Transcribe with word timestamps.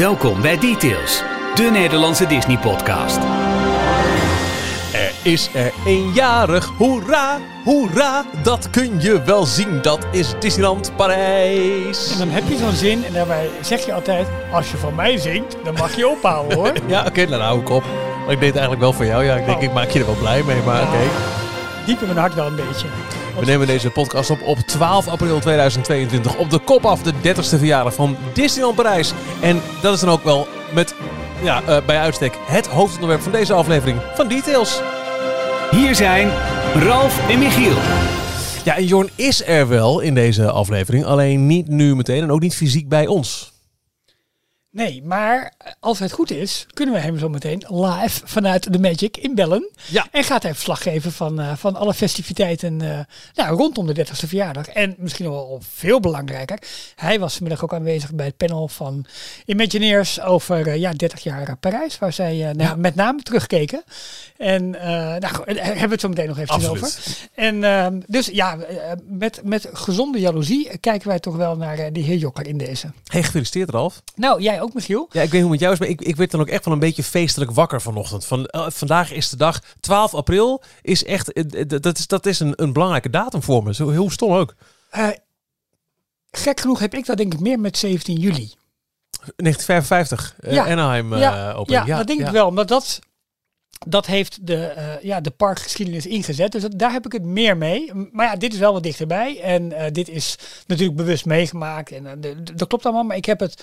Welkom 0.00 0.40
bij 0.42 0.58
Details, 0.58 1.22
de 1.54 1.68
Nederlandse 1.72 2.26
Disney-podcast. 2.26 3.18
Er 4.92 5.12
is 5.22 5.50
er 5.54 5.72
eenjarig, 5.86 6.66
hoera, 6.78 7.38
hoera, 7.64 8.24
dat 8.42 8.70
kun 8.70 9.00
je 9.00 9.22
wel 9.22 9.44
zien. 9.44 9.82
Dat 9.82 10.06
is 10.10 10.34
Disneyland 10.38 10.92
Parijs. 10.96 12.12
En 12.12 12.18
dan 12.18 12.28
heb 12.28 12.42
je 12.48 12.56
zo'n 12.56 12.72
zin 12.72 13.04
en 13.04 13.12
daarbij 13.12 13.50
zeg 13.60 13.86
je 13.86 13.92
altijd, 13.92 14.26
als 14.52 14.70
je 14.70 14.76
van 14.76 14.94
mij 14.94 15.16
zingt, 15.18 15.56
dan 15.64 15.74
mag 15.74 15.96
je 15.96 16.08
ophouden 16.08 16.58
hoor. 16.58 16.72
Ja, 16.86 17.04
oké, 17.06 17.18
nou, 17.18 17.30
dan 17.30 17.40
hou 17.40 17.60
ik 17.60 17.70
op. 17.70 17.84
Maar 18.24 18.32
ik 18.34 18.40
deed 18.40 18.48
het 18.48 18.58
eigenlijk 18.58 18.80
wel 18.80 18.92
voor 18.92 19.06
jou. 19.06 19.24
Ja, 19.24 19.34
ik 19.36 19.44
denk, 19.46 19.58
Oh. 19.58 19.62
ik 19.62 19.72
maak 19.72 19.90
je 19.90 19.98
er 19.98 20.06
wel 20.06 20.14
blij 20.18 20.42
mee, 20.42 20.62
maar 20.62 20.82
oké. 20.82 20.98
Diep 21.86 22.00
in 22.00 22.06
mijn 22.06 22.18
hart 22.18 22.34
wel 22.34 22.46
een 22.46 22.56
beetje. 22.56 22.86
We 23.40 23.46
nemen 23.46 23.66
deze 23.66 23.90
podcast 23.90 24.30
op 24.30 24.42
op 24.42 24.58
12 24.58 25.08
april 25.08 25.40
2022. 25.40 26.36
Op 26.36 26.50
de 26.50 26.58
kop 26.58 26.84
af, 26.84 27.02
de 27.02 27.12
30ste 27.12 27.58
verjaardag 27.58 27.94
van 27.94 28.16
Disneyland 28.32 28.76
Parijs. 28.76 29.12
En 29.40 29.60
dat 29.82 29.94
is 29.94 30.00
dan 30.00 30.08
ook 30.08 30.24
wel 30.24 30.46
met, 30.74 30.94
ja, 31.42 31.62
eh, 31.62 31.76
bij 31.86 31.98
uitstek 31.98 32.34
het 32.46 32.66
hoofdonderwerp 32.66 33.20
van 33.20 33.32
deze 33.32 33.52
aflevering 33.52 33.98
van 34.14 34.28
Details. 34.28 34.80
Hier 35.70 35.94
zijn 35.94 36.30
Ralf 36.74 37.28
en 37.28 37.38
Michiel. 37.38 37.76
Ja, 38.64 38.76
en 38.76 38.84
Jorn 38.84 39.08
is 39.14 39.46
er 39.46 39.68
wel 39.68 40.00
in 40.00 40.14
deze 40.14 40.50
aflevering. 40.50 41.04
Alleen 41.04 41.46
niet 41.46 41.68
nu 41.68 41.96
meteen 41.96 42.22
en 42.22 42.32
ook 42.32 42.40
niet 42.40 42.56
fysiek 42.56 42.88
bij 42.88 43.06
ons. 43.06 43.49
Nee, 44.72 45.02
maar 45.02 45.52
als 45.80 45.98
het 45.98 46.12
goed 46.12 46.30
is, 46.30 46.66
kunnen 46.72 46.94
we 46.94 47.00
hem 47.00 47.18
zo 47.18 47.28
meteen 47.28 47.64
live 47.68 48.20
vanuit 48.24 48.72
de 48.72 48.78
Magic 48.78 49.16
inbellen. 49.16 49.68
Ja. 49.86 50.06
En 50.10 50.24
gaat 50.24 50.42
hij 50.42 50.54
verslag 50.54 50.82
geven 50.82 51.12
van, 51.12 51.40
eh, 51.40 51.56
van 51.56 51.76
alle 51.76 51.94
festiviteiten 51.94 52.80
eh, 52.80 52.98
nou, 53.34 53.56
rondom 53.56 53.86
de 53.86 53.94
30ste 53.94 54.28
verjaardag. 54.28 54.66
En 54.66 54.94
misschien 54.98 55.30
wel 55.30 55.60
veel 55.68 56.00
belangrijker, 56.00 56.58
hij 56.96 57.18
was 57.18 57.34
vanmiddag 57.34 57.64
ook 57.64 57.74
aanwezig 57.74 58.12
bij 58.12 58.26
het 58.26 58.36
panel 58.36 58.68
van 58.68 59.06
Imagineers 59.44 60.20
over 60.20 60.68
eh, 60.68 60.76
ja, 60.76 60.92
30 60.92 61.22
jaar 61.22 61.56
Parijs. 61.56 61.98
Waar 61.98 62.12
zij 62.12 62.48
eh, 62.48 62.54
nou, 62.54 62.78
met 62.78 62.94
name 62.94 63.22
terugkeken. 63.22 63.84
En 64.40 64.80
eh, 64.80 64.88
nou, 64.90 65.20
daar 65.20 65.64
hebben 65.64 65.86
we 65.86 65.92
het 65.92 66.00
zo 66.00 66.08
meteen 66.08 66.28
nog 66.28 66.38
even 66.38 66.70
over. 66.70 66.96
En 67.34 67.64
ehm, 67.64 68.00
dus 68.06 68.26
ja, 68.26 68.58
eh, 68.58 68.92
met, 69.08 69.40
met 69.44 69.68
gezonde 69.72 70.20
jaloezie 70.20 70.78
kijken 70.78 71.08
wij 71.08 71.18
toch 71.18 71.36
wel 71.36 71.56
naar 71.56 71.78
eh, 71.78 71.86
die 71.92 72.02
heer 72.02 72.16
Jokker 72.16 72.46
in 72.46 72.58
deze. 72.58 72.92
Hey, 73.06 73.22
gefeliciteerd 73.22 73.70
Ralf. 73.70 74.02
Nou, 74.14 74.42
jij 74.42 74.59
ook 74.60 74.74
Michiel? 74.74 75.08
Ja, 75.12 75.22
ik 75.22 75.30
weet 75.30 75.42
hoe 75.42 75.50
het 75.50 75.50
met 75.50 75.60
jou 75.60 75.72
is, 75.72 75.78
maar 75.78 75.88
ik, 75.88 76.00
ik 76.00 76.16
werd 76.16 76.30
dan 76.30 76.40
ook 76.40 76.48
echt 76.48 76.64
wel 76.64 76.74
een 76.74 76.80
beetje 76.80 77.02
feestelijk 77.02 77.50
wakker 77.50 77.80
vanochtend. 77.80 78.24
Van, 78.24 78.46
eh, 78.46 78.66
vandaag 78.68 79.12
is 79.12 79.28
de 79.28 79.36
dag, 79.36 79.60
12 79.80 80.14
april, 80.14 80.62
is 80.82 81.04
echt, 81.04 81.32
eh, 81.32 81.62
dat 81.66 81.98
is, 81.98 82.06
dat 82.06 82.26
is 82.26 82.40
een, 82.40 82.52
een 82.56 82.72
belangrijke 82.72 83.10
datum 83.10 83.42
voor 83.42 83.62
me. 83.62 83.74
Zo 83.74 83.88
heel 83.88 84.10
stom 84.10 84.32
ook. 84.32 84.54
Eh, 84.90 85.08
gek 86.30 86.60
genoeg 86.60 86.78
heb 86.78 86.94
ik 86.94 87.06
dat 87.06 87.16
denk 87.16 87.34
ik 87.34 87.40
meer 87.40 87.60
met 87.60 87.78
17 87.78 88.16
juli. 88.16 88.52
1955, 89.36 90.34
eh, 90.40 90.52
Ja. 90.52 90.66
Anaheim 90.66 91.16
ja, 91.16 91.52
opening. 91.52 91.86
ja, 91.86 91.96
dat 91.96 92.06
denk 92.06 92.20
ja. 92.20 92.26
ik 92.26 92.32
wel. 92.32 92.46
Omdat 92.46 92.68
dat, 92.68 92.98
dat 93.86 94.06
heeft 94.06 94.46
de, 94.46 94.98
ja, 95.02 95.20
de 95.20 95.30
parkgeschiedenis 95.30 96.06
ingezet. 96.06 96.52
Dus 96.52 96.62
dat, 96.62 96.78
daar 96.78 96.92
heb 96.92 97.06
ik 97.06 97.12
het 97.12 97.24
meer 97.24 97.56
mee. 97.56 97.92
Maar 98.12 98.26
ja, 98.26 98.36
dit 98.36 98.52
is 98.52 98.58
wel 98.58 98.72
wat 98.72 98.82
dichterbij. 98.82 99.40
En 99.40 99.92
dit 99.92 100.08
is 100.08 100.38
natuurlijk 100.66 100.96
bewust 100.96 101.24
meegemaakt. 101.24 101.92
En 101.92 102.20
dat 102.54 102.68
klopt 102.68 102.84
allemaal. 102.84 103.04
Maar 103.04 103.16
ik 103.16 103.24
heb 103.24 103.40
het... 103.40 103.62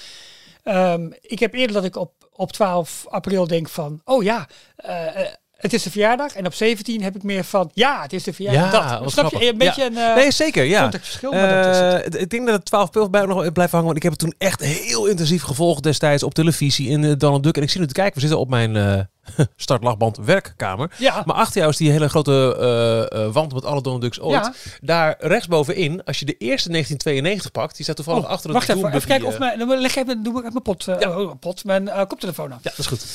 ehm, 0.67 1.09
ik 1.21 1.39
heb 1.39 1.53
eerder 1.53 1.75
dat 1.75 1.83
ik 1.83 1.95
op, 1.95 2.29
op 2.31 2.51
12 2.51 3.05
april 3.09 3.47
denk 3.47 3.69
van... 3.69 4.01
Oh 4.05 4.23
ja, 4.23 4.47
eh, 4.75 5.21
eh, 5.21 5.33
het 5.57 5.73
is 5.73 5.83
de 5.83 5.91
verjaardag. 5.91 6.33
En 6.35 6.45
op 6.45 6.53
17 6.53 7.03
heb 7.03 7.15
ik 7.15 7.23
meer 7.23 7.43
van... 7.43 7.71
Ja, 7.73 8.01
het 8.01 8.13
is 8.13 8.23
de 8.23 8.33
verjaardag. 8.33 8.89
Ja, 8.89 8.99
dat. 8.99 9.11
Snap 9.11 9.31
je? 9.31 9.49
Een 9.49 9.57
beetje 9.57 9.81
Ja. 9.81 9.87
een... 9.87 9.97
eh, 9.97 10.15
Nee, 10.15 10.31
zeker, 10.31 10.63
ja. 10.63 10.81
contextverschil, 10.81 11.31
maar 11.31 11.63
dat 11.63 11.75
is 11.75 11.79
het. 12.03 12.15
Eh, 12.15 12.21
ik 12.21 12.29
denk 12.29 12.45
dat 12.45 12.55
het 12.55 12.65
12 12.65 12.85
april 12.85 13.09
bij 13.09 13.25
nog 13.25 13.51
blijft 13.51 13.71
hangen, 13.71 13.85
want 13.85 13.97
ik 13.97 14.03
heb 14.03 14.11
het 14.11 14.21
toen 14.21 14.33
echt 14.37 14.61
heel 14.61 15.05
intensief 15.05 15.43
gevolgd 15.43 15.83
destijds 15.83 16.23
op 16.23 16.33
televisie 16.33 16.89
in 16.89 17.03
eh, 17.03 17.11
Donald 17.17 17.43
Duck. 17.43 17.57
En 17.57 17.63
ik 17.63 17.69
zie 17.69 17.79
nu 17.81 17.87
te 17.87 17.93
kijken, 17.93 18.13
we 18.13 18.19
zitten 18.19 18.39
op 18.39 18.49
mijn 18.49 18.75
startlachband 19.55 20.17
werkkamer. 20.17 20.91
Ja. 20.97 21.21
Maar 21.25 21.35
achter 21.35 21.57
jou 21.57 21.69
is 21.71 21.77
die 21.77 21.91
hele 21.91 22.09
grote 22.09 23.29
wand 23.33 23.53
met 23.53 23.65
alle 23.65 23.81
Donald 23.81 24.01
Ducks 24.01 24.19
ooit. 24.19 24.33
Ja. 24.45 24.53
Daar 24.81 25.15
rechtsbovenin, 25.19 26.03
als 26.03 26.19
je 26.19 26.25
de 26.25 26.35
eerste 26.37 26.69
1992 26.69 27.51
pakt, 27.51 27.75
die 27.75 27.83
staat 27.83 27.95
toevallig 27.95 28.23
Oh, 28.23 28.29
achter 28.29 28.51
wacht 28.51 28.67
het 28.67 28.77
even, 28.77 28.89
even 28.89 28.99
Doembuggy, 29.07 29.27
kijken 29.29 29.45
of 29.45 29.57
mijn, 29.57 29.69
dan 29.69 29.81
leg 29.81 29.95
even, 29.95 30.23
doe 30.23 30.33
ik 30.33 30.39
even 30.39 30.51
mijn 30.51 30.63
pot, 30.77 30.83
Ja. 30.99 31.19
oh, 31.19 31.31
pot, 31.39 31.63
mijn 31.63 31.89
koptelefoon 32.07 32.51
af. 32.51 32.59
Ja, 32.61 32.69
dat 32.69 32.79
is 32.79 32.85
goed. 32.85 33.05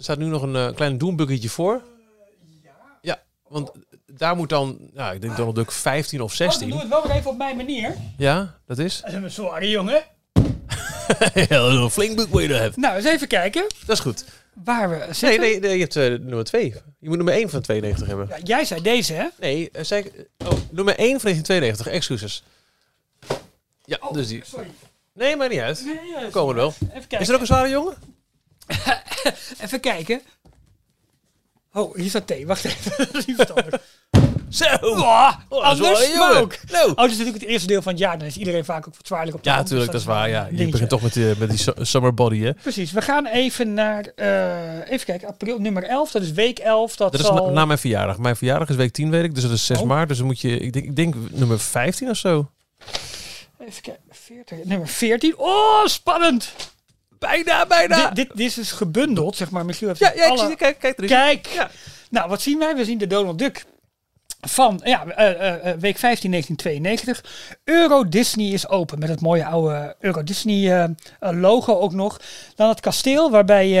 Er 0.00 0.06
staat 0.06 0.18
nu 0.18 0.26
nog 0.26 0.42
een 0.42 0.56
eh, 0.56 0.74
klein 0.74 0.98
doembuggetje 0.98 1.48
voor. 1.48 1.82
Ja, 3.02 3.22
want 3.48 3.70
daar 4.06 4.36
moet 4.36 4.48
dan, 4.48 4.90
ja, 4.94 5.12
ik 5.12 5.20
denk 5.20 5.36
Donald 5.36 5.56
Duck 5.56 5.72
15 5.72 6.20
of 6.20 6.32
Oh, 6.32 6.38
dan 6.38 6.46
16. 6.50 6.68
doe 6.70 6.78
het 6.78 6.88
wel 6.88 7.02
weer 7.02 7.16
even 7.16 7.30
op 7.30 7.36
mijn 7.36 7.56
manier. 7.56 7.96
Ja, 8.16 8.58
dat 8.66 8.78
is. 8.78 9.00
Dat 9.04 9.10
is 9.12 9.14
een 9.22 9.30
zware 9.30 9.68
jongen. 9.68 10.02
Heel 11.32 11.90
flink 11.90 12.16
boek 12.16 12.28
wil 12.30 12.38
je 12.40 12.48
er 12.54 12.60
hebben. 12.60 12.80
Nou, 12.80 12.96
eens 12.96 13.04
even 13.04 13.28
kijken 13.28 13.64
Dat 13.86 13.96
is 13.96 14.00
goed. 14.02 14.24
waar 14.64 14.90
we 14.90 14.96
Nee, 14.96 15.12
zitten. 15.12 15.40
nee, 15.40 15.60
nee 15.60 15.72
je 15.74 15.80
hebt 15.80 15.96
eh, 15.96 16.04
nummer 16.08 16.44
2. 16.44 16.74
Je 16.98 17.08
moet 17.08 17.16
nummer 17.16 17.34
1 17.34 17.50
van 17.50 17.60
92 17.60 18.06
hebben. 18.06 18.26
Ja, 18.28 18.38
jij 18.44 18.64
zei 18.64 18.82
deze, 18.82 19.12
hè? 19.12 19.26
Nee, 19.40 19.70
eh, 19.70 19.84
zei 19.84 20.02
ik, 20.02 20.28
oh, 20.38 20.52
nummer 20.70 20.94
1 20.98 21.20
van 21.20 21.30
1992, 21.30 21.86
excuses. 21.86 22.42
Ja, 23.84 23.98
Oh, 24.00 24.12
dus 24.12 24.28
die. 24.28 24.42
Sorry. 24.44 24.70
Nee, 25.14 25.36
maakt 25.36 25.50
niet 25.50 25.60
uit. 25.60 25.82
Nee, 25.84 25.94
ja, 26.14 26.20
We 26.26 26.30
komen 26.30 26.54
er 26.54 26.60
wel. 26.60 26.74
Even 26.80 26.90
kijken. 26.92 27.20
Is 27.20 27.28
er 27.28 27.34
ook 27.34 27.40
een 27.40 27.46
zware 27.46 27.68
jongen? 27.68 27.94
Even 29.64 29.80
kijken. 29.80 30.20
Oh, 31.72 31.94
hier 31.96 32.08
staat 32.08 32.26
thee. 32.26 32.46
Wacht 32.46 32.64
even. 32.64 33.36
Dat. 33.36 33.64
Zo! 34.50 34.64
Oh, 34.80 35.32
Oh, 35.48 35.68
dat 35.68 35.78
wel 35.78 35.88
anders, 35.96 36.38
ook. 36.38 36.56
Nou. 36.70 36.90
Oh, 36.90 36.96
dit 37.02 37.10
is 37.10 37.16
natuurlijk 37.18 37.40
het 37.42 37.50
eerste 37.52 37.66
deel 37.66 37.82
van 37.82 37.92
het 37.92 38.00
jaar. 38.00 38.18
Dan 38.18 38.26
is 38.26 38.36
iedereen 38.36 38.64
vaak 38.64 38.86
ook 38.88 38.94
vertwaarlijk 38.94 39.36
op 39.36 39.42
de 39.42 39.50
Ja, 39.50 39.56
natuurlijk, 39.56 39.92
dat 39.92 40.00
is 40.00 40.06
waar. 40.06 40.28
Ja. 40.28 40.48
Je 40.52 40.68
begint 40.68 40.88
toch 40.88 41.02
met, 41.02 41.12
die- 41.12 41.36
met 41.38 41.48
die 41.50 41.58
su- 41.58 41.72
summer 41.80 42.14
body, 42.14 42.40
hè? 42.40 42.54
Precies. 42.54 42.92
We 42.92 43.02
gaan 43.02 43.26
even 43.26 43.74
naar, 43.74 44.04
eh, 44.16 44.90
even 44.92 45.06
kijken, 45.06 45.28
april 45.28 45.58
nummer 45.58 45.82
11. 45.84 46.10
Dat 46.10 46.22
is 46.22 46.32
week 46.32 46.58
11. 46.58 46.96
Dat, 46.96 47.12
Dat 47.12 47.20
is 47.20 47.26
zal... 47.26 47.46
na, 47.46 47.52
na 47.52 47.64
mijn 47.64 47.78
verjaardag. 47.78 48.18
Mijn 48.18 48.36
verjaardag 48.36 48.68
is 48.68 48.76
week 48.76 48.92
10, 48.92 49.10
weet 49.10 49.24
ik. 49.24 49.34
Dus 49.34 49.42
dat 49.42 49.52
is 49.52 49.66
6 49.66 49.78
Oh. 49.78 49.86
maart. 49.86 50.08
Dus 50.08 50.16
dan 50.18 50.26
moet 50.26 50.40
je, 50.40 50.58
ik 50.58 50.72
denk, 50.72 50.84
ik 50.84 50.96
denk 50.96 51.14
nummer 51.30 51.60
15 51.60 52.10
of 52.10 52.16
zo. 52.16 52.50
Even 53.58 53.82
kijken, 53.82 54.02
40, 54.10 54.64
nummer 54.64 54.88
14. 54.88 55.34
Oh, 55.38 55.86
spannend! 55.86 56.52
Bijna, 57.20 57.66
bijna. 57.66 58.06
Dit, 58.06 58.16
dit, 58.16 58.36
dit 58.36 58.46
is 58.46 58.54
dus 58.54 58.72
gebundeld, 58.72 59.36
zeg 59.36 59.50
maar. 59.50 59.64
Michiel 59.64 59.88
heeft 59.88 60.00
ja, 60.00 60.12
ja, 60.14 60.28
alle... 60.28 60.46
zie, 60.46 60.56
kijk, 60.56 60.78
kijk, 60.78 60.98
er 60.98 61.04
is. 61.04 61.10
Kijk! 61.10 61.46
Ja. 61.46 61.70
Nou, 62.10 62.28
wat 62.28 62.42
zien 62.42 62.58
wij? 62.58 62.76
We 62.76 62.84
zien 62.84 62.98
de 62.98 63.06
Donald 63.06 63.38
Duck 63.38 63.64
van 64.40 64.80
ja, 64.84 65.06
eh, 65.06 65.70
eh, 65.70 65.78
week 65.78 65.98
15 65.98 66.30
1992. 66.30 67.24
Euro 67.64 68.08
Disney 68.08 68.46
is 68.46 68.68
open 68.68 68.98
met 68.98 69.08
het 69.08 69.20
mooie 69.20 69.44
oude 69.44 69.96
Euro 69.98 70.22
Disney 70.22 70.88
logo 71.18 71.78
ook 71.78 71.92
nog. 71.92 72.20
Dan 72.54 72.68
het 72.68 72.80
kasteel 72.80 73.30
waarbij 73.30 73.78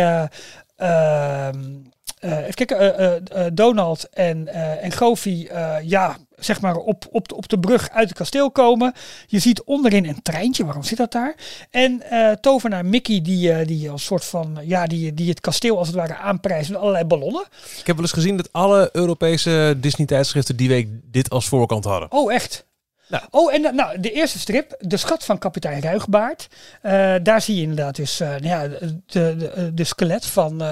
ehm, 0.76 1.74
eh, 2.18 2.38
even 2.38 2.54
kijken, 2.54 3.54
Donald 3.54 4.08
en, 4.10 4.48
en 4.82 4.92
Goofy 4.92 5.48
ja, 5.82 6.16
zeg 6.40 6.60
maar 6.60 6.76
op, 6.76 7.04
op, 7.10 7.28
de- 7.28 7.34
op 7.36 7.48
de 7.48 7.58
brug 7.58 7.90
uit 7.90 8.08
het 8.08 8.18
kasteel 8.18 8.50
komen. 8.50 8.92
Je 9.26 9.38
ziet 9.38 9.62
onderin 9.64 10.06
een 10.08 10.22
treintje, 10.22 10.64
waarom 10.64 10.82
zit 10.82 10.98
dat 10.98 11.12
daar? 11.12 11.34
En 11.70 12.02
eh 12.10 12.32
tovenaar 12.32 12.84
Mickey 12.86 13.20
die, 13.22 13.52
eh, 13.52 13.66
die 13.66 13.90
als 13.90 14.04
soort 14.04 14.24
van, 14.24 14.58
ja, 14.64 14.86
die, 14.86 15.14
die 15.14 15.28
het 15.28 15.40
kasteel 15.40 15.78
als 15.78 15.86
het 15.86 15.96
ware 15.96 16.16
aanprijst 16.16 16.70
met 16.70 16.78
allerlei 16.78 17.04
ballonnen. 17.04 17.44
Ik 17.78 17.86
heb 17.86 17.96
wel 17.96 18.04
eens 18.04 18.12
gezien 18.14 18.36
dat 18.36 18.48
alle 18.52 18.88
Europese 18.92 19.76
Disney-tijdschriften 19.80 20.56
die 20.56 20.68
week 20.68 20.88
dit 21.04 21.30
als 21.30 21.48
voorkant 21.48 21.84
hadden. 21.84 22.12
Oh, 22.12 22.32
echt? 22.32 22.68
Nou. 23.08 23.22
Oh, 23.30 23.54
en 23.54 23.62
de- 23.62 23.72
nou, 23.72 24.00
de 24.00 24.12
eerste 24.12 24.38
strip, 24.38 24.74
De 24.78 24.96
Schat 24.96 25.24
van 25.24 25.38
kapitein 25.38 25.80
Ruigbaard. 25.82 26.48
Eh, 26.82 27.14
daar 27.22 27.40
zie 27.42 27.56
je 27.56 27.62
inderdaad 27.62 27.96
dus, 27.96 28.20
eh, 28.20 28.28
nou 28.28 28.44
ja, 28.46 28.68
de, 28.68 29.00
de, 29.06 29.70
de 29.74 29.84
skelet 29.84 30.26
van... 30.26 30.62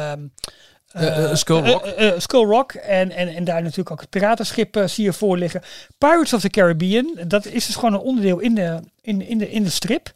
Eh, 0.92 1.24
eh, 1.30 1.34
Skull 1.36 1.60
Rock. 1.70 1.84
eh, 1.84 2.08
eh, 2.08 2.14
Skull 2.20 2.44
Rock. 2.46 2.72
En, 2.72 3.10
en, 3.10 3.28
en 3.34 3.44
daar 3.44 3.62
natuurlijk 3.62 3.90
ook 3.90 4.00
het 4.00 4.10
piratenschip 4.10 4.76
eh, 4.76 4.86
zie 4.86 5.04
je 5.04 5.12
voor 5.12 5.38
liggen. 5.38 5.62
Pirates 5.98 6.32
of 6.32 6.40
the 6.40 6.48
Caribbean. 6.48 7.18
Dat 7.26 7.46
is 7.46 7.66
dus 7.66 7.74
gewoon 7.74 7.92
een 7.94 8.00
onderdeel 8.00 8.38
in 8.38 8.54
de, 8.54 8.80
in, 9.02 9.22
in 9.28 9.38
de, 9.38 9.50
in 9.50 9.62
de 9.62 9.70
strip. 9.70 10.12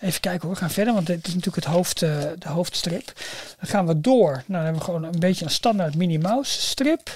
Even 0.00 0.20
kijken 0.20 0.40
hoor, 0.42 0.50
we 0.50 0.56
gaan 0.56 0.70
verder, 0.70 0.94
want 0.94 1.06
dit 1.06 1.26
is 1.26 1.34
natuurlijk 1.34 1.64
het 1.64 1.74
hoofd, 1.74 2.02
eh, 2.02 2.10
de 2.38 2.48
hoofdstrip. 2.48 3.04
Dan 3.60 3.68
gaan 3.70 3.86
we 3.86 4.00
door. 4.00 4.30
Nou, 4.30 4.42
dan 4.46 4.60
hebben 4.62 4.78
we 4.78 4.84
gewoon 4.84 5.04
een 5.04 5.18
beetje 5.18 5.44
een 5.44 5.50
standaard 5.50 5.94
Minnie 5.96 6.18
Mouse 6.18 6.60
strip. 6.60 7.10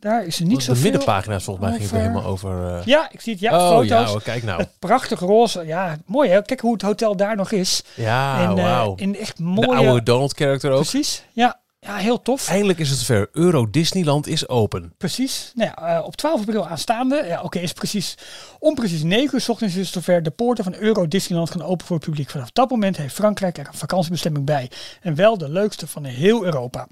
Daar 0.00 0.24
is 0.26 0.38
er 0.38 0.44
niet 0.46 0.56
de 0.56 0.62
zoveel 0.62 0.82
middenpagina's 0.82 1.44
volgens 1.44 1.66
mij 1.68 1.76
ging 1.78 1.90
het 1.90 2.00
helemaal 2.00 2.24
over... 2.24 2.66
eh, 2.76 2.84
Ja, 2.84 3.08
ik 3.10 3.20
zie 3.20 3.32
het. 3.32 3.40
Ja, 3.42 3.56
oh 3.58 3.68
foto's. 3.78 4.12
ja, 4.12 4.18
kijk 4.24 4.42
nou. 4.42 4.60
Het 4.60 4.70
prachtig 4.78 5.20
roze. 5.20 5.66
Ja, 5.66 5.96
mooi 6.06 6.30
hè. 6.30 6.42
Kijk 6.42 6.60
hoe 6.60 6.72
het 6.72 6.82
hotel 6.82 7.16
daar 7.16 7.36
nog 7.36 7.50
is. 7.52 7.82
Ja, 7.94 8.42
eh, 8.42 8.54
wauw. 8.54 8.94
in 8.96 9.18
echt 9.18 9.36
De 9.36 9.42
mooie... 9.42 9.76
oude 9.76 10.02
Donald-character 10.02 10.70
ook. 10.70 10.76
Precies. 10.80 11.24
Ja, 11.32 11.58
ja, 11.86 11.96
heel 11.96 12.22
tof. 12.22 12.48
Eindelijk 12.48 12.78
is 12.78 12.90
het 12.90 12.98
zover. 12.98 13.28
Euro 13.32 13.70
Disneyland 13.70 14.26
is 14.26 14.48
open. 14.48 14.92
Precies. 14.96 15.52
Nou 15.54 15.70
ja, 15.76 15.96
eh, 15.96 16.04
op 16.04 16.16
12 16.16 16.40
april 16.40 16.66
aanstaande. 16.66 17.24
Ja, 17.26 17.42
oké, 17.42 17.58
is 17.58 17.72
precies 17.72 18.14
om 18.58 18.74
precies 18.74 19.02
9 19.02 19.34
uur 19.34 19.40
's 19.40 19.48
ochtends 19.48 19.74
is 19.74 19.84
het 19.84 19.92
zover. 19.94 20.22
De 20.22 20.30
poorten 20.30 20.64
van 20.64 20.74
Euro 20.74 21.08
Disneyland 21.08 21.50
gaan 21.50 21.62
open 21.62 21.86
voor 21.86 21.96
het 21.96 22.04
publiek. 22.04 22.30
Vanaf 22.30 22.50
dat 22.50 22.70
moment 22.70 22.96
heeft 22.96 23.14
Frankrijk 23.14 23.58
er 23.58 23.66
een 23.66 23.74
vakantiebestemming 23.74 24.44
bij. 24.44 24.70
En 25.00 25.14
wel 25.14 25.38
de 25.38 25.48
leukste 25.48 25.86
van 25.86 26.04
heel 26.04 26.44
Europa. 26.44 26.86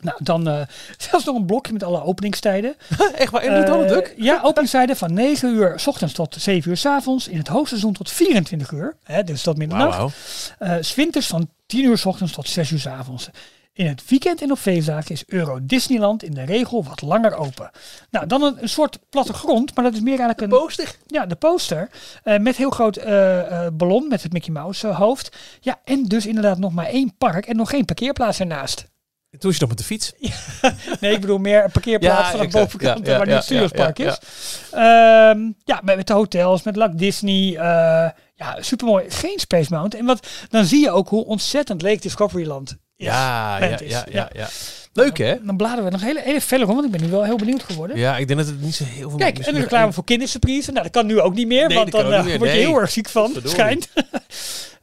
Nou, 0.00 0.18
dan 0.22 0.48
eh, 0.48 0.60
zelfs 1.10 1.24
nog 1.24 1.36
een 1.36 1.46
blokje 1.46 1.72
met 1.72 1.82
alle 1.82 2.02
openingstijden. 2.02 2.76
Echt 3.14 3.30
waar, 3.30 3.44
in 3.44 3.54
de 3.60 3.66
Donald 3.66 3.90
Eh? 3.90 4.16
Ja, 4.16 4.40
openingstijden 4.42 4.96
van 4.96 5.14
9 5.14 5.54
uur 5.54 5.80
s 5.80 5.86
ochtends 5.86 6.14
tot 6.14 6.36
7 6.38 6.70
uur 6.70 6.76
s 6.76 6.86
avonds. 6.86 7.28
In 7.28 7.38
het 7.38 7.48
hoogseizoen 7.48 7.92
tot 7.92 8.10
24 8.10 8.70
uur. 8.70 8.96
Hè, 9.02 9.24
dus 9.24 9.42
tot 9.42 9.56
middernacht. 9.56 10.14
Eh, 10.58 10.76
's 10.80 10.94
winters 10.94 11.26
van 11.26 11.48
10 11.66 11.84
uur 11.84 11.98
s 11.98 12.04
ochtends 12.04 12.32
tot 12.32 12.48
6 12.48 12.70
uur 12.70 12.78
s 12.78 12.86
avonds. 12.86 13.28
In 13.76 13.86
het 13.86 14.08
weekend 14.08 14.42
en 14.42 14.50
op 14.50 14.58
feestdagen 14.58 15.10
is 15.10 15.24
Euro 15.26 15.58
Disneyland 15.62 16.22
in 16.22 16.34
de 16.34 16.44
regel 16.44 16.84
wat 16.84 17.02
langer 17.02 17.34
open. 17.34 17.70
Nou, 18.10 18.26
dan 18.26 18.42
een, 18.42 18.56
een 18.62 18.68
soort 18.68 18.98
plattegrond, 19.10 19.74
maar 19.74 19.84
dat 19.84 19.92
is 19.94 20.00
meer 20.00 20.18
eigenlijk 20.18 20.40
een... 20.40 20.48
Poster? 20.58 20.96
Ja, 21.06 21.26
de 21.26 21.34
poster. 21.34 21.88
eh, 22.22 22.38
met 22.38 22.56
heel 22.56 22.70
groot 22.70 22.96
eh, 22.96 23.66
eh, 23.66 23.72
ballon 23.72 24.08
met 24.08 24.22
het 24.22 24.32
Mickey 24.32 24.52
Mouse 24.52 24.86
hoofd. 24.86 25.36
Ja, 25.60 25.80
en 25.84 26.04
dus 26.04 26.26
inderdaad 26.26 26.58
nog 26.58 26.72
maar 26.72 26.86
één 26.86 27.16
park 27.18 27.46
en 27.46 27.56
nog 27.56 27.70
geen 27.70 27.84
parkeerplaats 27.84 28.40
ernaast. 28.40 28.92
Toen 29.38 29.50
was 29.50 29.54
je 29.54 29.60
nog 29.60 29.68
met 29.68 29.78
de 29.78 29.84
fiets. 29.84 30.12
Nee, 31.00 31.12
ik 31.12 31.20
bedoel 31.20 31.38
meer 31.38 31.64
een 31.64 31.70
parkeerplaats 31.70 32.30
Ja, 32.30 32.36
van 32.36 32.46
de 32.46 32.58
bovenkant 32.58 33.06
Ja, 33.06 33.12
ja, 33.12 33.16
waar 33.18 33.26
nu 33.26 33.32
ja, 33.32 33.36
het 33.38 33.44
Studiospark 33.44 33.98
ja, 33.98 34.04
ja, 34.04 34.10
is. 34.10 34.18
Ehm, 34.70 35.50
ja, 35.64 35.80
met, 35.82 35.96
met 35.96 36.06
de 36.06 36.12
hotels, 36.12 36.62
met 36.62 36.76
Lak 36.76 36.98
Disney. 36.98 37.56
eh 37.56 38.08
ja, 38.44 38.62
supermooi. 38.62 39.04
Geen 39.08 39.38
Space 39.38 39.72
Mountain. 39.74 40.08
En 40.08 40.14
wat, 40.14 40.26
dan 40.48 40.64
zie 40.64 40.80
je 40.80 40.90
ook 40.90 41.08
hoe 41.08 41.24
ontzettend 41.24 41.82
leeg 41.82 42.00
Discoveryland 42.00 42.70
is. 42.70 43.06
Ja, 43.06 43.56
ja, 43.64 43.78
is. 43.78 43.90
ja, 43.90 44.04
ja, 44.10 44.28
ja. 44.32 44.48
Leuk 44.92 45.18
hè? 45.18 45.34
Dan 45.44 45.56
bladeren 45.56 45.84
we 45.84 45.90
nog 45.90 46.00
hele, 46.00 46.20
hele 46.24 46.40
verder 46.40 46.68
om, 46.68 46.74
want 46.74 46.86
ik 46.86 46.92
ben 46.92 47.00
nu 47.02 47.08
wel 47.08 47.24
heel 47.24 47.36
benieuwd 47.36 47.62
geworden. 47.62 47.96
Ja, 47.96 48.16
ik 48.16 48.26
denk 48.26 48.38
dat 48.38 48.48
het 48.48 48.60
niet 48.60 48.74
zo 48.74 48.84
heel 48.84 49.08
veel... 49.08 49.18
Kijk, 49.18 49.38
en 49.38 49.54
een 49.54 49.60
reclame 49.60 49.92
voor 49.92 50.04
kindersurprise. 50.04 50.70
Nou, 50.70 50.82
dat 50.82 50.92
kan 50.92 51.06
nu 51.06 51.20
ook 51.20 51.34
niet 51.34 51.46
meer, 51.46 51.68
Nee, 51.68 51.76
want 51.76 51.90
dan 51.90 52.12
eh, 52.12 52.18
word 52.22 52.30
je 52.32 52.38
Nee. 52.38 52.58
heel 52.58 52.80
erg 52.80 52.90
ziek 52.90 53.08
van, 53.08 53.34
schijnt. 53.44 53.88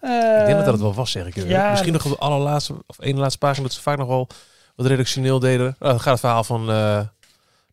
Ik 0.01 0.07
denk 0.07 0.47
dat 0.47 0.47
dat 0.47 0.59
Ehm, 0.63 0.71
het 0.71 0.81
wel 0.81 0.93
was, 0.93 1.11
zeg 1.11 1.25
ik. 1.25 1.35
ja, 1.47 1.69
Misschien 1.69 1.93
nog 1.93 2.05
op 2.05 2.11
de 2.11 2.17
allerlaatste, 2.17 2.73
of 2.87 2.95
ene 2.99 3.19
laatste 3.19 3.37
pagina, 3.37 3.63
dat 3.63 3.73
ze 3.73 3.81
vaak 3.81 3.97
nog 3.97 4.07
wel 4.07 4.27
wat 4.75 4.85
redactioneel 4.85 5.39
deden. 5.39 5.75
Nou, 5.79 5.91
dan 5.91 5.99
gaat 5.99 6.11
het 6.11 6.19
verhaal 6.19 6.43
van 6.43 6.69
eh, 6.69 6.99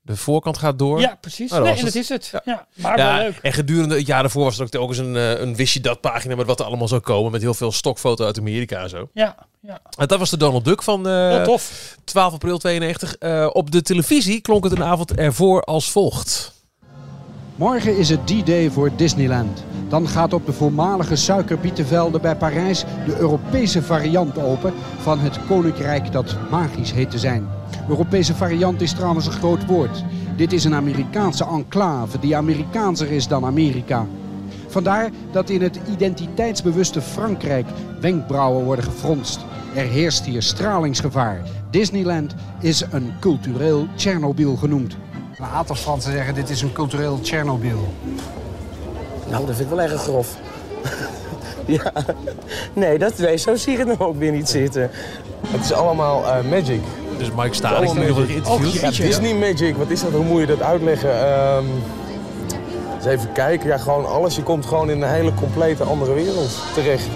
de 0.09 0.17
voorkant 0.17 0.59
gaat 0.59 0.79
door. 0.79 1.01
Ja, 1.01 1.17
precies. 1.21 1.51
Dat 1.51 1.63
nee, 1.63 1.69
was 1.69 1.79
en 1.79 1.85
dat 1.85 1.95
het. 1.95 2.03
is 2.03 2.09
het. 2.09 2.31
Ja. 2.33 2.41
Ja. 2.45 2.67
maar 2.75 2.97
wel 2.97 3.07
Ja, 3.07 3.19
leuk. 3.19 3.39
en 3.43 3.53
gedurende 3.53 3.97
het 3.97 4.07
jaar 4.07 4.21
daarvoor 4.23 4.45
was 4.45 4.57
er 4.57 4.63
ook 4.63 4.69
telkens 4.71 4.99
een, 4.99 5.17
eh, 5.17 5.41
een 5.41 5.57
wist 5.57 5.73
je 5.75 5.81
dat 5.81 6.01
pagina 6.01 6.35
met 6.35 6.47
wat 6.47 6.61
er 6.61 6.67
allemaal 6.67 6.89
zou 6.89 7.01
komen. 7.01 7.33
Met 7.33 7.41
heel 7.41 7.55
veel 7.55 7.73
stokfoto 7.73 8.25
uit 8.25 8.39
Amerika 8.39 8.83
en 8.83 8.89
zo. 8.89 9.09
Ja, 9.13 9.35
ja. 9.61 9.81
En 9.99 10.07
dat 10.07 10.19
was 10.19 10.31
de 10.31 10.37
Donald 10.37 10.65
Duck 10.65 10.83
van 10.83 11.09
eh, 11.09 11.43
tof. 11.43 11.97
12 12.05 12.33
april 12.33 12.59
92. 12.59 13.17
Eh, 13.17 13.51
op 13.53 13.71
de 13.71 13.83
televisie 13.83 14.41
klonk 14.41 14.65
het 14.65 14.73
een 14.73 14.85
avond 14.85 15.15
ervoor 15.15 15.63
als 15.63 15.91
volgt. 15.91 16.53
Morgen 17.55 17.97
is 17.97 18.09
het 18.09 18.27
D-Day 18.27 18.71
voor 18.71 18.91
Disneyland. 18.97 19.65
Dan 19.89 20.09
gaat 20.09 20.33
op 20.33 20.47
de 20.47 20.53
voormalige 20.53 21.17
suikerbietenvelden 21.17 22.21
bij 22.21 22.37
Parijs 22.37 22.85
de 23.07 23.17
Europese 23.17 23.83
variant 23.83 24.39
open 24.39 24.75
van 25.01 25.19
het 25.19 25.39
koninkrijk 25.47 26.13
dat 26.13 26.37
magisch 26.51 26.93
heet 26.93 27.11
te 27.11 27.19
zijn. 27.19 27.58
Europese 27.89 28.35
variant 28.35 28.81
is 28.81 28.93
trouwens 28.93 29.27
een 29.27 29.33
groot 29.33 29.67
woord. 29.67 30.05
Dit 30.37 30.53
is 30.53 30.65
een 30.65 30.75
Amerikaanse 30.75 31.45
enclave 31.45 32.19
die 32.19 32.37
Amerikaanser 32.37 33.11
is 33.11 33.29
dan 33.29 33.45
Amerika. 33.45 34.07
Vandaar 34.67 35.11
dat 35.33 35.51
in 35.51 35.63
het 35.63 35.81
identiteitsbewuste 35.91 37.01
Frankrijk 37.01 37.67
wenkbrauwen 38.01 38.65
worden 38.65 38.85
gefronst. 38.85 39.41
Er 39.75 39.87
heerst 39.87 40.25
hier 40.25 40.43
stralingsgevaar. 40.43 41.43
Disneyland 41.71 42.35
is 42.61 42.85
een 42.91 43.13
cultureel 43.21 43.87
Tsjernobyl 43.95 44.57
genoemd. 44.57 44.97
Een 45.39 45.45
aantal 45.45 45.77
Fransen 45.77 46.13
zeggen 46.13 46.35
dit 46.35 46.51
is 46.51 46.63
een 46.63 46.73
cultureel 46.73 47.21
Tsjernobyl. 47.21 47.89
Nou, 49.31 49.47
dat 49.47 49.57
vind 49.57 49.71
ik 49.71 49.77
wel 49.77 49.85
erg 49.85 50.03
grof. 50.03 50.37
ja, 51.67 51.93
nee, 52.73 52.99
dat, 52.99 53.19
nee, 53.19 53.37
zo 53.37 53.57
zie 53.57 53.73
ik 53.73 53.79
het 53.79 53.87
nou 53.87 54.01
ook 54.01 54.19
weer 54.19 54.33
niet 54.33 54.49
zitten. 54.49 54.91
Het 55.47 55.65
is 55.65 55.73
allemaal 55.73 56.27
eh, 56.27 56.51
magic. 56.51 56.81
Dus 57.19 57.31
Mike 57.37 57.55
Staring 57.55 57.85
is 57.91 57.97
in 57.97 58.01
ieder 58.01 58.15
geval 58.15 58.25
Allemaal 58.51 58.59
geïnterviewd. 58.71 58.83
magic. 58.83 58.99
Ja, 58.99 59.07
Disney 59.07 59.35
magic, 59.35 59.77
wat 59.77 59.91
is 59.91 60.01
dat? 60.01 60.11
Hoe 60.13 60.25
moet 60.25 60.41
je 60.41 60.47
dat 60.47 60.63
uitleggen? 60.63 61.21
Ehm, 61.27 61.65
eens 62.97 63.05
even 63.05 63.33
kijken. 63.33 63.69
Ja, 63.69 63.79
gewoon 63.79 64.07
alles. 64.07 64.37
Je 64.37 64.43
komt 64.43 64.67
gewoon 64.67 64.91
in 64.91 65.03
een 65.03 65.11
hele 65.11 65.35
complete 65.35 65.83
andere 65.85 66.15
wereld 66.15 66.51
terecht. 66.75 67.07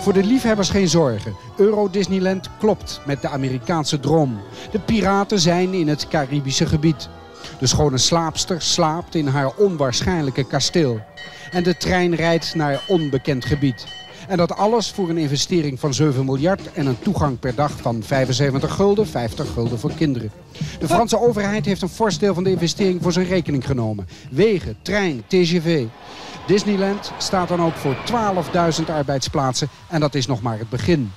Voor 0.00 0.12
de 0.12 0.24
liefhebbers 0.24 0.70
geen 0.70 0.88
zorgen. 0.88 1.34
Euro 1.56 1.90
Disneyland 1.90 2.48
klopt 2.58 3.00
met 3.06 3.22
de 3.22 3.28
Amerikaanse 3.28 4.00
droom. 4.00 4.40
De 4.70 4.78
piraten 4.78 5.38
zijn 5.40 5.74
in 5.74 5.88
het 5.88 6.08
Caribische 6.08 6.66
gebied. 6.66 7.08
De 7.58 7.66
schone 7.66 7.98
slaapster 7.98 8.62
slaapt 8.62 9.14
in 9.14 9.26
haar 9.26 9.50
onwaarschijnlijke 9.56 10.44
kasteel. 10.44 11.00
En 11.50 11.62
de 11.62 11.76
trein 11.76 12.14
rijdt 12.14 12.54
naar 12.54 12.80
onbekend 12.86 13.44
gebied. 13.44 13.86
En 14.28 14.36
dat 14.36 14.56
alles 14.56 14.90
voor 14.90 15.08
een 15.08 15.18
investering 15.18 15.80
van 15.80 15.94
7 15.94 16.24
miljard 16.24 16.72
en 16.72 16.86
een 16.86 16.98
toegang 16.98 17.38
per 17.38 17.54
dag 17.54 17.70
van 17.70 18.02
75 18.02 18.74
gulden, 18.74 19.06
50 19.06 19.52
gulden 19.52 19.78
voor 19.78 19.92
kinderen. 19.92 20.30
De 20.78 20.88
Franse 20.88 21.20
overheid 21.20 21.64
heeft 21.64 21.82
een 21.82 21.88
fors 21.88 22.18
deel 22.18 22.34
van 22.34 22.44
de 22.44 22.50
investering 22.50 23.02
voor 23.02 23.12
zijn 23.12 23.26
rekening 23.26 23.66
genomen. 23.66 24.08
Wegen, 24.30 24.76
trein, 24.82 25.22
TGV. 25.26 25.84
Disneyland 26.46 27.12
staat 27.18 27.48
dan 27.48 27.62
ook 27.62 27.74
voor 27.74 27.96
12.000 28.80 28.84
arbeidsplaatsen 28.86 29.68
en 29.88 30.00
dat 30.00 30.14
is 30.14 30.26
nog 30.26 30.42
maar 30.42 30.58
het 30.58 30.70
begin. 30.70 31.12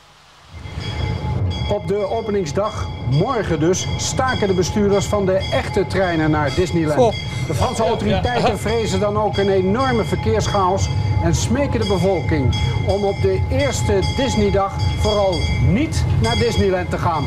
Op 1.72 1.88
de 1.88 1.96
openingsdag, 2.10 2.88
morgen 3.10 3.60
dus, 3.60 3.88
staken 3.98 4.48
de 4.48 4.54
bestuurders 4.54 5.06
van 5.06 5.26
de 5.26 5.50
echte 5.52 5.88
treinen 5.88 6.32
naar 6.32 6.56
Disneyland. 6.56 7.14
De 7.48 7.54
Franse 7.54 7.84
autoriteiten 7.84 8.60
vrezen 8.60 9.00
dan 9.00 9.18
ook 9.18 9.38
een 9.38 9.50
enorme 9.50 10.04
verkeerschaos 10.04 10.90
en 11.24 11.36
smeken 11.36 11.80
de 11.80 11.88
bevolking 11.88 12.56
om 12.88 13.04
op 13.04 13.22
de 13.22 13.42
eerste 13.50 14.00
Disneydag 14.16 14.74
vooral 15.00 15.40
niet 15.68 16.04
naar 16.22 16.36
Disneyland 16.36 16.90
te 16.90 16.98
gaan. 16.98 17.24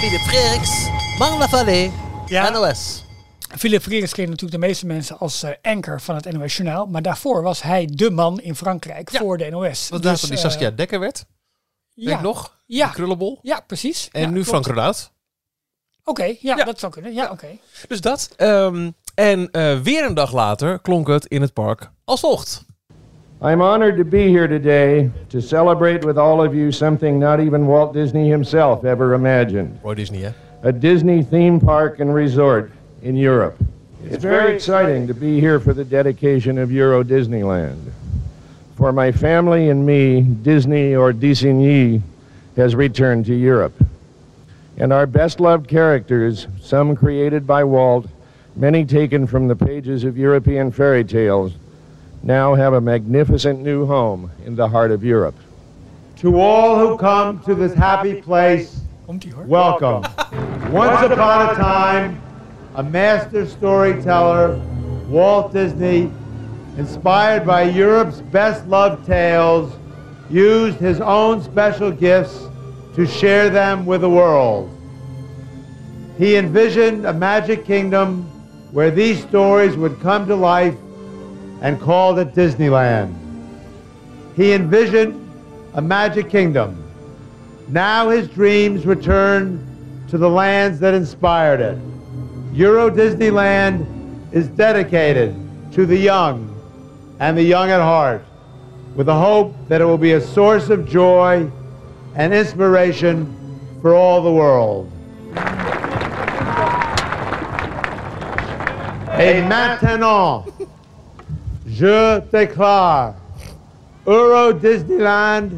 Philip 0.00 0.20
Frederiks, 0.20 0.88
Mark 1.18 1.38
Lavalle, 1.38 1.90
Ja. 2.26 2.50
NOS. 2.50 3.04
Philip 3.56 3.82
Freris 3.82 4.12
kent 4.12 4.28
natuurlijk 4.28 4.60
de 4.60 4.66
meeste 4.66 4.86
mensen 4.86 5.18
als 5.18 5.42
eh, 5.42 5.50
anker 5.62 6.00
van 6.00 6.14
het 6.14 6.32
NOS 6.32 6.56
Journaal. 6.56 6.86
Maar 6.86 7.02
daarvoor 7.02 7.42
was 7.42 7.62
hij 7.62 7.88
de 7.92 8.10
man 8.10 8.40
in 8.40 8.54
Frankrijk 8.56 9.10
Ja. 9.12 9.18
voor 9.18 9.38
de 9.38 9.50
NOS. 9.50 9.88
Wat 9.88 10.02
Dus, 10.02 10.20
van 10.20 10.28
die 10.28 10.38
eh, 10.38 10.44
Saskia 10.44 10.70
Dekker 10.70 11.00
werd. 11.00 11.24
Ja. 11.96 12.20
Nog. 12.20 12.54
Ja. 12.66 12.88
Krullenbol. 12.88 13.38
Ja, 13.42 13.60
precies. 13.66 14.08
En 14.12 14.20
Ja, 14.20 14.26
nu 14.26 14.32
klopt. 14.32 14.48
Frank 14.48 14.66
Renaud. 14.66 15.10
Oké, 16.04 16.24
ja, 16.24 16.56
Ja. 16.56 16.64
dat 16.64 16.78
zou 16.78 16.92
kunnen. 16.92 17.14
Ja, 17.14 17.30
oké. 17.30 17.46
Dus 17.88 18.00
dat. 18.00 18.32
Ehm, 18.36 18.90
en 19.14 19.48
eh, 19.50 19.78
weer 19.80 20.04
een 20.04 20.14
dag 20.14 20.32
later 20.32 20.78
klonk 20.78 21.08
het 21.08 21.26
in 21.26 21.40
het 21.40 21.52
park 21.52 21.90
als 22.04 22.20
volgt. 22.20 22.64
I'm 23.42 23.60
honored 23.60 23.96
to 23.96 24.04
be 24.04 24.18
here 24.30 24.48
today 24.48 25.10
to 25.26 25.40
celebrate 25.40 26.06
with 26.06 26.16
all 26.16 26.46
of 26.46 26.52
you 26.52 26.72
something 26.72 27.18
not 27.18 27.38
even 27.38 27.66
Walt 27.66 27.92
Disney 27.92 28.28
himself 28.30 28.82
ever 28.84 29.12
imagined 29.14 29.68
Roy 29.82 29.94
Disney, 29.94 30.20
hè? 30.22 30.30
a 30.68 30.72
Disney 30.72 31.26
theme 31.30 31.58
park 31.58 32.00
and 32.00 32.14
resort 32.14 32.70
in 33.00 33.16
Europe. 33.28 33.54
It's 34.10 34.24
very 34.24 34.54
exciting 34.54 35.06
to 35.08 35.14
be 35.14 35.26
here 35.40 35.60
for 35.60 35.74
the 35.74 35.88
dedication 35.88 36.62
of 36.62 36.70
Euro 36.70 37.02
Disneyland. 37.04 37.76
For 38.76 38.92
my 38.92 39.10
family 39.10 39.70
and 39.70 39.86
me, 39.86 40.20
Disney 40.20 40.94
or 40.94 41.10
Disney 41.10 42.02
has 42.56 42.74
returned 42.74 43.24
to 43.24 43.34
Europe. 43.34 43.72
And 44.76 44.92
our 44.92 45.06
best 45.06 45.40
loved 45.40 45.66
characters, 45.66 46.46
some 46.60 46.94
created 46.94 47.46
by 47.46 47.64
Walt, 47.64 48.06
many 48.54 48.84
taken 48.84 49.26
from 49.26 49.48
the 49.48 49.56
pages 49.56 50.04
of 50.04 50.18
European 50.18 50.70
fairy 50.70 51.04
tales, 51.04 51.54
now 52.22 52.54
have 52.54 52.74
a 52.74 52.80
magnificent 52.80 53.60
new 53.60 53.86
home 53.86 54.30
in 54.44 54.54
the 54.56 54.68
heart 54.68 54.90
of 54.90 55.02
Europe. 55.02 55.36
To 56.16 56.38
all 56.38 56.78
who 56.78 56.98
come 56.98 57.40
to 57.44 57.54
this 57.54 57.72
happy 57.72 58.20
place, 58.20 58.82
Komt 59.06 59.24
ie 59.24 59.30
hoor. 59.30 59.44
welcome. 59.44 60.02
Once 60.70 61.00
upon 61.10 61.48
a 61.50 61.54
time, 61.54 62.20
a 62.74 62.82
master 62.82 63.46
storyteller, 63.46 64.60
Walt 65.08 65.54
Disney, 65.54 66.10
inspired 66.76 67.46
by 67.46 67.62
Europe's 67.62 68.20
best 68.20 68.66
loved 68.66 69.06
tales, 69.06 69.72
used 70.28 70.78
his 70.78 71.00
own 71.00 71.42
special 71.42 71.90
gifts 71.90 72.48
to 72.94 73.06
share 73.06 73.48
them 73.48 73.86
with 73.86 74.00
the 74.00 74.10
world. 74.10 74.70
He 76.18 76.36
envisioned 76.36 77.06
a 77.06 77.12
magic 77.12 77.64
kingdom 77.64 78.24
where 78.72 78.90
these 78.90 79.22
stories 79.22 79.76
would 79.76 80.00
come 80.00 80.26
to 80.26 80.34
life 80.34 80.74
and 81.62 81.80
called 81.80 82.18
it 82.18 82.34
Disneyland. 82.34 83.14
He 84.34 84.52
envisioned 84.52 85.22
a 85.74 85.82
magic 85.82 86.28
kingdom. 86.30 86.82
Now 87.68 88.10
his 88.10 88.28
dreams 88.28 88.86
return 88.86 89.62
to 90.08 90.18
the 90.18 90.28
lands 90.28 90.78
that 90.80 90.94
inspired 90.94 91.60
it. 91.60 91.78
Euro 92.52 92.90
Disneyland 92.90 93.86
is 94.32 94.48
dedicated 94.48 95.34
to 95.72 95.84
the 95.84 95.96
young 95.96 96.55
and 97.18 97.36
the 97.36 97.42
young 97.42 97.70
at 97.70 97.80
heart, 97.80 98.24
with 98.94 99.06
the 99.06 99.14
hope 99.14 99.54
that 99.68 99.80
it 99.80 99.84
will 99.84 99.98
be 99.98 100.12
a 100.12 100.20
source 100.20 100.70
of 100.70 100.88
joy 100.88 101.50
and 102.14 102.32
inspiration 102.34 103.26
for 103.80 103.94
all 103.94 104.22
the 104.22 104.32
world. 104.32 104.90
Et 109.18 109.40
maintenant, 109.48 110.44
je 111.66 112.20
déclare 112.30 113.14
Euro 114.06 114.52
Disneyland 114.52 115.50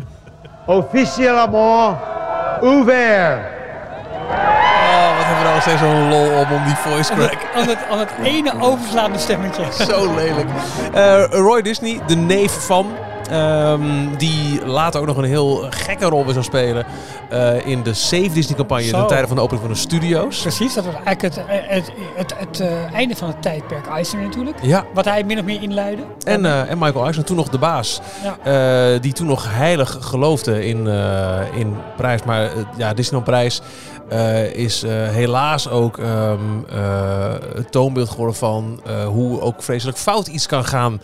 officiellement 0.69 1.99
ouvert. 2.63 3.58
Nog 5.59 5.67
steeds 5.67 5.93
zo'n 5.93 6.09
lol 6.09 6.41
om, 6.41 6.53
om 6.53 6.65
die 6.65 6.75
voice 6.77 7.15
crack. 7.15 7.39
aan, 7.55 7.69
het, 7.69 7.79
aan 7.91 7.99
het 7.99 8.11
ene 8.23 8.61
overslaande 8.61 9.19
stemmetje. 9.19 9.63
Zo 9.89 10.15
lelijk. 10.15 10.49
Eh, 10.93 11.25
Roy 11.31 11.63
Disney, 11.63 12.01
de 12.07 12.17
neef 12.17 12.67
van. 12.67 12.87
Ehm, 13.31 14.17
die 14.17 14.67
later 14.67 15.01
ook 15.01 15.07
nog 15.07 15.17
een 15.17 15.25
heel 15.25 15.67
gekke 15.71 16.05
rol 16.05 16.25
weer 16.25 16.33
zou 16.33 16.45
spelen 16.45 16.87
eh, 17.31 17.67
in 17.67 17.83
de 17.83 17.95
Save 17.95 18.31
Disney-campagne 18.33 18.85
Zo. 18.85 18.99
ten 18.99 19.07
tijde 19.07 19.27
van 19.27 19.37
de 19.37 19.43
opening 19.43 19.65
van 19.65 19.75
de 19.75 19.81
studio's. 19.81 20.41
Precies, 20.41 20.75
dat 20.75 20.85
was 20.85 20.95
eigenlijk 21.05 21.35
het, 21.35 21.45
het, 21.69 21.93
het, 22.15 22.35
het, 22.39 22.61
eh, 22.61 22.93
einde 22.93 23.17
van 23.17 23.29
het 23.29 23.43
tijdperk 23.43 23.87
Eisner 23.87 24.23
natuurlijk. 24.23 24.57
Ja, 24.63 24.85
Wat 24.95 25.05
hij 25.05 25.25
min 25.25 25.39
of 25.39 25.45
meer 25.45 25.63
inluidde. 25.63 26.03
en, 26.25 26.45
eh, 26.45 26.71
en 26.71 26.79
Michael 26.79 27.05
Eisner, 27.05 27.25
toen 27.27 27.37
nog 27.37 27.49
de 27.49 27.59
baas. 27.59 28.01
Ja. 28.23 28.99
die 28.99 29.13
toen 29.13 29.27
nog 29.27 29.55
heilig 29.55 29.97
geloofde 30.01 30.67
in, 30.67 30.87
in 31.55 31.77
prijs. 31.97 32.23
Maar 32.23 32.51
ja, 32.77 32.95
Disneyland 32.95 33.25
Prijs 33.25 33.61
is 34.53 34.85
helaas 35.11 35.69
ook 35.69 35.99
ehm, 35.99 36.41
eh, 36.71 37.33
het 37.55 37.73
toonbeeld 37.73 38.09
geworden 38.09 38.35
van 38.37 38.81
hoe 39.07 39.41
ook 39.41 39.63
vreselijk 39.63 39.99
fout 39.99 40.27
iets 40.27 40.47
kan 40.47 40.65
gaan 40.65 41.01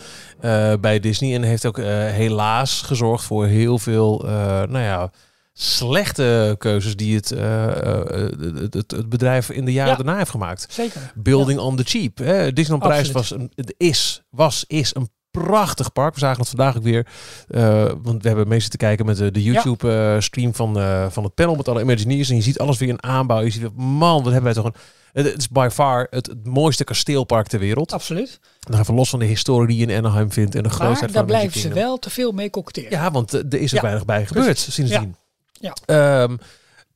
bij 0.81 1.01
Disney. 1.01 1.35
En 1.35 1.43
heeft 1.43 1.67
ook 1.67 1.79
eh, 1.79 1.87
helaas 2.07 2.83
gezorgd 2.83 3.25
voor 3.25 3.47
heel 3.47 3.79
veel, 3.79 4.25
eh, 4.27 4.33
nou 4.47 4.79
ja, 4.79 5.11
slechte 5.53 6.55
keuzes 6.59 6.97
die 6.97 7.17
het, 7.17 7.31
eh, 7.33 7.65
eh, 7.67 8.31
het, 8.55 8.75
het, 8.75 8.91
het 8.91 9.09
bedrijf 9.09 9.51
in 9.51 9.65
de 9.65 9.73
jaren 9.73 9.91
Ja. 9.91 9.97
daarna 9.97 10.17
heeft 10.17 10.31
gemaakt. 10.31 10.67
Zeker. 10.71 11.13
Building 11.15 11.59
on 11.59 11.77
the 11.77 11.83
cheap. 11.85 12.19
Hè. 12.19 12.53
Disneyland 12.53 12.83
Prijs 12.93 13.15
Absoluut. 13.15 13.51
was 13.51 13.51
een, 13.65 13.75
is, 13.77 14.23
was, 14.31 14.65
is 14.67 14.95
een 14.95 15.09
prachtig 15.31 15.93
park. 15.93 16.15
We 16.15 16.21
zagen 16.21 16.39
het 16.41 16.49
vandaag 16.49 16.77
ook 16.77 16.83
weer. 16.83 17.07
eh, 17.49 17.85
want 18.03 18.23
we 18.23 18.29
hebben 18.29 18.49
meestal 18.49 18.71
te 18.71 18.77
kijken 18.77 19.07
met 19.07 19.17
de, 19.17 19.31
de 19.31 19.43
YouTube-stream 19.43 20.55
van, 20.55 20.79
eh, 20.79 21.07
van 21.11 21.25
het 21.25 21.35
panel 21.35 21.55
met 21.55 21.69
alle 21.69 21.81
Imagineers. 21.81 22.31
En 22.31 22.37
je 22.37 22.43
ziet 22.43 22.59
alles 22.59 22.79
weer 22.79 22.89
in 22.89 23.03
aanbouw. 23.03 23.41
Je 23.41 23.51
ziet, 23.51 23.77
man, 23.77 24.23
wat 24.23 24.33
hebben 24.33 24.43
wij 24.43 24.63
toch 24.63 24.65
een... 24.65 24.75
Het 25.15 25.27
het 25.27 25.39
is 25.39 25.49
by 25.49 25.69
far 25.73 26.07
het, 26.11 26.27
het 26.27 26.47
mooiste 26.47 26.85
kasteelpark 26.85 27.47
ter 27.47 27.59
wereld. 27.59 27.93
Absoluut. 27.93 28.41
Dan 28.61 28.81
even 28.81 28.95
los 28.95 29.11
van 29.11 29.19
de 29.19 29.25
historie 29.25 29.67
die 29.67 29.87
je 29.87 29.93
in 29.93 30.05
Anaheim 30.05 30.33
vindt 30.33 30.55
en 30.55 30.63
de 30.63 30.69
grootheid 30.69 31.01
Maar 31.01 31.09
van 31.09 31.13
daar 31.13 31.25
blijven 31.25 31.61
ze 31.61 31.69
wel 31.69 31.99
te 31.99 32.11
veel 32.11 32.33
mee 32.33 32.51
koketteren. 32.51 32.91
Ja, 32.91 33.11
want 33.11 33.35
eh, 33.35 33.41
er 33.41 33.61
is 33.61 33.71
er 33.71 33.77
Ja, 33.77 33.83
weinig 33.83 34.05
bij 34.05 34.27
gebeurd 34.27 34.59
sindsdien. 34.59 35.17
Ja. 35.53 35.77
Ehm, 35.87 36.37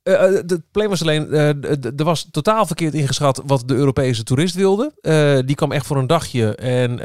eh, 0.03 0.13
eh, 0.13 0.33
het 0.33 0.47
probleem 0.47 0.89
was 0.89 1.01
alleen, 1.01 1.31
er 1.31 2.03
was 2.03 2.27
totaal 2.31 2.65
verkeerd 2.65 2.93
ingeschat 2.93 3.41
wat 3.45 3.67
de 3.67 3.73
Europese 3.73 4.23
toerist 4.23 4.55
wilde. 4.55 4.91
Die 5.45 5.55
kwam 5.55 5.71
echt 5.71 5.85
voor 5.85 5.97
een 5.97 6.07
dagje 6.07 6.55
en 6.55 6.97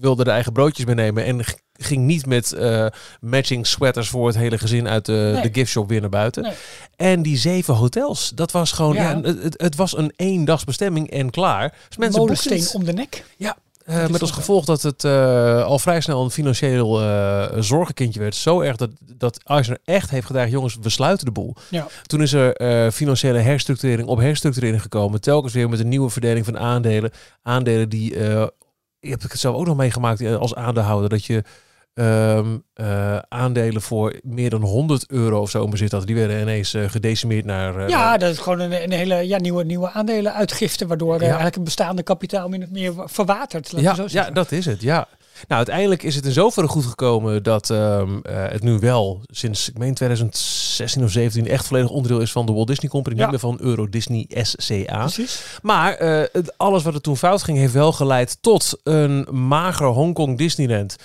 wilde 0.00 0.24
de 0.24 0.30
eigen 0.30 0.52
broodjes 0.52 0.84
meenemen. 0.86 1.24
En 1.24 1.44
ging 1.78 2.04
niet 2.04 2.26
met 2.26 2.52
eh, 2.52 2.86
matching 3.20 3.66
sweaters 3.66 4.08
voor 4.08 4.26
het 4.26 4.36
hele 4.36 4.58
gezin 4.58 4.88
uit 4.88 5.04
de, 5.04 5.30
Nee. 5.32 5.42
de 5.42 5.50
giftshop 5.52 5.88
weer 5.88 6.00
naar 6.00 6.10
buiten. 6.10 6.42
Nee. 6.42 6.52
En 6.96 7.22
die 7.22 7.36
zeven 7.36 7.74
hotels, 7.74 8.32
dat 8.34 8.50
was 8.52 8.72
gewoon, 8.72 8.94
ja. 8.94 9.10
Ja. 9.10 9.20
het, 9.20 9.54
het, 9.60 9.76
was 9.76 9.96
een 9.96 10.12
eendagsbestemming 10.16 11.10
en 11.10 11.30
klaar. 11.30 11.74
Dus 11.88 11.96
mensen 11.96 12.20
Molensteen 12.20 12.68
om 12.72 12.84
de 12.84 12.92
nek. 12.92 13.24
Ja, 13.36 13.56
eh, 13.86 14.06
met 14.06 14.20
als 14.20 14.30
gevolg 14.30 14.64
dat 14.64 14.82
het 14.82 15.04
eh, 15.04 15.64
al 15.64 15.78
vrij 15.78 16.00
snel 16.00 16.24
een 16.24 16.30
financieel 16.30 17.02
eh, 17.02 17.62
zorgenkindje 17.62 18.20
werd. 18.20 18.34
Zo 18.34 18.60
erg 18.60 18.76
dat, 18.76 18.90
dat 19.16 19.40
Eisner 19.44 19.78
echt 19.84 20.10
heeft 20.10 20.26
gedaan, 20.26 20.50
jongens, 20.50 20.76
we 20.80 20.88
sluiten 20.88 21.26
de 21.26 21.32
boel. 21.32 21.54
Ja. 21.70 21.86
Toen 22.02 22.22
is 22.22 22.32
er 22.32 22.92
financiële 22.92 23.38
herstructurering 23.38 24.08
op 24.08 24.18
herstructurering 24.18 24.82
gekomen. 24.82 25.20
Telkens 25.20 25.52
weer 25.52 25.68
met 25.68 25.80
een 25.80 25.88
nieuwe 25.88 26.10
verdeling 26.10 26.44
van 26.44 26.58
aandelen. 26.58 27.10
Aandelen 27.42 27.88
die, 27.88 28.18
je 28.18 29.10
hebt 29.10 29.22
het 29.22 29.38
zelf 29.38 29.56
ook 29.56 29.66
nog 29.66 29.76
meegemaakt 29.76 30.22
als 30.24 30.54
aandeelhouder, 30.54 31.08
dat 31.08 31.24
je 31.24 31.44
ehm, 31.96 32.56
eh, 32.74 33.18
aandelen 33.28 33.82
voor 33.82 34.14
meer 34.22 34.50
dan 34.50 34.62
100 34.62 35.04
euro 35.10 35.40
of 35.40 35.50
zo 35.50 35.64
in 35.64 35.70
bezit 35.70 35.92
had. 35.92 36.06
Die 36.06 36.14
werden 36.16 36.40
ineens 36.40 36.74
eh, 36.74 36.84
gedecimeerd 36.88 37.44
naar... 37.44 37.76
eh, 37.76 37.88
Ja, 37.88 38.16
dat 38.16 38.30
is 38.32 38.38
gewoon 38.38 38.60
een, 38.60 38.82
een 38.82 38.92
hele 38.92 39.14
ja, 39.26 39.38
nieuwe, 39.38 39.64
nieuwe 39.64 39.90
aandelenuitgifte, 39.90 40.86
waardoor 40.86 41.14
eh, 41.14 41.20
Ja. 41.20 41.26
eigenlijk 41.26 41.56
een 41.56 41.64
bestaande 41.64 42.02
kapitaal 42.02 42.48
min 42.48 42.62
of 42.62 42.70
meer 42.70 42.92
verwatert. 42.96 43.72
we 43.72 43.80
Ja, 43.80 43.94
zo 43.94 44.04
ja, 44.08 44.30
dat 44.30 44.52
is 44.52 44.66
het. 44.66 44.80
Ja. 44.82 45.08
Nou, 45.48 45.56
uiteindelijk 45.58 46.02
is 46.02 46.14
het 46.14 46.24
in 46.24 46.32
zoverre 46.32 46.68
goed 46.68 46.84
gekomen 46.84 47.42
dat 47.42 47.70
ehm, 47.70 48.18
eh, 48.22 48.34
het 48.48 48.62
nu 48.62 48.78
wel 48.78 49.20
sinds, 49.26 49.68
ik 49.68 49.78
meen 49.78 49.94
2016 49.94 51.02
of 51.04 51.10
17, 51.10 51.48
echt 51.48 51.66
volledig 51.66 51.90
onderdeel 51.90 52.20
is 52.20 52.32
van 52.32 52.46
de 52.46 52.52
Walt 52.52 52.66
Disney 52.66 52.90
Company. 52.90 53.16
Ja. 53.16 53.22
Niet 53.22 53.30
meer 53.30 53.40
van 53.40 53.58
Euro 53.60 53.88
Disney 53.88 54.26
SCA. 54.42 54.98
Precies. 54.98 55.42
Maar 55.62 55.96
het, 56.32 56.52
alles 56.58 56.82
wat 56.82 56.94
er 56.94 57.00
toen 57.00 57.16
fout 57.16 57.42
ging, 57.42 57.58
heeft 57.58 57.72
wel 57.72 57.92
geleid 57.92 58.38
tot 58.40 58.80
een 58.82 59.26
mager 59.30 59.86
Hongkong 59.86 60.38
Disneyland. 60.38 60.96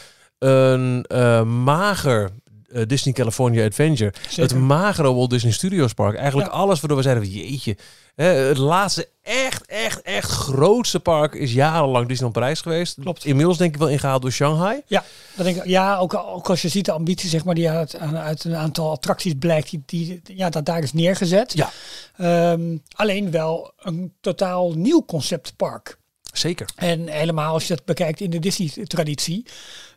Een 0.42 1.06
eh, 1.08 1.44
mager 1.44 2.30
eh, 2.72 2.82
Disney 2.88 3.14
California 3.14 3.66
Adventure. 3.66 4.14
Zeker. 4.30 4.42
Het 4.44 4.56
magere 4.56 5.14
Walt 5.14 5.30
Disney 5.30 5.52
Studios 5.52 5.94
Park. 5.94 6.16
Eigenlijk 6.16 6.52
Ja. 6.52 6.58
alles 6.58 6.80
waardoor 6.80 6.98
we 6.98 7.04
zeiden, 7.04 7.30
jeetje. 7.30 7.78
Hè, 8.16 8.26
het 8.26 8.58
laatste 8.58 9.10
echt, 9.22 9.66
echt, 9.66 10.02
echt 10.02 10.30
grootste 10.32 11.00
park 11.00 11.34
is 11.34 11.54
jarenlang 11.54 12.08
Disneyland 12.08 12.34
Parijs 12.34 12.62
geweest. 12.62 12.98
Klopt. 13.02 13.26
Inmiddels 13.26 13.58
denk 13.58 13.74
ik 13.74 13.80
wel 13.80 13.90
ingehaald 13.90 14.22
door 14.22 14.32
Shanghai. 14.32 14.82
Ja, 14.86 15.04
dat 15.36 15.46
denk 15.46 15.58
ik, 15.58 15.66
ja 15.66 15.98
ook, 15.98 16.14
ook 16.14 16.50
als 16.50 16.62
je 16.62 16.68
ziet 16.68 16.86
de 16.86 16.92
ambitie 16.92 17.30
zeg 17.30 17.44
maar, 17.46 17.56
die 17.56 17.70
uit, 17.70 17.98
uit 18.00 18.44
een 18.44 18.56
aantal 18.56 18.92
attracties 18.92 19.34
blijkt, 19.40 19.70
die, 19.70 19.84
die, 19.86 20.22
ja, 20.24 20.50
dat 20.50 20.66
daar 20.66 20.84
is 20.84 20.94
neergezet. 20.94 21.54
Ja. 21.54 21.72
Ehm, 22.18 22.78
alleen 22.96 23.32
wel 23.32 23.74
een 23.80 24.14
totaal 24.22 24.72
nieuw 24.74 25.06
conceptpark. 25.06 26.00
Zeker. 26.34 26.70
En 26.76 27.08
helemaal 27.08 27.54
als 27.54 27.68
je 27.68 27.76
dat 27.76 27.86
bekijkt 27.86 28.20
in 28.20 28.30
de 28.30 28.40
Disney-traditie. 28.40 29.46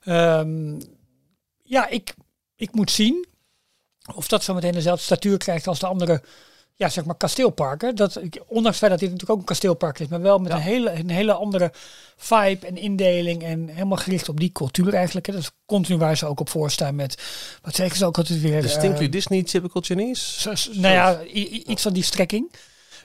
Ehm, 0.05 0.81
ja, 1.63 1.89
ik, 1.89 2.15
ik 2.57 2.73
moet 2.75 2.91
zien 2.91 3.27
of 4.15 4.29
dat 4.29 4.45
zo 4.45 4.55
meteen 4.55 4.73
dezelfde 4.73 5.05
statuur 5.05 5.39
krijgt 5.39 5.67
als 5.67 5.79
de 5.79 5.87
andere 5.87 6.23
ja, 6.77 6.89
zeg 6.89 7.05
maar 7.05 7.15
kasteelparken. 7.17 7.97
Dat, 7.97 8.17
ik- 8.23 8.43
ondanks 8.47 8.69
het 8.69 8.77
feit 8.77 8.91
dat 8.91 9.01
dit 9.01 9.11
natuurlijk 9.11 9.31
ook 9.31 9.39
een 9.39 9.45
kasteelpark 9.45 9.99
is, 9.99 10.07
maar 10.09 10.21
wel 10.21 10.39
met 10.39 10.51
Ja. 10.51 10.57
een, 10.57 10.63
hele, 10.63 10.91
een 10.91 11.11
hele 11.11 11.33
andere 11.33 11.71
vibe 12.17 12.67
en 12.67 12.77
indeling 12.77 13.43
en 13.43 13.69
helemaal 13.69 13.99
gericht 13.99 14.29
op 14.29 14.41
die 14.41 14.53
cultuur 14.53 14.95
eigenlijk. 14.95 15.27
Hè. 15.27 15.33
Dat 15.33 15.43
is 15.43 15.51
continu 15.67 15.99
waar 15.99 16.17
ze 16.17 16.27
ook 16.27 16.41
op 16.41 16.49
voorstaan 16.49 16.95
met, 16.95 17.23
wat 17.63 17.75
zeggen 17.75 17.97
ze 17.97 18.07
ook 18.07 18.17
altijd 18.19 18.41
weer? 18.41 18.63
Distinctly 18.63 19.05
eh, 19.05 19.11
Disney, 19.13 19.43
typical 19.43 19.83
Chinese. 19.83 20.49
nou 20.73 20.95
ja, 20.95 21.23
iets 21.25 21.83
van 21.83 21.93
die 21.93 22.03
strekking. 22.05 22.53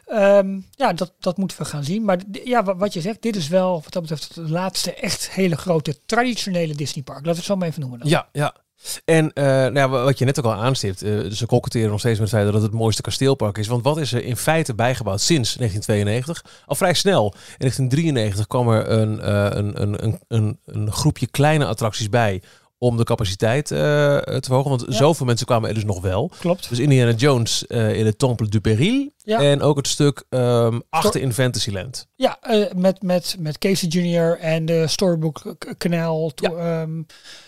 Ehm, 0.09 0.59
ja, 0.71 0.93
dat, 0.93 1.13
dat 1.19 1.37
moeten 1.37 1.57
we 1.57 1.65
gaan 1.65 1.83
zien. 1.83 2.03
Maar 2.05 2.17
ja, 2.43 2.63
wa- 2.63 2.75
wat 2.75 2.93
je 2.93 3.01
zegt, 3.01 3.21
dit 3.21 3.35
is 3.35 3.47
wel 3.47 3.81
wat 3.83 3.93
dat 3.93 4.01
betreft 4.01 4.35
het 4.35 4.49
laatste 4.49 4.93
echt 4.93 5.29
hele 5.31 5.57
grote 5.57 6.05
traditionele 6.05 6.75
Disneypark. 6.75 7.17
Laten 7.17 7.31
we 7.31 7.37
het 7.37 7.47
zo 7.47 7.55
maar 7.55 7.67
even 7.67 7.81
noemen. 7.81 7.99
Dan. 7.99 8.09
Ja, 8.09 8.29
ja. 8.31 8.55
En 9.05 9.33
eh, 9.33 9.43
nou 9.43 9.73
ja, 9.73 9.89
wat 9.89 10.17
je 10.17 10.25
net 10.25 10.39
ook 10.39 10.45
al 10.45 10.53
aanstipt, 10.53 11.01
eh, 11.01 11.19
ze 11.31 11.45
koketteren 11.45 11.89
nog 11.89 11.99
steeds 11.99 12.19
met 12.19 12.31
het 12.31 12.43
dat 12.45 12.53
het 12.53 12.61
het 12.63 12.71
mooiste 12.71 13.01
kasteelpark 13.01 13.57
is. 13.57 13.67
Want 13.67 13.83
wat 13.83 13.97
is 13.97 14.13
er 14.13 14.23
in 14.23 14.37
feite 14.37 14.75
bijgebouwd 14.75 15.21
sinds 15.21 15.55
1992? 15.55 16.63
Al 16.65 16.75
vrij 16.75 16.93
snel, 16.93 17.33
in 17.33 17.39
1993 17.57 18.47
kwam 18.47 18.69
er 18.69 18.85
eh, 18.87 18.97
een, 19.57 19.81
een, 19.81 20.03
een, 20.03 20.19
een, 20.27 20.59
een 20.65 20.91
groepje 20.91 21.27
kleine 21.27 21.65
attracties 21.65 22.09
bij 22.09 22.41
om 22.81 22.97
de 22.97 23.03
capaciteit 23.03 23.71
eh, 23.71 23.77
te 23.79 24.39
verhogen. 24.41 24.69
Want 24.69 24.85
Ja. 24.87 24.91
zoveel 24.95 25.25
mensen 25.25 25.45
kwamen 25.45 25.67
er 25.69 25.75
dus 25.75 25.85
nog 25.85 26.01
wel. 26.01 26.31
Klopt. 26.39 26.69
Dus 26.69 26.79
Indiana 26.79 27.11
Jones 27.11 27.67
eh, 27.67 27.93
in 27.97 28.05
het 28.05 28.19
Temple 28.19 28.47
du 28.47 28.59
Péril. 28.59 29.09
Ja. 29.23 29.39
En 29.39 29.61
ook 29.61 29.77
het 29.77 29.87
stuk 29.87 30.23
ehm, 30.29 30.79
achter 30.89 31.21
in 31.21 31.33
Fantasyland. 31.33 32.07
Ja, 32.15 32.37
eh, 32.41 32.65
met, 32.75 33.01
met, 33.01 33.35
met 33.39 33.57
Casey 33.57 33.89
Jr. 33.89 34.37
en 34.39 34.65
de 34.65 34.87
Storybook 34.87 35.55
Kanaal, 35.77 36.31
to- 36.33 36.55
ehm, 36.57 37.01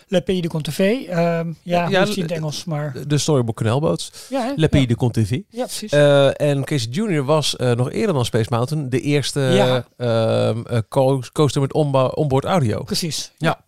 Le 0.06 0.20
Pays 0.20 0.40
de 0.42 0.48
Conte 0.48 0.70
Ehm 0.76 1.08
ja, 1.08 1.52
Ja, 1.62 1.88
ja, 1.88 2.06
in 2.14 2.22
het 2.22 2.30
Engels, 2.30 2.64
maar... 2.64 2.94
De 3.06 3.18
Storybook 3.18 3.56
Canalboats. 3.56 4.12
Ja? 4.28 4.52
Le 4.56 4.68
Pays 4.68 4.82
ja. 4.82 4.88
de 4.88 4.96
Conte 4.96 5.22
TV. 5.22 5.40
ja, 5.48 5.64
precies. 5.64 5.92
En 6.36 6.64
Casey 6.64 6.88
Jr. 6.90 7.24
was 7.24 7.56
nog 7.58 7.90
eerder 7.90 8.14
dan 8.14 8.24
Space 8.24 8.46
Mountain 8.50 8.88
de 8.88 9.00
eerste 9.00 9.40
Ja. 9.40 9.84
co- 10.88 11.22
coaster 11.32 11.60
met 11.60 11.72
onboard 12.14 12.44
audio. 12.44 12.82
precies. 12.82 13.32
Ja. 13.38 13.60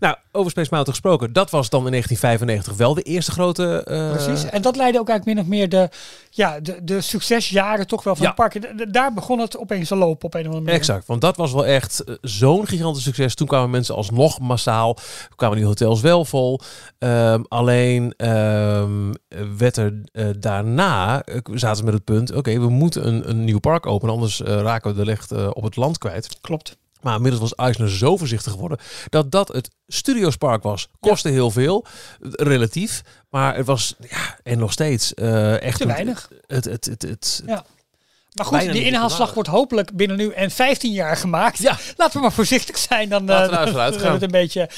Nou, 0.00 0.16
over 0.32 0.50
Space 0.50 0.68
Mountain 0.70 0.98
gesproken. 1.00 1.32
Dat 1.32 1.50
was 1.50 1.68
dan 1.70 1.84
in 1.84 1.90
1995 1.90 2.76
wel 2.86 2.94
de 2.94 3.02
eerste 3.02 3.30
grote... 3.30 3.82
eh, 3.84 4.10
Precies. 4.10 4.44
En 4.50 4.62
dat 4.62 4.76
leidde 4.76 4.98
ook 5.00 5.08
eigenlijk 5.08 5.38
min 5.38 5.46
of 5.46 5.50
meer 5.58 5.68
de, 5.68 5.88
ja, 6.30 6.60
de, 6.60 6.78
de 6.84 7.00
succesjaren 7.00 7.86
toch 7.86 8.02
wel 8.02 8.16
van 8.16 8.22
Ja. 8.26 8.28
het 8.36 8.38
park. 8.38 8.52
D- 8.52 8.78
d- 8.78 8.92
Daar 8.94 9.12
begon 9.14 9.38
het 9.38 9.58
opeens 9.58 9.88
te 9.88 9.96
lopen 9.96 10.24
op 10.26 10.34
een 10.34 10.40
of 10.40 10.46
andere 10.46 10.64
manier. 10.64 10.78
Exact, 10.80 11.06
want 11.06 11.20
dat 11.20 11.36
was 11.36 11.52
wel 11.52 11.66
echt 11.66 12.04
eh, 12.04 12.14
zo'n 12.20 12.66
gigantisch 12.66 13.02
succes. 13.02 13.34
Toen 13.34 13.46
kwamen 13.46 13.70
mensen 13.70 13.94
alsnog 13.94 14.38
massaal, 14.40 14.96
kwamen 15.36 15.56
die 15.56 15.66
hotels 15.66 16.00
wel 16.00 16.24
vol. 16.24 16.60
Ehm, 16.98 17.42
alleen 17.48 18.14
ehm, 18.16 19.12
werd 19.58 19.76
er 19.76 20.00
eh, 20.12 20.26
daarna, 20.38 21.22
zaten 21.54 21.76
ze 21.76 21.84
met 21.84 21.94
het 21.94 22.04
punt, 22.04 22.32
oké, 22.34 22.58
we 22.60 22.68
moeten 22.68 23.06
een, 23.06 23.28
een 23.30 23.44
nieuw 23.44 23.58
park 23.58 23.86
openen, 23.86 24.14
anders 24.14 24.40
raken 24.40 24.90
we 24.90 24.96
de 24.96 25.04
licht 25.04 25.32
op 25.52 25.62
het 25.62 25.76
land 25.76 25.98
kwijt. 25.98 26.38
Klopt. 26.40 26.76
Maar 27.00 27.14
inmiddels 27.14 27.42
was 27.42 27.54
Eisner 27.54 27.90
zo 27.90 28.16
voorzichtig 28.16 28.52
geworden 28.52 28.78
dat 29.08 29.30
dat 29.30 29.48
het 29.48 29.70
Studiospark 29.86 30.62
was. 30.62 30.88
Kostte 31.00 31.28
heel 31.28 31.50
veel, 31.50 31.86
relatief. 32.20 33.02
Maar 33.30 33.56
het 33.56 33.66
was, 33.66 33.94
ja, 34.08 34.38
en 34.42 34.58
nog 34.58 34.72
steeds 34.72 35.14
eh, 35.14 35.62
echt... 35.62 35.78
Te 35.78 35.86
weinig. 35.86 36.30
Het, 36.46 36.64
het, 36.64 36.84
het, 36.84 37.02
het, 37.02 37.42
Ja. 37.46 37.64
Maar 38.30 38.44
goed, 38.44 38.56
Bijna 38.56 38.72
die 38.72 38.84
inhaalslag 38.84 39.34
wordt 39.34 39.48
hopelijk 39.48 39.92
binnen 39.92 40.16
nu 40.16 40.30
en 40.30 40.50
15 40.50 40.92
jaar 40.92 41.16
gemaakt. 41.16 41.58
Ja. 41.58 41.78
Laten 41.96 42.16
we 42.16 42.22
maar 42.22 42.32
voorzichtig 42.32 42.78
zijn. 42.78 43.08
Dan, 43.08 43.24
Laten 43.24 43.74
we 43.74 43.80
eh, 43.80 44.12
het 44.12 44.22
een 44.22 44.30
beetje. 44.30 44.68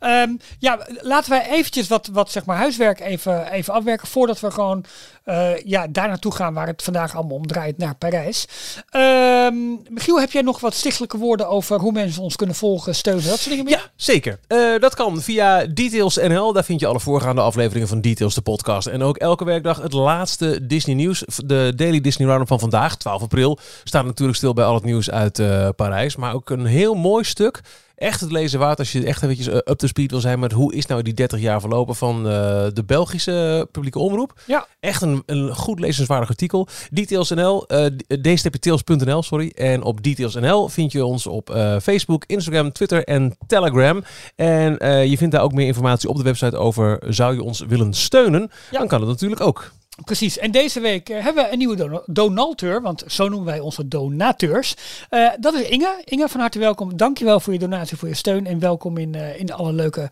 Ehm, 0.00 0.30
ja, 0.58 0.86
laten 1.00 1.30
wij 1.30 1.50
eventjes 1.50 1.88
wat, 1.88 2.08
wat 2.12 2.30
zeg 2.30 2.44
maar 2.44 2.56
huiswerk 2.56 3.00
even, 3.00 3.52
even 3.52 3.74
afwerken 3.74 4.08
voordat 4.08 4.40
we 4.40 4.50
gewoon 4.50 4.84
eh, 5.30 5.64
ja, 5.64 5.86
daar 5.86 6.08
naartoe 6.08 6.34
gaan 6.34 6.54
waar 6.54 6.66
het 6.66 6.82
vandaag 6.82 7.14
allemaal 7.14 7.36
om 7.36 7.46
draait, 7.46 7.78
naar 7.78 7.94
Parijs. 7.94 8.46
Ehm, 8.90 9.54
Michiel, 9.88 10.20
heb 10.20 10.30
jij 10.30 10.42
nog 10.42 10.60
wat 10.60 10.74
stichtelijke 10.74 11.18
woorden 11.18 11.48
over 11.48 11.78
hoe 11.78 11.92
mensen 11.92 12.22
ons 12.22 12.36
kunnen 12.36 12.56
volgen, 12.56 12.94
steunen, 12.94 13.24
dat 13.24 13.38
soort 13.38 13.56
dingen? 13.56 13.70
Ja, 13.70 13.80
zeker. 13.96 14.38
Eh, 14.46 14.58
dat 14.78 14.94
kan 14.94 15.20
via 15.20 15.66
Details 15.66 16.16
NL. 16.16 16.52
Daar 16.52 16.64
vind 16.64 16.80
je 16.80 16.86
alle 16.86 17.00
voorgaande 17.00 17.40
afleveringen 17.40 17.88
van 17.88 18.00
Details, 18.00 18.34
de 18.34 18.40
podcast. 18.40 18.86
En 18.86 19.02
ook 19.02 19.16
elke 19.16 19.44
werkdag 19.44 19.82
het 19.82 19.92
laatste 19.92 20.66
Disney 20.66 20.96
nieuws. 20.96 21.24
De 21.44 21.72
Daily 21.76 22.00
Disney 22.00 22.26
Roundup 22.26 22.48
van 22.48 22.60
vandaag, 22.60 22.96
12 22.96 23.22
april, 23.22 23.58
staat 23.84 24.04
natuurlijk 24.04 24.38
stil 24.38 24.52
bij 24.52 24.64
al 24.64 24.74
het 24.74 24.84
nieuws 24.84 25.10
uit 25.10 25.38
eh, 25.38 25.68
Parijs. 25.76 26.16
Maar 26.16 26.34
ook 26.34 26.50
een 26.50 26.66
heel 26.66 26.94
mooi 26.94 27.24
stuk. 27.24 27.60
Echt 28.00 28.20
het 28.20 28.32
lezen 28.32 28.58
waard 28.58 28.78
als 28.78 28.92
je 28.92 29.04
echt 29.04 29.22
eventjes 29.22 29.48
uh, 29.48 29.54
up 29.54 29.78
to 29.78 29.86
speed 29.86 30.10
wil 30.10 30.20
zijn 30.20 30.38
met 30.38 30.52
hoe 30.52 30.74
is 30.74 30.86
nou 30.86 31.02
die 31.02 31.14
30 31.14 31.40
jaar 31.40 31.60
verlopen 31.60 31.94
van 31.94 32.16
uh, 32.16 32.32
de 32.72 32.82
Belgische 32.86 33.68
publieke 33.70 33.98
omroep. 33.98 34.40
Ja. 34.46 34.66
Echt 34.80 35.02
een, 35.02 35.22
een 35.26 35.54
goed 35.54 35.80
lezenswaardig 35.80 36.28
artikel. 36.28 36.68
Details 36.90 37.30
NL, 37.30 37.64
uh, 37.68 37.86
dstptails.nl, 38.22 39.22
sorry. 39.22 39.52
En 39.54 39.82
op 39.82 40.02
Details 40.02 40.34
NL 40.34 40.68
vind 40.68 40.92
je 40.92 41.04
ons 41.04 41.26
op 41.26 41.48
Facebook, 41.82 42.24
Instagram, 42.26 42.72
Twitter 42.72 43.04
en 43.04 43.36
Telegram. 43.46 44.04
En 44.36 44.72
je 45.08 45.16
vindt 45.16 45.34
daar 45.34 45.42
ook 45.42 45.52
meer 45.52 45.66
informatie 45.66 46.08
op 46.08 46.16
de 46.16 46.22
website 46.22 46.56
over 46.56 47.02
zou 47.08 47.34
je 47.34 47.42
ons 47.42 47.60
willen 47.60 47.94
steunen. 47.94 48.50
Ja. 48.70 48.78
Dan 48.78 48.88
kan 48.88 49.00
het 49.00 49.08
natuurlijk 49.08 49.40
ook. 49.40 49.70
Precies. 50.04 50.38
En 50.38 50.50
deze 50.50 50.80
week 50.80 51.08
uh, 51.08 51.22
hebben 51.22 51.44
we 51.44 51.52
een 51.52 51.58
nieuwe 51.58 51.76
don 51.76 52.02
donateur, 52.06 52.82
want 52.82 53.04
zo 53.06 53.28
noemen 53.28 53.46
wij 53.46 53.60
onze 53.60 53.88
donateurs. 53.88 54.74
Uh, 55.10 55.30
dat 55.40 55.54
is 55.54 55.68
Inge. 55.68 56.02
Inge, 56.04 56.28
van 56.28 56.40
harte 56.40 56.58
welkom. 56.58 56.96
Dankjewel 56.96 57.40
voor 57.40 57.52
je 57.52 57.58
donatie, 57.58 57.96
voor 57.96 58.08
je 58.08 58.14
steun 58.14 58.46
en 58.46 58.58
welkom 58.58 58.96
in, 58.96 59.16
uh, 59.16 59.40
in 59.40 59.52
alle 59.52 59.72
leuke 59.72 60.10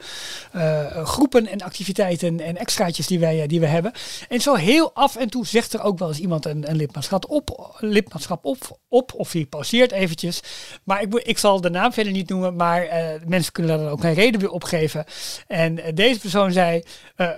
groepen 1.05 1.47
en 1.47 1.63
activiteiten 1.63 2.41
en 2.41 2.57
extraatjes 2.57 3.07
die 3.07 3.19
wij, 3.19 3.47
die 3.47 3.61
we 3.61 3.67
hebben. 3.67 3.93
En 4.29 4.41
zo 4.41 4.55
heel 4.55 4.95
af 4.95 5.17
en 5.17 5.31
toe 5.31 5.47
zegt 5.47 5.73
er 5.73 5.83
ook 5.83 5.99
wel 5.99 6.09
eens 6.09 6.19
iemand 6.19 6.47
een, 6.47 6.71
een 6.71 6.77
lidmaatschap 6.77 7.31
op, 7.31 7.77
lidmaatschap 7.79 8.45
op, 8.45 8.79
op 8.89 9.13
of 9.15 9.31
die 9.31 9.47
pauzeert 9.47 9.93
eventjes. 9.93 10.41
Maar 10.85 11.03
ik, 11.03 11.15
ik 11.15 11.39
zal 11.39 11.61
de 11.61 11.71
naam 11.71 11.93
verder 11.93 12.13
niet 12.13 12.29
noemen, 12.29 12.57
maar 12.57 12.87
mensen 13.27 13.53
kunnen 13.53 13.79
daar 13.79 13.91
ook 13.91 14.03
een 14.03 14.15
reden 14.15 14.41
weer 14.41 14.51
opgeven. 14.51 15.05
En 15.47 15.81
deze 15.95 16.21
persoon 16.21 16.53
zei, 16.53 16.83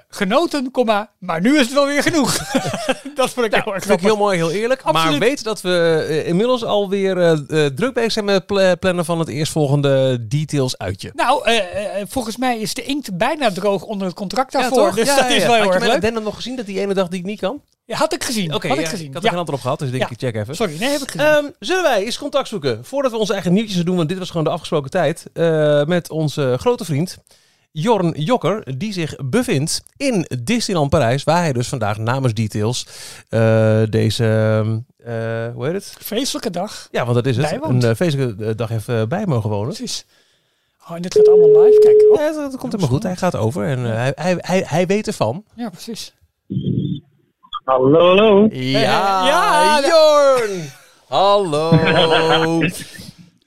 genoten, 0.09 0.71
komma, 0.71 1.11
maar 1.19 1.41
nu 1.41 1.55
is 1.55 1.65
het 1.65 1.73
wel 1.73 1.87
weer 1.87 2.03
genoeg. 2.03 2.40
dat 3.15 3.31
vond 3.31 3.47
ik 3.47 3.53
nou, 3.53 3.63
heel 3.65 3.75
erg 3.75 3.85
vind 3.85 3.99
ik 3.99 4.05
heel 4.05 4.17
mooi, 4.17 4.37
heel 4.37 4.51
eerlijk. 4.51 4.83
Absoluut. 4.83 5.11
Maar 5.11 5.29
weet 5.29 5.45
dat 5.45 5.61
we 5.61 6.07
uh, 6.09 6.27
inmiddels 6.27 6.65
alweer 6.65 7.17
uh, 7.17 7.67
druk 7.67 7.95
bezig 7.95 8.13
zijn 8.13 8.25
met 8.25 8.43
het 8.47 8.81
plannen 8.81 9.05
van 9.05 9.19
het 9.19 9.29
eerstvolgende 9.29 10.27
details 10.29 10.79
uitje. 10.79 11.13
Nou, 11.15 11.51
volgens 12.09 12.37
mij 12.37 12.59
is 12.59 12.75
de 12.75 12.83
inkt 12.83 13.17
bijna 13.17 13.51
droog 13.51 13.83
onder 13.83 14.07
het 14.07 14.17
contract 14.17 14.53
daarvoor. 14.53 14.89
Ja, 14.89 14.95
dus 14.95 15.07
ja, 15.07 15.17
dat 15.17 15.31
is 15.31 15.43
wel 15.43 15.55
heel 15.55 15.73
erg 15.73 15.81
leuk. 15.81 15.93
Had 15.93 16.15
je 16.15 16.21
nog 16.21 16.35
gezien 16.35 16.57
dat 16.57 16.67
die 16.67 16.81
ene 16.81 16.95
dag 16.95 17.09
die 17.09 17.19
ik 17.19 17.25
niet 17.25 17.41
kan? 17.41 17.61
Ja, 17.85 17.97
had 17.97 18.13
ik 18.13 18.25
gezien. 18.25 18.55
Oké, 18.55 18.67
okay, 18.67 18.79
ik 18.79 18.89
gezien. 18.89 19.07
Ik 19.07 19.15
had 19.15 19.23
er 19.23 19.29
geen 19.29 19.39
antwoord 19.39 19.59
op 19.59 19.65
gehad, 19.65 19.79
dus 19.79 19.89
ik 19.89 19.99
denk 19.99 20.11
ik 20.11 20.19
check 20.19 20.35
even. 20.35 20.57
Sorry, 20.57 20.77
nee, 20.79 20.91
heb 20.91 21.01
ik 21.01 21.11
gezien. 21.11 21.27
Um, 21.27 21.55
zullen 21.59 21.83
wij 21.83 22.05
eens 22.05 22.19
contact 22.19 22.49
zoeken 22.49 22.85
voordat 22.85 23.11
we 23.11 23.17
onze 23.17 23.33
eigen 23.33 23.53
nieuwtjes 23.53 23.85
doen, 23.85 23.97
want 23.97 24.09
dit 24.09 24.19
was 24.19 24.29
gewoon 24.29 24.45
de 24.45 24.51
afgesproken 24.51 24.91
tijd, 24.91 25.27
met 25.87 26.11
onze 26.11 26.57
grote 26.59 26.85
vriend 26.85 27.19
Jorn 27.73 28.11
Jokker, 28.17 28.79
die 28.79 28.93
zich 28.93 29.17
bevindt 29.25 29.83
in 29.97 30.27
Disneyland 30.43 30.91
Parijs, 30.91 31.25
waar 31.25 31.43
hij 31.43 31.53
dus 31.53 31.69
vandaag 31.69 31.99
namens 31.99 32.35
Details 32.35 32.87
uh, 33.31 33.83
deze, 33.91 34.25
uh, 35.07 35.55
hoe 35.55 35.65
heet 35.65 35.75
het? 35.75 35.97
Feestelijke 36.01 36.51
dag. 36.51 36.89
Ja, 36.91 37.03
want 37.03 37.15
dat 37.15 37.27
is 37.27 37.37
het. 37.37 37.51
Bijwoont. 37.51 37.83
Een 37.83 37.91
uh, 37.91 37.97
feestelijke 37.97 38.55
dag 38.55 38.71
even 38.71 39.09
bij 39.09 39.27
mogen 39.27 39.51
wonen. 39.51 39.75
Precies. 39.75 40.07
Oh, 40.89 40.97
en 40.97 41.03
dit 41.03 41.15
gaat 41.15 41.29
allemaal 41.29 41.63
live. 41.63 41.81
Kijk. 41.81 42.11
Oh. 42.11 42.19
Ja, 42.19 42.33
dat, 42.33 42.51
dat 42.51 42.61
komt 42.61 42.73
helemaal 42.73 42.95
goed. 42.95 43.03
Hij 43.03 43.17
gaat 43.17 43.37
over 43.37 43.65
en 43.65 43.79
hij, 43.79 44.13
hij, 44.15 44.37
hij, 44.39 44.65
hij 44.67 44.87
weet 44.87 45.07
ervan. 45.07 45.45
Ja, 45.55 45.69
precies. 45.71 46.15
Hallo, 47.65 48.07
hallo. 48.07 48.49
Ja, 48.51 49.27
ja 49.27 49.81
Jorn. 49.89 50.71
Hallo. 51.09 51.71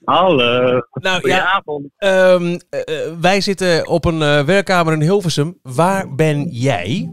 Hallo. 0.04 0.80
Nou 0.92 1.28
ja, 1.28 1.62
um, 1.98 2.42
uh, 2.42 2.58
wij 3.20 3.40
zitten 3.40 3.86
op 3.86 4.04
een 4.04 4.20
uh, 4.20 4.44
werkkamer 4.44 4.92
in 4.92 5.00
Hilversum. 5.00 5.58
Waar 5.62 6.14
ben 6.14 6.48
jij? 6.48 7.12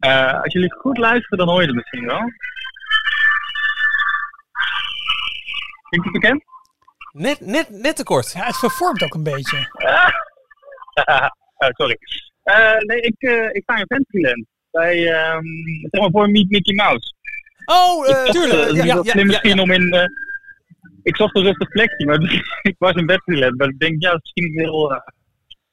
Uh, 0.00 0.42
als 0.42 0.52
jullie 0.52 0.72
goed 0.72 0.98
luisteren, 0.98 1.38
dan 1.38 1.48
hoor 1.48 1.60
je 1.60 1.66
het 1.66 1.76
misschien 1.76 2.06
wel. 2.06 2.20
Klinkt 5.88 6.06
het 6.06 6.12
bekend? 6.12 6.44
Net, 7.12 7.40
net, 7.40 7.70
net 7.70 7.96
te 7.96 8.04
kort. 8.04 8.32
Ja, 8.32 8.44
het 8.44 8.56
vervormt 8.56 9.02
ook 9.02 9.14
een 9.14 9.22
beetje. 9.22 9.56
oh, 11.04 11.68
sorry. 11.68 11.98
nee, 12.86 13.00
ik, 13.00 13.20
ik 13.52 13.62
sta 13.62 13.76
in 13.76 13.86
Fantasyland. 13.88 14.46
Bij, 14.70 14.96
um, 15.34 15.44
zeg 15.90 16.00
maar 16.00 16.10
voor 16.10 16.30
Meet 16.30 16.50
Mickey 16.50 16.74
Mouse. 16.74 17.14
Oh, 17.64 18.24
tuurlijk. 18.24 18.72
ja, 18.72 18.84
ja, 18.84 19.00
ja, 19.02 19.24
misschien 19.24 19.60
om 19.60 19.70
in 19.70 20.10
ik 21.06 21.16
zocht 21.16 21.36
een 21.36 21.42
rustig 21.42 21.68
plekje, 21.68 22.06
maar 22.06 22.20
ik 22.70 22.74
was 22.78 22.94
in 22.94 23.06
Bethlehem. 23.06 23.56
Maar 23.56 23.68
ik 23.68 23.78
denk, 23.78 24.02
ja, 24.02 24.18
misschien 24.22 24.54
is 24.54 24.62
heel, 24.62 24.92
uh, 24.92 24.98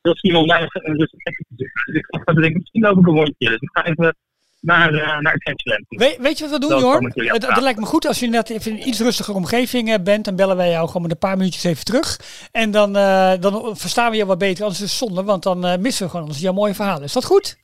heel 0.01 0.15
snel 0.15 0.41
om 0.41 0.47
naar 0.47 0.61
een 0.61 0.97
rustig 0.97 1.19
plekje 1.23 1.45
te 1.47 1.53
zoeken. 1.55 1.93
Dus 1.93 1.95
ik 1.95 2.25
dacht, 2.25 2.41
denk, 2.41 2.55
misschien 2.57 2.81
loop 2.81 2.97
ik 2.97 3.07
een 3.07 3.15
rondje. 3.15 3.49
Dus 3.49 3.59
ik 3.59 3.69
ga 3.73 3.85
even 3.85 4.15
naar, 4.59 4.93
uh, 4.93 5.19
naar 5.19 5.33
Adventureland. 5.33 5.85
We, 5.87 6.17
weet 6.19 6.37
je 6.37 6.49
wat 6.49 6.59
we 6.59 6.67
doen, 6.67 6.79
Jorn? 6.79 7.11
Het, 7.13 7.41
dat 7.41 7.61
lijkt 7.61 7.79
me 7.79 7.85
goed 7.85 8.07
als 8.07 8.19
je 8.19 8.27
net 8.27 8.49
even 8.49 8.71
in 8.71 8.77
een 8.77 8.87
iets 8.87 8.99
rustiger 8.99 9.35
omgeving 9.35 9.89
uh, 9.89 9.95
bent. 10.03 10.25
Dan 10.25 10.35
bellen 10.35 10.57
wij 10.57 10.69
jou 10.69 10.87
gewoon 10.87 11.01
met 11.01 11.11
een 11.11 11.17
paar 11.17 11.37
minuutjes 11.37 11.63
even 11.63 11.85
terug. 11.85 12.19
En 12.51 12.71
dan, 12.71 12.97
uh, 12.97 13.33
dan 13.39 13.77
verstaan 13.77 14.11
we 14.11 14.17
je 14.17 14.25
wat 14.25 14.37
beter. 14.37 14.63
Anders 14.63 14.81
is 14.81 14.89
het 14.89 14.99
zonde, 14.99 15.23
want 15.23 15.43
dan 15.43 15.65
uh, 15.65 15.77
missen 15.77 16.05
we 16.05 16.11
gewoon 16.11 16.27
ons 16.27 16.39
jouw 16.39 16.53
mooie 16.53 16.73
verhalen. 16.73 17.03
Is 17.03 17.13
dat 17.13 17.25
goed? 17.25 17.57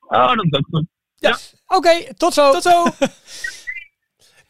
Oh, 0.00 0.36
dat 0.36 0.44
is 0.44 0.66
goed. 0.70 0.86
Ja. 1.14 1.28
ja. 1.28 1.36
Oké, 1.66 1.76
okay, 1.76 2.12
tot 2.16 2.34
zo. 2.34 2.52
Tot 2.52 2.62
zo. 2.62 2.84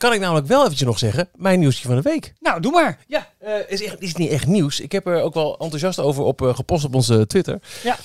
Kan 0.02 0.12
ik 0.12 0.20
namelijk 0.20 0.46
wel 0.46 0.62
eventjes 0.62 0.88
nog 0.88 0.98
zeggen, 0.98 1.28
mijn 1.34 1.58
nieuwsje 1.58 1.86
van 1.86 1.96
de 1.96 2.02
week. 2.02 2.32
Nou, 2.40 2.60
doe 2.60 2.72
maar. 2.72 2.98
Ja, 3.06 3.28
uh, 3.42 3.52
is, 3.68 3.82
echt, 3.84 4.00
is 4.00 4.14
niet 4.14 4.30
echt 4.30 4.46
nieuws. 4.46 4.80
Ik 4.80 4.92
heb 4.92 5.06
er 5.06 5.20
ook 5.20 5.34
wel 5.34 5.58
enthousiast 5.58 5.98
over 5.98 6.24
op 6.24 6.42
uh, 6.42 6.54
gepost 6.54 6.84
op 6.84 6.94
onze 6.94 7.26
Twitter. 7.26 7.60
Ja. 7.82 7.96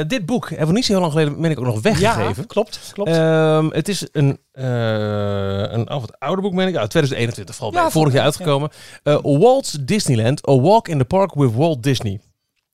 Uh, 0.00 0.04
dit 0.08 0.26
boek 0.26 0.48
hebben 0.48 0.66
we 0.66 0.72
niet 0.72 0.84
zo 0.84 0.92
heel 0.92 1.00
lang 1.00 1.12
geleden 1.12 1.40
ben 1.40 1.50
ik 1.50 1.58
ook 1.58 1.64
nog 1.64 1.80
weggegeven. 1.80 2.34
Ja, 2.36 2.44
klopt. 2.46 2.90
klopt. 2.92 3.16
Um, 3.16 3.72
het 3.72 3.88
is 3.88 4.08
een, 4.12 4.38
een 4.52 5.90
oh, 5.90 6.00
wat 6.00 6.18
ouder 6.18 6.44
boek, 6.44 6.54
ben 6.54 6.66
ik. 6.66 6.74
Ja, 6.74 6.86
2021 6.86 7.54
valt 7.54 7.74
ja, 7.74 7.90
vorig 7.90 8.12
jaar 8.12 8.24
uitgekomen. 8.24 8.70
Ja. 9.02 9.20
Walt's 9.22 9.78
Disneyland, 9.80 10.48
A 10.48 10.60
Walk 10.60 10.88
in 10.88 10.98
the 10.98 11.04
Park 11.04 11.34
with 11.34 11.54
Walt 11.54 11.82
Disney. 11.82 12.20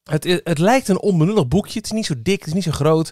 Het, 0.05 0.41
het, 0.45 0.59
lijkt 0.59 0.89
een 0.89 1.01
onbenullig 1.01 1.49
boekje. 1.49 1.79
Het 1.79 1.85
is 1.85 1.93
niet 1.93 2.07
zo 2.07 2.15
dik, 2.19 2.39
het 2.39 2.47
is 2.47 2.55
niet 2.55 2.65
zo 2.65 2.71
groot. 2.71 3.11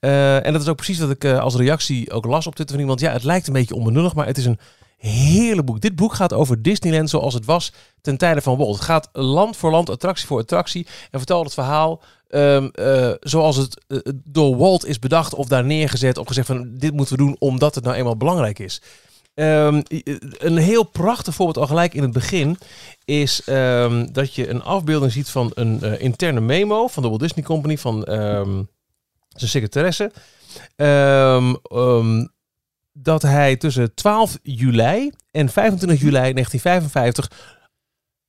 Uh, 0.00 0.46
en 0.46 0.52
dat 0.52 0.62
is 0.62 0.68
ook 0.68 0.76
precies 0.76 0.98
wat 0.98 1.10
ik 1.10 1.24
uh, 1.24 1.38
als 1.38 1.56
reactie 1.56 2.12
ook 2.12 2.24
las 2.24 2.46
op 2.46 2.54
Twitter 2.54 2.76
van 2.76 2.84
iemand. 2.84 3.00
Ja, 3.00 3.12
het 3.12 3.24
lijkt 3.24 3.46
een 3.46 3.52
beetje 3.52 3.74
onbenullig, 3.74 4.14
maar 4.14 4.26
het 4.26 4.38
is 4.38 4.44
een 4.44 4.58
heerlijk 4.98 5.66
boek. 5.66 5.80
Dit 5.80 5.96
boek 5.96 6.14
gaat 6.14 6.32
over 6.32 6.62
Disneyland 6.62 7.10
zoals 7.10 7.34
het 7.34 7.44
was 7.44 7.72
ten 8.00 8.16
tijde 8.16 8.40
van 8.40 8.56
Walt. 8.56 8.74
Het 8.74 8.84
gaat 8.84 9.08
land 9.12 9.56
voor 9.56 9.70
land, 9.70 9.90
attractie 9.90 10.26
voor 10.26 10.40
attractie 10.40 10.86
en 11.10 11.18
vertelt 11.18 11.44
het 11.44 11.54
verhaal 11.54 12.02
um, 12.28 12.70
uh, 12.74 13.10
zoals 13.20 13.56
het 13.56 13.84
uh, 13.88 13.98
door 14.24 14.56
Walt 14.56 14.86
is 14.86 14.98
bedacht 14.98 15.34
of 15.34 15.48
daar 15.48 15.64
neergezet 15.64 16.18
of 16.18 16.26
gezegd 16.26 16.46
van 16.46 16.74
dit 16.74 16.92
moeten 16.92 17.16
we 17.16 17.22
doen 17.22 17.36
omdat 17.38 17.74
het 17.74 17.84
nou 17.84 17.96
eenmaal 17.96 18.16
belangrijk 18.16 18.58
is. 18.58 18.82
Um, 19.34 19.82
een 20.38 20.56
heel 20.56 20.84
prachtig 20.84 21.34
voorbeeld 21.34 21.58
al 21.58 21.66
gelijk 21.66 21.94
in 21.94 22.02
het 22.02 22.12
begin 22.12 22.58
is 23.04 23.42
um, 23.46 24.12
dat 24.12 24.34
je 24.34 24.48
een 24.48 24.62
afbeelding 24.62 25.12
ziet 25.12 25.28
van 25.28 25.50
een 25.54 25.80
uh, 25.82 26.00
interne 26.00 26.40
memo 26.40 26.86
van 26.86 27.02
de 27.02 27.08
Walt 27.08 27.20
Disney 27.20 27.44
Company 27.44 27.78
van 27.78 28.02
zijn 29.28 29.50
secretaresse. 29.50 30.12
Um, 30.76 31.56
dat 33.02 33.22
hij 33.22 33.56
tussen 33.56 33.94
12 33.94 34.38
juli 34.42 35.10
en 35.30 35.48
25 35.48 36.00
juli 36.00 36.12
1955 36.12 37.30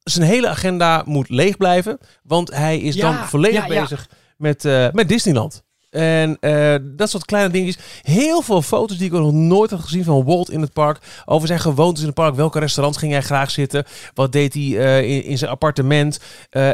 zijn 0.03 0.27
hele 0.27 0.47
agenda 0.47 1.03
moet 1.05 1.29
leeg 1.29 1.57
blijven. 1.57 1.97
Want 2.23 2.53
hij 2.53 2.79
is 2.79 2.95
ja, 2.95 3.01
dan 3.01 3.27
volledig 3.27 3.67
ja, 3.67 3.73
ja. 3.73 3.81
bezig 3.81 4.09
met, 4.37 4.65
uh, 4.65 4.87
met 4.91 5.07
Disneyland. 5.07 5.63
En 5.89 6.37
uh, 6.41 6.75
dat 6.81 7.09
soort 7.09 7.25
kleine 7.25 7.51
dingetjes. 7.51 7.83
Heel 8.01 8.41
veel 8.41 8.61
foto's 8.61 8.97
die 8.97 9.05
ik 9.05 9.11
nog 9.11 9.31
nooit 9.31 9.71
had 9.71 9.79
gezien 9.79 10.03
van 10.03 10.23
Walt 10.23 10.51
in 10.51 10.61
het 10.61 10.73
park. 10.73 11.23
Over 11.25 11.47
zijn 11.47 11.59
gewoontes 11.59 12.01
in 12.01 12.05
het 12.05 12.15
park. 12.15 12.35
Welke 12.35 12.59
restaurants 12.59 12.97
ging 12.97 13.11
hij 13.11 13.21
graag 13.21 13.51
zitten? 13.51 13.85
Wat 14.13 14.31
deed 14.31 14.53
hij 14.53 14.63
uh, 14.63 15.01
in, 15.01 15.23
in, 15.23 15.37
zijn 15.37 15.51
appartement? 15.51 16.19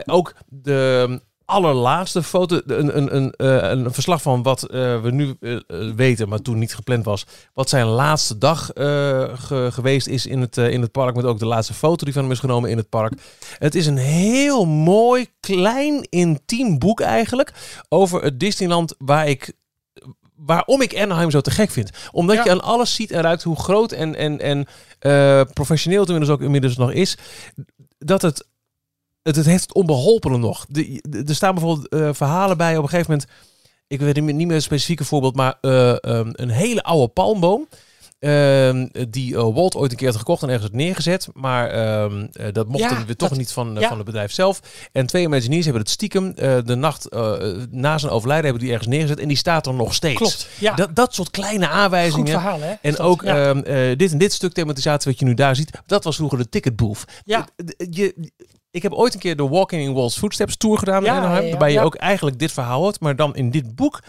ook 0.06 0.34
de 0.48 1.22
allerlaatste 1.46 2.24
foto, 2.24 2.62
een, 2.66 2.98
een, 2.98 3.16
een, 3.16 3.32
eh, 3.32 3.70
een 3.70 3.94
verslag 3.94 4.22
van 4.22 4.44
wat 4.44 4.68
uh, 4.72 5.02
we 5.02 5.12
nu 5.12 5.36
uh, 5.40 5.60
weten, 5.96 6.30
maar 6.30 6.42
toen 6.42 6.60
niet 6.60 6.76
gepland 6.76 7.06
was. 7.06 7.26
Wat 7.54 7.70
zijn 7.70 7.86
laatste 7.86 8.38
dag 8.38 8.66
ge 8.66 9.70
geweest 9.72 10.08
is 10.08 10.26
in 10.26 10.42
het, 10.42 10.58
in 10.58 10.82
het 10.82 10.92
park, 10.92 11.16
met 11.16 11.26
ook 11.26 11.40
de 11.40 11.46
laatste 11.46 11.74
foto 11.74 12.06
die 12.06 12.14
van 12.14 12.24
hem 12.24 12.32
is 12.32 12.40
genomen 12.40 12.70
in 12.70 12.78
het 12.78 12.90
park. 12.90 13.14
Het 13.58 13.76
is 13.76 13.86
een 13.86 13.98
heel 13.98 14.66
mooi, 14.66 15.28
klein, 15.40 16.08
intiem 16.10 16.80
boek 16.80 17.02
eigenlijk 17.02 17.54
over 17.90 18.24
het 18.24 18.40
Disneyland 18.40 18.96
waar 18.98 19.28
ik 19.28 19.54
waarom 20.36 20.82
ik 20.82 20.98
Anaheim 20.98 21.32
zo 21.32 21.42
te 21.42 21.52
gek 21.52 21.72
vind. 21.72 21.90
Omdat 22.12 22.36
ja. 22.36 22.44
je 22.44 22.52
aan 22.52 22.64
alles 22.64 22.96
ziet 22.96 23.12
en 23.12 23.22
ruikt 23.22 23.44
hoe 23.44 23.60
groot 23.60 23.92
en, 23.92 24.16
en, 24.16 24.40
en 24.40 24.68
professioneel 25.54 26.00
het 26.00 26.10
inmiddels 26.10 26.38
ook 26.38 26.46
inmiddels 26.46 26.78
nog 26.78 26.92
is. 26.92 27.18
Dat 27.98 28.22
het 28.22 28.46
het, 29.26 29.36
het 29.36 29.46
heeft 29.46 29.62
het 29.62 29.74
onbeholpene 29.74 30.38
nog. 30.38 30.66
De, 30.70 31.00
de, 31.10 31.24
er 31.28 31.36
staan 31.36 31.56
bijvoorbeeld 31.56 31.94
uh, 31.94 32.10
verhalen 32.14 32.58
bij 32.58 32.78
op 32.78 32.84
een 32.84 32.90
gegeven 32.90 33.12
moment. 33.12 33.30
ik 33.88 34.00
weet 34.00 34.22
niet 34.22 34.48
meer 34.48 34.52
het 34.56 34.64
specifieke 34.64 35.04
voorbeeld, 35.04 35.36
maar 35.36 35.58
eh, 35.62 35.90
ehm, 36.04 36.30
een 36.32 36.50
hele 36.50 36.84
oude 36.84 37.08
palmboom. 37.08 37.68
ehm, 38.20 38.88
die 39.10 39.36
eh, 39.36 39.42
Walt 39.54 39.76
ooit 39.76 39.92
een 39.92 39.98
keer 39.98 40.08
had 40.08 40.18
gekocht 40.18 40.42
en 40.42 40.48
ergens 40.50 40.68
had 40.68 40.76
neergezet. 40.78 41.28
Maar 41.34 41.70
ehm, 41.70 42.28
eh, 42.34 42.48
dat 42.52 42.68
mocht 42.68 42.80
Ja, 42.84 42.90
hem 42.96 43.06
weer 43.06 43.16
toch 43.16 43.38
niet 43.38 43.52
van, 43.52 43.76
eh, 43.76 43.82
ja. 43.82 43.88
van 43.88 43.98
het 43.98 44.06
bedrijf 44.06 44.32
zelf. 44.32 44.60
En 44.92 45.06
twee 45.06 45.24
Imagineers 45.24 45.64
hebben 45.66 45.82
het 45.84 45.92
stiekem 45.92 46.34
eh, 46.36 46.58
de 46.66 46.76
nacht 46.76 47.10
eh, 47.10 47.34
na 47.72 47.98
zijn 47.98 48.12
overlijden 48.12 48.46
hebben 48.46 48.64
die 48.64 48.72
ergens 48.72 48.90
neergezet. 48.90 49.20
En 49.20 49.28
die 49.28 49.38
staat 49.38 49.68
er 49.68 49.74
nog 49.74 49.94
steeds. 49.94 50.18
Klopt, 50.18 50.48
ja. 50.60 50.76
Dat, 50.76 50.96
dat 50.96 51.14
soort 51.14 51.32
kleine 51.32 51.66
Goed 51.66 51.74
aanwijzingen. 51.76 52.28
verhaal, 52.32 52.60
hè? 52.60 52.74
En 52.82 52.92
dat? 52.92 53.00
ook 53.00 53.24
eh, 53.24 53.52
dit 53.98 54.12
en 54.12 54.18
dit 54.18 54.34
stuk 54.34 54.54
thematisatie 54.54 55.12
wat 55.12 55.20
je 55.20 55.26
nu 55.26 55.34
daar 55.34 55.56
ziet, 55.56 55.72
dat 55.86 56.04
was 56.04 56.16
vroeger 56.16 56.38
de 56.38 56.50
ticketbooth. 56.50 57.04
Ja. 57.26 57.48
Je, 57.90 58.32
ik 58.76 58.82
heb 58.82 58.94
ooit 58.94 59.14
een 59.14 59.20
keer 59.20 59.36
de 59.36 59.48
Walking 59.48 59.82
in 59.82 59.94
Walls 59.94 60.18
Footsteps 60.18 60.58
tour 60.58 60.78
gedaan 60.78 61.06
in 61.06 61.14
Ja, 61.14 61.18
Anaheim, 61.18 61.50
waarbij 61.50 61.72
je 61.72 61.80
ook 61.80 61.96
eigenlijk 61.96 62.40
dit 62.40 62.52
verhaal 62.52 62.82
hoort, 62.82 63.00
maar 63.00 63.16
dan 63.16 63.36
in 63.36 63.50
dit 63.50 63.76
boek. 63.76 64.00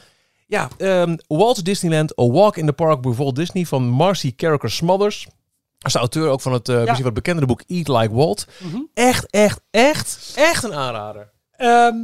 Ja, 0.47 0.69
ehm 0.79 1.17
Walt 1.27 1.65
Disneyland, 1.65 2.21
A 2.21 2.27
Walk 2.27 2.57
in 2.57 2.67
the 2.67 2.73
Park 2.73 3.01
by 3.01 3.09
Walt 3.09 3.35
Disney 3.37 3.65
van 3.65 3.89
Marcy 3.89 4.35
Carricker 4.35 4.71
Smothers. 4.71 5.25
Dat 5.25 5.87
is 5.87 5.93
de 5.93 5.99
auteur 5.99 6.29
ook 6.29 6.41
van 6.41 6.53
het 6.53 6.69
eh, 6.69 6.81
misschien 6.83 7.05
wat 7.05 7.15
bekendere 7.15 7.47
boek 7.47 7.63
Eat 7.67 7.89
Like 7.89 8.15
Walt. 8.15 8.47
Mhm. 8.59 8.81
Echt, 8.95 9.31
echt, 9.31 9.61
echt, 9.71 10.33
echt 10.37 10.65
een 10.65 10.75
aanrader. 10.75 11.33
Ehm, 11.51 11.97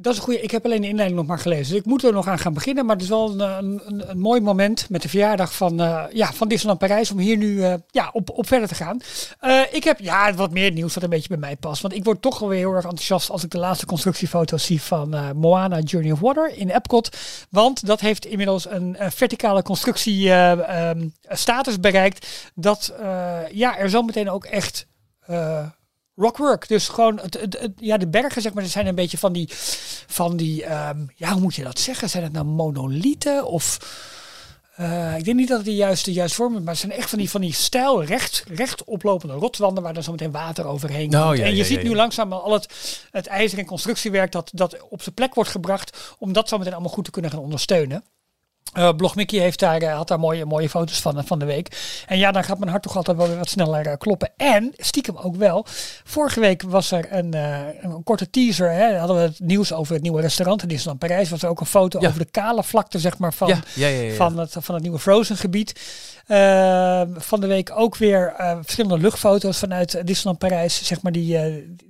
dat 0.00 0.12
is 0.12 0.18
een 0.18 0.24
goede. 0.24 0.40
Ik 0.40 0.50
heb 0.50 0.64
alleen 0.64 0.80
de 0.80 0.88
inleiding 0.88 1.18
nog 1.18 1.28
maar 1.28 1.38
gelezen. 1.38 1.68
Dus 1.68 1.80
ik 1.80 1.86
moet 1.86 2.04
er 2.04 2.12
nog 2.12 2.28
aan 2.28 2.38
gaan 2.38 2.54
beginnen. 2.54 2.86
Maar 2.86 2.94
het 2.94 3.04
is 3.04 3.10
wel 3.10 3.40
een, 3.40 3.80
een, 3.86 4.10
een, 4.10 4.18
mooi 4.18 4.40
moment 4.40 4.86
met 4.88 5.02
de 5.02 5.08
verjaardag 5.08 5.54
van, 5.54 5.80
eh, 5.80 6.04
ja, 6.12 6.32
van 6.32 6.48
Disneyland 6.48 6.78
Parijs. 6.78 7.10
Om 7.10 7.18
hier 7.18 7.36
nu 7.36 7.62
eh, 7.62 7.74
ja, 7.90 8.10
op, 8.12 8.30
op 8.30 8.46
verder 8.46 8.68
te 8.68 8.74
gaan. 8.74 9.00
Eh, 9.40 9.60
ik 9.70 9.84
heb 9.84 9.98
ja, 9.98 10.34
wat 10.34 10.50
meer 10.50 10.72
nieuws 10.72 10.94
wat 10.94 11.02
een 11.02 11.10
beetje 11.10 11.28
bij 11.28 11.36
mij 11.36 11.56
past. 11.56 11.82
Want 11.82 11.94
ik 11.94 12.04
word 12.04 12.22
toch 12.22 12.38
wel 12.38 12.48
weer 12.48 12.58
heel 12.58 12.74
erg 12.74 12.84
enthousiast 12.84 13.30
als 13.30 13.44
ik 13.44 13.50
de 13.50 13.58
laatste 13.58 13.86
constructiefoto's 13.86 14.64
zie 14.64 14.82
van 14.82 15.36
Moana 15.36 15.78
Journey 15.78 16.12
of 16.12 16.20
Water 16.20 16.52
in 16.56 16.70
Epcot. 16.70 17.16
Want 17.50 17.86
dat 17.86 18.00
heeft 18.00 18.26
inmiddels 18.26 18.70
een, 18.70 18.96
verticale 18.98 19.62
constructie 19.62 20.30
eh, 20.30 20.88
ehm, 20.90 21.08
status 21.28 21.80
bereikt. 21.80 22.50
Dat 22.54 22.92
ja, 23.52 23.78
er 23.78 23.90
zo 23.90 24.02
meteen 24.02 24.30
ook 24.30 24.44
echt... 24.44 24.86
rockwork. 26.20 26.68
Dus 26.68 26.88
gewoon 26.88 27.18
het, 27.20 27.40
het, 27.40 27.58
het- 27.60 27.72
ja, 27.76 27.96
de 27.96 28.08
bergen, 28.08 28.42
zeg 28.42 28.52
maar, 28.52 28.64
zijn 28.64 28.86
een 28.86 28.94
beetje 28.94 29.18
van 29.18 29.32
die, 29.32 29.48
van 30.06 30.36
die 30.36 30.64
ehm, 30.64 31.04
ja, 31.16 31.32
hoe 31.32 31.40
moet 31.40 31.54
je 31.54 31.62
dat 31.62 31.78
zeggen? 31.78 32.10
Zijn 32.10 32.22
het 32.22 32.32
nou 32.32 32.44
monolieten 32.46 33.46
of 33.46 33.78
eh, 34.76 35.16
ik 35.18 35.24
denk 35.24 35.36
niet 35.36 35.48
dat 35.48 35.56
het 35.56 35.66
de 35.66 35.74
juiste, 35.74 36.12
juiste 36.12 36.36
vorm 36.36 36.52
is, 36.54 36.58
maar 36.60 36.68
het 36.68 36.78
zijn 36.78 36.92
echt 36.92 37.08
van 37.08 37.18
die, 37.18 37.30
van 37.30 37.40
die 37.40 37.52
stijl 37.54 38.04
recht, 38.04 38.44
recht 38.48 38.84
oplopende 38.84 39.34
rotwanden 39.34 39.82
waar 39.82 39.94
dan 39.94 40.02
zo 40.02 40.10
meteen 40.10 40.30
water 40.30 40.64
overheen 40.66 41.10
Nou, 41.10 41.26
komt. 41.26 41.38
ja, 41.38 41.44
en 41.44 41.50
je 41.50 41.56
ja, 41.56 41.64
ziet 41.64 41.82
ja, 41.82 41.88
nu 41.88 41.94
langzaam 41.94 42.32
al 42.32 42.52
het, 42.52 42.66
het 43.10 43.26
ijzer 43.26 43.58
en 43.58 43.64
constructiewerk 43.66 44.32
dat, 44.32 44.50
dat 44.54 44.76
op 44.88 45.02
zijn 45.02 45.14
plek 45.14 45.34
wordt 45.34 45.50
gebracht 45.50 46.14
om 46.18 46.32
dat 46.32 46.48
zo 46.48 46.58
meteen 46.58 46.72
allemaal 46.72 46.92
goed 46.92 47.04
te 47.04 47.10
kunnen 47.10 47.30
gaan 47.30 47.40
ondersteunen. 47.40 48.04
Blog 48.96 49.14
Mickey 49.14 49.38
heeft 49.40 49.58
daar, 49.58 49.82
eh, 49.82 49.96
had 49.96 50.08
daar 50.08 50.18
mooie, 50.18 50.44
mooie 50.44 50.68
foto's 50.68 51.00
van, 51.00 51.18
eh, 51.18 51.24
van 51.26 51.38
de 51.38 51.44
week. 51.44 52.02
En 52.06 52.18
ja, 52.18 52.32
dan 52.32 52.44
gaat 52.44 52.58
mijn 52.58 52.70
hart 52.70 52.82
toch 52.82 52.96
altijd 52.96 53.16
wel 53.16 53.28
weer 53.28 53.36
wat 53.38 53.48
sneller 53.48 53.98
kloppen. 53.98 54.30
En 54.36 54.72
stiekem 54.76 55.16
ook 55.16 55.36
wel. 55.36 55.66
Vorige 56.04 56.40
week 56.40 56.62
was 56.62 56.90
er 56.90 57.12
een, 57.12 57.32
een 57.82 58.02
korte 58.04 58.30
teaser. 58.30 58.70
Hè, 58.70 58.96
hadden 58.98 59.16
we 59.16 59.22
het 59.22 59.40
nieuws 59.40 59.72
over 59.72 59.94
het 59.94 60.02
nieuwe 60.02 60.20
restaurant 60.20 60.62
in 60.62 60.68
Disneyland 60.68 60.98
Parijs. 60.98 61.30
Was 61.30 61.42
er 61.42 61.48
ook 61.48 61.60
een 61.60 61.66
foto 61.66 62.00
Ja. 62.00 62.08
over 62.08 62.18
de 62.20 62.30
kale 62.30 62.64
vlakte 62.64 62.98
zeg 62.98 63.18
maar, 63.18 63.32
van, 63.34 63.48
Ja, 63.74 63.86
ja. 63.86 64.14
Van, 64.14 64.38
het, 64.38 64.56
van 64.58 64.74
het 64.74 64.82
nieuwe 64.82 64.98
Frozen 64.98 65.36
gebied. 65.36 65.80
Eh, 66.26 67.02
van 67.16 67.40
de 67.40 67.46
week 67.46 67.70
ook 67.74 67.96
weer 67.96 68.34
verschillende 68.62 68.98
luchtfoto's 68.98 69.58
vanuit 69.58 70.06
Disneyland 70.06 70.38
Parijs, 70.38 70.84
zeg 70.86 71.02
maar, 71.02 71.12
die, 71.12 71.38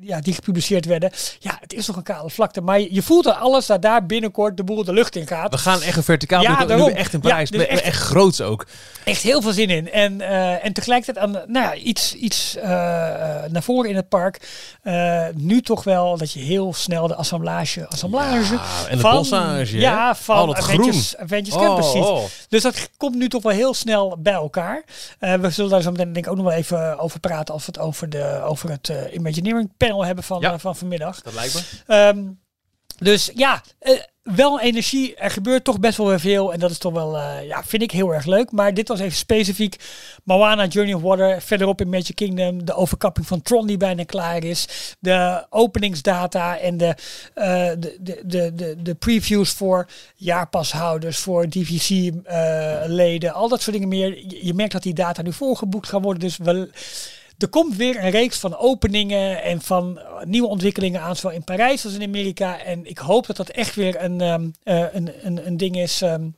ja, 0.00 0.20
die 0.20 0.34
gepubliceerd 0.34 0.84
werden. 0.84 1.10
Ja, 1.38 1.56
het 1.60 1.72
is 1.72 1.86
nog 1.86 1.96
een 1.96 2.02
kale 2.02 2.30
vlakte, 2.30 2.60
maar 2.60 2.80
je, 2.80 2.94
je 2.94 3.02
voelt 3.02 3.26
er 3.26 3.32
alles 3.32 3.66
dat 3.66 3.82
daar 3.82 4.06
binnenkort 4.06 4.56
de 4.56 4.64
boel 4.64 4.84
de 4.84 4.92
lucht 4.92 5.16
in 5.16 5.26
gaat. 5.26 5.50
We 5.50 5.58
gaan 5.58 5.82
echt 5.82 5.96
een 5.96 6.02
verticaal 6.02 6.42
Ja, 6.60 6.66
daarom. 6.68 6.86
we 6.86 6.92
echt 6.94 7.12
in 7.12 7.20
Ja, 7.22 7.28
Parijs. 7.28 7.50
dus 7.50 7.66
echt, 7.66 7.80
echt- 7.82 7.96
groots 8.02 8.40
ook. 8.40 8.66
Echt 9.04 9.22
heel 9.22 9.42
veel 9.42 9.52
zin 9.52 9.70
in. 9.70 9.90
En, 9.92 10.20
eh, 10.20 10.64
en 10.64 10.72
tegelijkertijd 10.72 11.26
aan, 11.26 11.30
nou 11.32 11.48
ja, 11.52 11.74
iets, 11.74 12.14
iets 12.14 12.56
eh, 12.56 12.68
naar 13.48 13.62
voren 13.62 13.90
in 13.90 13.96
het 13.96 14.08
park. 14.08 14.48
Eh, 14.82 15.26
nu 15.34 15.60
toch 15.62 15.84
wel 15.84 16.16
dat 16.18 16.32
je 16.32 16.40
heel 16.40 16.74
snel 16.74 17.06
de 17.06 17.14
assemblage, 17.14 17.86
assemblage 17.88 18.54
Ja, 18.54 18.60
en 18.88 18.96
de 18.96 19.02
van, 19.02 19.12
bossage, 19.16 19.78
ja, 19.78 20.14
van 20.14 20.36
Al 20.36 20.56
Avengers, 20.56 21.08
groen. 21.08 21.22
Avengers 21.24 21.54
Oh, 21.54 21.62
Campus 21.62 21.90
ziet. 21.90 22.02
oh. 22.02 22.22
Dus 22.48 22.62
dat 22.62 22.90
komt 22.96 23.14
nu 23.14 23.28
toch 23.28 23.42
wel 23.42 23.52
heel 23.52 23.74
snel 23.74 24.16
bij 24.18 24.32
elkaar. 24.32 24.84
We 25.18 25.50
zullen 25.50 25.70
daar 25.70 25.82
zo 25.82 25.90
meteen 25.90 26.12
denk 26.12 26.24
ik 26.24 26.30
ook 26.30 26.36
nog 26.38 26.46
wel 26.46 26.54
even 26.56 26.98
over 26.98 27.20
praten 27.20 27.54
als 27.54 27.66
we 27.66 27.72
het 27.74 27.80
over, 27.80 28.08
de, 28.10 28.40
over 28.44 28.70
het 28.70 28.92
Imagineering 29.12 29.70
panel 29.76 30.04
hebben 30.04 30.24
van, 30.24 30.40
Ja. 30.40 30.58
van 30.58 30.76
vanmiddag. 30.76 31.22
Dat 31.22 31.34
lijkt 31.34 31.54
me. 31.54 31.60
Ehm, 31.94 32.18
dus 33.00 33.30
ja, 33.34 33.62
eh, 33.78 33.98
wel 34.22 34.60
energie. 34.60 35.14
Er 35.16 35.30
gebeurt 35.30 35.64
toch 35.64 35.80
best 35.80 35.96
wel 35.96 36.06
weer 36.06 36.20
veel. 36.20 36.52
En 36.52 36.58
dat 36.58 36.70
is 36.70 36.78
toch 36.78 36.92
wel, 36.92 37.16
eh, 37.16 37.46
ja, 37.46 37.64
vind 37.64 37.82
ik 37.82 37.90
heel 37.90 38.14
erg 38.14 38.26
leuk. 38.26 38.52
Maar 38.52 38.74
dit 38.74 38.88
was 38.88 39.00
even 39.00 39.16
specifiek 39.16 39.76
Moana 40.24 40.66
Journey 40.66 40.94
of 40.94 41.02
Water. 41.02 41.42
Verderop 41.42 41.80
in 41.80 41.88
Magic 41.88 42.14
Kingdom. 42.14 42.64
De 42.64 42.74
overkapping 42.74 43.26
van 43.26 43.42
Tron 43.42 43.66
die 43.66 43.76
bijna 43.76 44.04
klaar 44.04 44.44
is. 44.44 44.96
De 44.98 45.46
openingsdata 45.50 46.58
en 46.58 46.76
de, 46.76 46.94
eh, 47.34 47.70
de, 47.78 47.98
de, 48.00 48.54
de, 48.54 48.76
de, 48.82 48.94
previews 48.94 49.50
voor 49.50 49.86
jaarpashouders, 50.14 51.18
voor 51.18 51.48
DVC-leden. 51.48 53.32
al 53.32 53.48
dat 53.48 53.62
soort 53.62 53.76
dingen 53.76 53.88
meer. 53.88 54.44
Je, 54.44 54.54
merkt 54.54 54.72
dat 54.72 54.82
die 54.82 54.94
data 54.94 55.22
nu 55.22 55.32
volgeboekt 55.32 55.88
gaan 55.88 56.02
worden. 56.02 56.22
Dus 56.22 56.36
wel, 56.36 56.66
er 57.42 57.48
komt 57.48 57.76
weer 57.76 58.04
een 58.04 58.10
reeks 58.10 58.38
van 58.38 58.56
openingen 58.56 59.42
en 59.42 59.60
van 59.60 59.98
eh, 59.98 60.04
nieuwe 60.24 60.48
ontwikkelingen 60.48 61.00
aan, 61.00 61.16
zowel 61.16 61.36
in 61.36 61.44
Parijs 61.44 61.84
als 61.84 61.94
in 61.94 62.02
Amerika. 62.08 62.62
En 62.64 62.86
ik 62.86 62.98
hoop 62.98 63.26
dat 63.26 63.36
dat 63.36 63.48
echt 63.48 63.74
weer 63.74 64.02
een, 64.02 64.20
ehm, 64.20 64.48
eh, 64.62 64.94
een, 64.94 65.10
een, 65.22 65.46
een 65.46 65.56
ding 65.56 65.76
is. 65.76 66.02
ehm, 66.02 66.28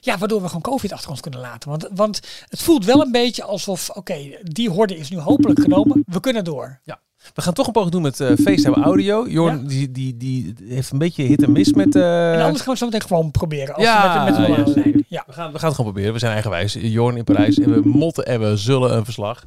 ja, 0.00 0.18
waardoor 0.18 0.40
we 0.40 0.46
gewoon 0.46 0.62
COVID 0.62 0.92
achter 0.92 1.10
ons 1.10 1.20
kunnen 1.20 1.40
laten. 1.40 1.70
Want, 1.70 1.88
want 1.94 2.20
het 2.48 2.62
voelt 2.62 2.84
wel 2.84 3.00
een 3.00 3.12
beetje 3.12 3.44
alsof, 3.44 3.90
oké, 3.90 4.16
die 4.42 4.70
horde 4.70 4.96
is 4.96 5.10
nu 5.10 5.18
hopelijk 5.18 5.60
genomen. 5.60 6.02
We 6.06 6.20
kunnen 6.20 6.44
door. 6.44 6.80
Ja. 6.84 7.00
We 7.34 7.42
gaan 7.42 7.52
toch 7.52 7.66
een 7.66 7.72
poging 7.72 7.92
doen 7.92 8.02
met 8.02 8.20
eh 8.20 8.26
FaceTime 8.28 8.82
audio. 8.82 9.28
Jorn, 9.28 9.66
die, 9.66 9.90
die, 9.90 10.16
die 10.16 10.54
heeft 10.64 10.92
een 10.92 10.98
beetje 10.98 11.22
hit 11.22 11.42
en 11.42 11.52
miss 11.52 11.72
met... 11.72 11.96
eh, 11.96 12.32
en 12.34 12.42
anders 12.42 12.62
gaan 12.62 12.72
we 12.72 12.78
zo 12.78 12.84
meteen 12.84 13.02
gewoon 13.02 13.30
proberen. 13.30 13.74
Als 13.74 13.84
ja, 13.84 14.24
we 14.24 14.30
met, 14.30 14.74
met. 14.76 15.04
Ja. 15.08 15.24
We, 15.26 15.32
gaan, 15.32 15.52
we 15.52 15.58
gaan 15.58 15.68
het 15.68 15.76
gewoon 15.76 15.92
proberen. 15.92 16.12
We 16.12 16.18
zijn 16.18 16.32
eigenwijs. 16.32 16.76
Jorn 16.80 17.16
in 17.16 17.24
Parijs. 17.24 17.58
En 17.58 17.72
we 17.72 17.88
motten 17.88 18.26
en 18.26 18.40
we 18.40 18.56
zullen 18.56 18.96
een 18.96 19.04
verslag. 19.04 19.46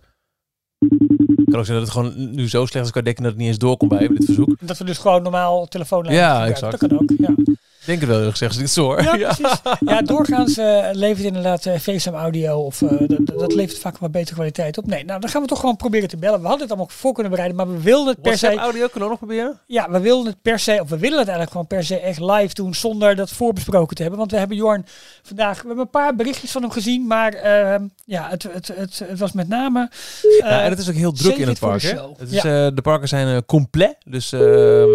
Kan 1.45 1.59
ook 1.59 1.65
zijn 1.65 1.77
dat 1.79 1.87
het 1.87 1.89
gewoon 1.97 2.35
nu 2.35 2.49
zo 2.49 2.65
slecht 2.65 2.85
is 2.85 2.91
qua 2.91 3.01
dekking 3.01 3.25
dat 3.25 3.31
het 3.35 3.39
niet 3.41 3.47
eens 3.51 3.57
doorkomt 3.59 3.89
bij 3.91 4.07
dit 4.07 4.25
verzoek. 4.25 4.55
Dat 4.59 4.77
we 4.77 4.83
dus 4.83 4.97
gewoon 4.97 5.21
normaal 5.23 5.65
telefoonlijn 5.67 6.15
Ja, 6.15 6.29
gebruiken. 6.29 6.53
exact. 6.67 6.79
Dat 6.79 6.89
kan 6.89 6.99
ook, 6.99 7.11
ja. 7.17 7.53
Ik 7.83 7.89
denk 7.89 7.99
het 7.99 8.09
wel 8.09 8.17
eerlijk 8.17 8.37
gezegd 8.37 8.51
als 8.51 8.59
ik 8.59 8.65
het 8.65 8.75
zo 8.75 8.83
hoor. 8.83 9.03
Ja, 9.03 9.15
precies. 9.35 9.61
Ja, 9.85 10.01
doorgaans 10.01 10.57
eh, 10.57 10.87
levert 10.91 11.25
inderdaad 11.25 11.61
FaceTime 11.61 12.17
audio 12.17 12.59
of 12.59 12.81
eh, 12.81 12.89
dat, 13.07 13.39
dat 13.39 13.53
levert 13.53 13.79
vaak 13.79 13.97
wat 13.97 14.11
betere 14.11 14.35
kwaliteit 14.35 14.77
op. 14.77 14.85
Nee, 14.85 15.05
nou 15.05 15.19
dan 15.19 15.29
gaan 15.29 15.41
we 15.41 15.47
toch 15.47 15.59
gewoon 15.59 15.75
proberen 15.75 16.07
te 16.09 16.17
bellen. 16.17 16.39
We 16.41 16.47
hadden 16.47 16.61
het 16.67 16.69
allemaal 16.71 16.95
voor 16.95 17.13
kunnen 17.13 17.31
bereiden, 17.31 17.57
maar 17.57 17.67
we 17.75 17.81
wilden 17.81 18.07
het 18.13 18.21
per 18.21 18.31
WhatsApp 18.31 18.53
se. 18.53 18.59
audio 18.59 18.81
kunnen 18.87 19.03
we 19.03 19.09
nog 19.09 19.17
proberen? 19.17 19.59
Ja, 19.67 19.91
we 19.91 19.99
wilden 19.99 20.31
het 20.31 20.41
per 20.41 20.59
se, 20.59 20.77
of 20.81 20.89
we 20.89 20.97
willen 20.97 21.17
het 21.19 21.27
eigenlijk 21.27 21.51
gewoon 21.51 21.67
per 21.67 21.83
se 21.83 21.99
echt 21.99 22.19
live 22.19 22.53
doen 22.53 22.73
zonder 22.73 23.15
dat 23.15 23.29
voorbesproken 23.29 23.95
te 23.95 24.01
hebben. 24.01 24.19
Want 24.19 24.31
we 24.31 24.37
hebben 24.37 24.57
Jorn 24.57 24.85
vandaag, 25.23 25.61
we 25.61 25.67
hebben 25.67 25.85
een 25.85 25.89
paar 25.91 26.15
berichtjes 26.15 26.51
van 26.51 26.61
hem 26.61 26.71
gezien, 26.71 27.07
maar 27.07 27.33
eh, 27.33 27.75
ja, 28.05 28.29
het, 28.29 28.43
het, 28.43 28.67
het, 28.75 29.01
het 29.05 29.19
was 29.19 29.31
met 29.31 29.47
name. 29.47 29.89
eh, 30.21 30.37
ja, 30.39 30.61
en 30.63 30.69
het 30.69 30.79
is 30.79 30.89
ook 30.89 30.95
heel 30.95 31.11
druk 31.11 31.35
in 31.37 31.47
het 31.47 31.59
park. 31.59 31.81
Hè? 31.81 31.89
Het 32.17 32.31
is, 32.31 32.41
Ja. 32.41 32.65
eh, 32.65 32.75
de 32.75 32.81
parken 32.81 33.07
zijn 33.07 33.45
compleet. 33.45 33.95
Dus 34.05 34.31
ehm, 34.31 34.89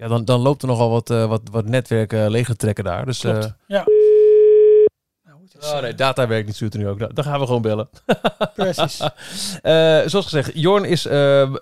ja, 0.00 0.08
dan, 0.08 0.24
dan 0.24 0.40
loopt 0.40 0.62
er 0.62 0.68
nogal 0.68 0.90
wat, 0.90 1.10
eh, 1.10 1.26
wat, 1.26 1.40
wat 1.50 1.64
netwerk 1.68 2.12
eh, 2.12 2.24
leeg 2.28 2.46
te 2.46 2.56
trekken 2.56 2.84
daar. 2.84 3.04
Dus, 3.06 3.18
Klopt. 3.20 3.44
eh, 3.44 3.50
Ja. 3.66 3.84
oh 5.62 5.80
nee, 5.80 5.94
data 5.94 6.26
werkt 6.26 6.46
niet, 6.46 6.54
stuurt 6.54 6.74
er 6.74 6.80
nu 6.80 6.88
ook. 6.88 6.98
Dan- 6.98 7.10
Dan 7.14 7.24
gaan 7.24 7.40
we 7.40 7.46
gewoon 7.46 7.62
bellen. 7.62 7.88
Precies. 8.54 8.96
Zoals 10.10 10.24
gezegd, 10.24 10.50
Jorn 10.54 10.84
is 10.84 11.06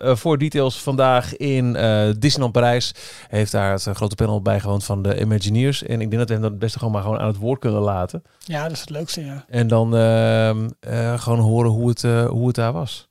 voor 0.00 0.38
details 0.38 0.82
vandaag 0.82 1.36
in 1.36 1.72
Disneyland 2.18 2.52
Parijs. 2.52 2.92
Hij 3.28 3.38
heeft 3.38 3.52
daar 3.52 3.72
het 3.72 3.82
grote 3.92 4.14
panel 4.14 4.42
bijgewoond 4.42 4.84
van 4.84 5.02
de 5.02 5.20
Imagineers. 5.20 5.82
En 5.82 6.00
ik 6.00 6.10
denk 6.10 6.12
dat 6.18 6.26
we 6.26 6.32
hem 6.32 6.42
dan 6.42 6.50
het 6.50 6.60
beste 6.60 6.78
gewoon 6.78 6.92
maar 6.92 7.02
gewoon 7.02 7.18
aan 7.18 7.26
het 7.26 7.36
woord 7.38 7.60
kunnen 7.60 7.80
laten. 7.80 8.22
Ja, 8.38 8.62
dat 8.62 8.72
is 8.72 8.80
het 8.80 8.90
leukste, 8.90 9.24
ja. 9.24 9.44
En 9.48 9.68
dan 9.68 9.96
ehm, 9.96 10.68
eh, 10.80 11.20
gewoon 11.20 11.38
horen 11.38 11.70
hoe 11.70 11.88
het, 11.88 12.02
hoe 12.28 12.46
het 12.46 12.56
daar 12.56 12.72
was. 12.72 13.08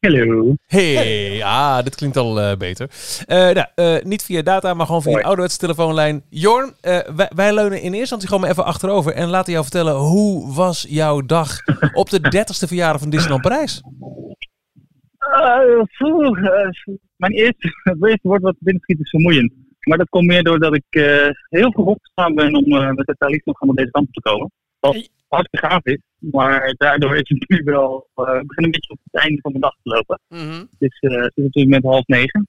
Hallo. 0.00 0.54
Hey, 0.66 1.44
ah, 1.44 1.82
dit 1.82 1.94
klinkt 1.94 2.16
al 2.16 2.40
eh, 2.40 2.56
beter. 2.56 2.90
Eh, 3.26 3.38
nou, 3.38 3.66
eh, 3.74 4.02
niet 4.04 4.22
via 4.22 4.42
data, 4.42 4.74
maar 4.74 4.86
gewoon 4.86 5.02
via 5.02 5.16
een 5.16 5.24
ouderwetse 5.24 5.58
telefoonlijn. 5.58 6.22
Jorn, 6.28 6.72
wij, 7.16 7.30
wij 7.34 7.54
leunen 7.54 7.78
in 7.78 7.84
eerste 7.84 7.98
instantie 7.98 8.28
gewoon 8.28 8.42
maar 8.42 8.50
even 8.50 8.64
achterover 8.64 9.12
en 9.12 9.28
laten 9.28 9.52
jou 9.52 9.64
vertellen 9.64 9.94
hoe 9.94 10.54
was 10.54 10.86
jouw 10.88 11.20
dag 11.20 11.58
op 11.92 12.10
de 12.10 12.20
30ste 12.20 12.68
verjaardag 12.68 13.00
van 13.00 13.10
Disneyland 13.10 13.42
Parijs? 13.42 13.82
Mijn 17.16 17.32
eerste, 17.32 17.74
het 17.82 18.04
eerste 18.04 18.28
woord 18.28 18.42
wat 18.42 18.56
binnenschiet 18.58 19.00
is 19.00 19.10
vermoeiend. 19.10 19.52
Maar 19.80 19.98
dat 19.98 20.08
komt 20.08 20.26
meer 20.26 20.42
doordat 20.42 20.74
ik 20.74 20.84
heel 21.48 21.72
vroeg 21.72 21.86
opgestaan 21.86 22.34
ben 22.34 22.54
om 22.54 22.94
met 22.94 23.06
de 23.06 23.14
Thalys 23.18 23.44
nog 23.44 23.60
allemaal 23.60 23.76
deze 23.76 23.90
kant 23.90 24.08
te 24.12 24.20
komen. 24.20 24.50
Wat 24.80 25.10
hartstikke 25.28 25.66
gaaf 25.66 25.84
is. 25.84 25.98
Maar 26.18 26.74
daardoor 26.76 27.16
is 27.16 27.28
het 27.28 27.48
nu 27.48 27.62
wel, 27.64 28.06
eh, 28.14 28.40
ik 28.40 28.46
begin 28.46 28.64
een 28.64 28.70
beetje 28.70 28.92
op 28.92 28.98
het 29.10 29.22
einde 29.22 29.40
van 29.40 29.52
de 29.52 29.58
dag 29.58 29.74
te 29.82 29.90
lopen. 29.90 30.20
Dus 30.78 30.98
eh, 30.98 31.22
het 31.22 31.32
is 31.34 31.44
natuurlijk 31.44 31.74
met 31.82 31.92
half 31.92 32.06
negen. 32.06 32.48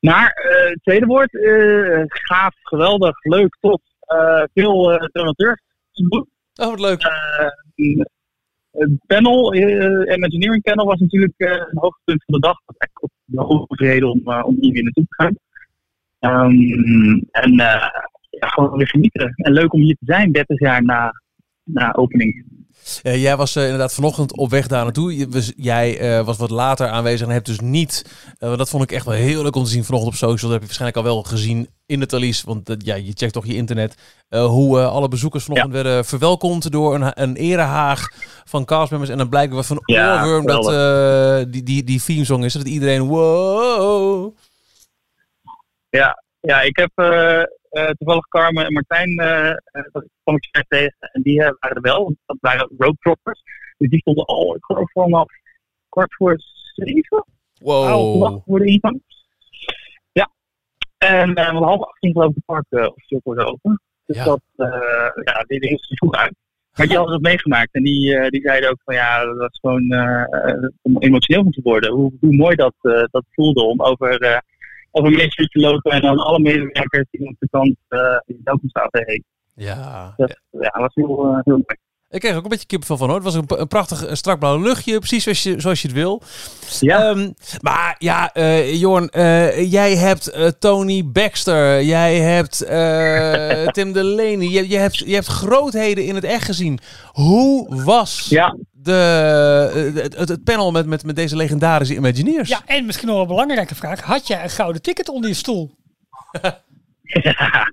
Maar 0.00 0.30
eh, 0.30 0.70
het 0.70 0.82
tweede 0.82 1.06
woord, 1.06 1.30
gaaf, 2.08 2.54
geweldig, 2.62 3.24
leuk, 3.24 3.56
eh, 3.60 4.42
veel 4.54 5.08
donateurs. 5.12 5.60
Oh, 6.54 6.68
wat 6.68 6.80
leuk. 6.80 7.02
Het 8.70 9.06
panel, 9.06 9.54
uh, 9.54 10.14
Imagineering 10.16 10.62
Panel, 10.62 10.86
was 10.86 11.00
natuurlijk 11.00 11.34
uh, 11.36 11.50
een 11.50 11.78
hoogtepunt 11.78 12.24
van 12.24 12.34
de 12.34 12.40
dag. 12.40 12.60
Dat 12.66 12.76
echt 12.78 13.02
op 13.02 13.10
de 13.24 13.40
hoogste 13.40 13.84
reden 13.84 14.10
om, 14.10 14.20
uh, 14.24 14.42
om 14.44 14.56
hier 14.60 14.72
weer 14.72 14.82
naartoe 14.82 15.06
te 15.08 15.14
gaan. 15.14 15.36
Um, 16.50 17.28
en 17.30 17.52
ja, 18.30 18.48
gewoon 18.48 18.76
weer 18.76 18.88
genieten. 18.88 19.32
En 19.36 19.52
leuk 19.52 19.72
om 19.72 19.80
hier 19.80 19.96
te 19.98 20.04
zijn, 20.04 20.32
30 20.32 20.60
jaar 20.60 20.84
na, 20.84 21.22
na 21.64 21.94
opening. 21.94 22.52
Uh, 23.02 23.22
jij 23.22 23.36
was 23.36 23.56
uh, 23.56 23.62
inderdaad 23.62 23.94
vanochtend 23.94 24.36
op 24.36 24.50
weg 24.50 24.66
daar 24.66 24.84
naartoe. 24.84 25.16
Je, 25.16 25.52
jij 25.56 26.18
uh, 26.18 26.24
was 26.24 26.36
wat 26.36 26.50
later 26.50 26.88
aanwezig 26.88 27.26
en 27.26 27.32
hebt 27.32 27.46
dus 27.46 27.60
niet... 27.60 28.04
dat 28.38 28.68
vond 28.68 28.82
ik 28.82 28.92
echt 28.92 29.04
wel 29.04 29.14
heel 29.14 29.42
leuk 29.42 29.56
om 29.56 29.64
te 29.64 29.70
zien 29.70 29.84
vanochtend 29.84 30.12
op 30.12 30.18
social. 30.18 30.40
Dat 30.40 30.50
heb 30.50 30.60
je 30.60 30.66
waarschijnlijk 30.66 30.96
al 30.96 31.12
wel 31.12 31.22
gezien 31.22 31.68
in 31.86 32.00
de 32.00 32.06
Thalys. 32.06 32.42
Want 32.42 32.74
ja, 32.78 32.94
je 32.94 33.12
checkt 33.14 33.32
toch 33.32 33.46
je 33.46 33.54
internet. 33.54 33.94
hoe 34.28 34.82
alle 34.82 35.08
bezoekers 35.08 35.44
vanochtend 35.44 35.74
ja. 35.74 35.82
werden 35.82 36.04
verwelkomd 36.04 36.70
door 36.70 36.94
een, 36.94 37.22
een 37.22 37.36
erehaag 37.36 38.08
van 38.44 38.64
castmembers. 38.64 39.10
En 39.10 39.18
dan 39.18 39.28
blijkt 39.28 39.54
wat 39.54 39.66
van 39.66 39.82
ja, 39.84 40.24
oorworm 40.24 40.46
dat 40.46 41.52
die, 41.52 41.62
die, 41.62 41.84
die 41.84 42.02
themesong 42.02 42.44
is. 42.44 42.52
Dat 42.52 42.68
iedereen 42.68 43.02
wow... 43.02 44.36
Ja, 45.88 46.22
ja 46.40 46.60
ik 46.60 46.76
heb 46.76 46.90
toevallig 47.98 48.28
Carmen 48.28 48.64
en 48.64 48.72
Martijn 48.72 49.10
uh, 49.10 49.54
dat 49.92 50.04
kwam 50.22 50.36
ik 50.36 50.64
tegen. 50.68 50.94
En 50.98 51.22
die 51.22 51.40
uh, 51.40 51.50
waren 51.58 51.76
er 51.76 51.80
wel. 51.80 52.14
Dat 52.26 52.36
waren 52.40 52.70
roadtroppers. 52.78 53.42
Dus 53.78 53.88
die 53.88 53.98
stonden 53.98 54.24
al, 54.24 54.56
ik 54.56 54.64
geloof 54.64 54.92
vanaf 54.92 55.28
kwart 55.88 56.14
voor 56.14 56.36
zeven. 56.74 57.24
Wow. 57.60 58.42
voor 58.46 58.58
de 58.58 58.66
ingang. 58.66 59.02
Ja. 60.12 60.30
En 60.98 61.38
uh, 61.38 61.48
half 61.48 61.80
acht 61.80 61.98
ging 61.98 62.12
geloof 62.12 62.28
ik 62.28 62.34
het 62.34 62.44
park 62.44 62.66
uh, 62.70 62.88
officieel 62.88 63.46
open. 63.46 63.80
Dus 64.06 64.16
Ja. 64.16 64.24
dat, 64.24 64.40
ja, 65.24 65.44
die 65.46 65.60
dingen 65.60 65.78
is 65.78 65.92
vroeg 65.94 66.14
uit. 66.14 66.34
Maar 66.76 66.86
die 66.86 66.96
hadden 66.96 67.14
dat 67.14 67.30
meegemaakt. 67.30 67.74
En 67.74 67.82
die, 67.82 68.30
die 68.30 68.40
zeiden 68.40 68.70
ook 68.70 68.80
van 68.84 68.94
ja, 68.94 69.24
dat 69.24 69.36
was 69.36 69.58
gewoon 69.60 69.92
om 70.82 70.98
emotioneel 70.98 71.42
van 71.42 71.52
te 71.52 71.60
worden. 71.62 71.92
Hoe, 71.92 72.12
hoe 72.20 72.36
mooi 72.36 72.56
dat, 72.56 72.74
dat 73.10 73.24
voelde 73.30 73.62
om 73.62 73.82
over 73.82 74.42
over 74.94 75.10
een 75.10 75.16
meester 75.16 75.48
te 75.48 75.58
lopen 75.58 75.90
en 75.90 76.00
dan 76.00 76.18
alle 76.18 76.38
medewerkers 76.38 77.06
die 77.10 77.28
op 77.28 77.36
de 77.38 77.48
kant 77.50 77.76
uh, 77.88 78.18
die 78.26 78.40
welkom 78.44 78.68
zaten 78.72 79.02
heen. 79.06 79.24
Ja. 79.54 80.14
Dat 80.16 80.40
ja, 80.50 80.80
was 80.80 80.94
heel, 80.94 81.26
uh, 81.26 81.38
heel 81.42 81.52
mooi. 81.52 81.78
Ik 82.10 82.20
kreeg 82.20 82.36
ook 82.36 82.42
een 82.42 82.48
beetje 82.48 82.66
kippenvel 82.66 82.96
van 82.96 83.06
hoor. 83.06 83.16
Het 83.16 83.24
was 83.24 83.34
een, 83.34 83.44
een 83.46 83.68
prachtig 83.68 84.16
strak 84.16 84.38
blauw 84.38 84.58
luchtje, 84.58 84.98
precies 84.98 85.22
zoals 85.22 85.42
je, 85.42 85.60
zoals 85.60 85.82
je 85.82 85.88
het 85.88 85.96
wil. 85.96 86.22
Ja. 86.80 87.08
Um, 87.08 87.34
maar 87.60 87.94
ja, 87.98 88.36
uh, 88.36 88.74
Jorn, 88.80 89.08
uh, 89.12 89.70
jij 89.70 89.96
hebt 89.96 90.56
Tony 90.60 91.04
Baxter, 91.06 91.82
jij 91.82 92.16
hebt 92.16 92.56
Tim 93.74 93.92
Delaney, 93.92 94.48
je, 94.48 94.68
je, 94.68 94.76
hebt, 94.76 94.96
je 94.96 95.14
hebt 95.14 95.26
grootheden 95.26 96.04
in 96.04 96.14
het 96.14 96.24
echt 96.24 96.44
gezien. 96.44 96.78
Hoe 97.12 97.84
was 97.84 98.26
ja. 98.28 98.56
De, 98.84 100.10
het, 100.16 100.28
het, 100.28 100.44
panel 100.44 100.70
met, 100.70 100.86
met, 100.86 101.04
met 101.04 101.16
deze 101.16 101.36
legendarische 101.36 101.94
Imagineers? 101.94 102.48
Ja, 102.48 102.62
en 102.66 102.86
misschien 102.86 103.08
nog 103.08 103.20
een 103.20 103.26
belangrijke 103.26 103.74
vraag. 103.74 104.00
Had 104.00 104.26
jij 104.26 104.42
een 104.42 104.50
gouden 104.50 104.82
ticket 104.82 105.08
onder 105.08 105.30
je 105.30 105.36
stoel? 105.36 105.74
ja. 107.02 107.72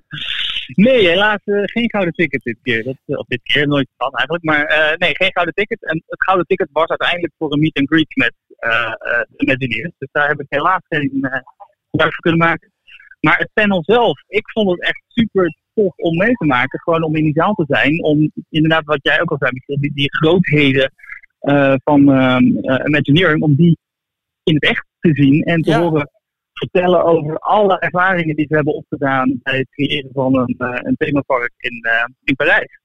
Nee, 0.66 1.08
helaas 1.08 1.40
uh, 1.44 1.62
geen 1.64 1.90
gouden 1.90 2.12
ticket 2.12 2.42
dit 2.42 2.56
keer. 2.62 2.84
Dat, 2.84 2.96
uh, 3.06 3.18
of 3.18 3.26
dit 3.26 3.42
keer, 3.42 3.68
nooit 3.68 3.88
van 3.96 4.10
eigenlijk. 4.10 4.44
Maar 4.44 4.70
uh, 4.70 4.96
nee, 4.96 5.16
geen 5.16 5.32
gouden 5.32 5.54
ticket. 5.54 5.84
En 5.84 6.02
het 6.06 6.24
gouden 6.24 6.46
ticket 6.46 6.68
was 6.72 6.86
uiteindelijk 6.86 7.32
voor 7.38 7.52
een 7.52 7.60
meet 7.60 7.78
and 7.78 7.88
greet 7.88 8.16
met 8.16 8.32
de 8.46 9.26
Imagineers. 9.36 9.92
Dus 9.98 10.08
daar 10.12 10.28
heb 10.28 10.40
ik 10.40 10.46
helaas 10.48 10.80
geen 10.88 11.10
gebruik 11.90 12.12
voor 12.12 12.20
kunnen 12.20 12.40
maken. 12.40 12.72
Maar 13.20 13.38
het 13.38 13.50
panel 13.52 13.82
zelf, 13.84 14.22
ik 14.28 14.50
vond 14.50 14.70
het 14.70 14.80
echt 14.80 15.02
super 15.08 15.56
tof 15.74 15.92
om 15.96 16.16
mee 16.16 16.32
te 16.32 16.44
maken. 16.44 16.80
Gewoon 16.80 17.02
om 17.02 17.16
in 17.16 17.24
die 17.24 17.34
zaal 17.34 17.54
te 17.54 17.64
zijn. 17.68 18.02
Om 18.02 18.32
inderdaad, 18.48 18.84
wat 18.84 18.98
jij 19.02 19.20
ook 19.20 19.30
al 19.30 19.36
zei, 19.38 19.52
die, 19.80 19.92
die 19.94 20.16
grootheden 20.16 20.92
van 21.84 22.00
Imagineering, 22.86 23.42
om 23.42 23.54
die 23.54 23.78
in 24.44 24.54
het 24.54 24.64
echt 24.64 24.86
te 25.00 25.14
zien 25.14 25.42
en 25.42 25.62
te 25.62 25.70
Ja. 25.70 25.80
horen 25.80 26.10
vertellen 26.52 27.04
over 27.04 27.38
alle 27.38 27.78
ervaringen 27.78 28.36
die 28.36 28.46
ze 28.48 28.54
hebben 28.54 28.74
opgedaan 28.74 29.40
bij 29.42 29.56
het 29.58 29.68
creëren 29.70 30.10
van 30.12 30.38
een, 30.38 30.54
uh, 30.58 30.78
een 30.82 30.96
themapark 30.96 31.52
in, 31.56 31.86
in 32.24 32.36
Parijs. 32.36 32.80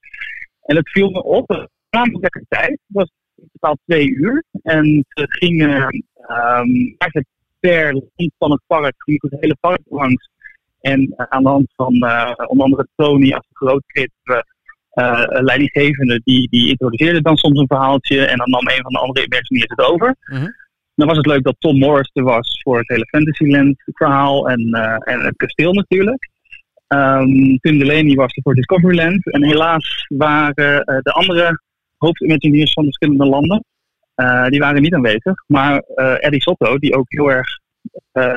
En 0.61 0.75
het 0.75 0.89
viel 0.89 1.09
me 1.09 1.23
op, 1.23 1.69
namelijk 1.89 2.43
tijd. 2.47 2.69
Het 2.69 2.79
was 2.87 3.11
in 3.35 3.49
totaal 3.51 3.77
twee 3.85 4.09
uur. 4.09 4.43
En 4.61 5.05
ze 5.07 5.25
gingen 5.27 5.81
um, 6.29 6.95
eigenlijk 6.97 7.27
per 7.59 7.93
lijn 7.93 8.31
van 8.37 8.51
het 8.51 8.61
park, 8.67 8.93
ging 8.97 9.21
het 9.21 9.39
hele 9.39 9.57
park 9.59 9.81
langs. 9.85 10.29
En 10.81 11.01
uh, 11.01 11.25
aan 11.29 11.43
de 11.43 11.49
hand 11.49 11.73
van 11.75 11.93
onder 12.47 12.65
andere 12.65 12.87
Tony 12.95 13.33
als 13.33 13.45
de 13.49 13.55
grootkrip, 13.55 14.11
leidinggevende, 15.29 16.21
die, 16.23 16.49
die 16.49 16.69
introduceerde 16.69 17.21
dan 17.21 17.37
soms 17.37 17.59
een 17.59 17.67
verhaaltje. 17.67 18.25
En 18.25 18.37
dan 18.37 18.49
nam 18.49 18.67
een 18.67 18.81
van 18.81 18.91
de 18.91 18.99
andere 18.99 19.25
Imagineers 19.25 19.73
het 19.75 19.81
over. 19.81 20.15
-hmm. 20.19 20.53
Dan 20.97 21.07
was 21.07 21.17
het 21.17 21.25
leuk 21.25 21.43
dat 21.43 21.55
Tom 21.59 21.77
Morris 21.77 22.09
er 22.13 22.23
was 22.23 22.61
voor 22.63 22.77
het 22.77 22.87
hele 22.87 23.05
Fantasyland 23.05 23.83
verhaal 23.85 24.49
en, 24.49 24.61
uh, 24.61 24.95
en 24.99 25.19
het 25.19 25.35
kasteel 25.35 25.73
natuurlijk. 25.73 26.29
Um, 26.87 27.57
Tim 27.57 27.77
Delaney 27.77 28.15
was 28.15 28.35
er 28.35 28.41
voor 28.41 28.53
Discoveryland. 28.53 29.31
En 29.31 29.43
helaas 29.43 30.05
waren 30.07 30.73
uh, 30.73 30.97
de 31.01 31.11
andere 31.11 31.61
hoofdimagineers 31.97 32.73
van 32.73 32.83
de 32.83 32.89
verschillende 32.89 33.25
landen, 33.25 33.63
uh, 34.15 34.47
die 34.47 34.59
waren 34.59 34.81
niet 34.81 34.93
aanwezig. 34.93 35.43
Maar 35.47 35.79
Eddie 36.19 36.41
Sotto, 36.41 36.77
die 36.77 36.95
ook 36.95 37.05
heel 37.07 37.31
erg 37.31 37.59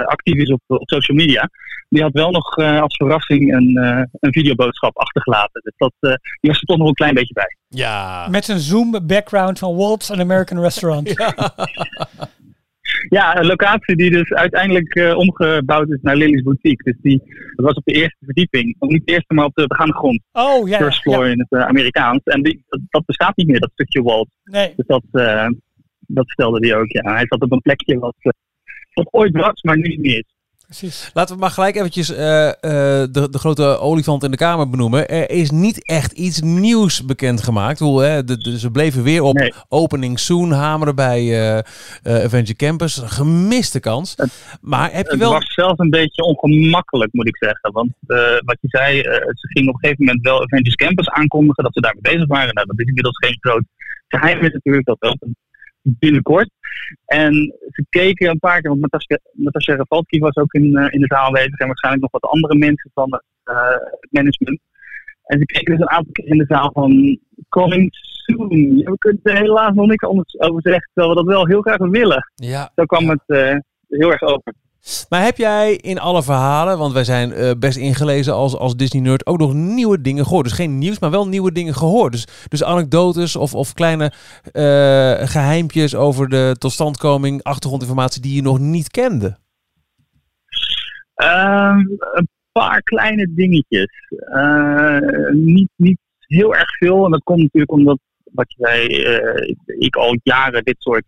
actief 0.04 0.34
is 0.34 0.50
op, 0.50 0.60
op 0.66 0.90
social 0.90 1.16
media, 1.16 1.50
die 1.88 2.02
had 2.02 2.12
wel 2.12 2.30
nog 2.30 2.56
als 2.56 2.96
verrassing 2.96 3.54
een, 3.54 3.76
een 4.20 4.32
videoboodschap 4.32 4.96
achtergelaten. 4.96 5.62
Dus 5.62 5.74
dat, 5.76 5.92
die 6.40 6.50
was 6.50 6.60
er 6.60 6.66
toch 6.66 6.78
nog 6.78 6.88
een 6.88 6.94
klein 6.94 7.14
beetje 7.14 7.34
bij. 7.34 7.56
Ja. 7.68 8.28
Met 8.28 8.48
een 8.48 8.58
zoom 8.58 9.06
background 9.06 9.58
van 9.58 9.76
Walt's 9.76 10.10
an 10.10 10.20
American 10.20 10.60
Restaurant. 10.60 11.08
ja. 11.18 11.54
Ja, 13.08 13.38
een 13.38 13.46
locatie 13.46 13.96
die 13.96 14.10
dus 14.10 14.32
uiteindelijk 14.32 14.94
uh, 14.94 15.16
omgebouwd 15.16 15.90
is 15.90 15.98
naar 16.02 16.16
Lily's 16.16 16.42
Boutique. 16.42 16.92
Dus 16.92 16.96
die, 17.02 17.22
dat 17.56 17.66
was 17.66 17.74
op 17.74 17.84
de 17.84 17.92
eerste 17.92 18.24
verdieping. 18.24 18.76
Of 18.78 18.88
niet 18.88 19.06
de 19.06 19.12
eerste, 19.12 19.34
maar 19.34 19.44
op 19.44 19.54
de 19.54 19.66
begaande 19.66 19.94
grond. 19.94 20.22
Oh, 20.32 20.68
ja. 20.68 20.76
First 20.76 21.00
floor 21.00 21.24
ja. 21.24 21.32
in 21.32 21.38
het 21.38 21.60
uh, 21.60 21.66
Amerikaans. 21.66 22.20
En 22.22 22.42
die, 22.42 22.64
dat, 22.68 22.80
dat, 22.88 23.04
bestaat 23.04 23.36
niet 23.36 23.46
meer, 23.46 23.60
dat 23.60 23.70
stukje 23.72 24.02
Walt. 24.02 24.28
Nee. 24.44 24.72
Dus 24.76 24.86
dat, 24.86 25.04
uh, 25.12 25.46
dat 26.00 26.28
stelde 26.28 26.68
hij 26.68 26.76
ook, 26.76 26.90
ja. 26.90 27.12
Hij 27.12 27.26
zat 27.28 27.42
op 27.42 27.52
een 27.52 27.60
plekje 27.60 27.98
wat, 27.98 28.14
wat 28.92 29.08
ooit 29.10 29.36
was, 29.36 29.62
maar 29.62 29.76
nu 29.76 29.88
niet 29.88 30.00
meer 30.00 30.18
is. 30.18 30.38
Precies. 30.78 31.10
Laten 31.14 31.34
we 31.34 31.40
maar 31.40 31.50
gelijk 31.50 31.76
eventjes 31.76 32.10
uh, 32.10 32.18
uh, 32.18 32.52
de, 32.60 33.28
de 33.30 33.38
grote 33.38 33.62
olifant 33.62 34.22
in 34.22 34.30
de 34.30 34.36
kamer 34.36 34.70
benoemen. 34.70 35.08
Er 35.08 35.30
is 35.30 35.50
niet 35.50 35.84
echt 35.86 36.12
iets 36.12 36.40
nieuws 36.40 37.04
bekendgemaakt. 37.04 37.78
Hoe, 37.78 38.02
hè, 38.02 38.24
de, 38.24 38.36
de, 38.36 38.58
ze 38.58 38.70
bleven 38.70 39.02
weer 39.02 39.22
op 39.22 39.34
nee. 39.34 39.52
opening 39.68 40.18
soon 40.18 40.50
hameren 40.50 40.94
bij 40.94 41.22
uh, 41.22 42.24
Avenger 42.24 42.56
Campus. 42.56 42.96
Een 42.96 43.08
gemiste 43.08 43.80
kans. 43.80 44.14
Het, 44.16 44.58
maar 44.60 44.92
heb 44.92 45.04
je 45.04 45.10
het 45.10 45.20
wel... 45.20 45.32
was 45.32 45.54
zelfs 45.54 45.78
een 45.78 45.90
beetje 45.90 46.22
ongemakkelijk, 46.22 47.12
moet 47.12 47.28
ik 47.28 47.36
zeggen. 47.36 47.72
Want 47.72 47.90
uh, 48.06 48.18
wat 48.44 48.56
je 48.60 48.68
zei, 48.68 49.02
ze 49.02 49.48
gingen 49.52 49.68
op 49.68 49.74
een 49.74 49.80
gegeven 49.80 50.04
moment 50.04 50.24
wel 50.24 50.42
Avengers 50.42 50.74
Campus 50.74 51.08
aankondigen 51.08 51.64
dat 51.64 51.74
ze 51.74 51.80
daarmee 51.80 52.14
bezig 52.14 52.26
waren. 52.26 52.54
Nou, 52.54 52.66
dat 52.66 52.78
is 52.78 52.86
inmiddels 52.86 53.18
geen 53.18 53.36
groot 53.40 53.64
geheim 54.08 54.40
natuurlijk. 54.40 54.86
Dat 54.86 55.02
opent 55.02 55.36
binnenkort. 55.82 56.50
En 57.04 57.32
ze 57.70 57.84
keken 57.88 58.30
een 58.30 58.38
paar 58.38 58.60
keer, 58.60 58.70
want 58.70 59.08
Natasja, 59.32 59.76
Rafalski 59.76 60.18
was 60.18 60.36
ook 60.36 60.52
in, 60.52 60.64
uh, 60.64 60.86
in 60.90 61.00
de 61.00 61.06
zaal 61.06 61.26
aanwezig 61.26 61.58
en 61.58 61.66
waarschijnlijk 61.66 62.02
nog 62.02 62.20
wat 62.20 62.30
andere 62.30 62.58
mensen 62.58 62.90
van 62.94 63.12
het 63.12 63.22
uh, 63.44 63.76
management. 64.10 64.60
En 65.24 65.38
ze 65.38 65.44
keken 65.44 65.72
dus 65.72 65.80
een 65.80 65.90
aantal 65.90 66.12
keer 66.12 66.26
in 66.26 66.38
de 66.38 66.44
zaal 66.48 66.70
van 66.72 67.18
coming 67.48 67.88
soon. 67.92 68.76
Ja, 68.76 68.90
we 68.90 68.98
kunnen 68.98 69.20
er 69.22 69.36
helaas 69.36 69.74
nog 69.74 69.86
niks 69.86 70.04
anders 70.04 70.40
over 70.40 70.62
zeggen, 70.62 70.90
terwijl 70.92 71.14
we 71.14 71.22
dat 71.24 71.34
wel 71.34 71.46
heel 71.46 71.60
graag 71.60 71.78
willen. 71.78 72.30
Ja. 72.34 72.70
Zo 72.74 72.84
kwam 72.84 73.08
het 73.08 73.22
uh, 73.26 73.56
heel 73.88 74.10
erg 74.10 74.22
over. 74.22 74.54
Maar 75.08 75.24
heb 75.24 75.36
jij 75.36 75.74
in 75.74 75.98
alle 75.98 76.22
verhalen, 76.22 76.78
want 76.78 76.92
wij 76.92 77.04
zijn 77.04 77.30
uh, 77.30 77.50
best 77.58 77.76
ingelezen 77.76 78.34
als, 78.34 78.56
als 78.56 78.76
Disney-nerd, 78.76 79.26
ook 79.26 79.38
nog 79.38 79.54
nieuwe 79.54 80.00
dingen 80.00 80.24
gehoord? 80.24 80.44
Dus 80.44 80.52
geen 80.52 80.78
nieuws, 80.78 80.98
maar 80.98 81.10
wel 81.10 81.28
nieuwe 81.28 81.52
dingen 81.52 81.74
gehoord. 81.74 82.12
Dus, 82.12 82.26
dus 82.48 82.64
anekdotes 82.64 83.36
of, 83.36 83.54
of 83.54 83.74
kleine 83.74 84.12
uh, 84.52 85.28
geheimpjes 85.28 85.94
over 85.94 86.28
de 86.28 86.56
totstandkoming, 86.58 87.42
achtergrondinformatie 87.42 88.22
die 88.22 88.34
je 88.34 88.42
nog 88.42 88.58
niet 88.58 88.90
kende? 88.90 89.38
Um, 91.14 91.96
een 92.12 92.28
paar 92.52 92.82
kleine 92.82 93.34
dingetjes. 93.34 93.92
Uh, 94.34 94.98
niet, 95.32 95.70
niet 95.76 95.98
heel 96.18 96.54
erg 96.54 96.76
veel. 96.76 97.04
En 97.04 97.10
dat 97.10 97.22
komt 97.22 97.42
natuurlijk 97.42 97.72
omdat, 97.72 97.98
wat 98.24 98.52
je 98.52 98.64
zei, 98.64 98.86
ik 99.78 99.96
al 99.96 100.18
jaren 100.22 100.64
dit 100.64 100.76
soort 100.78 101.04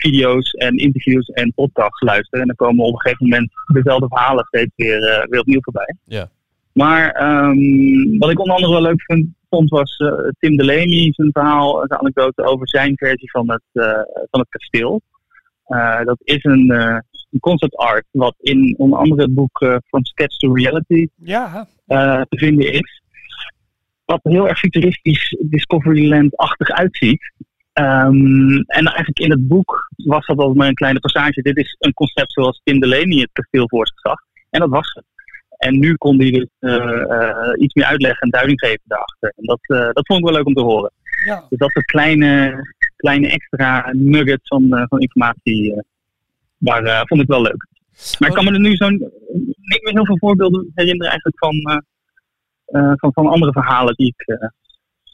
video's 0.00 0.50
en 0.50 0.76
interviews 0.76 1.26
en 1.26 1.52
podcasts 1.54 2.00
luisteren. 2.00 2.40
En 2.40 2.46
dan 2.46 2.56
komen 2.56 2.84
op 2.84 2.92
een 2.92 3.00
gegeven 3.00 3.28
moment 3.28 3.50
dezelfde 3.72 4.08
verhalen 4.08 4.44
steeds 4.44 4.72
weer, 4.76 5.00
uh, 5.00 5.26
weer 5.26 5.40
opnieuw 5.40 5.60
voorbij. 5.62 5.94
Ja. 6.04 6.28
Maar 6.72 7.32
um, 7.48 8.18
wat 8.18 8.30
ik 8.30 8.38
onder 8.38 8.54
andere 8.54 8.72
wel 8.72 8.82
leuk 8.82 9.02
vind, 9.02 9.26
vond 9.48 9.70
was 9.70 9.98
uh, 9.98 10.12
Tim 10.38 10.56
Delaney 10.56 11.12
zijn 11.12 11.30
verhaal, 11.32 11.84
zijn 11.86 12.00
anekdote 12.00 12.44
over 12.44 12.68
zijn 12.68 12.96
versie 12.96 13.30
van 13.30 13.50
het, 13.50 13.62
uh, 13.72 13.84
van 14.30 14.40
het 14.40 14.48
kasteel. 14.48 15.00
dat 16.04 16.18
is 16.22 16.44
een, 16.44 16.70
een, 16.70 17.40
concept 17.40 17.76
art 17.76 18.04
wat 18.10 18.34
in 18.40 18.74
onder 18.78 18.98
andere 18.98 19.22
het 19.22 19.34
boek 19.34 19.58
From 19.86 20.04
Sketch 20.04 20.36
to 20.36 20.54
Reality 20.54 21.06
ja. 21.16 21.66
te 21.86 22.38
vinden 22.38 22.72
is. 22.72 23.02
wat 24.04 24.20
heel 24.22 24.48
erg 24.48 24.58
futuristisch 24.58 25.36
Discoveryland-achtig 25.40 26.70
uitziet. 26.70 27.32
Ehm, 27.80 28.56
en 28.56 28.84
eigenlijk 28.84 29.18
in 29.18 29.30
het 29.30 29.48
boek 29.48 29.90
was 29.96 30.26
dat 30.26 30.38
al 30.38 30.54
maar 30.54 30.68
een 30.68 30.74
kleine 30.74 31.00
passage. 31.00 31.42
Dit 31.42 31.56
is 31.56 31.76
een 31.78 31.94
concept 31.94 32.32
zoals 32.32 32.60
Tim 32.64 32.80
Delaney 32.80 33.18
het 33.18 33.30
kasteel 33.32 33.68
voor 33.68 33.86
zich 33.86 34.00
zag. 34.00 34.20
En 34.50 34.60
dat 34.60 34.68
was 34.68 34.92
het. 34.94 35.04
En 35.56 35.78
nu 35.78 35.94
kon 35.94 36.20
hij 36.20 36.30
dus 36.30 36.48
eh, 36.58 37.02
eh, 37.02 37.60
iets 37.60 37.74
meer 37.74 37.84
uitleggen 37.84 38.20
en 38.20 38.30
duiding 38.30 38.60
geven 38.60 38.80
daarachter. 38.84 39.32
En 39.36 39.44
dat, 39.44 39.60
eh, 39.62 39.88
dat 39.92 40.06
vond 40.06 40.18
ik 40.18 40.24
wel 40.24 40.34
leuk 40.34 40.46
om 40.46 40.54
te 40.54 40.62
horen. 40.62 40.90
Ja. 41.24 41.46
Dus 41.48 41.58
dat 41.58 41.70
soort 41.70 41.84
kleine, 41.84 42.62
kleine 42.96 43.28
extra 43.28 43.90
nuggets 43.92 44.48
van, 44.48 44.86
van 44.88 45.00
informatie, 45.00 45.82
daar 46.58 47.06
vond 47.06 47.20
ik 47.20 47.28
wel 47.28 47.42
leuk. 47.42 47.66
Maar 48.18 48.28
ik 48.28 48.34
kan 48.34 48.44
me 48.44 48.52
er 48.52 48.60
nu 48.60 48.76
zo'n 48.76 49.10
niet 49.56 49.82
meer 49.82 49.92
heel 49.92 50.06
veel 50.06 50.18
voorbeelden 50.18 50.70
herinneren 50.74 51.10
eigenlijk 51.10 51.38
van, 51.38 51.84
van, 52.96 53.12
van 53.12 53.26
andere 53.26 53.52
verhalen 53.52 53.94
die, 53.94 54.14
ik, 54.16 54.50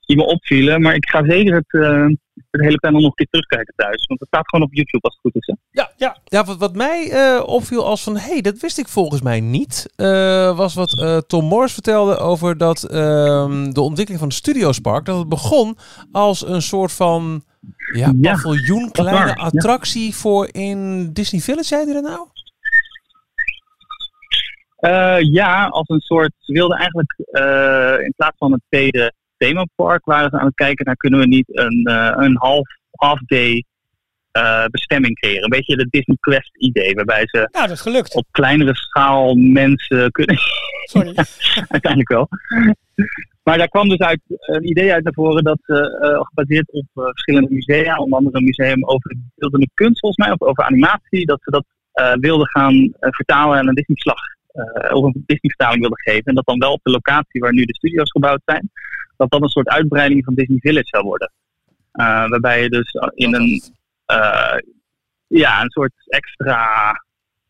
die 0.07 0.17
me 0.17 0.25
opvielen. 0.25 0.81
Maar 0.81 0.95
ik 0.95 1.09
ga 1.09 1.25
zeker 1.25 1.55
het, 1.55 1.73
eh, 1.83 2.07
het 2.51 2.61
hele 2.61 2.79
panel 2.79 3.01
nog 3.01 3.09
een 3.09 3.15
keer 3.15 3.27
terugkijken 3.31 3.75
thuis. 3.77 4.07
Want 4.07 4.21
het 4.21 4.29
staat 4.29 4.49
gewoon 4.49 4.67
op 4.67 4.75
YouTube 4.75 5.03
als 5.03 5.15
het 5.15 5.23
goed 5.23 5.43
is. 5.43 5.47
Hè? 5.47 5.81
Ja, 5.81 5.91
ja. 5.97 6.17
ja 6.25 6.45
wat, 6.45 6.59
wat 6.59 6.75
mij 6.75 7.11
eh, 7.11 7.43
opviel 7.47 7.87
als 7.87 8.03
van, 8.03 8.17
hé, 8.17 8.33
hey, 8.33 8.41
dat 8.41 8.59
wist 8.59 8.79
ik 8.79 8.89
volgens 8.89 9.23
mij 9.23 9.41
niet, 9.41 9.93
eh, 9.97 10.57
was 10.57 10.75
wat 10.75 11.01
eh, 11.01 11.19
Tom 11.19 11.45
Morris 11.45 11.73
vertelde 11.73 12.17
over 12.17 12.59
dat 12.59 12.83
ehm, 12.83 13.73
de 13.73 13.81
ontwikkeling 13.81 14.19
van 14.19 14.29
het 14.29 14.37
Studiospark, 14.37 15.05
dat 15.05 15.19
het 15.19 15.29
begon 15.29 15.77
als 16.13 16.47
een 16.47 16.63
soort 16.63 16.93
van 16.93 17.45
ja, 17.93 18.13
Ja, 18.21 18.33
paviljoen, 18.33 18.91
kleine 18.91 19.19
waar, 19.19 19.29
ja. 19.29 19.35
attractie 19.35 20.15
voor 20.15 20.49
in 20.53 21.11
Disney 21.13 21.41
Village, 21.41 21.67
zei 21.67 21.85
hij 21.85 21.95
dat 21.95 22.03
nou? 22.03 22.29
Eh, 24.77 25.17
ja, 25.21 25.67
als 25.67 25.89
een 25.89 26.01
soort. 26.01 26.33
Ze 26.39 26.53
wilden 26.53 26.77
eigenlijk 26.77 27.15
eh, 27.19 28.05
in 28.05 28.13
plaats 28.17 28.37
van 28.39 28.53
een 28.53 28.63
tweede 28.69 29.13
themapark, 29.37 30.05
waren 30.05 30.31
ze 30.31 30.39
aan 30.39 30.47
het 30.47 30.55
kijken 30.55 30.85
naar 30.85 30.97
kunnen 30.97 31.21
we 31.21 31.27
niet 31.27 31.59
een, 31.59 31.85
eh, 31.85 32.13
een 32.17 32.37
half, 32.37 32.69
half 32.91 33.21
day 33.21 33.65
eh, 34.31 34.65
bestemming 34.65 35.19
creëren. 35.19 35.43
Een 35.43 35.49
beetje 35.49 35.77
de 35.77 35.87
Disney 35.91 36.17
Quest 36.21 36.57
idee, 36.57 36.95
waarbij 36.95 37.23
ze 37.27 37.49
Nou, 37.53 37.67
dat 37.67 37.77
is 37.77 37.81
gelukt. 37.81 38.15
op 38.15 38.27
kleinere 38.31 38.75
schaal 38.75 39.35
mensen 39.35 40.11
kunnen. 40.11 40.39
Sorry. 40.85 41.15
Uiteindelijk 41.77 42.09
wel. 42.09 42.29
Maar 43.43 43.59
daar 43.59 43.69
kwam 43.69 43.89
dus 43.89 43.99
uit 43.99 44.21
een 44.27 44.69
idee 44.69 44.93
uit 44.93 45.05
naar 45.05 45.13
voren 45.13 45.45
dat 45.45 45.59
ze 45.63 45.99
eh, 46.01 46.21
gebaseerd 46.27 46.73
op 46.73 46.87
verschillende 46.93 47.55
musea, 47.55 47.97
onder 47.97 48.19
andere 48.19 48.37
een 48.37 48.45
museum 48.45 48.85
over 48.85 49.17
beeldende 49.35 49.69
kunst 49.75 50.01
volgens 50.01 50.27
mij, 50.27 50.37
of 50.37 50.49
over 50.49 50.65
animatie, 50.65 51.27
dat 51.27 51.43
ze 51.43 51.51
dat 51.51 51.65
wilden 52.21 52.47
gaan 52.47 52.93
vertalen 53.01 53.59
en 53.59 53.69
een 53.69 53.75
Disney-slag 53.75 54.21
of 54.93 55.05
een 55.05 55.23
Disney-vertaling 55.27 55.81
wilden 55.81 56.03
geven. 56.03 56.25
En 56.25 56.35
dat 56.35 56.47
dan 56.47 56.59
wel 56.59 56.73
op 56.73 56.81
de 56.83 56.91
locatie 56.91 57.41
waar 57.41 57.53
nu 57.53 57.65
de 57.65 57.75
studio's 57.75 58.11
gebouwd 58.11 58.43
zijn, 58.45 58.71
dat 59.17 59.31
dat 59.31 59.43
een 59.43 59.49
soort 59.49 59.69
uitbreiding 59.69 60.25
van 60.25 60.35
Disney 60.35 60.59
Village 60.59 60.87
zou 60.87 61.05
worden. 61.05 61.33
Eh, 61.93 62.29
waarbij 62.29 62.63
je 62.63 62.69
dus 62.69 62.93
in 63.15 63.35
een, 63.35 63.63
eh, 64.07 64.59
ja, 65.27 65.63
een 65.63 65.71
soort 65.71 65.93
extra 66.09 66.93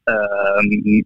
ehm, 0.04 1.02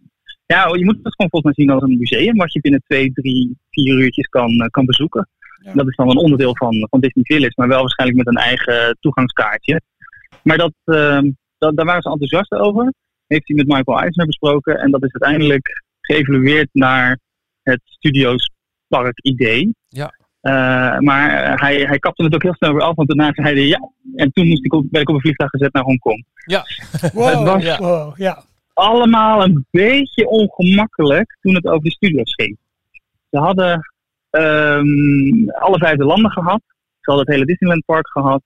ja, 0.55 0.77
je 0.77 0.85
moet 0.85 0.99
het 1.03 1.15
gewoon 1.15 1.31
volgens 1.31 1.45
mij 1.45 1.53
zien 1.55 1.71
als 1.71 1.83
een 1.83 1.99
museum, 1.99 2.37
wat 2.37 2.53
je 2.53 2.61
binnen 2.61 2.83
twee, 2.87 3.13
drie, 3.13 3.59
vier 3.71 3.99
uurtjes 3.99 4.27
kan, 4.27 4.61
eh, 4.61 4.69
kan 4.69 4.85
bezoeken. 4.85 5.29
Dat 5.75 5.89
is 5.89 5.97
dan 5.97 6.11
een 6.11 6.17
onderdeel 6.17 6.57
van, 6.57 6.87
van 6.91 7.01
Disney 7.01 7.25
Village, 7.25 7.53
maar 7.57 7.69
wel 7.69 7.81
waarschijnlijk 7.81 8.19
met 8.19 8.35
een 8.35 8.43
eigen 8.43 8.97
toegangskaartje. 9.01 9.81
Maar 10.43 10.57
dat, 10.57 10.73
ehm, 10.85 11.31
dat, 11.59 11.77
daar 11.77 11.87
waren 11.87 12.03
ze 12.03 12.11
enthousiast 12.11 12.53
over. 12.53 12.93
Heeft 13.27 13.49
hij 13.49 13.57
met 13.57 13.67
Michael 13.67 14.01
Eisner 14.01 14.27
besproken 14.27 14.79
en 14.79 14.91
dat 14.91 15.05
is 15.05 15.13
uiteindelijk 15.13 15.83
geëvalueerd 16.01 16.69
naar 16.73 17.19
het 17.63 17.81
Studios 17.85 18.51
Park 18.89 19.19
idee. 19.23 19.75
Ja. 19.89 20.15
Eh, 20.41 20.99
maar 20.99 21.31
eh, 21.31 21.61
hij, 21.61 21.77
hij 21.83 21.99
kapte 21.99 22.25
het 22.25 22.35
ook 22.35 22.43
heel 22.43 22.55
snel 22.55 22.73
weer 22.73 22.83
af, 22.83 22.95
want 22.95 23.09
daarna 23.09 23.33
zei 23.35 23.55
hij 23.55 23.67
ja. 23.67 23.91
En 24.17 24.33
toen 24.33 24.47
moest 24.49 24.65
ik 24.65 24.73
op, 24.75 24.85
ben 24.91 25.01
ik 25.01 25.09
op 25.09 25.15
een 25.15 25.21
vliegtuig 25.21 25.51
gezet 25.51 25.73
naar 25.73 25.83
Hongkong. 25.83 26.25
Ja. 26.47 26.65
Wow, 27.13 27.29
Het 27.29 27.43
was- 27.43 27.63
ja. 27.63 27.79
Wow, 27.79 28.19
ja. 28.19 28.43
allemaal 28.75 29.43
een 29.45 29.67
beetje 29.71 30.29
ongemakkelijk 30.29 31.37
toen 31.41 31.55
het 31.55 31.67
over 31.67 31.83
de 31.83 31.91
studio's 31.91 32.35
ging. 32.35 32.57
Ze 33.31 33.39
hadden 33.39 33.81
ehm, 34.31 35.49
alle 35.49 35.79
vijf 35.79 35.97
de 35.97 36.05
landen 36.05 36.31
gehad. 36.31 36.61
Ze 37.01 37.11
hadden 37.11 37.25
het 37.27 37.35
hele 37.35 37.47
Disneyland 37.47 37.85
Park 37.85 38.09
gehad. 38.09 38.43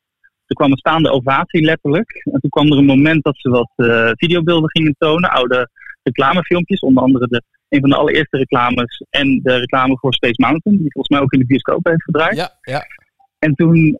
Er 0.47 0.57
kwam 0.57 0.71
een 0.71 0.77
staande 0.79 1.11
ovatie 1.11 1.65
letterlijk. 1.65 2.11
En 2.33 2.41
toen 2.41 2.51
kwam 2.51 2.73
er 2.73 2.79
een 2.79 2.85
moment 2.85 3.25
dat 3.25 3.37
ze 3.39 3.49
wat 3.51 3.71
eh, 3.77 4.11
videobeelden 4.15 4.71
gingen 4.71 4.95
tonen. 4.99 5.31
Oude 5.31 5.69
reclamefilmpjes. 6.03 6.81
Onder 6.81 7.03
andere 7.03 7.27
de, 7.27 7.43
een 7.75 7.81
van 7.81 7.91
de 7.91 7.97
allereerste 7.97 8.37
reclames. 8.37 9.05
En 9.11 9.41
de 9.43 9.57
reclame 9.57 9.99
voor 9.99 10.15
Space 10.15 10.41
Mountain. 10.41 10.79
Die 10.79 10.93
volgens 10.93 11.09
mij 11.09 11.21
ook 11.21 11.33
in 11.33 11.39
de 11.39 11.47
bioscoop 11.47 11.87
heeft 11.87 12.03
gedraaid. 12.03 12.37
Ja, 12.37 12.59
ja. 12.61 12.87
En 13.39 13.55
toen, 13.55 13.99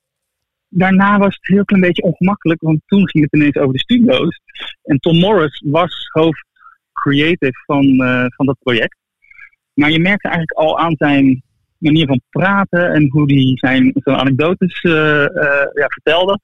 daarna 0.69 1.19
was 1.19 1.35
het 1.35 1.49
een 1.49 1.55
heel 1.55 1.65
klein 1.65 1.83
beetje 1.83 2.03
ongemakkelijk, 2.03 2.61
want 2.61 2.81
toen 2.87 3.09
ging 3.09 3.25
het 3.25 3.35
ineens 3.35 3.57
over 3.57 3.73
de 3.73 3.79
studio's. 3.79 4.41
En 4.83 4.99
Tom 4.99 5.19
Morris 5.19 5.63
was 5.67 6.09
hoofd 6.13 6.47
creative 6.93 7.63
van, 7.67 7.85
eh, 8.01 8.25
van 8.29 8.47
dat 8.47 8.57
project. 8.59 8.97
Maar 9.75 9.91
je 9.91 9.99
merkte 9.99 10.29
eigenlijk 10.29 10.59
al 10.59 10.79
aan 10.79 10.95
zijn 10.97 11.43
manier 11.79 12.07
van 12.07 12.21
praten 12.31 12.93
en 12.93 13.11
hoe 13.11 13.33
hij 13.33 13.53
zijn, 13.55 13.91
zijn 13.95 14.17
anekdotes 14.17 14.81
eh, 14.81 15.25
eh, 15.25 15.69
ja, 15.73 15.87
vertelde, 15.87 16.41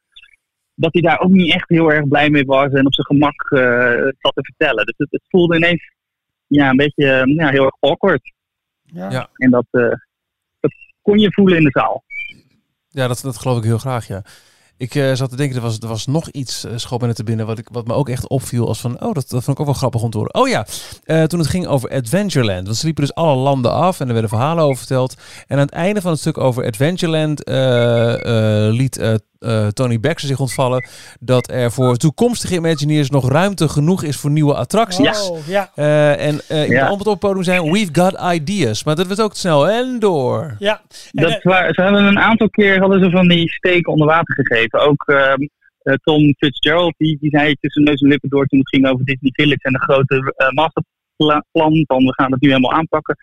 dat 0.74 0.92
hij 0.92 1.02
daar 1.02 1.20
ook 1.20 1.30
niet 1.30 1.52
echt 1.52 1.68
heel 1.68 1.92
erg 1.92 2.08
blij 2.08 2.30
mee 2.30 2.44
was 2.44 2.72
en 2.72 2.86
op 2.86 2.94
zijn 2.94 3.06
gemak 3.06 3.48
zat 4.18 4.34
te 4.34 4.44
vertellen. 4.44 4.86
Dus 4.86 4.94
het, 4.96 5.10
het 5.10 5.22
voelde 5.28 5.56
ineens 5.56 5.92
ja, 6.50 6.68
een 6.68 6.76
beetje 6.76 7.10
eh, 7.10 7.34
ja, 7.34 7.50
heel 7.50 7.64
erg 7.64 7.76
awkward. 7.80 8.32
Ja. 8.82 9.30
En 9.34 9.50
dat, 9.50 9.66
eh, 9.70 9.94
dat 10.60 10.72
kon 11.02 11.18
je 11.18 11.32
voelen 11.32 11.58
in 11.58 11.64
de 11.64 11.70
zaal. 11.70 12.04
Ja, 12.88 13.08
dat, 13.08 13.20
dat 13.20 13.38
geloof 13.38 13.58
ik 13.58 13.64
heel 13.64 13.78
graag, 13.78 14.06
ja. 14.06 14.22
Ik 14.76 14.94
eh, 14.94 15.12
zat 15.12 15.30
te 15.30 15.36
denken, 15.36 15.56
er 15.56 15.62
was, 15.62 15.78
er 15.78 15.88
was 15.88 16.06
nog 16.06 16.28
iets, 16.28 16.64
uh, 16.64 16.72
schoot 16.76 17.00
me 17.00 17.06
net 17.06 17.16
te 17.16 17.24
binnen, 17.24 17.46
wat, 17.46 17.58
ik, 17.58 17.68
wat 17.72 17.86
me 17.86 17.92
ook 17.92 18.08
echt 18.08 18.28
opviel 18.28 18.66
als 18.66 18.80
van, 18.80 19.02
oh, 19.02 19.12
dat, 19.12 19.28
dat 19.28 19.44
vond 19.44 19.46
ik 19.46 19.60
ook 19.60 19.64
wel 19.64 19.74
grappig 19.74 20.02
om 20.02 20.10
te 20.10 20.16
horen. 20.16 20.34
Oh 20.34 20.48
ja, 20.48 20.66
eh, 21.04 21.22
toen 21.22 21.38
het 21.38 21.48
ging 21.48 21.66
over 21.66 21.90
Adventureland. 21.90 22.64
Want 22.64 22.76
ze 22.76 22.84
liepen 22.84 23.04
dus 23.04 23.14
alle 23.14 23.36
landen 23.36 23.72
af 23.72 24.00
en 24.00 24.06
er 24.06 24.12
werden 24.12 24.30
verhalen 24.30 24.64
over 24.64 24.76
verteld. 24.76 25.16
En 25.46 25.56
aan 25.56 25.64
het 25.64 25.74
einde 25.74 26.00
van 26.00 26.10
het 26.10 26.20
stuk 26.20 26.38
over 26.38 26.64
Adventureland 26.64 27.44
eh, 27.44 28.66
eh, 28.66 28.72
liet 28.72 29.20
eh, 29.40 29.66
Tony 29.66 30.00
Baxter 30.00 30.28
zich 30.28 30.40
ontvallen 30.40 30.88
dat 31.20 31.50
er 31.50 31.72
voor 31.72 31.96
toekomstige 31.96 32.54
Imagineers 32.54 33.10
nog 33.10 33.30
ruimte 33.30 33.68
genoeg 33.68 34.02
is 34.02 34.16
voor 34.16 34.30
nieuwe 34.30 34.54
attracties. 34.54 35.28
Oh, 35.28 35.46
ja. 35.46 35.70
Eh, 35.74 36.26
en 36.26 36.40
eh 36.48 36.64
ik 36.64 36.70
Ja. 36.70 36.90
op 36.90 37.04
het 37.04 37.18
podium 37.18 37.42
zijn, 37.42 37.72
we've 37.72 37.92
got 37.92 38.34
ideas. 38.34 38.84
Maar 38.84 38.96
dat 38.96 39.06
werd 39.06 39.20
ook 39.20 39.32
te 39.32 39.38
snel. 39.38 39.68
En 39.68 39.98
door. 39.98 40.56
Ja. 40.58 40.80
En, 41.12 41.22
Dat 41.24 41.42
waar, 41.42 41.74
ze 41.74 41.82
hebben 41.82 42.04
een 42.04 42.18
aantal 42.18 42.50
keer 42.50 42.80
hadden 42.80 43.04
ze 43.04 43.10
van 43.10 43.28
die 43.28 43.50
steken 43.50 43.92
onder 43.92 44.06
water 44.06 44.34
gegeven. 44.34 44.80
Ook 44.80 45.02
ehm, 45.06 45.46
eh, 45.82 45.94
Tom 46.02 46.34
Fitzgerald, 46.38 46.94
die, 46.96 47.18
die 47.20 47.30
zei 47.30 47.54
tussen 47.60 47.82
neus 47.82 48.00
en 48.00 48.08
lippen 48.08 48.28
door 48.28 48.46
toen 48.46 48.58
het 48.58 48.68
ging 48.68 48.86
over 48.86 49.04
Disney 49.04 49.30
Village 49.34 49.62
en 49.62 49.72
de 49.72 49.78
grote 49.78 50.34
eh, 50.36 50.48
masterplan 50.50 51.84
van 51.86 52.04
we 52.04 52.14
gaan 52.14 52.32
het 52.32 52.40
nu 52.40 52.48
helemaal 52.48 52.72
aanpakken. 52.72 53.16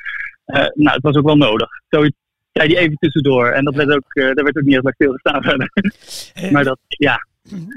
Eh, 0.45 0.65
nou, 0.73 0.95
het 0.95 1.01
was 1.03 1.15
ook 1.15 1.25
wel 1.25 1.38
nodig. 1.38 1.69
Zoiets 1.89 2.17
zei 2.58 2.74
hij 2.74 2.84
even 2.84 2.98
tussendoor. 2.98 3.48
En 3.48 3.63
dat 3.63 3.76
werd 3.76 3.89
ook, 3.89 4.13
eh, 4.13 4.24
daar 4.24 4.43
werd 4.43 4.58
ook 4.58 4.63
niet 4.63 4.74
heel 4.74 4.84
erg 4.84 4.96
stilgestaan 4.96 5.43
verder. 5.43 5.72
maar 6.54 6.63
dat, 6.63 6.80
ja, 6.88 7.28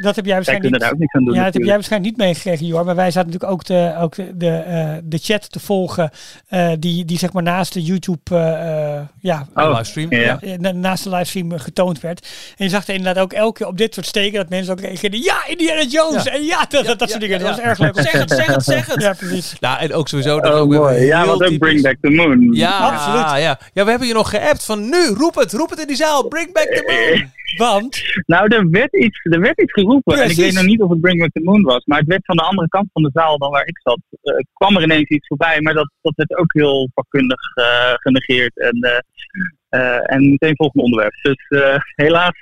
dat 0.03 0.17
heb 0.17 0.25
jij 0.25 0.35
waarschijnlijk 0.35 0.73
niet. 0.73 0.81
daar 0.83 0.93
ook 0.93 0.99
niks 0.99 1.15
aan 1.15 1.25
doen. 1.25 1.35
Ja, 1.35 1.45
dat 1.45 1.55
heb 1.55 1.63
jij 1.63 1.75
waarschijnlijk 1.75 2.11
niet 2.17 2.27
meegekregen, 2.27 2.67
Jor. 2.67 2.85
Maar 2.85 2.95
wij 2.97 3.11
zaten 3.11 3.31
natuurlijk 3.31 3.53
ook 3.53 3.65
de, 3.65 3.95
ook 4.01 4.15
de, 4.15 4.37
de, 4.37 4.49
eh, 4.57 4.93
de 5.05 5.19
chat 5.19 5.53
te 5.53 5.61
volgen. 5.61 6.11
eh, 6.49 6.73
die, 6.79 7.05
die 7.05 7.19
zeg 7.19 7.33
maar 7.33 7.43
naast 7.43 7.73
de 7.73 7.83
YouTube 7.83 8.21
eh, 8.37 8.95
eh, 8.97 9.03
ja, 9.21 9.47
Oh, 9.55 9.69
livestream. 9.71 10.13
ja. 10.13 10.39
na- 10.59 10.73
naast 10.73 11.05
de 11.05 11.11
livestream 11.11 11.59
getoond 11.59 12.01
werd. 12.01 12.29
En 12.57 12.65
je 12.65 12.71
zag 12.71 12.87
er 12.89 12.95
inderdaad 12.95 13.23
ook 13.23 13.33
elke 13.33 13.59
keer 13.59 13.67
op 13.67 13.79
dit 13.79 13.95
soort 13.95 14.07
steken 14.07 14.39
dat 14.39 14.49
mensen 14.49 14.73
ook 14.73 14.81
reageerden. 14.81 15.23
Ja, 15.23 15.47
Indiana 15.47 15.83
Jones! 15.85 16.23
Ja. 16.25 16.33
En 16.33 16.43
ja, 16.45 16.59
dat, 16.69 16.85
dat, 16.85 16.99
dat 16.99 17.01
ja, 17.01 17.07
soort 17.07 17.21
dingen. 17.21 17.39
ja, 17.39 17.47
Dat 17.47 17.57
was 17.57 17.65
erg 17.67 17.79
leuk. 17.79 17.95
Zeg 17.95 18.13
het, 18.13 18.31
zeg 18.31 18.47
het, 18.47 18.65
zeg 18.65 18.87
het. 18.93 19.03
Ja, 19.03 19.13
precies. 19.13 19.55
Nou, 19.61 19.79
en 19.81 19.93
ook 19.93 20.09
sowieso. 20.09 20.41
dat 20.41 20.53
Oh, 20.55 20.59
ook 20.61 20.69
mooi. 20.73 21.05
Ja, 21.05 21.27
want 21.27 21.43
ook 21.45 21.59
Bring 21.59 21.83
Back 21.83 21.97
the 22.01 22.11
Moon. 22.11 22.49
Ja, 22.53 22.79
Absoluut. 22.79 23.21
Ja, 23.21 23.59
ja, 23.75 23.85
we 23.85 23.91
hebben 23.91 24.09
je 24.09 24.15
nog 24.15 24.31
geappt 24.31 24.65
van 24.65 24.89
nu, 24.89 25.07
roep 25.07 25.35
het, 25.35 25.53
roep 25.53 25.71
het 25.71 25.79
in 25.81 25.87
die 25.87 25.97
zaal, 25.97 26.29
bring 26.29 26.53
back 26.53 26.65
the 26.67 26.83
moon. 27.11 27.39
Want, 27.57 28.03
Nou, 28.27 28.55
er 28.55 28.71
werd 28.71 28.97
iets, 28.97 29.21
er 29.23 29.41
werd 29.41 29.59
iets 29.61 29.73
geroepen. 29.73 30.15
En 30.15 30.19
ik 30.21 30.25
Precies. 30.25 30.45
weet 30.45 30.55
nog 30.55 30.65
niet 30.65 30.83
of 30.83 30.91
het 30.91 31.01
Bring 31.01 31.19
Back 31.21 31.33
the 31.33 31.43
Moon 31.43 31.63
was. 31.63 31.85
Maar 31.85 31.99
het 31.99 32.07
werd 32.09 32.25
van 32.25 32.37
de 32.37 32.43
andere 32.43 32.69
kant 32.69 32.89
van 32.93 33.03
de 33.03 33.11
zaal 33.13 33.39
dan 33.39 33.51
waar 33.51 33.67
ik 33.67 33.81
zat. 33.83 34.01
eh, 34.23 34.35
kwam 34.53 34.77
er 34.77 34.83
ineens 34.83 35.09
iets 35.09 35.27
voorbij. 35.27 35.61
Maar 35.61 35.75
dat, 35.75 35.91
dat 36.03 36.13
werd 36.17 36.37
ook 36.37 36.53
heel 36.53 36.91
vakkundig 36.95 37.41
eh, 37.55 37.93
genegeerd. 37.95 38.59
En, 38.59 39.05
eh, 39.69 40.13
en 40.15 40.31
meteen 40.31 40.57
volgende 40.57 40.85
onderwerp. 40.85 41.15
Dus 41.23 41.47
helaas 41.95 42.41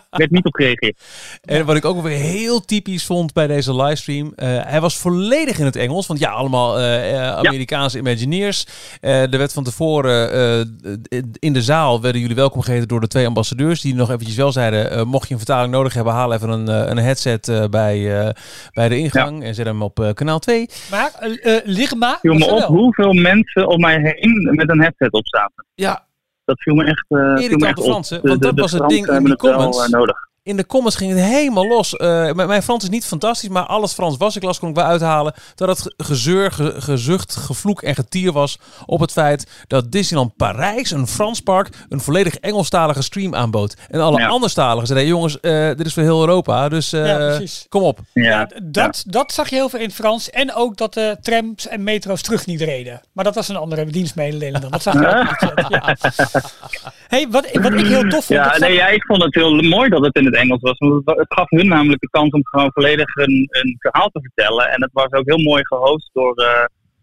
werd 0.10 0.30
niet 0.30 0.44
op 0.44 0.54
gereageerd. 0.54 1.00
En 1.42 1.64
wat 1.64 1.76
ik 1.76 1.84
ook 1.84 2.02
weer 2.02 2.18
heel 2.18 2.60
typisch 2.60 3.06
vond 3.06 3.32
bij 3.32 3.46
deze 3.46 3.74
livestream, 3.76 4.32
eh, 4.36 4.48
hij 4.62 4.80
was 4.80 4.98
volledig 4.98 5.58
in 5.58 5.64
het 5.64 5.76
Engels, 5.76 6.06
want 6.06 6.20
ja, 6.20 6.30
allemaal 6.30 6.78
eh, 6.78 7.14
eh, 7.14 7.36
Amerikaanse 7.36 7.98
Imagineers. 7.98 8.66
Eh, 9.00 9.32
er 9.32 9.38
werd 9.38 9.52
van 9.52 9.64
tevoren 9.64 10.32
eh, 10.32 11.20
in 11.38 11.52
de 11.52 11.62
zaal 11.62 12.00
werden 12.00 12.20
jullie 12.20 12.36
welkom 12.36 12.60
geheten 12.60 12.88
door 12.88 13.00
de 13.00 13.08
twee 13.08 13.26
ambassadeurs, 13.26 13.80
die 13.80 13.94
nog 13.94 14.10
eventjes 14.10 14.36
wel 14.36 14.52
zeiden, 14.52 14.90
eh, 14.90 15.02
mocht 15.02 15.26
je 15.26 15.32
een 15.32 15.40
vertaling 15.40 15.72
nodig 15.72 15.94
hebben, 15.94 16.12
haal 16.12 16.32
even 16.32 16.48
een, 16.48 16.68
een 16.90 16.98
headset 16.98 17.48
eh, 17.48 17.64
bij, 17.68 18.20
eh, 18.20 18.28
bij 18.72 18.88
de 18.88 18.98
ingang 18.98 19.42
en 19.44 19.54
zet 19.54 19.66
hem 19.66 19.82
op 19.82 20.00
eh, 20.00 20.12
kanaal 20.12 20.38
2. 20.38 20.68
maar 20.90 21.10
uh, 21.20 21.58
Ligma 21.64 22.18
viel 22.20 22.38
was 22.38 22.48
me 22.48 22.54
op 22.54 22.62
hoeveel 22.62 23.12
mensen 23.12 23.68
om 23.68 23.80
mij 23.80 23.98
heen 24.00 24.48
met 24.54 24.70
een 24.70 24.80
headset 24.80 25.12
op 25.12 25.26
zaten. 25.26 25.66
Ja, 25.74 26.06
Dat 26.52 26.62
viel 26.62 26.74
me 26.74 26.84
echt, 26.84 27.04
eh 27.08 27.18
viel 27.18 27.34
me 27.34 27.42
Irritante. 27.42 27.82
Fransen, 27.82 28.20
want 28.22 28.42
dat 28.42 28.56
de 28.56 28.62
was 28.62 28.72
het 28.72 28.88
ding 28.88 29.06
in 29.08 29.18
die 29.22 29.32
het 29.32 29.42
wel, 29.42 29.52
comments. 29.52 29.84
eh, 29.84 29.88
nodig. 29.88 30.16
In 30.44 30.56
de 30.56 30.66
comments 30.66 30.96
ging 30.96 31.10
het 31.12 31.20
helemaal 31.24 31.66
los. 31.66 31.96
Eh, 31.96 32.08
mijn, 32.32 32.48
mijn 32.48 32.62
Frans 32.62 32.82
is 32.82 32.88
niet 32.90 33.04
fantastisch, 33.04 33.48
maar 33.48 33.62
alles 33.66 33.92
Frans 33.92 34.16
was 34.16 34.36
ik 34.36 34.42
las 34.42 34.58
kon 34.58 34.68
ik 34.68 34.74
wel 34.74 34.84
uithalen 34.84 35.34
dat 35.54 35.68
het 35.68 35.80
ge- 35.80 35.94
gezeur, 35.96 36.52
ge- 36.52 36.74
gezucht, 36.80 37.36
gevloek 37.36 37.82
en 37.82 37.94
getier 37.94 38.32
was 38.32 38.58
op 38.86 39.00
het 39.00 39.12
feit 39.12 39.46
dat 39.66 39.92
Disneyland 39.92 40.36
Parijs, 40.36 40.90
een 40.90 41.06
Frans 41.06 41.40
park, 41.40 41.68
een 41.88 42.00
volledig 42.00 42.34
Engelstalige 42.36 43.02
stream 43.02 43.34
aanbood. 43.34 43.74
En 43.88 44.00
alle 44.00 44.18
Ja. 44.20 44.28
anderstaligen 44.28 44.86
zeiden, 44.86 45.08
jongens, 45.08 45.40
eh, 45.40 45.66
dit 45.68 45.86
is 45.86 45.92
voor 45.94 46.02
heel 46.02 46.20
Europa, 46.20 46.68
dus 46.68 46.92
eh, 46.92 47.06
Ja, 47.06 47.16
precies. 47.16 47.66
kom 47.68 47.82
op. 47.82 47.98
Ja, 48.12 48.48
Dat, 48.62 49.04
dat 49.06 49.32
zag 49.32 49.48
je 49.48 49.54
heel 49.54 49.68
veel 49.68 49.78
in 49.80 49.86
het 49.86 49.94
Frans. 49.94 50.30
En 50.30 50.54
ook 50.54 50.76
dat 50.76 50.94
de 50.94 51.16
trams 51.20 51.68
en 51.68 51.82
metro's 51.82 52.22
terug 52.22 52.46
niet 52.46 52.60
reden. 52.60 53.00
Maar 53.12 53.24
dat 53.24 53.34
was 53.34 53.48
een 53.48 53.56
andere 53.56 53.84
dienstmededeling 53.84 54.58
dan. 54.58 54.70
Dat 54.70 54.82
zag 54.82 54.94
je 54.94 55.06
ook 55.08 55.40
hey, 57.08 57.26
wat, 57.30 57.48
wat 57.52 57.72
ik 57.72 57.86
heel 57.86 58.08
tof 58.08 58.24
vond. 58.24 58.38
Ja, 58.38 58.50
nee, 58.58 58.58
zag- 58.58 58.78
ja, 58.78 58.86
ik 58.86 59.04
vond 59.04 59.22
het 59.22 59.34
heel 59.34 59.54
mooi 59.62 59.88
dat 59.90 60.04
het 60.04 60.14
in 60.16 60.30
het 60.32 60.42
Engels 60.42 60.60
was. 60.60 60.78
Want 60.78 61.02
het, 61.04 61.34
gaf 61.34 61.50
hun 61.50 61.68
namelijk 61.68 62.00
de 62.00 62.10
kans 62.10 62.30
om 62.30 62.46
gewoon 62.46 62.72
volledig 62.72 63.16
een, 63.16 63.48
een 63.50 63.76
verhaal 63.78 64.08
te 64.08 64.20
vertellen. 64.20 64.68
En 64.68 64.82
het 64.82 64.90
was 64.92 65.10
ook 65.10 65.28
heel 65.28 65.42
mooi 65.42 65.66
gehost 65.66 66.10
door 66.12 66.34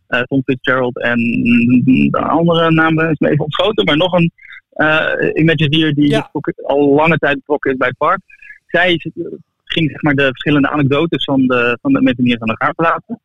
eh, 0.08 0.22
Tom 0.22 0.42
Fitzgerald 0.46 1.02
en 1.02 1.18
de 2.12 2.20
andere 2.20 2.72
naam 2.72 3.00
is 3.00 3.20
me 3.20 3.30
even 3.30 3.44
ontschoten. 3.44 3.86
Maar 3.86 3.98
nog 3.98 4.14
een 4.14 4.32
eh 4.70 5.30
Imagineer 5.34 5.94
die 5.94 6.10
Ja. 6.10 6.30
ook 6.32 6.54
al 6.64 6.94
lange 6.94 7.18
tijd 7.18 7.36
betrokken 7.36 7.72
is 7.72 7.78
bij 7.78 7.88
het 7.88 7.98
park. 7.98 8.20
Zij 8.68 9.00
ging 9.64 9.90
zeg 9.90 10.02
maar, 10.02 10.14
de 10.14 10.24
verschillende 10.26 10.70
anekdotes 10.70 11.24
van 11.24 11.48
de, 11.48 11.78
van 11.82 11.94
de 11.94 12.00
Imagineers 12.00 12.42
aan 12.42 12.50
elkaar 12.50 12.74
plaatsen. 12.74 13.20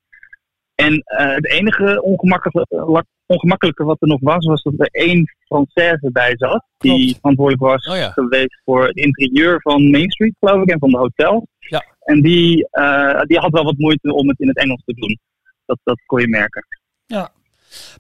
En 0.74 1.02
eh, 1.05 1.34
het 1.34 1.46
enige 1.46 2.02
ongemakkelijke, 2.02 3.05
ongemakkelijke 3.26 3.84
wat 3.84 3.96
er 4.00 4.08
nog 4.08 4.20
was, 4.20 4.46
was 4.46 4.62
dat 4.62 4.74
er 4.76 4.88
één 4.90 5.34
Française 5.44 6.12
bij 6.12 6.32
zat. 6.36 6.64
Die 6.78 7.14
verantwoordelijk 7.14 7.62
was 7.62 7.86
Oh 7.86 7.96
ja. 7.96 8.10
geweest 8.10 8.60
voor 8.64 8.86
het 8.86 8.96
interieur 8.96 9.60
van 9.60 9.90
Main 9.90 10.10
Street, 10.10 10.34
geloof 10.40 10.62
ik, 10.62 10.70
en 10.70 10.78
van 10.78 10.90
de 10.90 10.96
hotel. 10.96 11.46
Ja. 11.58 11.84
En 12.00 12.20
die, 12.20 12.68
eh, 12.70 13.22
die 13.22 13.38
had 13.38 13.50
wel 13.52 13.64
wat 13.64 13.78
moeite 13.78 14.14
om 14.14 14.28
het 14.28 14.40
in 14.40 14.48
het 14.48 14.58
Engels 14.58 14.82
te 14.84 14.94
doen. 14.94 15.18
Dat, 15.66 15.78
dat 15.82 16.00
kon 16.06 16.20
je 16.20 16.28
merken. 16.28 16.66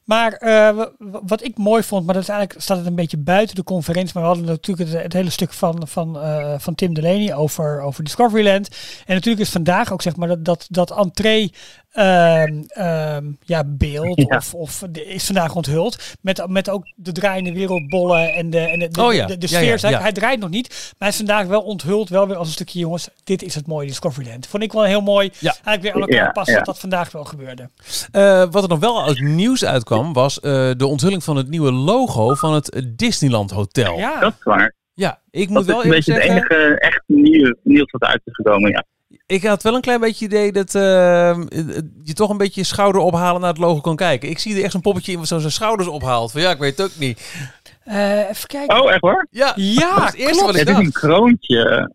Maar 0.04 0.32
eh, 0.32 0.86
wat 0.98 1.44
ik 1.44 1.58
mooi 1.58 1.82
vond, 1.82 2.04
maar 2.04 2.14
dat 2.14 2.22
is 2.22 2.28
eigenlijk 2.28 2.60
staat 2.60 2.76
het 2.76 2.86
een 2.86 2.94
beetje 2.94 3.16
buiten 3.16 3.56
de 3.56 3.64
conferentie. 3.64 4.12
Maar 4.14 4.22
we 4.22 4.28
hadden 4.28 4.46
natuurlijk 4.46 4.90
het, 4.90 5.02
het 5.02 5.12
hele 5.12 5.30
stuk 5.30 5.52
van, 5.52 5.88
van, 5.88 6.20
eh, 6.20 6.54
van 6.58 6.74
Tim 6.74 6.94
Delaney 6.94 7.34
over, 7.34 7.80
over 7.80 8.04
Discoveryland. 8.04 8.68
En 9.06 9.14
natuurlijk 9.14 9.44
is 9.44 9.52
vandaag 9.52 9.92
ook 9.92 10.02
zeg 10.02 10.16
maar 10.16 10.28
dat, 10.28 10.44
dat, 10.44 10.66
dat 10.70 10.96
entree 10.96 11.52
ehm, 11.94 12.62
ehm, 12.66 13.32
ja, 13.44 13.62
beeld 13.66 14.18
Ja. 14.28 14.36
Of, 14.36 14.54
of 14.54 14.82
de- 14.90 15.04
is 15.06 15.24
vandaag 15.26 15.54
onthuld. 15.54 16.16
Met, 16.20 16.44
met 16.48 16.70
ook 16.70 16.92
de 16.96 17.12
draaiende 17.12 17.52
wereldbollen 17.52 18.32
en 18.34 18.50
de, 18.50 18.58
en 18.58 18.78
de, 18.78 18.88
de, 18.88 19.02
Oh 19.02 19.12
ja, 19.14 19.26
de, 19.26 19.46
sfeer. 19.46 19.78
ja, 19.80 19.88
ja. 19.88 20.00
Hij 20.00 20.12
draait 20.12 20.40
nog 20.40 20.50
niet, 20.50 20.68
maar 20.68 20.94
hij 20.98 21.08
is 21.08 21.16
vandaag 21.16 21.46
wel 21.46 21.62
onthuld. 21.62 22.08
Wel 22.08 22.26
weer 22.26 22.36
als 22.36 22.46
een 22.46 22.52
stukje 22.52 22.78
jongens, 22.78 23.08
dit 23.24 23.42
is 23.42 23.54
het 23.54 23.66
mooie 23.66 23.86
Discoveryland. 23.86 24.46
Vond 24.46 24.62
ik 24.62 24.72
wel 24.72 24.82
heel 24.84 25.00
mooi. 25.00 25.30
Ja. 25.38 25.54
Eigenlijk 25.64 25.82
weer 25.82 25.94
aan 25.94 26.00
elkaar 26.00 26.26
Ja, 26.26 26.30
passen 26.32 26.52
ja. 26.52 26.58
dat 26.58 26.66
dat 26.66 26.78
vandaag 26.78 27.12
wel 27.12 27.24
gebeurde. 27.24 27.68
Eh, 28.12 28.44
wat 28.50 28.62
er 28.62 28.68
nog 28.68 28.78
wel 28.78 29.02
als 29.02 29.20
nieuws 29.20 29.64
uitkwam, 29.64 30.12
was 30.12 30.40
eh, 30.40 30.70
de 30.76 30.86
onthulling 30.86 31.24
van 31.24 31.36
het 31.36 31.48
nieuwe 31.48 31.72
logo 31.72 32.34
van 32.34 32.54
het 32.54 32.82
Disneyland 32.96 33.50
Hotel. 33.50 33.98
Ja. 33.98 34.20
Dat 34.20 34.32
is 34.38 34.42
waar. 34.44 34.74
Ja, 34.94 35.20
ik 35.30 35.48
moet 35.48 35.64
wel 35.64 35.78
is 35.78 35.84
een 35.84 35.90
beetje 35.90 36.12
het 36.12 36.22
zeggen... 36.22 36.36
enige 36.56 36.78
echt 36.78 37.02
nieuw, 37.06 37.54
nieuws 37.62 37.90
wat 37.90 38.02
eruit 38.02 38.20
is 38.24 38.34
gekomen, 38.34 38.70
ja. 38.70 38.84
Ik 39.26 39.44
had 39.44 39.62
wel 39.62 39.74
een 39.74 39.80
klein 39.80 40.00
beetje 40.00 40.24
idee 40.24 40.52
dat 40.52 40.74
eh, 40.74 41.38
je 42.02 42.12
toch 42.14 42.30
een 42.30 42.36
beetje 42.36 42.60
je 42.60 42.66
schouder 42.66 43.00
ophalen 43.00 43.40
naar 43.40 43.50
het 43.50 43.58
logo 43.58 43.80
kan 43.80 43.96
kijken. 43.96 44.28
Ik 44.28 44.38
zie 44.38 44.56
er 44.56 44.62
echt 44.62 44.72
zo'n 44.72 44.80
poppetje 44.80 45.12
in 45.12 45.18
wat 45.18 45.26
zo 45.28 45.38
zijn 45.38 45.52
schouders 45.52 45.88
ophaalt. 45.88 46.32
Van 46.32 46.40
ja, 46.40 46.50
ik 46.50 46.58
weet 46.58 46.78
het 46.78 46.86
ook 46.86 46.98
niet. 46.98 47.34
Eh, 47.84 48.28
even 48.28 48.46
kijken. 48.46 48.82
Oh, 48.82 48.90
echt 48.90 49.00
hoor? 49.00 49.26
Ja, 49.30 49.52
Ja, 49.56 49.94
dat 49.94 49.98
is 49.98 50.04
het 50.04 50.14
eerste 50.14 50.32
klopt. 50.38 50.40
wat 50.46 50.60
ik 50.60 50.68
Het 50.68 50.78
is 50.78 50.84
een 50.84 50.92
kroontje. 50.92 51.92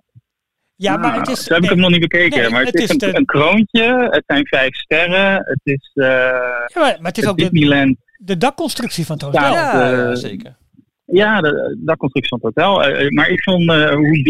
Ja, 0.76 0.98
maar 0.98 1.18
het 1.20 1.28
is. 1.28 1.44
Zo 1.44 1.54
heb 1.54 1.64
ik 1.64 1.70
nee, 1.70 1.70
hem 1.70 1.80
nog 1.80 1.90
niet 1.90 2.10
bekeken. 2.10 2.40
Nee, 2.40 2.50
maar 2.50 2.60
het, 2.66 2.74
het 2.74 2.76
is, 2.76 2.84
is 2.84 2.90
een, 2.90 2.98
de- 2.98 3.18
een 3.18 3.26
kroontje. 3.26 4.08
Het 4.10 4.24
zijn 4.28 4.48
vijf 4.48 4.76
sterren. 4.76 5.34
Het 5.36 5.60
is 5.64 5.92
eh 5.94 6.06
ja, 6.06 6.70
maar, 6.74 6.82
maar 6.82 6.98
het 7.02 7.18
is 7.18 7.24
het 7.24 7.32
ook 7.32 7.38
de, 7.38 7.50
Disneyland. 7.50 7.98
de 8.18 8.38
dakconstructie 8.38 9.06
van 9.06 9.16
het 9.16 9.24
hotel. 9.26 9.42
Ja. 9.42 9.52
Ja, 9.52 9.92
eh, 9.92 9.98
ja, 9.98 10.16
zeker. 10.16 10.58
Ja, 11.06 11.42
de, 11.42 11.78
de 11.80 11.98
constructie 11.98 12.38
van 12.38 12.40
het 12.44 12.56
hotel. 12.56 12.84
Eh, 12.84 13.06
eh, 13.06 13.10
maar 13.12 13.30
ik 13.30 13.44
vond 13.44 13.70
eh, 13.70 13.94
hoe 13.94 14.24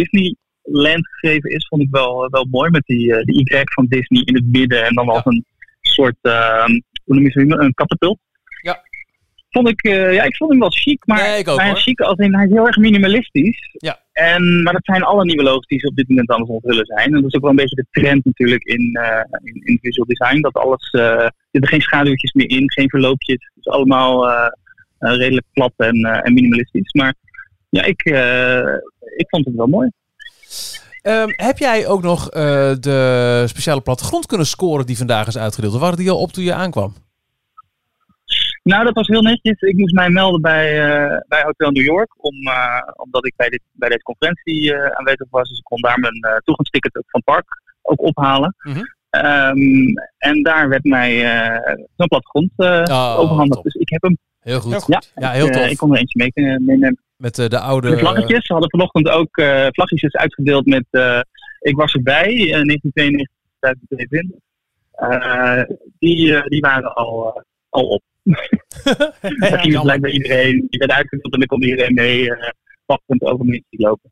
Disneyland 0.63 1.07
geschreven 1.07 1.49
is, 1.49 1.67
vond 1.67 1.81
ik 1.81 1.87
wel, 1.91 2.27
wel 2.29 2.47
mooi. 2.51 2.69
Met 2.69 2.85
die, 2.85 3.15
eh, 3.15 3.23
de 3.23 3.33
Y 3.33 3.61
van 3.73 3.85
Disney 3.89 4.21
in 4.25 4.35
het 4.35 4.45
midden. 4.51 4.85
En 4.85 4.93
dan 4.93 5.05
Ja. 5.05 5.11
als 5.11 5.25
een 5.25 5.45
soort, 5.81 6.15
eh, 6.21 6.65
hoe 6.65 7.15
noem 7.15 7.23
je 7.23 7.31
zoiets, 7.31 7.55
een 7.55 7.73
katapult. 7.73 8.19
Ja. 8.61 8.81
Vond 9.49 9.67
ik, 9.69 9.83
eh, 9.83 10.13
ja, 10.13 10.23
ik 10.23 10.35
vond 10.35 10.49
hem 10.51 10.59
wel 10.59 10.69
chic, 10.71 11.05
maar, 11.05 11.21
Nee, 11.21 11.39
ook, 11.47 11.55
maar 11.57 11.67
hoor. 11.67 11.77
chic 11.77 11.99
als 12.01 12.17
in, 12.17 12.35
hij 12.35 12.45
is 12.45 12.51
heel 12.51 12.65
erg 12.67 12.77
minimalistisch. 12.77 13.69
Ja. 13.73 13.99
En, 14.13 14.63
maar 14.63 14.73
dat 14.73 14.85
zijn 14.85 15.03
alle 15.03 15.25
nieuwe 15.25 15.43
logos 15.43 15.65
die 15.67 15.79
ze 15.79 15.87
op 15.87 15.95
dit 15.95 16.09
moment 16.09 16.29
aan 16.31 16.39
het 16.41 16.49
onthullen 16.49 16.85
zijn. 16.85 17.05
En 17.05 17.11
dat 17.21 17.23
is 17.25 17.33
ook 17.33 17.41
wel 17.41 17.49
een 17.49 17.55
beetje 17.55 17.75
de 17.75 17.85
trend 18.01 18.25
natuurlijk 18.25 18.63
in, 18.63 18.93
eh, 18.93 19.23
in, 19.43 19.61
in 19.63 19.79
visual 19.81 20.07
design. 20.07 20.41
Dat 20.41 20.53
alles, 20.53 20.89
eh, 20.89 21.01
er 21.01 21.33
zitten 21.51 21.69
geen 21.71 21.81
schaduwtjes 21.81 22.33
meer 22.33 22.49
in, 22.49 22.71
geen 22.71 22.89
verloopjes. 22.89 23.35
Het 23.55 23.65
is 23.65 23.71
allemaal 23.71 24.29
eh, 24.29 24.47
eh, 24.99 25.15
redelijk 25.17 25.45
plat 25.53 25.73
en, 25.77 25.95
eh, 26.03 26.19
en 26.27 26.33
minimalistisch. 26.33 26.93
Maar 26.93 27.13
ja, 27.69 27.83
ik, 27.83 28.01
eh, 28.01 28.73
ik 29.17 29.29
vond 29.29 29.45
het 29.45 29.55
wel 29.55 29.67
mooi. 29.67 29.89
Ehm, 31.01 31.27
heb 31.35 31.57
jij 31.57 31.87
ook 31.87 32.01
nog 32.01 32.29
eh, 32.29 32.41
de 32.79 33.43
speciale 33.47 33.81
plattegrond 33.81 34.25
kunnen 34.25 34.47
scoren 34.47 34.85
die 34.85 34.97
vandaag 34.97 35.27
is 35.27 35.37
uitgedeeld? 35.37 35.73
Of 35.73 35.79
waren 35.79 35.97
die 35.97 36.09
al 36.11 36.19
op 36.21 36.31
toen 36.31 36.43
je 36.43 36.53
aankwam? 36.53 36.93
Nou, 38.63 38.83
dat 38.83 38.93
was 38.93 39.07
heel 39.07 39.21
netjes. 39.21 39.61
Ik 39.61 39.77
moest 39.77 39.93
mij 39.93 40.09
melden 40.09 40.41
bij, 40.41 40.67
eh, 40.89 41.17
bij 41.27 41.41
Hotel 41.43 41.71
New 41.71 41.85
York, 41.85 42.13
om, 42.17 42.35
eh, 42.47 42.81
omdat 42.95 43.25
ik 43.25 43.33
bij, 43.35 43.49
dit, 43.49 43.61
bij 43.71 43.89
deze 43.89 44.01
conferentie 44.01 44.75
aanwezig 44.75 45.27
was. 45.29 45.49
Dus 45.49 45.57
ik 45.57 45.63
kon 45.63 45.81
daar 45.81 45.99
mijn 45.99 46.41
toegangsticket 46.43 47.03
van 47.07 47.23
park 47.23 47.45
ook 47.81 48.01
ophalen. 48.01 48.55
Mhm. 48.59 48.81
Ehm, 49.09 49.57
en 50.17 50.43
daar 50.43 50.69
werd 50.69 50.83
mij 50.83 51.25
een 51.95 52.07
plattegrond 52.07 52.51
Oh, 52.55 53.15
overhandigd. 53.19 53.53
top. 53.53 53.63
Dus 53.63 53.73
ik 53.73 53.89
heb 53.89 54.01
hem. 54.01 54.17
Heel 54.39 54.59
goed. 54.59 54.83
Ja, 54.87 55.01
Ja, 55.15 55.31
heel 55.31 55.47
ik, 55.47 55.53
tof. 55.53 55.69
ik 55.69 55.77
kon 55.77 55.91
er 55.93 55.99
eentje 55.99 56.31
mee 56.33 56.59
meenemen. 56.59 56.99
Met 57.19 57.39
eh, 57.39 57.47
de 57.47 57.59
oude... 57.59 57.89
De 57.89 57.97
vlaggetjes. 57.97 58.45
Ze 58.45 58.51
hadden 58.51 58.69
vanochtend 58.69 59.09
ook 59.09 59.37
eh 59.37 59.67
vlaggetjes 59.69 60.15
uitgedeeld 60.15 60.65
met 60.65 60.85
eh, 60.89 61.21
Ik 61.59 61.75
was 61.75 61.93
erbij, 61.93 62.29
eh 62.29 62.61
1992, 62.63 63.35
2022. 63.59 64.37
Eh, 64.91 65.63
die, 65.99 66.49
die 66.49 66.59
waren 66.59 66.93
al, 66.93 67.43
al 67.69 67.87
op. 67.87 68.01
Daar 69.39 69.59
ging 69.59 69.73
dus 69.73 69.81
blijkbaar 69.81 70.11
iedereen, 70.11 70.67
die 70.69 70.79
werd 70.79 70.91
uitgedeeld 70.91 71.33
en 71.33 71.39
dan 71.39 71.47
kon 71.47 71.63
iedereen 71.63 71.93
mee 71.93 72.33
wachtend 72.85 73.21
over 73.21 73.45
me 73.45 73.63
lopen. 73.69 74.11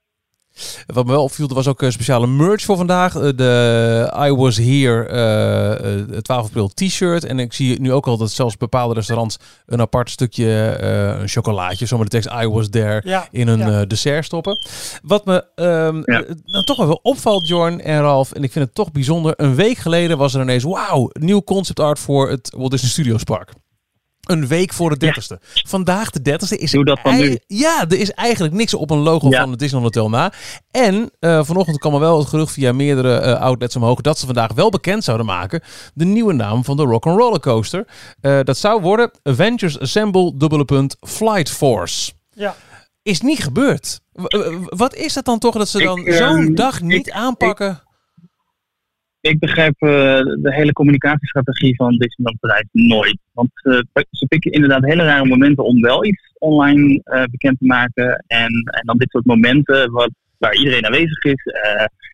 Wat 0.86 1.06
me 1.06 1.12
wel 1.12 1.24
opviel, 1.24 1.48
er 1.48 1.54
was 1.56 1.68
ook 1.68 1.82
een 1.82 1.92
speciale 1.92 2.28
merch 2.28 2.62
voor 2.64 2.78
vandaag. 2.78 3.16
Eh, 3.16 3.22
De 3.36 4.14
I 4.28 4.32
Was 4.34 4.58
Here 4.58 5.04
eh, 5.06 5.94
eh, 6.00 6.08
12 6.22 6.46
april 6.46 6.68
t-shirt. 6.74 7.24
En 7.26 7.40
ik 7.40 7.54
zie 7.54 7.80
nu 7.82 7.94
ook 7.94 8.08
al 8.08 8.18
dat 8.18 8.32
zelfs 8.32 8.58
bepaalde 8.58 8.94
restaurants 8.94 9.38
een 9.66 9.82
apart 9.82 10.10
stukje 10.10 10.70
eh, 10.70 11.20
een 11.22 11.28
chocolaatje, 11.28 11.86
zo 11.86 11.98
met 11.98 12.12
de 12.12 12.20
tekst 12.22 12.42
I 12.44 12.48
Was 12.48 12.70
There, 12.70 13.02
Ja, 13.06 13.28
in 13.32 13.48
een 13.48 13.60
ja. 13.60 13.80
eh, 13.82 13.88
dessert 13.88 14.26
stoppen. 14.26 14.58
Wat 15.04 15.26
me 15.26 15.46
ehm, 15.56 15.96
Ja. 16.06 16.24
eh, 16.24 16.36
nou 16.46 16.64
toch 16.64 16.78
wel 16.78 16.88
wel 16.88 17.00
opvalt, 17.02 17.48
Jorn 17.48 17.82
en 17.82 18.02
Ralf, 18.02 18.32
en 18.32 18.44
ik 18.44 18.52
vind 18.52 18.66
het 18.66 18.76
toch 18.76 18.92
bijzonder. 18.92 19.34
Een 19.38 19.56
week 19.56 19.78
geleden 19.78 20.18
was 20.18 20.34
er 20.34 20.42
ineens, 20.42 20.64
wauw, 20.64 21.10
nieuw 21.14 21.42
concept 21.44 21.80
art 21.80 22.00
voor 22.00 22.30
het 22.30 22.54
Walt 22.58 22.72
Disney 22.72 22.90
Studios 22.92 23.24
Park. 23.24 23.52
Een 24.28 24.48
week 24.48 24.74
voor 24.74 24.98
de 24.98 25.06
30ste. 25.06 25.48
Vandaag 25.68 26.10
de 26.10 26.32
30ste 26.32 26.58
is 26.58 26.72
Doe 26.72 26.86
dat 26.86 27.00
ei- 27.04 27.22
nu. 27.30 27.38
Ja, 27.48 27.86
er 27.90 28.00
is 28.00 28.12
eigenlijk 28.12 28.54
niks 28.54 28.74
op 28.74 28.90
een 28.90 28.98
logo 28.98 29.30
Ja. 29.30 29.40
van 29.42 29.50
het 29.50 29.60
Disneyland 29.60 29.96
Hotel 29.96 30.10
na. 30.12 30.32
En 30.72 31.12
eh, 31.20 31.44
vanochtend 31.44 31.78
kwam 31.78 31.94
er 31.94 32.00
wel 32.00 32.20
het 32.20 32.28
gerucht 32.28 32.52
via 32.54 32.72
meerdere 32.74 33.18
eh, 33.18 33.42
outlets 33.42 33.76
omhoog 33.76 34.02
dat 34.02 34.20
ze 34.20 34.26
vandaag 34.26 34.54
wel 34.54 34.70
bekend 34.70 35.04
zouden 35.04 35.26
maken 35.26 35.62
de 35.94 36.06
nieuwe 36.06 36.34
naam 36.34 36.64
van 36.64 36.78
de 36.78 36.84
Rock'n'Roller 36.84 37.40
Coaster. 37.40 37.88
Eh, 38.22 38.40
dat 38.44 38.58
zou 38.58 38.82
worden 38.82 39.12
Avengers 39.24 39.80
Assemble 39.80 40.34
dubbele 40.38 40.66
punt 40.66 40.96
Flight 41.00 41.50
Force. 41.50 42.12
Ja. 42.34 42.56
Is 43.04 43.22
niet 43.22 43.44
gebeurd. 43.44 44.00
W- 44.14 44.66
wat 44.66 44.96
is 44.96 45.16
het 45.16 45.26
dan 45.26 45.40
toch 45.40 45.54
dat 45.56 45.70
ze 45.70 45.78
dan 45.84 46.06
ehm, 46.06 46.18
zo'n 46.18 46.56
dag 46.56 46.82
niet 46.82 47.08
ik- 47.08 47.14
aanpakken? 47.14 47.70
Ik 47.72 47.87
begrijp 49.36 49.74
eh, 49.74 49.90
de 50.20 50.54
hele 50.54 50.74
communicatiestrategie 50.74 51.76
van 51.76 51.98
Disneyland 51.98 52.40
Parijs 52.40 52.68
nooit. 52.72 53.18
Want 53.34 53.50
eh, 53.54 54.04
ze 54.12 54.26
pikken 54.28 54.52
inderdaad 54.52 54.84
hele 54.84 55.04
rare 55.04 55.26
momenten 55.26 55.64
om 55.64 55.82
wel 55.82 56.06
iets 56.06 56.34
online 56.38 57.02
eh, 57.04 57.24
bekend 57.24 57.60
te 57.60 57.66
maken. 57.66 58.24
En, 58.28 58.52
en 58.52 58.82
dan 58.86 58.98
dit 58.98 59.10
soort 59.10 59.26
momenten 59.26 59.92
wat, 59.92 60.10
waar 60.38 60.56
iedereen 60.56 60.86
aanwezig 60.86 61.24
is. 61.24 61.44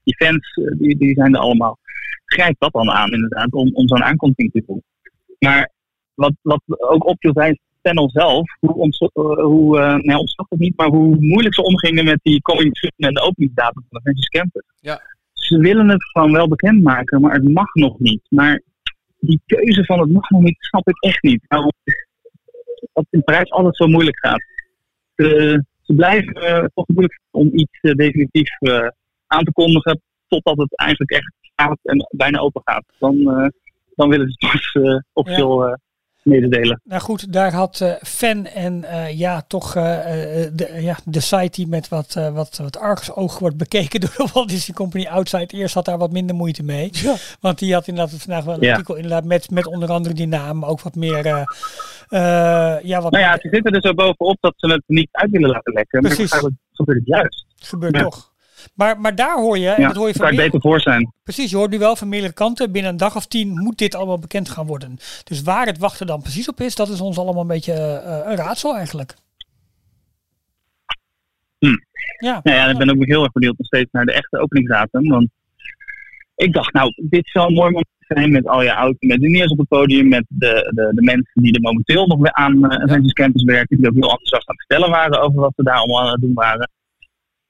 die 0.03 0.15
fans, 0.15 0.59
die, 0.77 0.97
die 0.97 1.13
zijn 1.13 1.33
er 1.33 1.39
allemaal. 1.39 1.77
Grijp 2.25 2.55
dat 2.59 2.73
dan 2.73 2.89
aan 2.89 3.11
inderdaad, 3.11 3.51
om, 3.51 3.69
om 3.73 3.87
zo'n 3.87 4.03
aankondiging 4.03 4.51
te 4.51 4.63
doen. 4.67 4.83
Maar 5.39 5.69
wat, 6.13 6.33
wat 6.41 6.61
ook 6.67 7.07
opviel 7.07 7.31
het 7.33 7.59
panel 7.81 8.09
zelf, 8.09 8.57
hoe, 8.59 8.73
ons, 8.73 8.97
hoe 9.13 9.77
nou, 10.01 10.19
ontsnapt 10.19 10.49
het 10.49 10.59
niet, 10.59 10.77
maar 10.77 10.87
hoe 10.87 11.15
moeilijk 11.19 11.55
ze 11.55 11.63
omgingen 11.63 12.05
met 12.05 12.19
die 12.23 12.41
coming 12.41 12.77
soon 12.77 12.91
en 12.97 13.13
de 13.13 13.21
openingsdatum 13.21 13.85
van 13.89 13.89
de 13.89 13.97
Avengers 13.99 14.27
Campus. 14.27 14.63
Ja. 14.79 15.01
Ze 15.43 15.57
willen 15.57 15.89
het 15.89 16.03
gewoon 16.03 16.31
wel 16.31 16.47
bekendmaken, 16.47 17.21
maar 17.21 17.33
het 17.33 17.53
mag 17.53 17.73
nog 17.73 17.99
niet. 17.99 18.21
Maar 18.29 18.61
die 19.19 19.41
keuze 19.45 19.85
van 19.85 19.99
het 19.99 20.11
mag 20.11 20.29
nog 20.29 20.41
niet, 20.41 20.57
snap 20.59 20.87
ik 20.87 21.03
echt 21.03 21.23
niet. 21.23 21.45
Nou, 21.47 21.71
dat 22.93 23.05
in 23.09 23.23
Parijs 23.23 23.51
altijd 23.51 23.75
zo 23.75 23.87
moeilijk 23.87 24.17
gaat. 24.19 24.43
ze, 25.15 25.63
ze 25.81 25.93
blijven 25.93 26.33
eh, 26.33 26.65
toch 26.73 26.87
moeilijk 26.87 27.19
om 27.31 27.49
iets 27.53 27.79
eh, 27.81 27.93
definitief 27.93 28.49
eh, 28.59 28.87
aan 29.27 29.43
te 29.43 29.51
kondigen. 29.51 30.01
Totdat 30.27 30.57
het 30.57 30.77
eigenlijk 30.77 31.11
echt 31.11 31.33
gaat 31.55 31.79
en 31.83 32.07
bijna 32.09 32.39
open 32.39 32.61
gaat. 32.65 32.85
Dan, 32.99 33.23
dan 33.95 34.09
willen 34.09 34.27
ze 34.29 34.47
het 34.47 34.51
pas 34.51 35.01
officieel 35.13 35.77
mededelen. 36.23 36.81
Nou 36.83 37.01
goed, 37.01 37.33
daar 37.33 37.53
had 37.53 37.81
eh, 37.81 37.91
Fan 38.01 38.45
en 38.45 38.83
eh, 38.83 39.17
ja, 39.17 39.41
toch 39.47 39.75
eh, 39.75 40.43
eh, 40.43 40.51
de, 40.53 40.77
ja, 40.81 40.97
de 41.05 41.19
site 41.19 41.49
die 41.51 41.67
met 41.67 41.89
wat, 41.89 42.13
wat, 42.33 42.57
wat 42.61 42.77
argusoog 42.77 43.39
wordt 43.39 43.57
bekeken 43.57 43.99
door 44.01 44.13
de 44.17 44.27
Walt 44.33 44.49
Disney 44.49 44.75
Company 44.77 45.05
Outside 45.05 45.47
eerst 45.57 45.73
had 45.73 45.85
daar 45.85 45.97
wat 45.97 46.11
minder 46.11 46.35
moeite 46.35 46.63
mee. 46.63 46.91
Want 47.39 47.59
die 47.59 47.73
had 47.73 47.87
inderdaad 47.87 48.19
vandaag 48.21 48.43
wel 48.43 48.53
een 48.55 48.61
Ja. 48.61 48.71
artikel 48.71 48.95
inderdaad 48.95 49.23
met, 49.25 49.49
met 49.51 49.67
onder 49.67 49.91
andere 49.91 50.15
die 50.15 50.27
naam, 50.27 50.57
maar 50.59 50.69
ook 50.69 50.81
wat 50.81 50.95
meer 50.95 51.25
eh, 51.25 51.41
eh, 52.09 52.83
ja, 52.83 53.01
wat 53.01 53.11
Nou 53.11 53.23
ja, 53.23 53.37
ze 53.41 53.47
zitten 53.51 53.71
er 53.73 53.81
zo 53.81 53.93
bovenop 53.93 54.37
dat 54.39 54.53
ze 54.57 54.71
het 54.71 54.83
niet 54.87 55.09
uit 55.11 55.31
willen 55.31 55.49
laten 55.49 55.73
lekken. 55.73 56.01
Maar 56.01 56.11
Precies. 56.11 56.31
eigenlijk 56.31 56.61
gebeurt 56.71 56.97
het 56.97 57.07
juist. 57.07 57.45
gebeurt 57.55 57.95
Ja. 57.95 58.03
toch. 58.03 58.31
Maar, 58.75 58.99
maar 58.99 59.15
daar 59.15 59.37
hoor 59.37 59.57
je, 59.57 59.69
en 59.69 59.81
Ja, 59.81 59.87
dat 59.87 59.95
hoor 59.95 60.07
je 60.07 60.13
van 60.13 60.25
kan 60.25 60.35
meer- 60.35 60.45
beter 60.45 60.61
voor 60.61 60.79
zijn. 60.79 61.13
Precies, 61.23 61.49
je 61.51 61.57
hoort 61.57 61.71
nu 61.71 61.77
wel 61.79 61.95
van 61.95 62.09
meerdere 62.09 62.33
kanten. 62.33 62.71
Binnen 62.71 62.91
een 62.91 62.97
dag 62.97 63.15
of 63.15 63.25
tien 63.25 63.49
moet 63.49 63.77
dit 63.77 63.95
allemaal 63.95 64.19
bekend 64.19 64.49
gaan 64.49 64.65
worden. 64.65 64.97
Dus 65.23 65.41
waar 65.41 65.65
het 65.65 65.77
wachten 65.77 66.07
dan 66.07 66.21
precies 66.21 66.49
op 66.49 66.59
is, 66.61 66.75
dat 66.75 66.89
is 66.89 67.01
ons 67.01 67.17
allemaal 67.17 67.41
een 67.41 67.47
beetje 67.47 67.73
eh, 67.73 68.31
een 68.31 68.35
raadsel 68.35 68.75
eigenlijk. 68.75 69.13
Hm. 71.59 71.77
Ja. 72.17 72.39
Nou 72.43 72.57
ja, 72.57 72.67
ik 72.69 72.77
ben 72.77 72.89
ook 72.89 73.05
heel 73.05 73.23
erg 73.23 73.31
benieuwd 73.31 73.57
nog 73.57 73.67
steeds 73.67 73.91
naar 73.91 74.05
de 74.05 74.13
echte 74.13 74.39
openingsdatum. 74.39 75.09
Want 75.09 75.27
ik 76.35 76.53
dacht, 76.53 76.73
nou, 76.73 76.93
dit 77.09 77.29
zou 77.29 77.47
een 77.47 77.53
mooi 77.53 77.69
moment 77.71 77.87
zijn 77.99 78.31
met 78.31 78.47
al 78.47 78.61
je 78.63 78.75
oud 78.75 78.95
met 78.99 79.21
juniors 79.21 79.51
op 79.51 79.57
het 79.57 79.67
podium. 79.67 80.07
Met 80.07 80.25
de, 80.27 80.71
de, 80.75 80.91
de 80.95 81.01
mensen 81.01 81.41
die 81.41 81.53
er 81.53 81.61
momenteel 81.61 82.07
nog 82.07 82.19
weer 82.19 82.33
aan 82.33 82.69
eh, 82.71 82.83
Avengers 82.83 83.13
Campus 83.13 83.43
werken. 83.43 83.77
Die 83.77 83.87
ook 83.87 83.93
heel 83.93 84.01
enthousiast 84.09 84.49
aan 84.49 84.55
het 84.55 84.65
vertellen 84.67 84.89
waren 84.89 85.21
over 85.21 85.39
wat 85.41 85.53
ze 85.55 85.63
daar 85.63 85.75
allemaal 85.75 86.01
aan 86.01 86.11
het 86.11 86.21
doen 86.21 86.33
waren. 86.33 86.69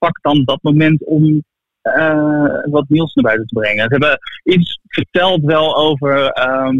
Pak 0.03 0.21
dan 0.21 0.43
dat 0.43 0.61
moment 0.61 1.03
om 1.03 1.43
eh, 1.81 2.63
wat 2.69 2.85
nieuws 2.87 3.13
naar 3.13 3.23
buiten 3.23 3.47
te 3.47 3.59
brengen. 3.59 3.83
Ze 3.83 3.89
hebben 3.89 4.19
iets 4.43 4.79
verteld 4.87 5.43
wel 5.43 5.75
over 5.75 6.25
ehm, 6.27 6.77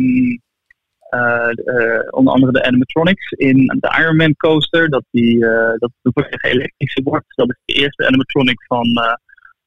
eh, 1.10 1.50
eh, 1.66 2.08
onder 2.10 2.34
andere 2.34 2.52
de 2.52 2.64
animatronics 2.64 3.32
in 3.32 3.66
de 3.80 3.96
Iron 4.00 4.16
Man 4.16 4.36
coaster. 4.36 4.90
Dat 4.90 5.04
die 5.12 5.46
eh, 5.46 5.74
dat 5.78 5.92
de 6.02 6.12
volledig 6.14 6.44
elektrische 6.44 7.02
wordt. 7.04 7.26
Dat 7.36 7.50
is 7.50 7.60
de 7.66 7.74
eerste 7.74 8.08
animatronic 8.08 8.64
van 8.68 8.86
eh, 8.86 9.14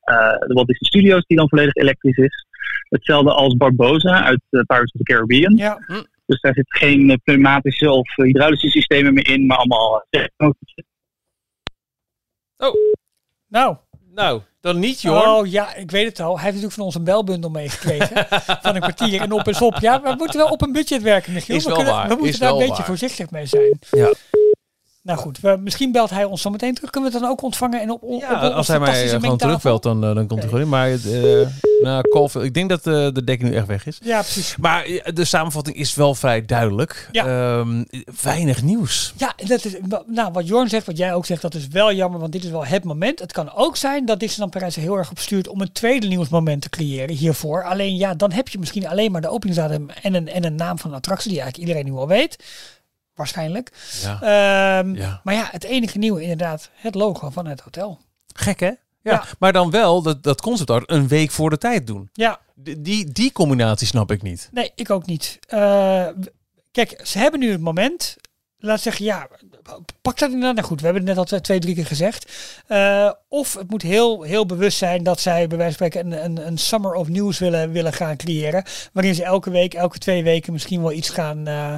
eh, 0.01 0.39
de 0.39 0.55
Walt 0.55 0.67
Disney 0.67 0.89
Studios 0.89 1.27
die 1.27 1.37
dan 1.37 1.49
volledig 1.49 1.75
elektrisch 1.75 2.17
is. 2.17 2.47
Hetzelfde 2.89 3.33
als 3.33 3.57
Barbosa 3.57 4.25
uit 4.25 4.41
Pirates 4.51 4.93
of 4.93 5.01
the 5.01 5.13
Caribbean. 5.13 5.57
Ja. 5.57 5.79
Dus 6.27 6.41
daar 6.41 6.55
zit 6.55 6.77
geen 6.77 7.21
pneumatische 7.25 7.91
of 7.91 8.15
hydraulische 8.15 8.71
systemen 8.71 9.15
meer 9.15 9.29
in, 9.29 9.47
maar 9.47 9.57
allemaal 9.57 10.07
technologische. 10.11 10.85
Oh, 12.57 12.75
Nou. 13.49 13.77
nou, 14.15 14.41
dan 14.61 14.79
niet, 14.79 15.01
Jorn. 15.01 15.29
Oh 15.29 15.47
ja, 15.47 15.75
ik 15.75 15.91
weet 15.91 16.07
het 16.07 16.21
al. 16.21 16.35
Hij 16.35 16.45
heeft 16.45 16.47
natuurlijk 16.47 16.73
van 16.75 16.85
ons 16.85 16.95
een 16.95 17.05
belbundel 17.05 17.51
meegekregen. 17.51 18.27
van 18.63 18.75
een 18.75 18.81
kwartier 18.81 19.21
en 19.21 19.33
op 19.33 19.49
en 19.49 19.61
op. 19.61 19.79
Ja, 19.81 20.03
we 20.03 20.15
moeten 20.19 20.39
wel 20.39 20.49
op 20.49 20.63
een 20.63 20.73
budget 20.73 21.03
werken, 21.03 21.33
Michiel. 21.33 21.57
Is 21.57 21.63
we, 21.63 21.69
wel 21.69 21.79
kunnen- 21.79 21.95
waar, 21.95 22.09
we 22.09 22.15
moeten 22.15 22.33
is 22.33 22.39
daar 22.39 22.51
een 22.53 22.59
beetje 22.59 22.75
waar. 22.75 22.85
voorzichtig 22.85 23.31
mee 23.31 23.47
zijn. 23.47 23.79
Ja. 23.91 24.13
Nou 25.07 25.19
goed, 25.19 25.41
we, 25.41 25.57
misschien 25.61 25.93
belt 25.93 26.11
hij 26.11 26.25
ons 26.25 26.43
zo 26.43 26.51
meteen 26.51 26.75
terug. 26.75 26.91
Kunnen 26.91 27.11
we 27.11 27.17
het 27.17 27.25
dan 27.25 27.35
ook 27.35 27.43
ontvangen? 27.43 27.81
En 27.81 27.91
op, 27.91 28.03
op, 28.03 28.21
Ja, 28.21 28.47
op 28.47 28.53
als 28.53 28.69
hij 28.69 28.79
mij 28.79 29.05
eh, 29.05 29.21
gewoon 29.21 29.37
terugbelt, 29.37 29.83
dan, 29.83 30.05
eh, 30.05 30.15
dan 30.15 30.27
komt 30.27 30.41
hij 30.41 30.49
gewoon 30.49 30.65
in. 30.65 30.69
Maar 30.69 30.91
eh 30.91 31.47
nou, 31.83 32.45
ik 32.45 32.55
denk 32.55 32.69
dat 32.69 32.85
de 32.85 33.25
dekking 33.25 33.51
nu 33.51 33.57
echt 33.57 33.67
weg 33.67 33.87
is. 33.87 33.99
Ja, 34.03 34.21
precies. 34.21 34.57
Maar 34.57 35.01
de 35.15 35.25
samenvatting 35.25 35.77
is 35.77 35.95
wel 35.95 36.15
vrij 36.15 36.45
duidelijk. 36.45 37.09
Ja. 37.13 37.27
Ehm, 37.27 37.85
weinig 38.23 38.63
nieuws. 38.63 39.13
Ja, 39.17 39.35
dat 39.47 39.65
is, 39.65 39.77
nou, 40.07 40.33
wat 40.33 40.47
Jorn 40.47 40.69
zegt, 40.69 40.87
wat 40.87 40.97
jij 40.97 41.15
ook 41.15 41.27
zegt, 41.27 41.43
dat 41.43 41.55
is 41.55 41.69
wel 41.69 41.93
jammer, 41.93 42.21
want 42.21 42.33
dit 42.33 42.45
is 42.45 42.51
wel 42.51 42.67
het 42.67 42.85
moment. 42.85 43.19
Het 43.19 43.33
kan 43.33 43.53
ook 43.55 43.77
zijn 43.77 44.05
dat 44.05 44.21
Disneyland 44.21 44.53
Parijs 44.53 44.77
er 44.77 44.83
heel 44.83 44.97
erg 44.97 45.11
op 45.11 45.19
stuurt 45.19 45.49
om 45.49 45.61
een 45.61 45.73
tweede 45.73 46.07
nieuwsmoment 46.07 46.63
te 46.63 46.69
creëren 46.69 47.17
hiervoor. 47.17 47.65
Alleen 47.65 47.97
ja, 47.97 48.15
dan 48.15 48.33
heb 48.33 48.49
je 48.49 48.59
misschien 48.59 48.89
alleen 48.89 49.13
maar 49.13 49.21
de 49.21 49.31
openingsdatum 49.31 49.91
en 50.03 50.15
een, 50.15 50.29
en 50.29 50.45
een 50.45 50.55
naam 50.55 50.79
van 50.79 50.91
een 50.91 50.97
attractie 50.97 51.31
die 51.31 51.41
eigenlijk 51.41 51.69
iedereen 51.69 51.93
nu 51.93 51.99
al 51.99 52.09
weet. 52.09 52.37
Waarschijnlijk. 53.17 53.73
Ja. 54.03 54.15
Ehm, 54.23 54.95
Ja. 54.95 55.21
Maar 55.25 55.35
ja, 55.35 55.49
het 55.51 55.65
enige 55.65 55.99
nieuwe 55.99 56.23
inderdaad, 56.23 56.71
het 56.75 56.95
logo 56.95 57.31
van 57.31 57.47
het 57.47 57.61
hotel. 57.61 58.01
Gek, 58.35 58.61
hè? 58.61 58.67
Ja, 58.67 58.77
Ja. 59.03 59.25
maar 59.39 59.53
dan 59.53 59.71
wel 59.71 60.03
dat, 60.03 60.23
dat 60.23 60.41
concept 60.41 60.71
art 60.71 60.91
een 60.91 61.09
week 61.09 61.31
voor 61.31 61.51
de 61.51 61.59
tijd 61.59 61.87
doen. 61.87 62.09
Ja, 62.13 62.39
Die, 62.55 62.81
die, 62.83 63.13
die 63.13 63.33
combinatie 63.33 63.87
snap 63.87 64.11
ik 64.11 64.23
niet. 64.23 64.49
nee, 64.53 64.73
ik 64.75 64.91
ook 64.91 65.07
niet. 65.07 65.39
Eh, 65.49 66.07
kijk, 66.73 67.01
ze 67.05 67.19
hebben 67.19 67.41
nu 67.41 67.51
het 67.51 67.61
moment. 67.61 68.17
Laat 68.59 68.81
zeggen, 68.81 69.05
ja, 69.05 69.29
pak 70.03 70.19
dat 70.19 70.29
inderdaad. 70.31 70.55
Nou 70.55 70.67
goed, 70.67 70.79
we 70.81 70.85
hebben 70.87 71.07
het 71.07 71.17
net 71.17 71.33
al 71.33 71.41
twee, 71.41 71.59
drie 71.59 71.75
keer 71.75 71.87
gezegd. 71.87 72.33
Eh, 72.67 73.11
of 73.29 73.55
het 73.55 73.71
moet 73.71 73.83
heel, 73.83 74.23
heel 74.23 74.47
bewust 74.47 74.79
zijn 74.79 75.03
dat 75.03 75.21
zij 75.21 75.47
bij 75.47 75.59
wijze 75.59 75.77
van 75.77 75.87
spreken 75.87 76.13
een, 76.13 76.25
een, 76.25 76.47
een 76.47 76.59
summer 76.59 76.93
of 76.95 77.09
news 77.09 77.39
willen, 77.39 77.73
willen 77.73 77.93
gaan 77.93 78.17
creëren. 78.17 78.65
Waarin 78.93 79.15
ze 79.15 79.25
elke 79.25 79.51
week, 79.51 79.75
elke 79.75 79.99
twee 79.99 80.23
weken 80.23 80.53
misschien 80.53 80.81
wel 80.83 80.93
iets 80.93 81.09
gaan... 81.11 81.47
eh, 81.47 81.75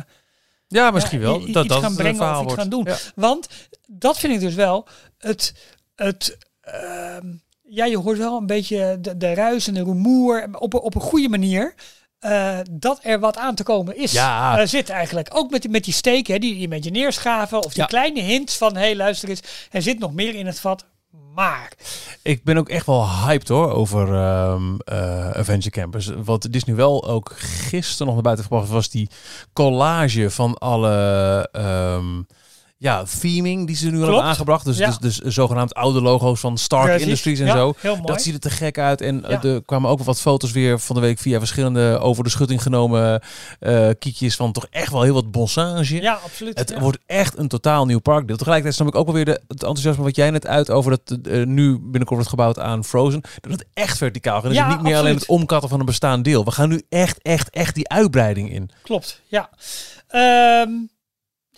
Ja, 0.68 0.90
misschien 0.90 1.20
wel. 1.20 1.52
dat 1.52 1.68
dat 1.68 1.82
gaan 1.82 1.94
brengen 1.96 2.16
verhaal 2.16 2.34
of 2.34 2.44
iets 2.44 2.54
wordt. 2.54 2.60
gaan 2.60 2.70
doen. 2.70 2.84
Ja. 2.84 2.96
Want 3.14 3.48
dat 3.86 4.18
vind 4.18 4.32
ik 4.34 4.40
dus 4.40 4.54
wel 4.54 4.86
het. 5.18 5.54
het 5.96 6.38
ehm, 6.60 7.26
ja, 7.62 7.84
je 7.84 7.98
hoort 7.98 8.18
wel 8.18 8.36
een 8.36 8.46
beetje 8.46 8.98
de, 9.00 9.16
de 9.16 9.34
ruis 9.34 9.66
en 9.66 9.74
de 9.74 9.82
rumoer 9.84 10.48
op, 10.52 10.72
een- 10.74 10.80
op 10.80 10.94
een 10.94 11.00
goede 11.00 11.28
manier. 11.28 11.74
eh, 12.18 12.58
dat 12.70 12.98
er 13.02 13.20
wat 13.20 13.36
aan 13.36 13.54
te 13.54 13.62
komen 13.62 13.96
is. 13.96 14.12
Ja. 14.12 14.58
eh, 14.60 14.66
zit 14.66 14.88
eigenlijk. 14.90 15.28
Ook 15.32 15.50
met 15.50 15.62
die, 15.62 15.70
met 15.70 15.84
die 15.84 15.94
steek, 15.94 16.26
hè, 16.26 16.38
die 16.38 16.54
Imagineers 16.54 17.16
gaven. 17.16 17.58
Of 17.64 17.72
die 17.72 17.82
Ja. 17.82 17.86
kleine 17.88 18.20
hints 18.20 18.56
van, 18.56 18.74
hé 18.74 18.80
hey, 18.80 18.96
luister 18.96 19.28
eens, 19.28 19.40
er 19.70 19.82
zit 19.82 19.98
nog 19.98 20.12
meer 20.12 20.34
in 20.34 20.46
het 20.46 20.60
vat. 20.60 20.84
Maar, 21.38 21.72
Ik 22.22 22.44
ben 22.44 22.56
ook 22.56 22.68
echt 22.68 22.86
wel 22.86 23.08
hyped 23.08 23.48
hoor 23.48 23.70
over 23.70 24.14
ehm 24.14 24.74
eh, 24.84 25.30
Avenger 25.30 25.70
Campus. 25.70 26.10
Wat 26.24 26.46
Disney 26.50 26.76
wel 26.76 27.08
ook 27.08 27.32
gisteren 27.36 28.06
nog 28.06 28.14
naar 28.14 28.22
buiten 28.22 28.44
gebracht 28.44 28.68
was 28.68 28.88
die 28.88 29.10
collage 29.52 30.30
van 30.30 30.58
alle 30.58 31.48
ehm, 31.52 32.22
ja, 32.80 33.04
theming 33.20 33.66
die 33.66 33.76
ze 33.76 33.90
nu 33.90 33.96
al 33.96 34.02
hebben 34.02 34.22
aangebracht. 34.22 34.64
Dus, 34.64 34.78
Ja. 34.78 34.96
dus, 35.00 35.16
dus 35.18 35.34
zogenaamd 35.34 35.74
oude 35.74 36.00
logo's 36.00 36.40
van 36.40 36.58
Stark 36.58 36.84
Precies. 36.84 37.02
Industries 37.02 37.38
en 37.40 37.46
Ja, 37.46 37.52
zo. 37.52 37.74
heel 37.78 37.94
mooi. 37.94 38.06
Dat 38.06 38.22
ziet 38.22 38.34
er 38.34 38.40
te 38.40 38.50
gek 38.50 38.78
uit. 38.78 39.00
En 39.00 39.24
eh, 39.24 39.30
Ja. 39.30 39.42
er 39.42 39.62
kwamen 39.64 39.90
ook 39.90 39.96
wel 39.96 40.06
wat 40.06 40.20
foto's 40.20 40.50
weer 40.52 40.78
van 40.80 40.94
de 40.96 41.00
week 41.02 41.18
via 41.18 41.38
verschillende 41.38 41.98
over 41.98 42.24
de 42.24 42.30
schutting 42.30 42.62
genomen 42.62 43.22
eh 43.60 43.88
kiekjes 43.98 44.36
van 44.36 44.52
toch 44.52 44.66
echt 44.70 44.92
wel 44.92 45.02
heel 45.02 45.14
wat 45.14 45.30
bossage. 45.30 46.02
ja, 46.02 46.18
absoluut. 46.24 46.58
Het 46.58 46.78
wordt 46.78 46.98
echt 47.06 47.38
een 47.38 47.48
totaal 47.48 47.86
nieuw 47.86 47.98
parkdeel. 48.00 48.36
Tegelijkertijd 48.36 48.74
snap 48.80 48.88
ik 48.88 48.94
ook 49.00 49.06
wel 49.06 49.14
weer 49.14 49.24
de, 49.24 49.40
het 49.48 49.62
enthousiasme 49.62 50.02
wat 50.04 50.16
jij 50.16 50.30
net 50.30 50.46
uit 50.46 50.70
over 50.70 50.90
dat 50.90 51.18
eh, 51.26 51.44
nu 51.44 51.70
binnenkort 51.72 52.08
wordt 52.14 52.28
gebouwd 52.28 52.58
aan 52.58 52.84
Frozen. 52.84 53.20
Dat 53.40 53.52
het 53.52 53.64
echt 53.74 53.96
verticaal 53.98 54.40
gaat. 54.40 54.54
Het 54.54 54.68
niet 54.68 54.82
meer 54.82 54.96
alleen 54.96 55.14
het 55.14 55.26
omkatten 55.26 55.68
van 55.68 55.80
een 55.80 55.86
bestaand 55.86 56.24
deel. 56.24 56.44
We 56.44 56.50
gaan 56.50 56.68
nu 56.68 56.82
echt, 56.88 57.18
echt, 57.22 57.50
echt 57.50 57.74
die 57.74 57.88
uitbreiding 57.88 58.52
in. 58.52 58.70
Klopt, 58.82 59.22
ja. 59.26 59.50
Ehm, 60.08 60.70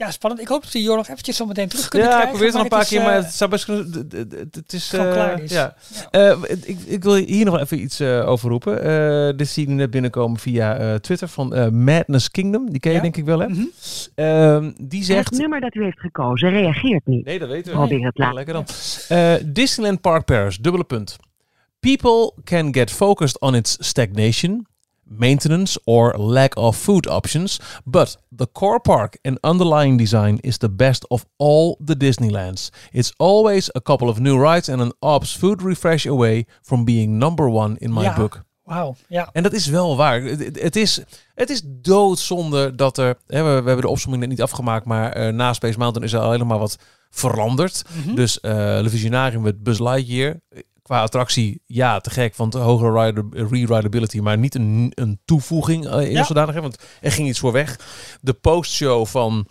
ja, 0.01 0.11
spannend. 0.11 0.43
Ik 0.43 0.49
hoop 0.49 0.63
dat 0.63 0.73
we 0.73 0.79
hier 0.79 0.97
nog 0.97 1.09
eventjes 1.09 1.37
zo 1.37 1.47
meteen 1.47 1.69
terug 1.69 1.89
kunnen 1.89 2.09
ja, 2.09 2.15
ik 2.15 2.21
krijgen. 2.21 2.39
probeer 2.39 2.59
het 2.61 2.71
nog 2.71 2.73
een 2.73 2.79
paar 2.79 2.89
keer, 2.89 3.03
maar 3.03 3.17
eh, 3.19 3.25
het 3.25 3.35
zou 3.35 3.51
best 3.51 3.65
kunnen. 3.65 4.09
Het 4.51 4.73
is 4.73 4.89
gewoon 4.89 5.07
eh, 5.07 5.13
klaar 5.13 5.43
is. 5.43 5.51
Ja. 5.51 5.75
Ja. 6.11 6.21
Eh, 6.31 6.37
ik, 6.65 6.79
ik 6.87 7.03
wil 7.03 7.15
hier 7.15 7.45
nog 7.45 7.59
even 7.59 7.81
iets 7.83 8.01
eh 8.01 8.29
over 8.29 8.49
roepen. 8.51 8.83
Eh, 8.83 9.37
dit 9.37 9.49
zie 9.49 9.63
ik 9.63 9.69
net 9.69 9.91
binnenkomen 9.91 10.39
via 10.41 10.77
eh, 10.77 10.95
Twitter 10.95 11.29
van 11.29 11.55
eh, 11.55 11.69
Madness 11.69 12.31
Kingdom. 12.31 12.71
Die 12.71 12.81
ken 12.81 12.91
je 12.91 12.97
Ja. 12.97 13.03
denk 13.03 13.17
ik 13.17 13.25
wel, 13.25 13.39
hè? 13.39 13.49
Mhm. 13.49 13.65
Ehm, 14.15 14.73
die 14.81 15.05
zegt. 15.05 15.31
Het 15.31 15.39
nummer 15.39 15.61
dat 15.61 15.75
u 15.75 15.83
heeft 15.85 16.01
gekozen 16.01 16.51
reageert 16.51 17.07
niet. 17.07 17.25
Nee, 17.25 17.39
dat 17.39 17.49
weten 17.49 17.73
we. 17.73 17.79
Probeer 17.79 18.05
het 18.07 18.17
Ja, 18.17 18.25
later. 18.33 18.35
lekker 18.37 18.55
dan. 18.55 18.65
Eh, 19.09 19.35
Disneyland 19.47 20.01
Park 20.01 20.25
Paris, 20.25 20.57
dubbele 20.57 20.85
punt. 20.85 21.17
People 21.81 22.33
can 22.45 22.75
get 22.75 22.91
focused 22.91 23.41
on 23.41 23.55
its 23.55 23.77
stagnation, 23.81 24.67
maintenance 25.11 25.79
or 25.85 26.15
lack 26.19 26.57
of 26.57 26.77
food 26.77 27.07
options, 27.09 27.59
but 27.85 28.17
the 28.37 28.47
core 28.53 28.81
park 28.81 29.19
and 29.23 29.39
underlying 29.41 29.99
design 29.99 30.39
is 30.41 30.57
the 30.59 30.71
best 30.71 31.09
of 31.09 31.25
all 31.37 31.79
the 31.85 31.97
Disneylands. 31.97 32.69
It's 32.93 33.13
always 33.17 33.69
a 33.75 33.81
couple 33.81 34.09
of 34.09 34.19
new 34.19 34.39
rides 34.43 34.69
and 34.69 34.81
an 34.81 34.93
ops 34.99 35.37
food 35.37 35.63
refresh 35.63 36.07
away 36.07 36.45
from 36.63 36.85
being 36.85 37.19
number 37.19 37.47
one 37.49 37.77
in 37.79 37.93
my 37.93 38.03
Ja. 38.03 38.15
book. 38.15 38.43
Wauw, 38.63 38.95
ja. 39.09 39.29
En 39.33 39.43
dat 39.43 39.53
is 39.53 39.67
wel 39.67 39.97
waar. 39.97 40.23
Het, 40.23 40.77
is, 40.77 41.01
het 41.35 41.51
is 41.51 41.63
doodzonde 41.65 42.75
dat 42.75 42.99
er... 42.99 43.17
Hè, 43.27 43.43
we, 43.43 43.49
we 43.49 43.67
hebben 43.67 43.81
de 43.81 43.89
opzomming 43.89 44.23
net 44.23 44.31
niet 44.33 44.43
afgemaakt, 44.43 44.85
maar 44.87 45.13
eh, 45.13 45.33
na 45.33 45.53
Space 45.53 45.79
Mountain 45.79 46.07
is 46.07 46.13
er 46.13 46.21
alleen 46.21 46.47
maar 46.47 46.59
wat 46.59 46.77
veranderd. 47.11 47.83
Mhm. 48.05 48.15
Dus 48.15 48.41
eh 48.41 48.53
Le 48.53 48.89
Visionarium 48.91 49.43
met 49.43 49.63
Buzz 49.63 49.81
Lightyear. 49.81 50.41
Qua 50.91 51.03
attractie, 51.03 51.63
ja, 51.67 52.01
te 52.01 52.11
gek, 52.11 52.37
want 52.37 52.55
hogere 52.55 53.05
rider, 53.05 53.25
re-ridability, 53.31 54.19
maar 54.19 54.39
niet 54.39 54.55
een, 54.55 54.93
een 54.95 55.21
toevoeging 55.25 55.87
eh, 55.87 56.01
in 56.01 56.11
Ja. 56.11 56.25
zodanig, 56.25 56.55
hè, 56.55 56.61
want 56.61 56.77
er 57.01 57.13
ging 57.13 57.29
iets 57.29 57.39
voor 57.39 57.53
weg. 57.53 57.79
De 58.21 58.33
postshow 58.33 59.07
van 59.07 59.47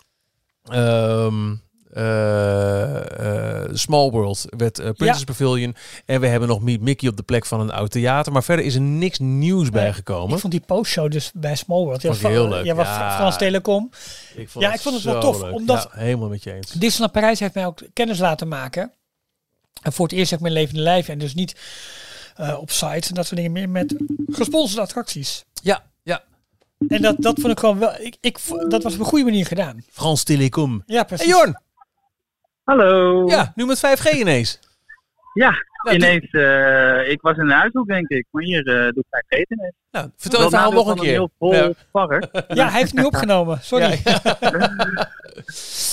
ehm, 0.64 1.54
eh, 1.92 3.62
eh, 3.64 3.68
Small 3.72 4.10
World 4.10 4.44
werd 4.56 4.74
Princess 4.96 5.24
Pavilion. 5.24 5.74
En 6.06 6.20
we 6.20 6.26
hebben 6.26 6.48
nog 6.48 6.60
Meet 6.62 6.80
Mickey 6.80 7.08
op 7.08 7.16
de 7.16 7.22
plek 7.22 7.46
van 7.46 7.60
een 7.60 7.70
oud 7.72 7.90
theater. 7.90 8.32
Maar 8.32 8.44
verder 8.44 8.64
is 8.64 8.74
er 8.74 8.80
niks 8.80 9.18
nieuws 9.18 9.70
bijgekomen. 9.70 10.34
Ik 10.34 10.40
vond 10.40 10.52
die 10.52 10.62
postshow 10.66 11.10
dus 11.10 11.30
bij 11.34 11.54
Small 11.56 11.84
World. 11.84 12.00
Vond 12.00 12.18
heel 12.18 12.48
leuk. 12.48 12.64
Ja, 12.64 12.74
Ja. 12.74 13.16
Frans 13.16 13.36
Telecom. 13.38 13.90
Ik 14.34 14.48
vond 14.48 14.64
ja, 14.64 14.72
ik 14.72 14.80
vond 14.80 14.94
het 14.94 15.04
wel 15.04 15.20
tof. 15.20 15.42
leuk. 15.42 15.52
Omdat 15.52 15.88
Ja, 15.92 16.00
helemaal 16.00 16.28
met 16.28 16.42
je 16.42 16.52
eens. 16.52 16.70
Disneyland 16.70 17.12
Parijs 17.12 17.40
heeft 17.40 17.54
mij 17.54 17.66
ook 17.66 17.80
kennis 17.92 18.18
laten 18.18 18.48
maken. 18.48 18.92
En 19.80 19.92
voor 19.92 20.06
het 20.06 20.14
eerst 20.14 20.30
heb 20.30 20.38
ik 20.38 20.44
mijn 20.44 20.58
levende 20.58 20.82
lijf. 20.82 21.08
En 21.08 21.18
dus 21.18 21.34
niet 21.34 21.60
eh, 22.36 22.58
op 22.60 22.70
sites 22.70 23.08
en 23.08 23.14
dat 23.14 23.26
soort 23.26 23.36
dingen 23.36 23.52
meer 23.52 23.68
met 23.68 23.94
gesponsorde 24.26 24.82
attracties. 24.82 25.44
Ja, 25.62 25.84
ja. 26.02 26.22
En 26.88 27.02
dat, 27.02 27.16
dat 27.18 27.40
vond 27.40 27.52
ik 27.52 27.58
gewoon 27.58 27.78
wel. 27.78 27.94
Ik, 28.00 28.16
ik, 28.20 28.38
dat 28.68 28.82
was 28.82 28.94
op 28.94 29.00
een 29.00 29.04
goede 29.04 29.24
manier 29.24 29.46
gedaan. 29.46 29.84
Frans 29.90 30.24
Telecom. 30.24 30.82
Ja, 30.86 31.04
precies. 31.04 31.26
Hey 31.26 31.36
Jorn! 31.36 31.60
Hallo. 32.64 33.26
Ja, 33.28 33.52
nu 33.54 33.66
met 33.66 33.78
5G 33.78 34.12
ineens. 34.12 34.58
Ja, 35.34 35.52
Nou, 35.82 35.96
ineens. 35.96 36.30
eh, 36.30 37.10
ik 37.10 37.20
was 37.20 37.36
in 37.36 37.42
een 37.42 37.52
uithoek, 37.52 37.86
denk 37.88 38.08
ik. 38.08 38.26
Maar 38.30 38.42
hier 38.42 38.66
eh 38.66 38.74
doe 38.74 39.04
ik 39.06 39.06
vijf 39.10 39.24
eten. 39.28 39.74
Nou, 39.90 40.08
vertel 40.16 40.40
het 40.40 40.50
verhaal 40.50 40.72
nog 40.72 40.88
een 40.88 40.96
keer. 40.96 41.10
heel 41.10 41.30
Ja. 41.38 41.70
park. 41.90 42.24
Ja, 42.48 42.68
hij 42.68 42.78
heeft 42.78 42.90
het 42.90 43.00
nu 43.00 43.04
opgenomen. 43.06 43.58
Sorry. 43.62 43.98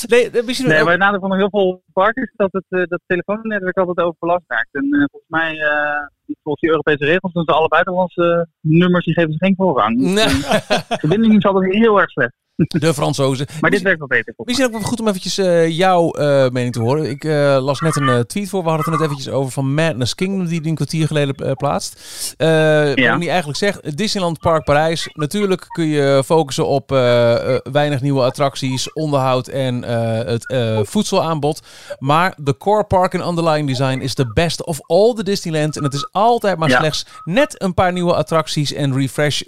Nee, 0.07 0.29
eh, 0.29 0.43
misschien 0.45 0.67
Nee, 0.69 0.83
maar 0.83 0.91
het 0.91 1.01
nadeel 1.01 1.19
van 1.19 1.31
een 1.31 1.38
heel 1.38 1.49
vol 1.49 1.83
park 1.93 2.15
is 2.15 2.31
dat 2.35 2.49
het, 2.51 2.63
eh, 2.69 2.81
dat 2.88 2.99
telefoonnetwerk 3.05 3.77
altijd 3.77 4.07
overbelast 4.07 4.43
raakt. 4.47 4.67
En 4.71 4.83
eh, 4.83 4.99
volgens 5.11 5.29
mij, 5.29 5.59
eh, 5.59 6.07
volgens 6.43 6.61
die 6.61 6.69
Europese 6.69 7.05
regels, 7.05 7.33
doen 7.33 7.43
ze 7.43 7.51
alle 7.51 7.67
buitenlandse 7.67 8.47
nummers, 8.61 9.05
die 9.05 9.13
geven 9.13 9.31
ze 9.31 9.38
geen 9.38 9.55
voorrang. 9.57 9.99
Dus, 9.99 10.13
Nee. 10.13 10.25
eh, 10.25 10.67
De 10.88 10.97
verbinding 10.99 11.35
is 11.38 11.43
altijd 11.45 11.73
heel 11.73 11.99
erg 12.01 12.09
slecht. 12.09 12.33
De 12.80 12.93
Fransozen. 12.93 13.47
Maar 13.62 13.72
dit 13.72 13.82
werkt 13.82 13.99
wel 13.99 14.08
beter. 14.08 14.34
Misschien 14.38 14.68
ook 14.68 14.74
wel 14.74 14.82
goed 14.82 14.99
om 14.99 15.08
eventjes 15.08 15.38
eh, 15.38 15.70
jouw 15.70 16.12
eh, 16.12 16.49
mening 16.49 16.74
te 16.74 16.80
horen. 16.80 17.10
Ik 17.10 17.24
eh, 17.24 17.58
las 17.62 17.80
net 17.80 17.95
een 17.95 18.26
tweet 18.26 18.49
voor. 18.49 18.64
We 18.64 18.70
hadden 18.70 18.86
het 18.86 18.93
er 18.93 18.99
net 18.99 19.10
eventjes 19.10 19.34
over 19.34 19.51
van 19.51 19.74
Madness 19.74 20.16
Kingdom, 20.16 20.45
die 20.45 20.62
die 20.62 20.70
een 20.70 20.76
kwartier 20.76 21.08
geleden 21.08 21.55
plaatst. 21.55 21.93
Eh 22.38 22.47
Waarom 22.47 23.20
die 23.20 23.30
eigenlijk 23.30 23.58
zegt, 23.58 23.97
Disneyland 23.97 24.39
Park 24.39 24.64
Parijs. 24.64 25.10
Natuurlijk 25.14 25.66
kun 25.68 25.88
je 25.88 26.22
focussen 26.26 26.68
op 26.68 26.89
weinig 27.72 28.01
nieuwe 28.01 28.22
attracties, 28.22 28.93
onderhoud 28.93 29.47
en 29.47 29.82
het 30.28 30.55
voedselaanbod. 30.88 31.62
Maar 31.99 32.34
de 32.38 32.58
core 32.58 32.84
park 32.84 33.14
en 33.14 33.28
underlying 33.28 33.68
design 33.68 33.99
is 33.99 34.14
the 34.14 34.32
best 34.34 34.64
of 34.64 34.80
all 34.82 35.14
the 35.14 35.24
Disneyland. 35.24 35.78
En 35.78 35.84
het 35.84 35.93
is 35.93 36.08
altijd 36.12 36.58
maar 36.58 36.70
Ja. 36.70 36.78
slechts 36.78 37.05
net 37.24 37.62
een 37.62 37.74
paar 37.74 37.93
nieuwe 37.93 38.16
attracties 38.16 38.74
en 38.74 38.93
refresh 38.93 39.41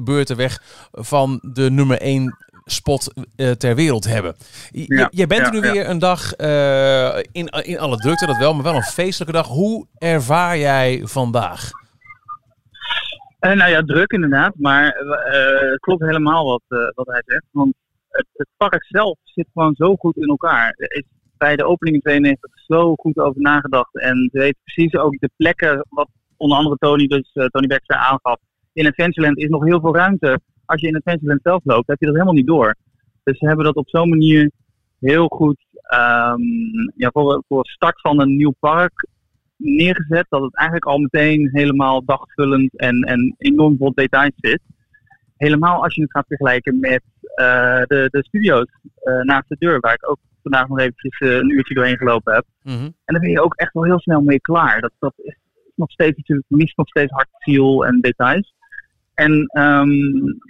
beurten 0.00 0.36
weg 0.36 0.62
van 0.92 1.38
de 1.42 1.70
nummer 1.70 2.00
1 2.00 2.38
spot 2.64 3.12
eh, 3.36 3.50
ter 3.50 3.74
wereld 3.74 4.04
hebben. 4.04 4.34
J- 4.70 4.84
Ja, 4.86 5.08
Jij 5.10 5.26
bent 5.26 5.46
er 5.46 5.52
nu 5.52 5.62
ja. 5.62 5.72
weer 5.72 5.88
een 5.88 5.98
dag 5.98 6.32
eh, 6.34 7.16
in, 7.32 7.46
in 7.46 7.78
alle 7.78 7.96
drukte, 7.96 8.26
dat 8.26 8.36
wel, 8.38 8.54
maar 8.54 8.64
wel 8.64 8.74
een 8.74 8.82
feestelijke 8.82 9.34
dag. 9.34 9.46
Hoe 9.46 9.86
ervaar 9.98 10.58
jij 10.58 11.00
vandaag? 11.04 11.70
Eh, 13.38 13.52
nou 13.52 13.70
ja, 13.70 13.82
druk 13.82 14.12
inderdaad, 14.12 14.52
maar 14.58 14.84
het 15.70 15.80
klopt 15.80 16.02
helemaal 16.02 16.44
wat, 16.44 16.92
wat 16.94 17.06
hij 17.06 17.22
zegt. 17.26 17.44
Want 17.50 17.74
het, 18.10 18.26
het 18.32 18.48
park 18.56 18.84
zelf 18.88 19.18
zit 19.24 19.46
gewoon 19.52 19.74
zo 19.74 19.94
goed 19.96 20.16
in 20.16 20.28
elkaar. 20.28 20.74
Er 20.76 20.96
is 20.96 21.02
bij 21.36 21.56
de 21.56 21.64
opening 21.64 21.96
in 21.96 22.02
92 22.02 22.50
zo 22.66 22.94
goed 22.94 23.18
over 23.18 23.40
nagedacht. 23.40 23.98
En 24.00 24.28
ze 24.32 24.38
weten 24.38 24.60
precies 24.64 24.94
ook 24.94 25.18
de 25.18 25.30
plekken, 25.36 25.86
wat 25.88 26.08
onder 26.36 26.56
andere 26.58 26.76
Tony, 26.76 27.06
dus, 27.06 27.30
Tony 27.50 27.66
Baxter 27.66 27.96
aangaf. 27.96 28.36
In 28.72 28.86
Adventureland 28.86 29.38
is 29.38 29.48
nog 29.48 29.64
heel 29.64 29.80
veel 29.80 29.94
ruimte. 29.96 30.40
Als 30.70 30.80
je 30.80 30.86
in 30.86 30.96
Adventureland 30.96 31.40
zelf 31.42 31.60
loopt, 31.64 31.88
heb 31.88 32.00
je 32.00 32.06
dat 32.06 32.14
helemaal 32.14 32.34
niet 32.34 32.46
door. 32.46 32.74
Dus 33.22 33.38
ze 33.38 33.46
hebben 33.46 33.64
dat 33.64 33.74
op 33.74 33.88
zo'n 33.88 34.08
manier 34.08 34.50
heel 35.00 35.26
goed 35.26 35.64
ehm, 35.82 36.42
ja, 36.96 37.10
voor, 37.12 37.42
voor 37.48 37.58
het 37.58 37.68
start 37.68 38.00
van 38.00 38.20
een 38.20 38.36
nieuw 38.36 38.54
park 38.58 39.06
neergezet. 39.56 40.26
Dat 40.28 40.42
het 40.42 40.56
eigenlijk 40.56 40.86
al 40.86 40.98
meteen 40.98 41.48
helemaal 41.52 42.04
dagvullend 42.04 42.78
en, 42.78 43.00
en 43.00 43.34
enorm 43.38 43.76
vol 43.76 43.92
details 43.94 44.32
zit. 44.36 44.60
Helemaal 45.36 45.82
als 45.82 45.94
je 45.94 46.02
het 46.02 46.10
gaat 46.10 46.26
vergelijken 46.26 46.78
met 46.78 47.02
eh, 47.34 47.82
de, 47.82 48.08
de 48.10 48.24
studio's 48.24 48.66
eh, 48.94 49.20
naast 49.20 49.48
de 49.48 49.56
deur, 49.58 49.80
waar 49.80 49.94
ik 49.94 50.10
ook 50.10 50.18
vandaag 50.42 50.68
nog 50.68 50.78
eventjes 50.78 51.18
eh, 51.18 51.36
een 51.36 51.50
uurtje 51.50 51.74
doorheen 51.74 51.98
gelopen 51.98 52.34
heb. 52.34 52.44
En 53.04 53.14
daar 53.14 53.20
ben 53.20 53.30
je 53.30 53.42
ook 53.42 53.54
echt 53.54 53.72
wel 53.72 53.84
heel 53.84 54.00
snel 54.00 54.20
mee 54.20 54.40
klaar. 54.40 54.80
Dat, 54.80 54.92
dat 54.98 55.14
is 55.16 55.36
nog 55.74 55.90
steeds 55.90 56.16
natuurlijk, 56.16 56.48
mist 56.48 56.76
nog 56.76 56.88
steeds 56.88 57.12
ziel 57.38 57.86
en 57.86 58.00
details. 58.00 58.54
En 59.20 59.46
ehm, 59.46 59.90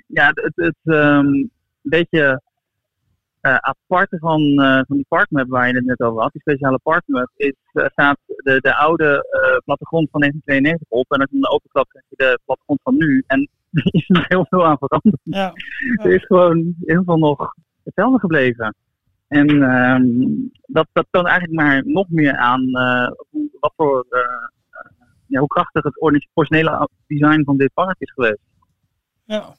ja, 0.06 0.26
het, 0.34 0.52
het 0.54 0.76
ehm, 0.84 1.46
beetje 1.82 2.42
eh, 3.40 3.56
aparte 3.56 4.18
van, 4.18 4.40
eh, 4.40 4.80
van 4.86 4.96
die 4.96 5.06
parkmap 5.08 5.48
waar 5.48 5.68
je 5.68 5.74
het 5.74 5.84
net 5.84 6.00
over 6.00 6.22
had, 6.22 6.32
die 6.32 6.40
speciale 6.40 6.78
parkmap, 6.82 7.30
is, 7.36 7.54
staat 7.72 8.18
de, 8.26 8.60
de 8.60 8.74
oude 8.74 9.08
plattegrond 9.64 10.10
van 10.10 10.20
1992 10.20 10.88
op. 10.88 11.12
En 11.12 11.20
als 11.20 11.30
je 11.30 11.36
hem 11.36 11.46
openklapt, 11.46 11.88
krijg 11.88 12.04
je 12.08 12.16
de 12.16 12.40
plattegrond 12.44 12.80
van 12.82 12.96
nu. 12.96 13.24
En 13.26 13.48
er 13.72 13.88
is 13.90 14.08
nog 14.08 14.28
heel 14.28 14.46
veel 14.48 14.66
aan 14.66 14.78
veranderd. 14.78 15.20
Ja. 15.22 15.52
Er 16.04 16.14
is 16.14 16.24
gewoon 16.26 16.74
heel 16.80 17.02
veel 17.04 17.18
nog 17.18 17.54
hetzelfde 17.84 18.18
gebleven. 18.18 18.74
En 19.28 19.62
ehm, 19.62 20.04
dat, 20.62 20.86
dat 20.92 21.06
toont 21.10 21.26
eigenlijk 21.26 21.60
maar 21.60 21.82
nog 21.86 22.06
meer 22.08 22.36
aan 22.36 22.62
hoe, 23.30 23.48
wat 23.60 23.72
voor, 23.76 24.06
ja, 25.26 25.38
hoe 25.38 25.48
krachtig 25.48 25.82
het 25.82 26.02
ori- 26.02 26.28
originele 26.34 26.88
design 27.06 27.42
van 27.44 27.56
dit 27.56 27.70
park 27.74 27.96
is 27.98 28.12
geweest. 28.12 28.49
Ja. 29.30 29.56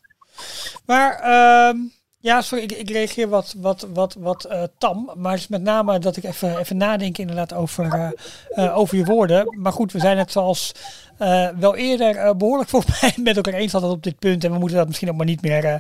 Maar 0.86 1.20
ehm, 1.20 1.78
ja, 2.20 2.42
sorry, 2.42 2.64
ik, 2.64 2.72
ik 2.72 2.90
reageer 2.90 3.30
wat, 3.30 3.54
wat, 3.58 3.88
wat, 3.94 4.14
wat 4.14 4.46
eh, 4.46 4.64
tam. 4.78 5.12
Maar 5.16 5.32
het 5.32 5.42
is 5.42 5.48
met 5.48 5.62
name 5.62 6.00
dat 6.00 6.18
ik 6.18 6.24
even, 6.24 6.58
even 6.58 6.78
nadenk 6.78 7.18
inderdaad 7.18 7.54
over, 7.54 8.14
eh, 8.50 8.78
over 8.78 8.98
je 8.98 9.06
woorden. 9.06 9.58
Maar 9.60 9.72
goed, 9.72 9.92
we 9.92 10.00
zijn 10.00 10.18
het 10.18 10.32
zoals 10.32 10.72
eh, 11.22 11.48
wel 11.60 11.76
eerder 11.76 12.16
eh, 12.16 12.34
behoorlijk 12.38 12.70
volgens 12.74 13.02
mij 13.02 13.14
met 13.24 13.36
elkaar 13.36 13.54
eens 13.54 13.74
altijd 13.74 13.92
op 13.94 14.04
dit 14.04 14.20
punt. 14.20 14.44
En 14.44 14.52
we 14.52 14.58
moeten 14.60 14.78
dat 14.78 14.88
misschien 14.88 15.10
ook 15.10 15.16
maar 15.16 15.26
niet 15.26 15.42
meer 15.42 15.64
eh, 15.66 15.76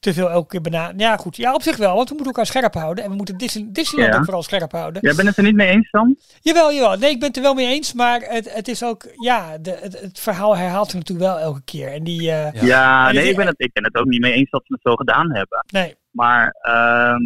te 0.00 0.12
veel 0.14 0.30
elke 0.30 0.48
keer 0.48 0.60
benaderen. 0.60 0.98
Ja 0.98 1.16
goed, 1.16 1.36
ja 1.36 1.54
op 1.54 1.62
zich 1.62 1.76
wel, 1.76 1.94
want 1.96 2.08
we 2.08 2.14
moeten 2.14 2.34
elkaar 2.34 2.46
scherp 2.46 2.74
houden. 2.74 3.04
En 3.04 3.10
we 3.10 3.16
moeten 3.16 3.36
Disney, 3.36 3.66
Disneyland 3.68 4.12
Ja. 4.12 4.18
ook 4.18 4.24
vooral 4.24 4.42
scherp 4.42 4.72
houden. 4.72 5.02
Jij 5.02 5.14
bent 5.14 5.28
het 5.28 5.36
er 5.36 5.42
niet 5.44 5.54
mee 5.54 5.68
eens 5.68 5.90
dan? 5.90 6.16
Jawel, 6.40 6.72
jawel. 6.72 6.98
Nee, 6.98 7.10
ik 7.10 7.18
ben 7.18 7.28
het 7.28 7.36
er 7.36 7.42
wel 7.42 7.54
mee 7.54 7.66
eens. 7.66 7.92
Maar 7.92 8.20
het, 8.20 8.54
het 8.54 8.68
is 8.68 8.84
ook, 8.84 9.04
ja, 9.14 9.58
de, 9.58 9.78
het, 9.80 10.00
het 10.00 10.18
verhaal 10.20 10.56
herhaalt 10.56 10.90
zich 10.90 10.98
natuurlijk 10.98 11.28
wel 11.28 11.38
elke 11.38 11.62
keer. 11.64 11.92
En 11.92 12.04
die, 12.04 12.30
eh, 12.30 12.62
Ja, 12.62 13.08
en 13.08 13.14
nee, 13.14 13.22
die- 13.22 13.30
ik 13.30 13.36
ben, 13.36 13.46
het, 13.46 13.54
ik 13.60 13.72
ben 13.72 13.84
het 13.84 13.96
ook 13.96 14.06
niet 14.06 14.20
mee 14.20 14.32
eens 14.32 14.50
dat 14.50 14.62
ze 14.66 14.72
het 14.72 14.82
zo 14.82 14.94
gedaan 14.96 15.34
hebben. 15.34 15.64
Nee. 15.66 15.94
Maar 16.10 16.54
ehm, 16.60 17.22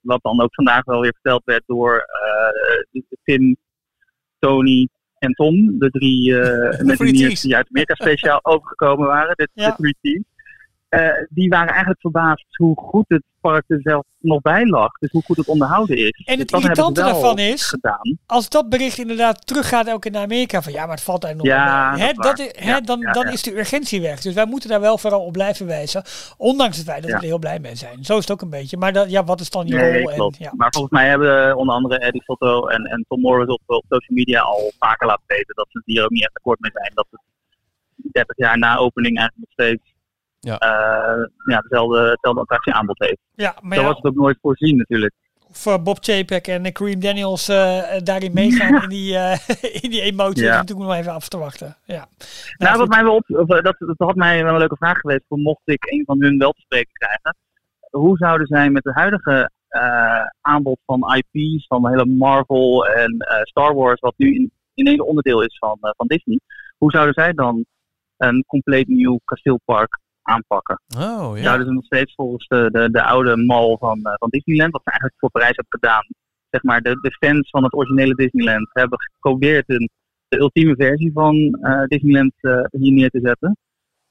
wat 0.00 0.22
dan 0.22 0.40
ook 0.40 0.54
vandaag 0.54 0.84
wel 0.84 1.00
weer 1.00 1.12
verteld 1.12 1.42
werd 1.44 1.62
door 1.66 1.96
eh 2.92 3.02
Tim, 3.24 3.56
Tony 4.38 4.88
en 5.26 5.32
Tom, 5.32 5.78
de 5.78 5.90
drie 5.90 6.40
eh 6.40 6.80
mensen 6.84 7.06
die 7.48 7.56
uit 7.56 7.68
Amerika 7.68 7.94
speciaal 7.94 8.38
overgekomen 8.42 9.06
waren, 9.06 9.36
de, 9.36 9.48
de 9.54 9.74
drie 9.76 9.96
teams. 10.00 10.24
eh, 10.88 11.26
die 11.28 11.48
waren 11.48 11.68
eigenlijk 11.68 12.00
verbaasd 12.00 12.56
hoe 12.56 12.76
goed 12.76 13.04
het 13.08 13.22
park 13.48 13.64
er 13.66 13.80
zelf 13.82 14.04
nog 14.18 14.40
bij 14.40 14.66
lag. 14.66 14.92
Dus 14.98 15.10
hoe 15.10 15.22
goed 15.22 15.36
het 15.36 15.46
onderhouden 15.48 15.96
is. 15.96 16.22
En 16.24 16.38
Dus 16.38 16.38
het 16.38 16.50
ze 16.50 16.56
irritante 16.56 17.00
daarvan 17.00 17.38
is, 17.38 17.62
gedaan. 17.62 18.18
als 18.26 18.48
dat 18.48 18.68
bericht 18.68 18.98
inderdaad 18.98 19.46
teruggaat 19.46 19.86
elke 19.86 20.00
keer 20.00 20.10
naar 20.10 20.22
Amerika, 20.22 20.62
van 20.62 20.72
ja, 20.72 20.86
maar 20.86 20.94
het 20.94 21.04
valt 21.04 21.24
eigenlijk 21.24 21.54
nog 21.54 21.64
Ja. 21.64 21.96
Hè, 21.96 22.12
dat 22.12 22.38
is 22.38 22.50
hè, 22.52 22.80
dan 22.80 23.00
ja, 23.00 23.12
dan 23.12 23.28
is 23.28 23.42
de 23.42 23.58
urgentie 23.58 24.00
weg. 24.00 24.20
Dus 24.20 24.34
wij 24.34 24.46
moeten 24.46 24.68
daar 24.68 24.80
wel 24.80 24.98
vooral 24.98 25.24
op 25.24 25.32
blijven 25.32 25.66
wijzen. 25.66 26.02
Ondanks 26.36 26.76
het 26.76 26.86
feit 26.86 27.02
dat 27.02 27.10
we 27.10 27.16
er 27.16 27.22
heel 27.22 27.38
blij 27.38 27.58
mee 27.58 27.74
zijn. 27.74 28.04
Zo 28.04 28.12
is 28.16 28.20
het 28.20 28.30
ook 28.30 28.40
een 28.40 28.50
beetje. 28.50 28.76
Maar 28.76 28.92
dat, 28.92 29.10
ja, 29.10 29.24
wat 29.24 29.40
is 29.40 29.50
dan 29.50 29.66
je 29.66 29.74
Nee, 29.74 30.02
rol? 30.02 30.14
Klopt. 30.14 30.38
Maar 30.52 30.72
volgens 30.72 30.92
mij 30.92 31.08
hebben 31.08 31.56
onder 31.56 31.74
andere 31.74 31.98
Eddie 31.98 32.22
Soto 32.22 32.66
en, 32.66 32.84
en 32.84 33.04
Tom 33.08 33.20
Morris 33.20 33.48
op, 33.48 33.60
op 33.66 33.84
social 33.88 34.16
media 34.16 34.40
al 34.40 34.72
vaker 34.78 35.06
laten 35.06 35.24
weten 35.26 35.54
dat 35.54 35.66
ze 35.70 35.78
het 35.78 35.86
hier 35.86 36.04
ook 36.04 36.10
niet 36.10 36.22
echt 36.22 36.36
akkoord 36.36 36.60
mee 36.60 36.70
zijn. 36.74 36.92
Dat 36.94 37.06
het 37.10 37.20
30 38.12 38.36
jaar 38.36 38.58
na 38.58 38.76
opening 38.76 39.18
eigenlijk 39.18 39.48
nog 39.48 39.66
steeds 39.66 39.94
ja. 40.46 40.56
ja, 41.46 41.60
dezelfde, 41.60 41.98
hetzelfde 42.10 42.40
attractieaanbod 42.40 42.98
heeft. 42.98 43.18
Ja, 43.34 43.54
maar 43.60 43.76
Zo 43.76 43.82
ja, 43.82 43.86
was 43.86 43.96
het 43.96 44.06
ook 44.06 44.14
nooit 44.14 44.38
voorzien 44.40 44.76
natuurlijk. 44.76 45.14
of 45.48 45.66
eh, 45.66 45.82
Bob 45.82 45.98
Chapek 46.00 46.46
en 46.46 46.64
eh, 46.64 46.72
Kareem 46.72 47.00
Daniels 47.00 47.48
eh, 47.48 47.82
daarin 48.02 48.32
meegaan 48.32 48.82
in, 48.82 48.88
die, 48.88 49.16
eh, 49.16 49.38
in 49.82 49.90
die 49.90 50.00
emotie. 50.00 50.42
Ja. 50.44 50.50
Dat 50.50 50.60
natuurlijk 50.60 50.88
nog 50.88 50.98
even 50.98 51.12
af 51.12 51.28
te 51.28 51.38
wachten. 51.38 51.76
Ja. 51.84 52.06
Nou, 52.56 52.78
wat 52.78 52.88
mij 52.88 53.02
wel 53.02 53.14
op, 53.14 53.24
of, 53.28 53.48
eh, 53.48 53.62
dat, 53.62 53.76
dat 53.78 53.94
had 53.96 54.14
mij 54.14 54.42
wel 54.44 54.52
een 54.52 54.58
leuke 54.58 54.76
vraag 54.76 54.98
geweest, 54.98 55.24
voor 55.28 55.38
mocht 55.38 55.62
ik 55.64 55.90
een 55.90 56.02
van 56.06 56.22
hun 56.22 56.38
wel 56.38 56.52
te 56.52 56.60
spreken 56.60 56.92
krijgen. 56.92 57.36
Hoe 57.90 58.16
zouden 58.16 58.46
zij 58.46 58.70
met 58.70 58.84
het 58.84 58.94
huidige 58.94 59.50
eh, 59.68 60.26
aanbod 60.40 60.78
van 60.86 61.14
IP's, 61.14 61.66
van 61.66 61.82
de 61.82 61.88
hele 61.88 62.06
Marvel 62.06 62.86
en 62.86 63.16
eh, 63.18 63.42
Star 63.42 63.74
Wars, 63.74 64.00
wat 64.00 64.14
nu 64.16 64.34
in, 64.34 64.50
in 64.74 64.86
een 64.86 65.00
onderdeel 65.00 65.42
is 65.42 65.58
van, 65.58 65.78
eh, 65.80 65.90
van 65.96 66.06
Disney, 66.06 66.40
hoe 66.78 66.90
zouden 66.90 67.14
zij 67.14 67.32
dan 67.32 67.64
een 68.16 68.44
compleet 68.46 68.88
nieuw 68.88 69.20
kasteelpark 69.24 69.98
aanpakken? 70.26 70.80
Oh, 70.98 71.36
ja. 71.36 71.42
Zouden 71.42 71.66
ze 71.66 71.72
nog 71.72 71.84
steeds 71.84 72.14
volgens 72.14 72.46
de, 72.46 72.68
de, 72.72 72.90
de 72.90 73.02
oude 73.02 73.36
mal 73.36 73.76
van, 73.78 74.00
eh, 74.04 74.14
van 74.18 74.28
Disneyland, 74.28 74.72
wat 74.72 74.80
ze 74.84 74.90
eigenlijk 74.90 75.20
voor 75.20 75.30
Parijs 75.30 75.56
hebben 75.56 75.80
gedaan, 75.80 76.06
zeg 76.50 76.62
maar, 76.62 76.80
de, 76.82 76.98
de 77.00 77.10
fans 77.26 77.50
van 77.50 77.64
het 77.64 77.74
originele 77.74 78.14
Disneyland 78.14 78.68
hebben 78.72 78.98
gecodeerd 79.00 79.68
een, 79.68 79.88
de 80.28 80.38
ultieme 80.38 80.74
versie 80.76 81.12
van 81.12 81.34
eh, 81.62 81.82
Disneyland 81.84 82.32
eh, 82.40 82.60
hier 82.70 82.92
neer 82.92 83.10
te 83.10 83.20
zetten. 83.22 83.56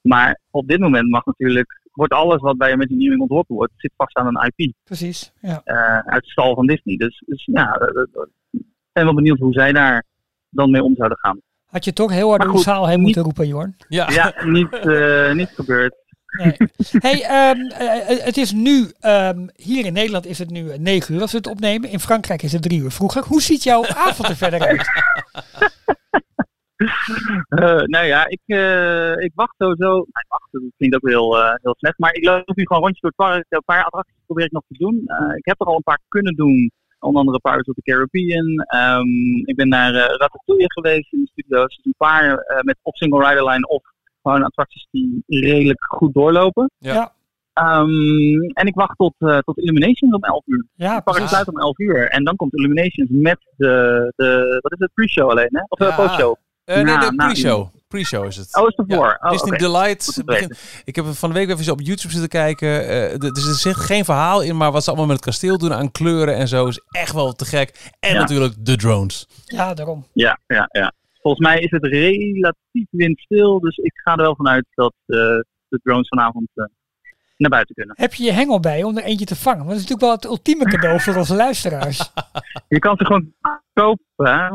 Maar 0.02 0.40
op 0.52 0.68
dit 0.68 0.80
moment 0.80 1.10
mag 1.10 1.26
natuurlijk, 1.26 1.82
wordt 1.92 2.14
alles 2.14 2.42
wat 2.42 2.58
bij 2.58 2.72
Imagineering 2.72 3.22
ontworpen 3.22 3.56
wordt, 3.56 3.74
zit 3.78 3.92
vast 3.98 4.16
aan 4.16 4.28
een 4.28 4.52
IP 4.56 4.74
Precies. 4.84 5.32
Ja. 5.42 5.62
eh, 5.64 5.98
uit 6.00 6.24
de 6.24 6.30
stal 6.30 6.56
van 6.56 6.68
Disney. 6.68 6.98
Dus, 6.98 7.24
dus 7.26 7.46
ja, 7.46 7.74
eh, 7.74 8.04
ben 8.92 9.04
wel 9.04 9.14
benieuwd 9.14 9.40
hoe 9.40 9.54
zij 9.54 9.72
daar 9.72 10.04
dan 10.50 10.72
mee 10.72 10.84
om 10.84 10.96
zouden 10.96 11.18
gaan. 11.18 11.40
Had 11.66 11.86
je 11.86 11.94
toch 11.94 12.12
heel 12.12 12.30
hard 12.30 12.42
door 12.44 12.52
de 12.52 12.58
zaal 12.60 12.86
heen 12.88 12.96
niet- 12.96 13.04
moeten 13.06 13.24
roepen, 13.24 13.48
Jorn. 13.48 13.76
Ja, 13.88 14.10
Ja, 14.12 14.34
niet, 14.46 14.74
eh, 14.96 15.34
niet 15.34 15.50
gebeurd. 15.50 15.96
Hey, 17.08 17.24
ehm, 17.24 17.60
eh, 17.60 18.10
eh, 18.10 18.26
het 18.26 18.38
is 18.38 18.52
nu, 18.52 18.92
ehm, 19.00 19.48
hier 19.56 19.86
in 19.86 19.94
Nederland 19.94 20.26
is 20.26 20.40
het 20.40 20.50
nu 20.50 20.70
eh, 20.70 20.80
9 20.80 21.16
uur 21.16 21.22
als 21.22 21.32
we 21.32 21.38
het 21.38 21.48
opnemen. 21.48 21.90
In 21.90 22.00
Frankrijk 22.00 22.42
is 22.42 22.52
het 22.52 22.62
3 22.62 22.80
uur 22.80 22.92
vroeger. 22.92 23.24
Hoe 23.24 23.42
ziet 23.42 23.64
jouw 23.64 23.86
avond 24.08 24.30
er 24.30 24.36
verder 24.36 24.60
uit? 24.68 24.88
Eh, 27.50 27.84
nou 27.84 28.06
ja, 28.06 28.28
ik, 28.28 28.42
eh, 28.46 29.18
ik 29.18 29.32
wacht 29.36 29.56
sowieso. 29.58 29.90
Nou, 29.92 30.02
ik 30.04 30.26
wacht, 30.28 30.48
dat 30.52 30.62
klinkt 30.78 30.96
ook 30.96 31.10
heel, 31.10 31.38
eh, 31.38 31.54
heel 31.62 31.76
slecht. 31.78 32.00
Maar 32.00 32.14
ik 32.14 32.26
loop 32.26 32.56
nu 32.56 32.66
gewoon 32.66 32.82
rondjes 32.82 33.02
door 33.02 33.14
het 33.16 33.28
park. 33.28 33.46
Een 33.50 33.62
paar 33.66 33.84
attracties 33.84 34.16
probeer 34.26 34.46
ik 34.46 34.52
nog 34.52 34.64
te 34.68 34.78
doen. 34.78 35.04
Eh, 35.06 35.36
ik 35.36 35.46
heb 35.46 35.60
er 35.62 35.68
al 35.68 35.76
een 35.76 35.84
paar 35.84 36.00
kunnen 36.08 36.36
doen. 36.36 36.72
Onder 37.00 37.20
andere 37.20 37.40
Pirates 37.40 37.68
of 37.68 37.76
the 37.76 37.82
Caribbean. 37.82 38.48
Ehm, 38.58 39.36
ik 39.46 39.56
ben 39.56 39.68
naar 39.68 39.94
eh, 39.94 40.16
Ratatouille 40.18 40.72
geweest 40.72 41.14
in 41.14 41.20
de 41.20 41.28
studio's. 41.28 41.76
Dus 41.76 41.86
een 41.86 41.94
paar 41.98 42.38
eh, 42.38 42.62
met 42.62 42.78
of 42.82 42.96
single 42.96 43.28
rider 43.28 43.50
line 43.50 43.68
of 43.68 43.84
gewoon 44.26 44.44
attracties 44.44 44.88
die 44.92 45.24
redelijk 45.28 45.86
goed 45.88 46.14
doorlopen. 46.14 46.72
Ja. 46.78 47.14
Ehm, 47.54 48.42
en 48.54 48.66
ik 48.68 48.76
wacht 48.76 48.98
tot, 48.98 49.14
eh, 49.18 49.38
tot 49.38 49.58
Illuminations 49.58 50.14
om 50.14 50.24
11 50.24 50.44
uur. 50.46 50.66
Ja, 50.76 50.96
Het 50.96 51.04
park 51.04 51.28
sluit 51.28 51.48
om 51.48 51.60
11 51.60 51.80
uur. 51.80 52.10
En 52.10 52.24
dan 52.24 52.36
komt 52.36 52.54
Illuminations 52.54 53.10
met 53.12 53.38
de, 53.58 54.12
de 54.16 54.60
wat 54.62 54.72
is 54.72 54.80
het, 54.80 54.94
pre-show 54.94 55.30
alleen, 55.30 55.50
hè? 55.52 55.62
Of 55.68 55.78
de 55.80 55.86
Ja. 55.86 55.96
post-show. 55.96 56.36
Eh, 56.66 56.76
nee, 56.82 56.98
de 56.98 57.14
pre-show. 57.16 57.68
Pre-show 57.88 58.26
is 58.26 58.36
het. 58.36 58.56
Oh, 58.58 58.68
is 58.68 58.74
het 58.76 58.86
Ja, 58.88 58.96
ervoor? 58.96 59.18
Oh, 59.22 59.32
Disney. 59.32 59.58
Delight. 59.58 60.24
Ik 60.86 60.96
heb 60.96 61.06
van 61.06 61.30
de 61.30 61.36
week 61.36 61.50
even 61.50 61.72
op 61.74 61.82
YouTube 61.82 62.12
zitten 62.14 62.30
kijken. 62.30 62.88
Eh, 62.88 63.14
d- 63.18 63.36
dus 63.36 63.48
er 63.48 63.54
zit 63.54 63.76
geen 63.76 64.06
verhaal 64.06 64.42
in, 64.42 64.58
maar 64.58 64.72
wat 64.72 64.84
ze 64.84 64.90
allemaal 64.90 65.08
met 65.08 65.16
het 65.16 65.26
kasteel 65.26 65.58
doen 65.58 65.74
aan 65.74 65.92
kleuren 65.92 66.36
en 66.36 66.48
zo 66.48 66.68
is 66.68 66.80
echt 66.92 67.14
wel 67.14 67.34
te 67.34 67.46
gek. 67.46 67.92
En 68.00 68.14
Ja. 68.14 68.20
natuurlijk 68.20 68.54
de 68.66 68.76
drones. 68.76 69.28
Ja, 69.46 69.74
daarom. 69.74 70.06
Ja, 70.14 70.40
ja, 70.48 70.68
ja. 70.72 70.92
Volgens 71.26 71.48
mij 71.48 71.60
is 71.60 71.72
het 71.72 71.86
relatief 71.86 72.88
windstil, 72.90 73.60
dus 73.60 73.78
ik 73.78 73.92
ga 74.04 74.12
er 74.12 74.22
wel 74.22 74.36
vanuit 74.36 74.66
dat 74.76 74.94
eh, 75.06 75.18
de 75.68 75.80
drones 75.84 76.08
vanavond 76.08 76.48
eh, 76.54 76.66
naar 77.38 77.50
buiten 77.50 77.76
kunnen. 77.76 77.96
Heb 78.00 78.14
je 78.14 78.24
je 78.24 78.32
hengel 78.32 78.60
bij 78.60 78.84
om 78.84 78.98
er 78.98 79.04
eentje 79.04 79.26
te 79.26 79.36
vangen? 79.36 79.58
Want 79.66 79.70
dat 79.70 79.78
is 79.80 79.84
natuurlijk 79.90 80.08
wel 80.08 80.16
het 80.32 80.40
ultieme 80.40 80.66
cadeau 80.66 81.00
voor 81.02 81.16
onze 81.16 81.36
luisteraars. 81.36 82.12
Je 82.68 82.80
kan 82.80 82.98
ze 82.98 83.06
gewoon 83.06 83.34
kopen, 83.74 84.04
hè? 84.16 84.48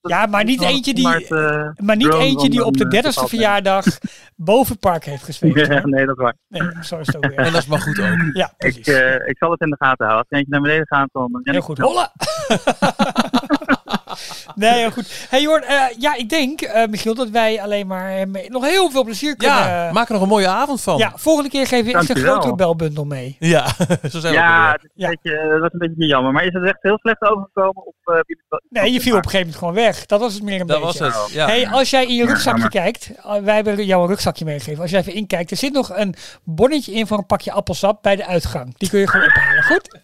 Ja, 0.00 0.26
maar 0.26 0.44
niet 0.44 0.62
eentje 0.62 0.94
die, 0.94 1.04
Maar, 1.04 1.20
eh, 1.20 1.70
maar 1.76 1.96
niet 1.96 2.14
eentje 2.14 2.48
die 2.50 2.64
op 2.64 2.76
de 2.76 2.84
een, 2.84 2.90
30ste 2.90 2.96
eh, 2.96 3.02
bepaald 3.14 3.28
verjaardag 3.28 3.84
boven 4.36 4.72
het 4.72 4.80
park 4.80 5.04
heeft. 5.04 5.38
Ja, 5.40 5.48
hè? 5.66 5.80
nee, 5.80 6.06
dat 6.06 6.16
is 6.16 6.22
waar. 6.22 6.36
Nee, 6.48 6.62
zo 6.82 6.98
is 6.98 7.06
het 7.06 7.16
ook 7.16 7.22
En 7.22 7.30
weer. 7.30 7.44
dat 7.52 7.54
is 7.62 7.66
maar 7.66 7.78
goed 7.80 8.00
ook. 8.00 8.16
Ja, 8.32 8.46
Ik, 8.46 8.56
precies. 8.56 8.86
eh, 8.86 9.14
ik 9.28 9.36
zal 9.38 9.50
het 9.50 9.60
in 9.60 9.70
de 9.70 9.76
gaten 9.78 10.06
houden. 10.06 10.16
Als 10.18 10.26
er 10.28 10.36
eentje 10.36 10.52
naar 10.52 10.60
beneden 10.62 10.86
gaat, 10.86 11.08
dan 11.12 11.40
Heel 11.42 11.54
ik 11.54 11.62
goed. 11.62 11.76
snel. 11.76 12.06
Nee, 14.54 14.72
heel 14.72 14.90
goed. 14.90 15.26
Hey 15.30 15.42
Jorn, 15.42 15.62
eh, 15.62 15.82
ja, 15.98 16.14
ik 16.14 16.28
denk, 16.28 16.60
eh 16.60 16.86
Michiel, 16.88 17.14
dat 17.14 17.28
wij 17.30 17.62
alleen 17.62 17.86
maar 17.86 18.16
eh, 18.16 18.48
nog 18.48 18.64
heel 18.64 18.90
veel 18.90 19.04
plezier 19.04 19.36
kunnen... 19.36 19.56
Ja, 19.56 19.92
maak 19.92 20.06
er 20.06 20.12
nog 20.12 20.22
een 20.22 20.28
mooie 20.28 20.48
avond 20.48 20.80
van. 20.82 20.98
ja, 20.98 21.12
volgende 21.14 21.50
keer 21.50 21.66
geven 21.66 21.92
we 21.92 21.98
echt 21.98 22.08
een 22.08 22.16
grotere 22.16 22.54
belbundel 22.54 23.04
mee. 23.04 23.36
Ja, 23.38 23.66
zo 24.10 24.18
zijn 24.20 24.32
Ja, 24.34 24.62
weer. 24.62 24.72
het 24.72 24.82
is 24.82 24.90
Ja. 24.94 25.08
Een 25.08 25.18
beetje, 25.22 25.58
dat 25.60 25.72
is 25.72 25.80
een 25.80 25.88
beetje 25.88 26.06
jammer. 26.06 26.32
Maar 26.32 26.44
is 26.44 26.52
het 26.52 26.64
echt 26.64 26.78
heel 26.80 26.98
slecht 26.98 27.22
overgekomen? 27.22 27.86
Of, 27.86 27.94
eh, 28.04 28.14
heb 28.14 28.28
je 28.28 28.34
het 28.34 28.44
wel- 28.48 28.82
Nee, 28.82 28.92
je 28.92 29.00
viel 29.00 29.16
op 29.16 29.24
een 29.24 29.30
gegeven 29.30 29.52
moment 29.52 29.56
gewoon 29.58 29.74
weg. 29.74 30.06
Dat 30.06 30.20
was 30.20 30.34
het 30.34 30.42
meer 30.42 30.60
een 30.60 30.66
Dat 30.66 30.80
was 30.80 30.98
beetje. 30.98 31.18
het. 31.20 31.30
Ja. 31.32 31.46
Hey, 31.46 31.68
als 31.68 31.90
jij 31.90 32.06
in 32.06 32.14
je 32.14 32.26
rugzakje 32.26 32.68
kijkt, 32.68 33.10
eh, 33.16 33.36
wij 33.42 33.54
hebben 33.54 33.84
jou 33.84 34.02
een 34.02 34.08
rugzakje 34.08 34.44
meegegeven. 34.44 34.82
Als 34.82 34.90
jij 34.90 35.00
even 35.00 35.12
inkijkt, 35.14 35.50
er 35.50 35.56
zit 35.56 35.72
nog 35.72 35.96
een 35.96 36.14
bonnetje 36.44 36.92
in 36.92 37.06
voor 37.06 37.18
een 37.18 37.26
pakje 37.26 37.52
appelsap 37.52 38.02
bij 38.02 38.16
de 38.16 38.26
uitgang. 38.26 38.74
Die 38.78 38.88
kun 38.88 39.00
je 39.00 39.08
gewoon 39.08 39.26
ophalen. 39.26 39.62
Goed? 39.62 39.98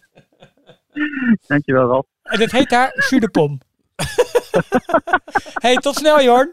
Dankjewel, 1.47 1.89
Ralf. 1.89 2.07
En 2.23 2.39
dat 2.39 2.51
heet 2.51 2.71
daar 2.71 2.93
Jus 2.95 3.09
de. 3.21 3.59
hey, 5.64 5.76
tot 5.76 5.96
snel 5.96 6.22
Jorn. 6.22 6.53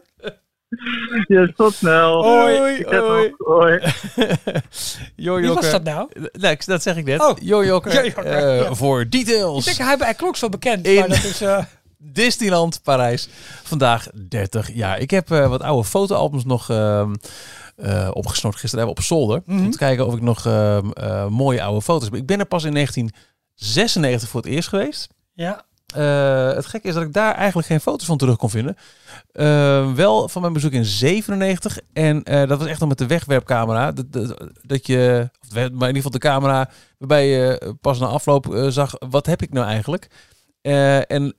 Yes, 1.26 1.50
tot 1.56 1.74
snel. 1.74 2.22
Hoi, 2.24 2.58
hoi. 2.58 3.34
Hoi. 3.38 3.80
Jo, 5.16 5.36
Wie 5.36 5.52
was 5.52 5.70
dat 5.70 5.82
nou? 5.82 6.10
Nee, 6.32 6.56
dat 6.64 6.82
zeg 6.82 6.96
ik 6.96 7.04
net. 7.04 7.20
Oh. 7.20 7.36
Jo 7.40 7.64
Jokke, 7.64 7.90
Jo 7.94 8.02
Jokke, 8.04 8.20
eh, 8.22 8.60
ja. 8.60 8.74
voor 8.74 9.00
Ik 9.00 9.10
details. 9.10 9.64
denk, 9.64 9.76
hij, 9.76 9.96
hij 9.98 10.14
klonk 10.14 10.36
zo 10.36 10.48
bekend, 10.48 10.86
In- 10.86 10.98
maar 10.98 11.08
dat 11.08 11.24
is... 11.24 11.40
eh, 11.40 11.64
Disneyland 11.98 12.82
Parijs. 12.82 13.28
Vandaag 13.62 14.06
30 14.28 14.72
jaar. 14.74 14.98
Ik 14.98 15.10
heb 15.10 15.30
eh, 15.30 15.48
wat 15.48 15.62
oude 15.62 15.88
fotoalbums 15.88 16.44
nog 16.44 16.70
ehm 16.70 17.14
eh, 17.76 18.08
opgesnort 18.12 18.56
gisteren 18.56 18.78
hebben 18.86 18.96
op 19.02 19.08
zolder. 19.08 19.42
Mhm. 19.46 19.58
Om 19.64 19.70
te 19.70 19.78
kijken 19.78 20.06
of 20.06 20.14
ik 20.14 20.22
nog 20.22 20.46
ehm, 20.46 20.90
eh, 20.90 21.26
mooie 21.26 21.62
oude 21.62 21.82
foto's 21.82 22.04
heb. 22.04 22.14
Ik 22.14 22.26
ben 22.26 22.38
er 22.38 22.46
pas 22.46 22.64
in 22.64 22.72
1996 22.74 24.28
voor 24.28 24.40
het 24.42 24.50
eerst 24.50 24.68
geweest. 24.68 25.08
ja. 25.34 25.68
Eh, 25.94 26.52
het 26.52 26.66
gekke 26.66 26.88
is 26.88 26.94
dat 26.94 27.02
ik 27.02 27.12
daar 27.12 27.34
eigenlijk 27.34 27.66
geen 27.66 27.80
foto's 27.80 28.06
van 28.06 28.18
terug 28.18 28.36
kon 28.36 28.50
vinden. 28.50 28.76
Eh, 29.32 29.92
wel 29.92 30.28
van 30.28 30.40
mijn 30.40 30.52
bezoek 30.52 30.72
in 30.72 30.84
97. 30.84 31.78
En 31.92 32.22
eh, 32.22 32.48
dat 32.48 32.58
was 32.58 32.68
echt 32.68 32.80
nog 32.80 32.88
met 32.88 32.98
de 32.98 33.06
wegwerpcamera. 33.06 33.92
Dat, 33.92 34.12
dat, 34.12 34.48
dat 34.62 34.86
je, 34.86 35.30
maar 35.52 35.64
in 35.64 35.72
ieder 35.72 35.94
geval 35.94 36.10
de 36.10 36.18
camera 36.18 36.70
waarbij 36.98 37.28
je 37.28 37.74
pas 37.80 37.98
na 37.98 38.06
afloop 38.06 38.64
zag, 38.68 38.92
wat 39.10 39.26
heb 39.26 39.42
ik 39.42 39.52
nou 39.52 39.66
eigenlijk? 39.66 40.08
En 41.08 41.34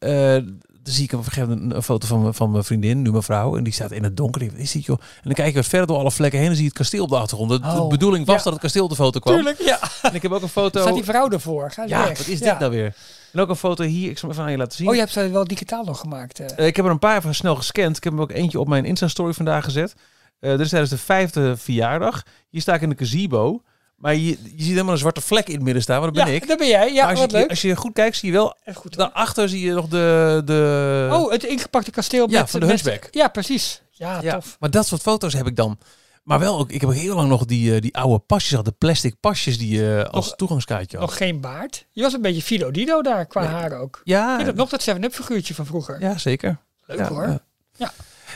dan 0.83 0.93
zie 0.93 1.03
ik 1.03 1.11
op 1.11 1.17
een 1.17 1.25
gegeven 1.25 1.49
moment 1.49 1.73
een 1.73 1.83
foto 1.83 2.07
van, 2.07 2.21
mijn- 2.21 2.33
van 2.33 2.51
mijn 2.51 2.63
vriendin, 2.63 3.01
nu 3.01 3.11
mijn 3.11 3.23
vrouw. 3.23 3.57
En 3.57 3.63
die 3.63 3.73
staat 3.73 3.91
in 3.91 4.03
het 4.03 4.17
donker. 4.17 4.45
Wat 4.45 4.57
is 4.57 4.71
die, 4.71 4.81
joh? 4.81 4.97
En 4.99 5.05
dan 5.23 5.33
kijk 5.33 5.47
ik 5.47 5.55
wat 5.55 5.65
verder 5.65 5.87
door 5.87 5.97
alle 5.97 6.11
vlekken 6.11 6.39
heen 6.39 6.47
en 6.49 6.53
zie 6.55 6.63
je 6.63 6.69
het 6.69 6.77
kasteel 6.77 7.03
op 7.03 7.09
de 7.09 7.15
achtergrond. 7.17 7.49
De, 7.49 7.67
Oh, 7.69 7.89
bedoeling 7.89 8.25
was 8.25 8.35
ja. 8.37 8.43
dat 8.43 8.53
het 8.53 8.61
kasteel 8.61 8.83
op 8.83 8.89
de 8.89 8.95
foto 8.95 9.19
kwam. 9.19 9.35
Tuurlijk, 9.35 9.61
ja. 9.61 9.79
En 10.01 10.13
ik 10.15 10.21
heb 10.21 10.31
ook 10.31 10.41
een 10.41 10.47
foto... 10.49 10.81
Staat 10.81 10.93
die 10.93 11.03
vrouw 11.03 11.29
ervoor? 11.29 11.71
Ga 11.71 11.83
ja, 11.83 11.99
weg. 12.07 12.17
wat 12.17 12.27
is 12.27 12.37
dit 12.39 12.43
Ja. 12.47 12.59
nou 12.59 12.71
weer? 12.71 12.95
En 13.33 13.39
ook 13.39 13.49
een 13.49 13.55
foto 13.55 13.83
hier. 13.83 14.09
Ik 14.09 14.17
zal 14.17 14.29
hem 14.29 14.31
even 14.37 14.43
aan 14.45 14.51
je 14.51 14.57
laten 14.57 14.77
zien. 14.77 14.87
Oh, 14.87 14.93
je 14.93 14.99
hebt 14.99 15.11
ze 15.11 15.29
wel 15.29 15.47
digitaal 15.47 15.83
nog 15.83 15.99
gemaakt. 15.99 16.39
eh. 16.39 16.57
Eh, 16.57 16.65
ik 16.65 16.75
heb 16.75 16.85
er 16.85 16.91
een 16.91 16.99
paar 16.99 17.17
even 17.17 17.35
snel 17.35 17.55
gescand. 17.55 17.97
Ik 17.97 18.03
heb 18.03 18.13
er 18.13 18.19
ook 18.19 18.31
eentje 18.31 18.59
op 18.59 18.67
mijn 18.67 18.85
Insta-story 18.85 19.33
vandaag 19.33 19.63
gezet. 19.63 19.93
Eh 20.39 20.51
dit 20.51 20.59
is 20.59 20.69
tijdens 20.69 20.91
de 20.91 20.97
vijfde 20.97 21.57
verjaardag. 21.57 22.23
Hier 22.49 22.61
sta 22.61 22.73
ik 22.73 22.81
in 22.81 22.89
de 22.89 22.95
gazebo. 22.97 23.61
Maar 24.01 24.15
je, 24.15 24.25
je 24.29 24.37
ziet 24.57 24.67
helemaal 24.71 24.91
een 24.93 24.97
zwarte 24.99 25.21
vlek 25.21 25.47
in 25.47 25.53
het 25.55 25.63
midden 25.63 25.81
staan. 25.81 26.01
Maar 26.01 26.11
dat 26.11 26.23
ben 26.23 26.33
ja, 26.33 26.39
ik. 26.41 26.47
dat 26.47 26.57
ben 26.57 26.67
jij. 26.67 26.93
Ja, 26.93 27.01
maar 27.01 27.11
als 27.11 27.19
wat 27.19 27.31
je, 27.31 27.37
leuk. 27.37 27.49
als 27.49 27.61
je 27.61 27.75
goed 27.75 27.93
kijkt, 27.93 28.15
zie 28.17 28.31
je 28.31 28.35
wel... 28.37 28.55
Goed. 28.73 28.95
Daarachter 28.95 29.49
zie 29.49 29.65
je 29.65 29.73
nog 29.73 29.87
de... 29.87 30.41
de 30.45 31.09
Oh, 31.11 31.31
het 31.31 31.43
ingepakte 31.43 31.91
kasteel 31.91 32.29
Ja, 32.29 32.39
met, 32.39 32.49
van 32.49 32.59
de 32.59 32.65
met- 32.65 32.81
Hunchback. 32.83 33.13
Ja, 33.13 33.27
precies. 33.27 33.81
Ja, 33.91 34.19
ja, 34.21 34.33
tof. 34.33 34.57
maar 34.59 34.69
dat 34.71 34.87
soort 34.87 35.01
foto's 35.01 35.33
heb 35.33 35.47
ik 35.47 35.55
dan. 35.55 35.77
Maar 36.23 36.39
wel 36.39 36.57
ook... 36.59 36.71
Ik 36.71 36.81
heb 36.81 36.89
ook 36.89 36.95
heel 36.95 37.15
lang 37.15 37.29
nog 37.29 37.45
die, 37.45 37.75
eh, 37.75 37.81
die 37.81 37.95
oude 37.97 38.19
pasjes 38.19 38.49
gehad. 38.49 38.65
De 38.65 38.71
plastic 38.71 39.15
pasjes 39.19 39.57
die 39.57 39.77
je 39.79 40.07
als 40.11 40.25
Nog- 40.27 40.35
toegangskaartje 40.35 40.97
had. 40.97 41.05
Nog 41.07 41.17
geen 41.17 41.41
baard. 41.41 41.85
Je 41.91 42.01
was 42.01 42.13
een 42.13 42.21
beetje 42.21 42.41
Fido 42.41 42.71
Dido 42.71 43.01
daar 43.01 43.25
qua 43.25 43.43
haar 43.43 43.79
ook. 43.79 44.01
ja, 44.03 44.39
Je 44.39 44.51
nog 44.53 44.69
dat 44.69 44.89
7-Up 44.89 45.13
figuurtje 45.13 45.53
van 45.53 45.65
vroeger. 45.65 46.01
ja, 46.01 46.17
zeker. 46.17 46.57
Leuk 46.85 46.97
Ja, 46.97 47.07
hoor. 47.07 47.27
ja. 47.27 47.39
Ja. 47.77 47.91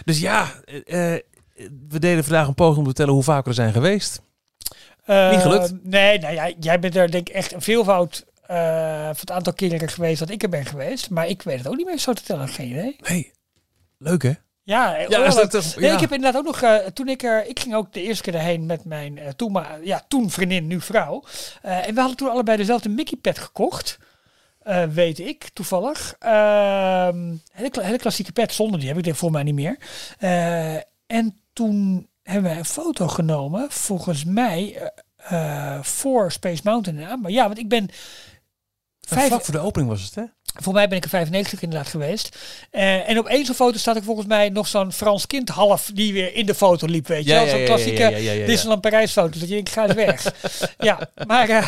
Dus 0.06 0.20
ja, 0.20 0.52
eh, 0.66 1.14
eh, 1.16 1.22
we 1.90 2.00
deden 2.00 2.24
vandaag 2.24 2.48
een 2.48 2.54
poging 2.54 2.78
om 2.78 2.82
te 2.84 2.90
vertellen 2.90 3.14
hoe 3.14 3.24
vaak 3.24 3.44
we 3.44 3.50
er 3.50 3.56
zijn 3.56 3.74
geweest. 3.74 4.22
Eh, 5.06 5.32
Niet 5.32 5.40
gelukt. 5.42 5.74
Nee, 5.84 6.20
nou 6.20 6.34
ja, 6.34 6.52
jij 6.60 6.80
bent 6.80 6.96
er 6.96 7.12
denk 7.12 7.30
ik 7.30 7.36
echt 7.36 7.54
een 7.54 7.62
veelvoud 7.62 8.26
eh, 8.48 8.58
van 9.04 9.16
het 9.20 9.32
aantal 9.32 9.54
keren 9.54 9.90
geweest 9.90 10.20
dat 10.20 10.30
ik 10.30 10.44
er 10.44 10.50
ben 10.50 10.66
geweest. 10.66 11.10
Maar 11.10 11.28
ik 11.28 11.42
weet 11.42 11.58
het 11.58 11.68
ook 11.68 11.76
niet 11.76 11.86
meer 11.86 11.98
zo 12.00 12.14
te 12.14 12.24
tellen. 12.24 12.48
Geen 12.48 12.70
idee. 12.70 12.96
Nee, 13.10 13.32
leuk 13.98 14.24
hè? 14.24 14.32
Ja, 14.64 14.96
Ja, 14.98 15.08
leuk. 15.20 15.28
is 15.28 15.36
dat 15.36 15.52
toch- 15.52 15.76
Nee, 15.76 15.90
ja. 15.90 15.94
ik 15.96 16.00
heb 16.00 16.12
inderdaad 16.14 16.40
ook 16.42 16.46
nog, 16.48 16.62
eh, 16.62 16.76
toen 16.76 17.08
ik 17.08 17.24
er, 17.24 17.46
ik 17.48 17.60
ging 17.60 17.76
ook 17.76 17.94
de 17.94 18.02
eerste 18.02 18.24
keer 18.24 18.36
erheen 18.36 18.66
met 18.66 18.86
mijn 18.86 19.18
eh, 19.18 19.30
toen, 19.30 19.52
maar, 19.52 19.80
ja, 19.84 20.06
toen 20.08 20.30
vriendin, 20.30 20.68
nu 20.68 20.82
vrouw. 20.82 21.24
Eh, 21.62 21.88
en 21.88 21.94
we 21.94 22.00
hadden 22.00 22.18
toen 22.18 22.30
allebei 22.30 22.58
dezelfde 22.58 22.90
Mickey 22.90 23.18
pet 23.18 23.38
gekocht. 23.40 23.98
Eh, 24.62 24.84
weet 24.84 25.20
ik, 25.20 25.50
toevallig. 25.54 26.16
Ehm 26.20 27.34
hele, 27.52 27.70
hele 27.82 27.98
klassieke 27.98 28.32
pet, 28.32 28.54
zonder 28.54 28.80
die 28.80 28.88
heb 28.90 28.98
ik 28.98 29.04
denk 29.04 29.16
voor 29.16 29.32
mij 29.32 29.44
niet 29.44 29.56
meer. 29.56 29.78
Eh, 30.20 30.76
en 31.08 31.40
toen 31.54 32.08
hebben 32.26 32.52
we 32.52 32.58
een 32.58 32.66
foto 32.66 33.08
genomen, 33.08 33.72
volgens 33.72 34.24
mij, 34.24 34.76
eh, 34.76 35.76
eh, 35.76 35.84
voor 35.84 36.32
Space 36.32 36.62
Mountain. 36.64 37.22
Maar 37.22 37.32
ja, 37.32 37.46
want 37.46 37.58
ik 37.58 37.70
ben... 37.70 37.90
Vijf... 39.00 39.28
Vlak 39.28 39.44
voor 39.44 39.54
de 39.54 39.60
opening 39.60 39.90
was 39.90 40.02
het 40.02 40.16
hè? 40.16 40.24
Voor 40.62 40.74
mij 40.74 40.88
ben 40.88 40.98
ik 40.98 41.04
er 41.04 41.10
95 41.10 41.62
inderdaad 41.62 41.88
geweest. 41.88 42.38
Eh, 42.72 43.10
en 43.10 43.20
op 43.20 43.26
één 43.26 43.46
zo'n 43.46 43.56
foto 43.56 43.78
staat 43.78 43.96
ik 43.96 44.04
volgens 44.04 44.28
mij 44.28 44.50
nog 44.50 44.68
zo'n 44.68 44.92
Frans 44.92 45.28
kind 45.28 45.50
half 45.50 45.92
die 45.94 46.14
weer 46.14 46.34
in 46.34 46.46
de 46.46 46.56
foto 46.56 46.88
liep, 46.88 47.08
weet 47.08 47.26
je 47.26 47.32
Ja, 47.32 47.40
wel. 47.40 47.48
Zo'n 47.48 47.66
klassieke 47.66 48.02
ja, 48.02 48.32
ja. 48.32 48.46
Disneyland 48.46 48.82
Parijs 48.82 49.12
foto. 49.12 49.40
Dat 49.40 49.50
je 49.50 49.56
denkt, 49.56 49.70
ga 49.70 49.84
eens 49.84 49.94
weg. 49.94 50.34
ja, 50.78 51.10
maar 51.28 51.50
eh, 51.50 51.68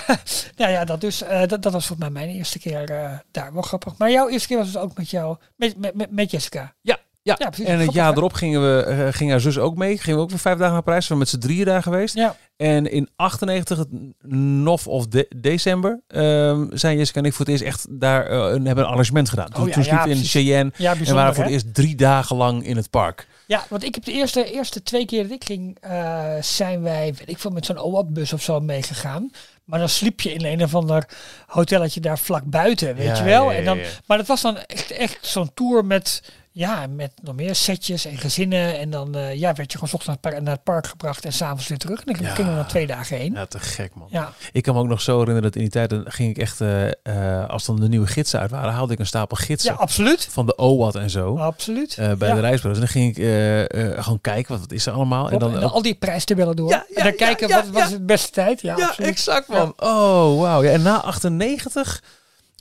ja, 0.55 0.67
ja, 0.77 0.85
dat, 0.85 1.01
dus, 1.01 1.17
dat, 1.47 1.61
dat 1.61 1.73
was 1.73 1.85
volgens 1.85 2.09
mij 2.09 2.09
mijn 2.09 2.35
eerste 2.35 2.59
keer 2.59 2.85
daar. 3.31 3.53
Wel 3.53 3.61
grappig. 3.61 3.97
Maar 3.97 4.11
jouw 4.11 4.29
eerste 4.29 4.47
keer 4.47 4.57
was 4.57 4.71
dus 4.71 4.81
ook 4.81 4.97
met 4.97 5.09
jou, 5.09 5.37
met, 5.55 5.77
met, 5.77 5.95
met, 5.95 6.11
met 6.11 6.31
Jessica. 6.31 6.75
Ja, 6.81 6.97
ja. 7.27 7.35
Ja, 7.39 7.49
precies. 7.49 7.65
en 7.67 7.79
het 7.79 7.93
jaar 7.93 8.17
erop 8.17 8.33
gingen 8.33 8.61
we, 8.61 8.83
eh, 8.83 9.07
ging 9.13 9.29
haar 9.29 9.39
zus 9.39 9.57
ook 9.57 9.75
mee. 9.75 9.97
Gingen 9.97 10.17
we 10.17 10.23
ook 10.23 10.29
weer 10.29 10.39
vijf 10.39 10.57
dagen 10.57 10.73
naar 10.73 10.83
Parijs. 10.83 11.01
We 11.01 11.07
zijn 11.07 11.19
met 11.19 11.29
z'n 11.29 11.37
drieën 11.37 11.65
daar 11.65 11.81
geweest. 11.83 12.15
Ja. 12.15 12.35
En 12.57 12.91
in 12.91 13.09
98, 13.15 13.77
het 13.77 13.87
NOF 14.31 14.87
of 14.87 15.07
de, 15.07 15.25
december, 15.35 16.01
ehm, 16.07 16.65
zijn 16.71 16.97
Jessica 16.97 17.19
en 17.19 17.25
ik 17.25 17.33
voor 17.33 17.45
het 17.45 17.53
eerst 17.53 17.63
echt 17.63 17.99
daar 17.99 18.25
eh, 18.25 18.37
een, 18.37 18.65
hebben 18.65 18.83
een 18.83 18.89
arrangement 18.89 19.29
gedaan. 19.29 19.49
Toen, 19.49 19.61
Oh 19.61 19.67
ja, 19.67 19.73
toen 19.73 19.83
sliepen 19.83 20.07
we 20.09 20.15
in. 20.15 20.23
Cheyenne 20.23 20.71
en 21.05 21.13
waren 21.15 21.35
voor 21.35 21.43
het 21.43 21.53
eerst 21.53 21.73
drie 21.73 21.95
dagen 21.95 22.35
lang 22.35 22.65
in 22.65 22.75
het 22.75 22.89
park. 22.89 23.27
Ja, 23.47 23.65
want 23.69 23.83
ik 23.83 23.95
heb 23.95 24.03
de 24.03 24.11
eerste, 24.11 24.51
eerste 24.51 24.83
twee 24.83 25.05
keer 25.05 25.23
dat 25.23 25.31
ik 25.31 25.43
ging, 25.43 25.77
eh, 25.81 26.33
zijn 26.41 26.81
wij, 26.81 27.13
weet 27.17 27.29
ik 27.29 27.37
veel, 27.37 27.51
met 27.51 27.65
zo'n 27.65 27.79
OAP-bus 27.79 28.33
of 28.33 28.41
zo 28.41 28.59
meegegaan. 28.59 29.29
Maar 29.63 29.79
dan 29.79 29.89
sliep 29.89 30.21
je 30.21 30.33
in 30.33 30.45
een 30.45 30.63
of 30.63 30.75
ander 30.75 31.07
hotelletje 31.47 31.99
daar 31.99 32.19
vlak 32.19 32.43
buiten, 32.45 32.95
weet 32.95 33.05
Ja, 33.05 33.17
je 33.17 33.23
wel. 33.23 33.43
ja, 33.45 33.51
ja, 33.51 33.57
en 33.57 33.65
dan. 33.65 33.79
Maar 34.05 34.17
dat 34.17 34.27
was 34.27 34.41
dan 34.41 34.57
echt, 34.57 34.91
echt 34.91 35.17
zo'n 35.21 35.53
tour 35.53 35.85
met, 35.85 36.23
ja, 36.57 36.87
met 36.87 37.11
nog 37.21 37.35
meer 37.35 37.55
setjes 37.55 38.05
en 38.05 38.17
gezinnen. 38.17 38.79
En 38.79 38.89
dan 38.89 39.15
ja, 39.33 39.53
werd 39.53 39.71
je 39.71 39.77
gewoon 39.77 39.93
ochtends 39.93 40.05
naar 40.05 40.15
het, 40.15 40.21
park, 40.21 40.41
naar 40.41 40.53
het 40.53 40.63
park 40.63 40.87
gebracht 40.87 41.25
en 41.25 41.33
s'avonds 41.33 41.67
weer 41.67 41.77
terug. 41.77 42.03
En 42.03 42.13
dan 42.13 42.21
Ja. 42.25 42.33
gingen 42.35 42.51
we 42.51 42.57
na 42.57 42.63
twee 42.65 42.87
dagen 42.87 43.17
heen. 43.17 43.33
Ja, 43.33 43.45
te 43.45 43.59
gek 43.59 43.95
man. 43.95 44.07
Ja. 44.11 44.33
Ik 44.51 44.63
kan 44.63 44.73
me 44.75 44.79
ook 44.81 44.87
nog 44.87 45.01
zo 45.01 45.11
herinneren 45.19 45.41
dat 45.43 45.55
in 45.55 45.61
die 45.61 45.69
tijd 45.69 45.89
dan 45.89 46.03
ging 46.07 46.29
ik 46.29 46.37
echt, 46.37 46.61
eh, 46.61 46.87
eh, 46.87 47.49
als 47.49 47.65
dan 47.65 47.75
de 47.79 47.87
nieuwe 47.89 48.07
gidsen 48.07 48.39
uit 48.39 48.51
waren, 48.51 48.71
haalde 48.73 48.93
ik 48.93 48.99
een 48.99 49.05
stapel 49.07 49.37
gidsen. 49.37 49.71
Ja, 49.73 49.77
absoluut. 49.79 50.27
Van 50.31 50.45
de 50.45 50.57
OWAT 50.57 50.95
en 50.95 51.09
zo. 51.09 51.37
Absoluut. 51.37 51.97
eh, 51.97 52.13
bij 52.13 52.27
Ja. 52.27 52.35
de 52.35 52.41
reisbureaus. 52.41 52.79
En 52.81 52.85
dan 52.85 53.01
ging 53.01 53.09
ik 53.09 53.23
eh, 53.23 53.61
eh, 53.95 54.03
gewoon 54.03 54.21
kijken, 54.21 54.51
wat, 54.51 54.59
wat 54.59 54.71
is 54.71 54.85
er 54.85 54.93
allemaal? 54.93 55.29
En 55.31 55.39
dan, 55.39 55.53
en 55.53 55.59
dan 55.59 55.71
al 55.71 55.81
die 55.81 55.95
prijstabellen 55.95 56.55
door. 56.55 56.69
Ja, 56.69 56.85
en 56.95 57.03
dan 57.03 57.15
kijken, 57.15 57.49
wat, 57.49 57.67
wat 57.69 57.83
is 57.85 57.91
het 57.91 58.05
beste 58.05 58.31
tijd? 58.31 58.61
Ja, 58.61 58.75
Ja, 58.77 58.85
absoluut. 58.87 59.09
exact 59.09 59.47
man. 59.47 59.73
Oh, 59.77 60.39
wauw. 60.41 60.63
Ja, 60.63 60.71
en 60.71 60.81
na 60.81 61.01
98, 61.01 62.03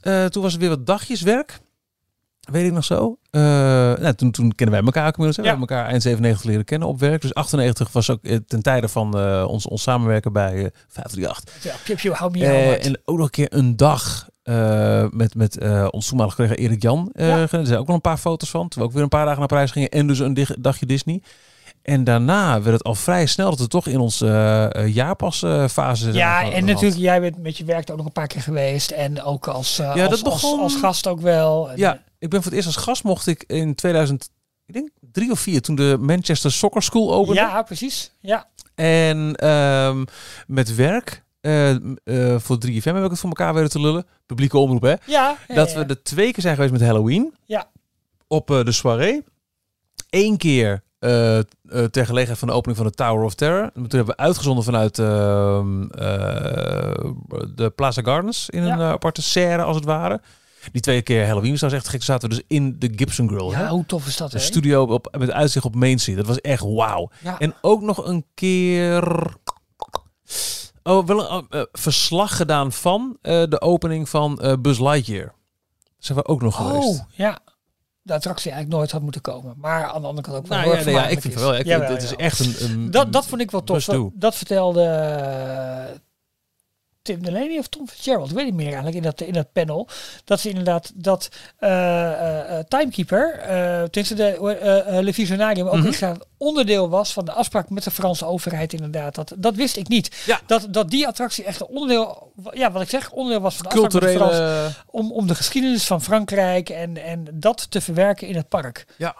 eh, 0.00 0.24
toen 0.24 0.42
was 0.42 0.52
het 0.52 0.60
weer 0.60 0.70
wat 0.70 0.86
dagjeswerk. 0.86 1.58
Weet 2.46 2.66
ik 2.66 2.72
nog 2.72 2.84
zo. 2.84 3.18
Eh, 3.30 3.42
nou, 3.42 4.14
toen, 4.14 4.30
toen 4.30 4.54
kennen 4.54 4.76
wij 4.76 4.84
elkaar 4.84 5.06
ook 5.06 5.16
inmiddels. 5.16 5.36
hè. 5.36 5.42
We 5.42 5.48
hebben 5.48 5.68
elkaar 5.68 5.86
eind 5.86 6.02
97 6.02 6.44
leren 6.44 6.64
kennen 6.64 6.88
op 6.88 7.00
werk. 7.00 7.20
Dus 7.20 7.34
98 7.34 7.92
was 7.92 8.10
ook 8.10 8.22
eh, 8.22 8.36
ten 8.46 8.62
tijde 8.62 8.88
van 8.88 9.18
eh, 9.18 9.44
ons, 9.48 9.66
ons 9.66 9.82
samenwerken 9.82 10.32
bij 10.32 10.52
eh 10.52 10.70
538. 10.88 11.62
Ja, 11.62 11.74
me 12.30 12.76
en 12.76 12.98
ook 13.04 13.16
nog 13.16 13.24
een 13.24 13.30
keer 13.30 13.54
een 13.54 13.76
dag 13.76 14.28
met, 15.10 15.34
met 15.34 15.58
ons 15.90 16.06
toenmalige 16.06 16.36
collega 16.36 16.54
Erik 16.54 16.82
Jan. 16.82 17.10
Ja. 17.12 17.40
Er 17.40 17.48
zijn 17.48 17.78
ook 17.78 17.86
nog 17.86 17.96
een 17.96 18.00
paar 18.00 18.16
foto's 18.16 18.50
van. 18.50 18.68
Toen 18.68 18.82
we 18.82 18.88
ook 18.88 18.94
weer 18.94 19.02
een 19.02 19.08
paar 19.08 19.24
dagen 19.24 19.38
naar 19.38 19.48
Parijs 19.48 19.70
gingen. 19.70 19.88
En 19.88 20.06
dus 20.06 20.18
een 20.18 20.46
dagje 20.58 20.86
Disney. 20.86 21.22
En 21.86 22.04
daarna 22.04 22.62
werd 22.62 22.76
het 22.76 22.84
al 22.84 22.94
vrij 22.94 23.26
snel 23.26 23.50
dat 23.50 23.58
we 23.58 23.68
toch 23.68 23.86
in 23.86 23.98
onze 23.98 24.26
eh, 24.26 24.74
eh, 24.84 24.94
jaarpasfase 24.94 26.12
Ja, 26.12 26.40
zijn 26.40 26.52
en 26.52 26.64
natuurlijk, 26.64 27.00
jij 27.00 27.20
bent 27.20 27.38
met 27.38 27.56
je 27.56 27.64
werk 27.64 27.90
ook 27.90 27.96
nog 27.96 28.06
een 28.06 28.12
paar 28.12 28.26
keer 28.26 28.40
geweest. 28.42 28.90
En 28.90 29.22
ook 29.22 29.48
als, 29.48 29.78
eh, 29.78 29.92
Ja, 29.94 30.06
als, 30.06 30.22
dat 30.22 30.32
begon- 30.32 30.60
als 30.60 30.76
gast 30.76 31.06
ook 31.06 31.20
wel. 31.20 31.70
En, 31.70 31.76
Ja, 31.78 32.02
ik 32.18 32.28
ben 32.30 32.42
voor 32.42 32.50
het 32.50 32.54
eerst 32.60 32.66
als 32.76 32.84
gast 32.84 33.04
mocht 33.04 33.26
ik 33.26 33.44
in 33.46 33.74
2000, 33.74 34.30
ik 34.66 34.74
denk 34.74 34.88
drie 35.12 35.30
of 35.30 35.40
vier, 35.40 35.60
toen 35.62 35.74
de 35.74 35.96
Manchester 36.00 36.52
Soccer 36.52 36.82
School 36.82 37.12
opende. 37.14 37.40
ja, 37.40 37.62
precies. 37.62 38.12
Ja. 38.20 38.46
En 38.74 39.34
ehm, 39.34 40.04
met 40.46 40.74
werk, 40.74 41.24
eh, 41.40 41.70
eh, 41.70 41.78
voor 42.38 42.58
3FM 42.58 42.94
heb 42.94 43.04
ik 43.04 43.10
het 43.10 43.18
voor 43.18 43.28
elkaar 43.28 43.54
weten 43.54 43.70
te 43.70 43.80
lullen. 43.80 44.06
Publieke 44.26 44.58
omroep, 44.58 44.82
hè? 44.82 44.94
Ja, 45.04 45.36
ja, 45.48 45.54
dat 45.54 45.72
ja. 45.72 45.78
we 45.78 45.84
er 45.84 46.02
twee 46.02 46.32
keer 46.32 46.42
zijn 46.42 46.54
geweest 46.54 46.72
met 46.72 46.82
Halloween. 46.82 47.34
Ja. 47.44 47.68
Op 48.28 48.50
eh, 48.50 48.64
de 48.64 48.72
soirée. 48.72 49.24
Eén 50.10 50.36
keer 50.36 50.84
eh, 50.98 51.38
ter 51.90 52.06
gelegenheid 52.06 52.38
van 52.38 52.48
de 52.48 52.54
opening 52.54 52.78
van 52.78 52.86
de 52.86 52.92
Tower 52.94 53.24
of 53.24 53.34
Terror. 53.34 53.62
En 53.62 53.72
toen 53.72 53.88
hebben 53.88 54.06
we 54.06 54.16
uitgezonden 54.16 54.64
vanuit 54.64 54.98
ehm, 54.98 55.82
eh, 55.82 57.10
de 57.54 57.72
Plaza 57.74 58.02
Gardens 58.02 58.50
in 58.50 58.62
een 58.62 58.78
Ja. 58.78 58.90
aparte 58.90 59.22
serre, 59.22 59.62
als 59.62 59.76
het 59.76 59.84
ware. 59.84 60.20
Die 60.72 60.80
twee 60.82 61.02
keer 61.02 61.26
Halloween 61.26 61.56
was 61.60 61.72
echt 61.72 61.88
gek. 61.88 62.02
Zaten 62.02 62.28
we 62.28 62.34
dus 62.34 62.44
in 62.48 62.76
de 62.78 62.92
Gibson 62.96 63.28
Grill. 63.28 63.50
Ja, 63.50 63.56
hè? 63.58 63.68
hoe 63.68 63.86
tof 63.86 64.06
is 64.06 64.16
dat, 64.16 64.32
Een 64.32 64.40
studio 64.40 64.82
op, 64.82 65.16
met 65.18 65.30
uitzicht 65.30 65.64
op 65.64 65.74
Main 65.74 65.98
Street. 65.98 66.16
Dat 66.16 66.26
was 66.26 66.40
echt 66.40 66.62
wauw. 66.62 67.10
Ja. 67.22 67.38
En 67.38 67.54
ook 67.60 67.82
nog 67.82 68.06
een 68.06 68.24
keer... 68.34 69.34
Oh, 70.82 71.06
wel 71.06 71.32
een 71.32 71.46
eh, 71.50 71.62
verslag 71.72 72.36
gedaan 72.36 72.72
van 72.72 73.16
de 73.22 73.60
opening 73.60 74.08
van 74.08 74.58
Buzz 74.60 74.80
Lightyear. 74.80 75.34
Zijn 75.98 76.18
we 76.18 76.26
ook 76.26 76.42
nog 76.42 76.56
geweest. 76.56 76.88
Oh, 77.00 77.04
ja. 77.10 77.38
De 78.06 78.14
attractie 78.14 78.50
eigenlijk 78.50 78.80
nooit 78.80 78.92
had 78.92 79.02
moeten 79.02 79.20
komen. 79.20 79.54
Maar 79.56 79.84
aan 79.84 80.00
de 80.00 80.06
andere 80.06 80.26
kant 80.26 80.36
ook 80.36 80.46
wel 80.46 80.58
Nou 80.58 80.70
heel 80.70 80.78
ja, 80.78 80.84
nee, 80.84 80.94
ja, 80.94 81.06
ik 81.08 81.20
vind 81.20 81.34
het 81.34 81.42
wel. 81.42 81.56
Ik, 81.56 81.66
Jawel, 81.66 81.90
het 81.90 82.02
is 82.02 82.10
ja. 82.10 82.16
echt 82.16 82.38
een, 82.38 82.54
een 82.70 82.90
Dat, 82.90 83.12
dat 83.12 83.26
vond 83.26 83.40
ik 83.40 83.50
wel 83.50 83.64
tof. 83.64 83.88
dat 84.14 84.34
vertelde 84.34 84.82
eh, 84.82 85.94
Tim 87.06 87.22
Delaney 87.22 87.58
of 87.58 87.66
Tom 87.66 87.88
Fitzgerald, 87.88 88.32
weet 88.32 88.46
ik 88.46 88.54
meer 88.54 88.66
eigenlijk, 88.66 88.96
in 88.96 89.02
dat, 89.02 89.20
in 89.20 89.32
dat 89.32 89.52
panel. 89.52 89.88
Dat 90.24 90.40
ze 90.40 90.48
inderdaad 90.48 90.92
dat 90.94 91.28
eh, 91.58 91.70
eh, 92.12 92.58
eh, 92.58 92.64
Timekeeper, 92.68 93.38
eh 93.38 93.82
tenminste 93.82 94.14
de 94.14 94.58
eh, 94.84 94.98
Le 95.02 95.12
Visionarium, 95.12 95.68
ook 95.68 95.84
een 96.00 96.22
onderdeel 96.36 96.88
was 96.88 97.12
van 97.12 97.24
de 97.24 97.32
afspraak 97.32 97.70
met 97.70 97.84
de 97.84 97.90
Franse 97.90 98.26
overheid 98.26 98.72
inderdaad. 98.72 99.14
Dat, 99.14 99.32
dat 99.36 99.54
wist 99.54 99.76
ik 99.76 99.88
niet. 99.88 100.22
Ja. 100.26 100.40
Dat, 100.46 100.66
dat 100.70 100.90
die 100.90 101.06
attractie 101.06 101.44
echt 101.44 101.60
een 101.60 101.66
onderdeel, 101.66 102.32
ja 102.50 102.72
wat 102.72 102.82
ik 102.82 102.88
zeg, 102.88 103.10
onderdeel 103.10 103.40
was 103.40 103.54
van 103.54 103.62
de 103.62 103.68
afspraak 103.68 103.92
met 103.92 104.02
de. 104.02 104.18
Franse 104.18 104.70
om, 104.90 105.12
om 105.12 105.26
de 105.26 105.34
geschiedenis 105.34 105.84
van 105.84 106.02
Frankrijk 106.02 106.68
en, 106.68 106.96
en 106.96 107.26
dat 107.32 107.70
te 107.70 107.80
verwerken 107.80 108.28
in 108.28 108.36
het 108.36 108.48
park. 108.48 108.86
Ja. 108.96 109.16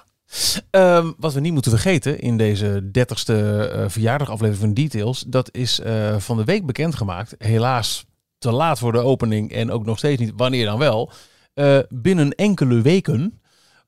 Ehm, 0.70 1.12
wat 1.18 1.32
we 1.32 1.40
niet 1.40 1.52
moeten 1.52 1.70
vergeten 1.70 2.20
in 2.20 2.36
deze 2.36 2.90
30ste 2.92 3.68
eh 3.72 3.84
verjaardagaflevering 3.88 4.64
van 4.64 4.74
Details, 4.74 5.24
dat 5.26 5.48
is 5.52 5.80
eh, 5.80 6.16
van 6.18 6.36
de 6.36 6.44
week 6.44 6.66
bekendgemaakt. 6.66 7.34
Helaas 7.38 8.04
te 8.38 8.50
laat 8.50 8.78
voor 8.78 8.92
de 8.92 8.98
opening 8.98 9.52
en 9.52 9.70
ook 9.70 9.84
nog 9.84 9.98
steeds 9.98 10.20
niet 10.20 10.32
wanneer 10.36 10.64
dan 10.64 10.78
wel. 10.78 11.10
Eh, 11.54 11.78
binnen 11.88 12.30
enkele 12.30 12.80
weken 12.80 13.40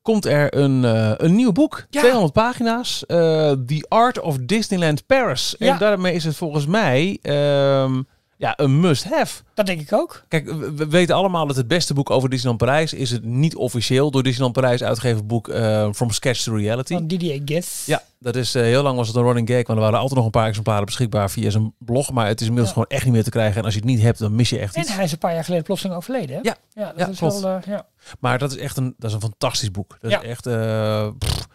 komt 0.02 0.24
er 0.24 0.56
een, 0.56 0.82
een 1.24 1.34
nieuw 1.34 1.52
boek. 1.52 1.86
Ja. 1.90 2.00
200 2.00 2.32
pagina's. 2.32 3.04
The 3.06 3.84
Art 3.88 4.20
of 4.20 4.36
Disneyland 4.36 5.06
Paris. 5.06 5.54
Ja. 5.58 5.72
En 5.72 5.78
daarmee 5.78 6.14
is 6.14 6.24
het 6.24 6.36
volgens 6.36 6.66
mij 6.66 7.18
ehm, 7.22 8.02
ja, 8.38 8.52
een 8.58 8.80
must-have. 8.80 9.42
Dat 9.54 9.66
denk 9.66 9.80
ik 9.80 9.92
ook. 9.92 10.22
Kijk, 10.28 10.46
we 10.46 10.72
we 10.74 10.86
weten 10.88 11.14
allemaal 11.14 11.46
dat 11.46 11.56
het 11.56 11.68
beste 11.68 11.94
boek 11.94 12.10
over 12.10 12.28
Disneyland 12.28 12.58
Parijs 12.58 12.92
is 12.92 13.10
het 13.10 13.24
niet 13.24 13.56
officieel 13.56 14.10
door 14.10 14.22
Disneyland 14.22 14.54
Parijs 14.54 14.82
uitgegeven 14.82 15.26
boek 15.26 15.48
eh, 15.48 15.88
From 15.92 16.10
Sketch 16.10 16.42
to 16.42 16.54
Reality. 16.56 16.92
Van 16.94 17.06
Didier 17.06 17.42
Guess. 17.44 17.86
Ja, 17.86 18.02
dat 18.18 18.36
is 18.36 18.54
eh, 18.54 18.62
heel 18.62 18.82
lang 18.82 18.96
was 18.96 19.06
het 19.06 19.16
een 19.16 19.22
running 19.22 19.48
gag, 19.48 19.56
want 19.66 19.78
er 19.78 19.84
waren 19.84 19.98
altijd 19.98 20.14
nog 20.16 20.24
een 20.24 20.30
paar 20.30 20.46
exemplaren 20.48 20.84
beschikbaar 20.84 21.30
via 21.30 21.50
zijn 21.50 21.74
blog, 21.78 22.12
maar 22.12 22.26
het 22.26 22.40
is 22.40 22.46
inmiddels 22.46 22.74
Ja. 22.74 22.80
gewoon 22.82 22.88
echt 22.98 23.04
niet 23.04 23.14
meer 23.14 23.24
te 23.24 23.30
krijgen. 23.30 23.56
En 23.58 23.64
als 23.64 23.74
je 23.74 23.80
het 23.80 23.88
niet 23.88 24.00
hebt, 24.00 24.18
dan 24.18 24.34
mis 24.34 24.50
je 24.50 24.58
echt 24.58 24.74
En 24.74 24.80
iets. 24.82 24.94
hij 24.94 25.04
is 25.04 25.12
een 25.12 25.18
paar 25.18 25.34
jaar 25.34 25.44
geleden 25.44 25.64
plotseling 25.64 25.96
overleden. 25.96 26.36
Hè? 26.36 26.40
Ja. 26.42 26.56
ja, 26.74 26.84
dat 26.86 26.98
Ja, 26.98 27.08
is 27.08 27.18
klopt. 27.18 27.40
wel. 27.40 27.56
eh, 27.56 27.62
ja. 27.66 27.86
Maar 28.20 28.38
dat 28.38 28.50
is 28.50 28.56
echt 28.56 28.76
een, 28.76 28.94
dat 28.98 29.08
is 29.10 29.14
een 29.14 29.22
fantastisch 29.22 29.70
boek. 29.70 29.96
Dat 30.00 30.10
Ja. 30.10 30.20
is 30.22 30.28
echt, 30.28 30.46
eh, 30.46 31.08
pff, 31.18 31.46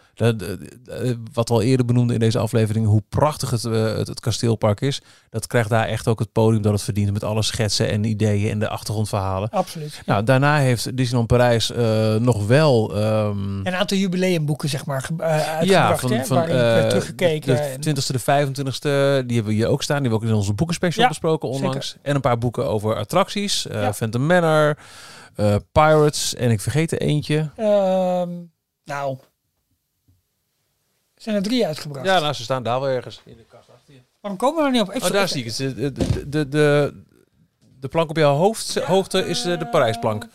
wat 1.32 1.48
we 1.48 1.54
al 1.54 1.62
eerder 1.62 1.86
benoemden 1.86 2.14
in 2.14 2.20
deze 2.20 2.38
aflevering, 2.38 2.86
hoe 2.86 3.02
prachtig 3.08 3.50
het, 3.50 3.64
eh, 3.64 3.96
het, 3.96 4.06
het 4.08 4.20
kasteelpark 4.20 4.80
is. 4.80 5.02
Dat 5.30 5.46
krijgt 5.46 5.68
daar 5.68 5.86
echt 5.86 6.08
ook 6.08 6.18
het 6.18 6.32
podium 6.32 6.62
dat 6.62 6.72
het 6.72 6.82
verdient 6.82 7.12
met 7.12 7.24
alle 7.24 7.42
schetsen 7.42 7.88
en 7.88 8.04
ideeën 8.04 8.50
en 8.50 8.58
de 8.58 8.68
achtergrondverhalen. 8.68 9.50
Absoluut. 9.50 10.02
Nou, 10.06 10.24
daarna 10.24 10.58
heeft 10.58 10.96
Disneyland 10.96 11.26
Parijs 11.28 11.70
eh, 11.72 12.14
nog 12.14 12.46
wel... 12.46 12.96
ehm, 12.96 13.66
Een 13.66 13.74
aantal 13.74 13.96
jubileumboeken, 13.98 14.68
zeg 14.68 14.86
maar, 14.86 15.08
eh, 15.18 15.28
ja, 15.62 15.88
uitgebracht. 15.88 16.00
van, 16.00 16.12
hè, 16.12 16.24
van 16.24 16.46
werd 16.46 16.88
teruggekeken. 16.90 17.54
de 17.54 17.60
en- 17.60 17.80
20ste, 17.80 18.12
de 18.12 18.20
25ste, 18.20 19.26
die 19.26 19.36
hebben 19.36 19.44
we 19.44 19.52
hier 19.52 19.68
ook 19.68 19.82
staan. 19.82 20.02
Die 20.02 20.08
hebben 20.10 20.10
we 20.10 20.24
ook 20.26 20.32
in 20.32 20.38
onze 20.40 20.52
boekenspecial 20.52 21.02
Ja, 21.02 21.08
besproken 21.08 21.48
onlangs. 21.48 21.96
En 22.02 22.14
een 22.14 22.20
paar 22.20 22.38
boeken 22.38 22.66
over 22.68 22.96
attracties. 22.96 23.66
Ja. 23.70 23.92
Phantom 23.94 24.26
Manor, 24.26 24.76
Pirates 25.72 26.34
en 26.34 26.50
ik 26.50 26.60
vergeet 26.60 26.92
er 26.92 27.00
eentje. 27.00 27.50
Ehm, 27.56 28.30
nou, 28.84 29.16
zijn 31.24 31.36
er 31.36 31.42
drie 31.42 31.66
uitgebracht. 31.66 32.06
Ja, 32.06 32.20
nou, 32.20 32.32
ze 32.32 32.42
staan 32.42 32.62
daar 32.62 32.80
wel 32.80 32.88
ergens 32.88 33.20
in 33.24 33.36
de 33.36 33.44
kast 33.48 33.68
achter 33.74 33.94
je. 33.94 34.00
Waarom 34.20 34.38
komen 34.38 34.60
we 34.60 34.66
er 34.66 34.72
niet 34.72 34.80
op? 34.80 35.02
Oh, 35.02 35.10
daar 35.10 35.28
zie 35.28 35.44
ik 35.44 35.46
het. 35.46 35.56
De, 35.56 35.92
de, 35.92 36.28
de, 36.28 36.48
de, 36.48 36.94
de 37.80 37.88
plank 37.88 38.10
op 38.10 38.16
jouw 38.16 38.34
hoofd, 38.34 38.74
hoogte 38.74 39.26
is 39.26 39.44
eh, 39.44 39.58
de 39.58 39.66
Parijsplank. 39.66 40.26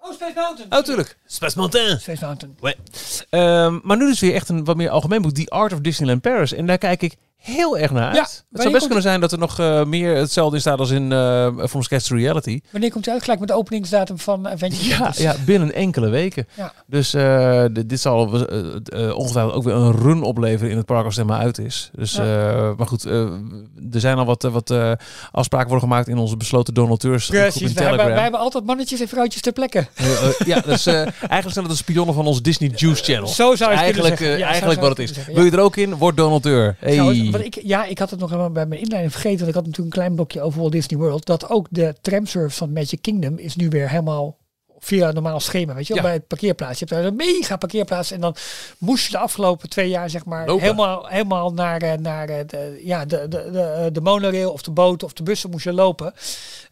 Oh, 0.00 0.12
Space 0.12 0.32
Mountain. 0.34 0.72
Oh, 0.72 0.84
tuurlijk. 0.84 1.18
Space 1.26 1.58
Mountain. 1.58 2.00
Space 2.00 2.24
Mountain. 2.24 2.56
Ehm, 3.30 3.78
maar 3.82 3.96
nu 3.96 4.06
dus 4.06 4.20
weer 4.20 4.34
echt 4.34 4.48
een 4.48 4.64
wat 4.64 4.76
meer 4.76 4.90
algemeen 4.90 5.22
boek. 5.22 5.32
The 5.32 5.50
Art 5.50 5.72
of 5.72 5.80
Disneyland 5.80 6.20
Paris. 6.20 6.52
En 6.52 6.66
daar 6.66 6.78
kijk 6.78 7.02
ik 7.02 7.16
heel 7.40 7.78
erg 7.78 7.90
naar 7.90 8.04
uit. 8.06 8.16
Ja, 8.16 8.22
het 8.22 8.60
zou 8.60 8.72
best 8.72 8.84
kunnen 8.84 9.02
zijn 9.02 9.20
dat 9.20 9.32
er 9.32 9.38
nog 9.38 9.58
eh, 9.58 9.84
meer 9.84 10.16
hetzelfde 10.16 10.54
in 10.54 10.60
staat 10.60 10.78
als 10.78 10.90
in 10.90 11.12
eh 11.12 11.48
From 11.68 11.82
Sketch 11.82 12.06
to 12.06 12.16
Reality. 12.16 12.60
Wanneer 12.70 12.90
komt 12.90 13.04
hij 13.04 13.14
uit? 13.14 13.22
Gelijk 13.22 13.40
met 13.40 13.48
de 13.48 13.54
openingsdatum 13.54 14.18
van 14.18 14.48
Avengers 14.48 14.88
Ja, 14.88 14.96
Campus. 14.96 15.18
ja, 15.18 15.34
binnen 15.44 15.74
enkele 15.74 16.08
weken. 16.08 16.46
Ja. 16.56 16.72
Dus 16.86 17.14
eh, 17.14 17.64
dit, 17.72 18.00
zal 18.00 18.16
ongetwijfeld 19.14 19.52
ook 19.52 19.64
weer 19.64 19.74
een 19.74 19.92
run 19.92 20.22
opleveren 20.22 20.70
in 20.70 20.76
het 20.76 20.86
park 20.86 21.04
als 21.04 21.16
het 21.16 21.24
helemaal 21.24 21.46
uit 21.46 21.58
is. 21.58 21.90
Dus, 21.94 22.16
maar 22.76 22.86
goed, 22.86 23.04
er 23.04 24.00
zijn 24.00 24.18
al 24.18 24.24
wat, 24.24 24.42
wat 24.42 24.74
afspraken 25.32 25.68
worden 25.68 25.88
gemaakt 25.88 26.08
in 26.08 26.18
onze 26.18 26.36
besloten 26.36 26.74
donateurs 26.74 27.26
Precies, 27.26 27.72
wij 27.72 27.86
hebben, 27.86 28.06
wij 28.06 28.22
hebben 28.22 28.40
altijd 28.40 28.64
mannetjes 28.64 29.00
en 29.00 29.08
vrouwtjes 29.08 29.42
ter 29.42 29.52
plekke. 29.52 29.86
Ja, 30.44 30.60
dus 30.60 30.86
eigenlijk 30.86 31.52
zijn 31.52 31.64
het 31.64 31.68
de 31.68 31.74
spionnen 31.74 32.14
van 32.14 32.26
ons 32.26 32.42
Disney 32.42 32.70
Juice 32.74 33.04
Channel. 33.04 33.26
Zo 33.26 33.54
zou 33.54 33.70
je 33.70 33.76
eigenlijk, 33.76 34.20
eigenlijk 34.20 34.80
wat 34.80 34.96
het 34.96 34.98
is. 34.98 35.26
Wil 35.26 35.44
je 35.44 35.50
er 35.50 35.60
ook 35.60 35.76
in? 35.76 35.94
Word 35.94 36.16
donateur. 36.16 36.76
Hey. 36.78 37.29
Wat 37.30 37.40
ik, 37.40 37.60
ja, 37.62 37.84
ik 37.84 37.98
had 37.98 38.10
het 38.10 38.20
nog 38.20 38.30
helemaal 38.30 38.50
bij 38.50 38.66
mijn 38.66 38.80
inleiding 38.80 39.12
vergeten. 39.12 39.38
Want 39.38 39.48
ik 39.48 39.54
had 39.54 39.64
natuurlijk 39.66 39.94
een 39.94 40.02
klein 40.02 40.14
blokje 40.14 40.40
over 40.40 40.60
Walt 40.60 40.72
Disney 40.72 40.98
World. 41.00 41.26
Dat 41.26 41.50
ook 41.50 41.66
de 41.70 41.94
tramservice 42.00 42.56
van 42.56 42.72
Magic 42.72 43.02
Kingdom 43.02 43.38
is 43.38 43.56
nu 43.56 43.68
weer 43.68 43.90
helemaal 43.90 44.38
via 44.82 45.08
een 45.08 45.14
normaal 45.14 45.40
schema. 45.40 45.74
Weet 45.74 45.86
je 45.86 45.94
wel, 45.94 46.02
Ja. 46.02 46.08
bij 46.08 46.18
het 46.18 46.26
parkeerplaats. 46.26 46.78
Je 46.78 46.84
hebt 46.84 47.00
daar 47.00 47.10
een 47.10 47.16
mega 47.16 47.56
parkeerplaats. 47.56 48.10
En 48.10 48.20
dan 48.20 48.34
moest 48.78 49.04
je 49.04 49.10
de 49.10 49.18
afgelopen 49.18 49.68
twee 49.68 49.88
jaar 49.88 50.10
zeg 50.10 50.24
maar 50.24 50.46
Lopen. 50.46 50.62
helemaal, 50.62 51.06
helemaal 51.06 51.52
naar, 51.52 51.82
eh, 51.82 51.98
naar 51.98 52.28
eh, 52.28 52.46
de, 52.46 52.80
ja, 52.84 53.04
de, 53.04 53.28
de, 53.28 53.50
de, 53.52 53.88
de 53.92 54.00
monorail 54.00 54.52
of 54.52 54.62
de 54.62 54.70
boot 54.70 55.02
of 55.02 55.12
de 55.12 55.22
bussen 55.22 55.50
moest 55.50 55.64
je 55.64 55.72
lopen. 55.72 56.12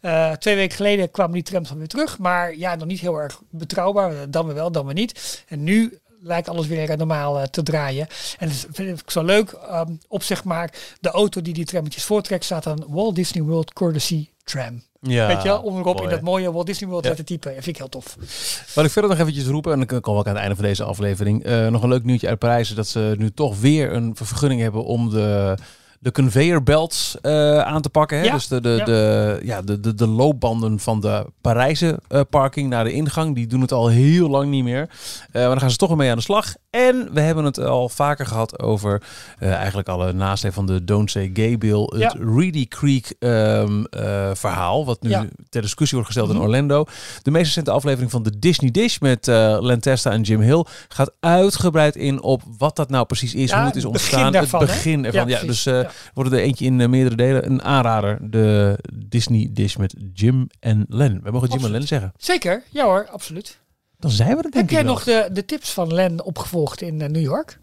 Eh, 0.01 0.31
twee 0.31 0.55
weken 0.55 0.75
geleden 0.75 1.11
kwamen 1.11 1.33
die 1.33 1.43
trams 1.43 1.69
dan 1.69 1.77
weer 1.77 1.87
terug. 1.87 2.17
Maar 2.17 2.57
ja, 2.57 2.75
nog 2.75 2.87
niet 2.87 2.99
heel 2.99 3.17
erg 3.17 3.41
betrouwbaar. 3.49 4.29
Dan 4.29 4.53
wel, 4.53 4.71
dan 4.71 4.85
weer 4.85 4.93
niet. 4.93 5.43
En 5.47 5.63
nu 5.63 5.99
lijkt 6.21 6.49
alles 6.49 6.67
weer 6.67 6.97
normaal 6.97 7.39
eh, 7.39 7.43
te 7.47 7.63
draaien. 7.63 8.07
En 8.37 8.47
dat 8.47 8.65
vind 8.71 8.99
ik 9.01 9.09
zo 9.11 9.23
leuk. 9.23 9.51
ehm, 9.51 9.95
op 10.07 10.23
zeg 10.23 10.43
maar 10.43 10.73
de 10.99 11.09
auto 11.09 11.41
die 11.41 11.53
die 11.53 11.65
trammetjes 11.65 12.03
voortrekt 12.03 12.43
staat 12.45 12.65
een 12.65 12.83
Walt 12.87 13.15
Disney 13.15 13.43
World 13.43 13.73
Courtesy 13.73 14.29
Tram. 14.43 14.83
Ja, 15.01 15.27
Weet 15.27 15.41
je 15.41 15.47
wel, 15.47 15.61
om 15.61 15.77
erop 15.77 16.01
in 16.01 16.09
dat 16.09 16.21
mooie 16.21 16.51
Walt 16.51 16.65
Disney 16.65 16.89
World 16.89 17.05
Ja. 17.05 17.13
te 17.13 17.23
typen. 17.23 17.53
Dat 17.55 17.63
vind 17.63 17.75
ik 17.75 17.81
heel 17.81 17.89
tof. 17.89 18.15
Wat 18.75 18.85
ik 18.85 18.91
verder 18.91 19.09
nog 19.11 19.19
eventjes 19.19 19.45
roepen, 19.45 19.71
en 19.71 19.77
dan 19.77 19.87
komen 19.87 20.03
we 20.03 20.17
ook 20.19 20.25
aan 20.25 20.31
het 20.31 20.41
einde 20.41 20.55
van 20.55 20.65
deze 20.65 20.83
aflevering, 20.83 21.43
eh, 21.43 21.67
nog 21.67 21.83
een 21.83 21.89
leuk 21.89 22.03
nieuwtje 22.03 22.27
uit 22.27 22.39
Parijs, 22.39 22.69
is 22.69 22.75
dat 22.75 22.87
ze 22.87 23.15
nu 23.17 23.31
toch 23.31 23.59
weer 23.59 23.93
een 23.93 24.15
vergunning 24.15 24.61
hebben 24.61 24.83
om 24.85 25.09
de, 25.09 25.57
de 25.99 26.11
conveyor 26.11 26.63
belts 26.63 27.17
eh, 27.21 27.59
aan 27.59 27.81
te 27.81 27.89
pakken. 27.89 28.17
Hè? 28.17 28.23
Ja, 28.23 28.33
Dus 28.33 28.47
de, 28.47 28.61
de, 28.61 28.69
ja. 28.77 28.85
de, 28.85 29.39
ja, 29.43 29.61
de, 29.61 29.79
de, 29.79 29.93
de 29.95 30.07
loopbanden 30.07 30.79
van 30.79 31.01
de 31.01 31.25
Parijse 31.41 31.99
eh, 32.07 32.21
parking 32.29 32.69
naar 32.69 32.83
de 32.83 32.91
ingang, 32.91 33.35
die 33.35 33.47
doen 33.47 33.61
het 33.61 33.71
al 33.71 33.87
heel 33.87 34.29
lang 34.29 34.49
niet 34.49 34.63
meer. 34.63 34.89
Eh, 35.31 35.41
maar 35.41 35.49
dan 35.49 35.59
gaan 35.59 35.71
ze 35.71 35.77
toch 35.77 35.87
weer 35.89 35.97
mee 35.97 36.09
aan 36.09 36.17
de 36.17 36.23
slag. 36.23 36.53
En 36.69 37.09
we 37.13 37.21
hebben 37.21 37.45
het 37.45 37.59
al 37.59 37.89
vaker 37.89 38.25
gehad 38.25 38.59
over 38.61 39.01
eigenlijk 39.39 39.87
alle 39.89 40.13
nasleep 40.13 40.53
van 40.53 40.65
de 40.65 40.83
Don't 40.83 41.11
Say 41.11 41.29
Gay 41.33 41.57
Bill. 41.57 41.83
Het. 41.95 42.15
Reedy 42.35 42.67
Creek 42.67 43.15
ehm, 43.19 43.83
eh, 43.83 44.29
verhaal, 44.33 44.85
wat 44.85 45.01
nu 45.01 45.15
ter 45.49 45.61
discussie 45.61 45.97
wordt 45.97 46.13
gesteld 46.13 46.27
Mhm. 46.33 46.37
in 46.37 46.43
Orlando. 46.43 46.85
De 47.21 47.31
meest 47.31 47.45
recente 47.45 47.71
aflevering 47.71 48.11
van 48.11 48.23
de 48.23 48.39
Disney 48.39 48.71
Dish 48.71 48.97
met 48.99 49.27
eh 49.27 49.57
Len 49.61 49.79
Testa 49.81 50.11
en 50.11 50.21
Jim 50.21 50.41
Hill 50.41 50.65
gaat 50.87 51.11
uitgebreid 51.19 51.95
in 51.95 52.21
op 52.21 52.41
wat 52.57 52.75
dat 52.75 52.89
nou 52.89 53.05
precies 53.05 53.33
is, 53.35 53.49
Ja, 53.49 53.57
hoe 53.57 53.65
het 53.67 53.75
is 53.75 53.83
het 53.83 53.91
begin 53.91 54.07
ontstaan, 54.11 54.31
daarvan, 54.31 54.59
het 54.59 54.69
begin 54.69 55.05
ervan. 55.05 55.27
Ja, 55.27 55.41
dus 55.41 55.63
Ja. 55.63 55.88
Worden 56.13 56.33
er 56.33 56.39
eentje 56.39 56.65
in 56.65 56.81
eh, 56.81 56.87
meerdere 56.87 57.15
delen. 57.15 57.45
Een 57.45 57.61
aanrader, 57.63 58.31
de 58.31 58.77
Disney 59.05 59.49
Dish 59.51 59.75
met 59.75 59.95
Jim 60.13 60.47
en 60.59 60.85
Len. 60.89 61.19
We 61.23 61.31
mogen 61.31 61.49
Jim 61.49 61.63
en 61.65 61.71
Len 61.71 61.87
zeggen. 61.87 62.11
Zeker, 62.17 62.63
ja 62.69 62.83
hoor, 62.85 63.07
absoluut. 63.09 63.59
Dan 63.97 64.11
zijn 64.11 64.29
we 64.29 64.35
er 64.35 64.41
denk 64.41 64.53
Heb 64.53 64.63
ik 64.63 64.71
jij 64.71 64.83
wel. 64.83 64.93
nog 64.93 65.03
de, 65.03 65.29
de 65.33 65.45
tips 65.45 65.73
van 65.73 65.93
Len 65.93 66.25
opgevolgd 66.25 66.81
in 66.81 67.01
eh, 67.01 67.09
New 67.09 67.21
York? 67.23 67.59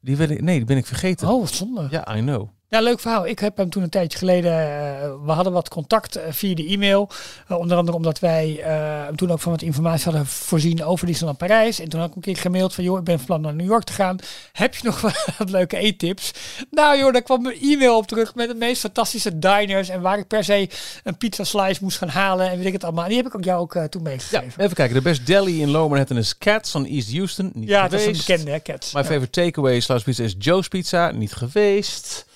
Die 0.00 0.16
ben 0.16 0.30
ik, 0.30 0.40
nee, 0.42 0.56
die 0.56 0.66
ben 0.66 0.76
ik 0.76 0.86
vergeten. 0.86 1.28
Oh, 1.28 1.40
wat 1.40 1.50
zonde. 1.52 1.86
Ja, 1.90 2.16
I 2.16 2.20
know. 2.20 2.48
Ja, 2.70 2.80
leuk 2.80 3.00
verhaal. 3.00 3.26
Ik 3.26 3.38
heb 3.38 3.56
hem 3.56 3.70
toen 3.70 3.82
een 3.82 3.88
tijdje 3.88 4.18
geleden, 4.18 4.52
eh, 4.52 5.12
we 5.24 5.32
hadden 5.32 5.52
wat 5.52 5.68
contact 5.68 6.16
eh, 6.16 6.32
via 6.32 6.54
de 6.54 6.66
e-mail. 6.66 7.08
Eh, 7.48 7.58
onder 7.58 7.76
andere 7.76 7.96
omdat 7.96 8.18
wij 8.18 8.60
hem 8.62 9.16
toen 9.16 9.30
ook 9.30 9.40
van 9.40 9.52
wat 9.52 9.62
informatie 9.62 10.04
hadden 10.04 10.26
voorzien 10.26 10.84
over 10.84 11.06
Disneyland 11.06 11.38
Parijs. 11.38 11.80
En 11.80 11.88
toen 11.88 12.00
had 12.00 12.08
ik 12.08 12.14
een 12.16 12.20
keer 12.22 12.36
gemaild 12.36 12.74
van, 12.74 12.84
joh, 12.84 12.98
ik 12.98 13.04
ben 13.04 13.16
van 13.16 13.26
plan 13.26 13.40
naar 13.40 13.54
New 13.54 13.66
York 13.66 13.84
te 13.84 13.92
gaan. 13.92 14.16
Heb 14.52 14.74
je 14.74 14.80
nog 14.86 15.00
wat 15.38 15.50
leuke 15.50 15.76
eettips? 15.76 16.30
Nou 16.70 16.98
joh, 16.98 17.12
daar 17.12 17.22
kwam 17.22 17.42
mijn 17.42 17.60
e-mail 17.60 17.96
op 17.96 18.06
terug 18.06 18.34
met 18.34 18.48
de 18.48 18.54
meest 18.54 18.80
fantastische 18.80 19.38
diners. 19.38 19.88
En 19.88 20.00
waar 20.00 20.18
ik 20.18 20.26
per 20.26 20.44
se 20.44 20.68
een 21.04 21.16
pizza 21.16 21.44
slice 21.44 21.78
moest 21.82 21.98
gaan 21.98 22.08
halen 22.08 22.50
en 22.50 22.56
weet 22.56 22.66
ik 22.66 22.72
het 22.72 22.84
allemaal. 22.84 23.08
Die 23.08 23.16
heb 23.16 23.26
ik 23.26 23.34
ook 23.34 23.44
jou 23.44 23.60
ook 23.60 23.72
toen 23.72 24.02
Ja, 24.04 24.08
meegegeven. 24.10 24.62
even 24.62 24.74
kijken. 24.76 24.94
De 24.94 25.02
best 25.02 25.26
deli 25.26 25.60
in 25.60 25.70
Lower 25.70 25.88
Manhattan 25.88 26.16
is 26.16 26.38
Cats 26.38 26.70
van 26.70 26.86
East 26.86 27.12
Houston. 27.12 27.50
Niet 27.54 27.68
Ja, 27.68 27.88
dat 27.88 28.00
is 28.00 28.06
een 28.06 28.12
bekende, 28.12 28.50
hè, 28.50 28.60
Cats. 28.62 28.92
My 28.92 29.00
Ja. 29.00 29.06
favorite 29.06 29.42
takeaway 29.42 29.80
slash 29.80 30.02
pizza 30.02 30.22
is 30.22 30.34
Joe's 30.38 30.68
Pizza. 30.68 31.10
Niet 31.10 31.32
geweest. 31.32 32.28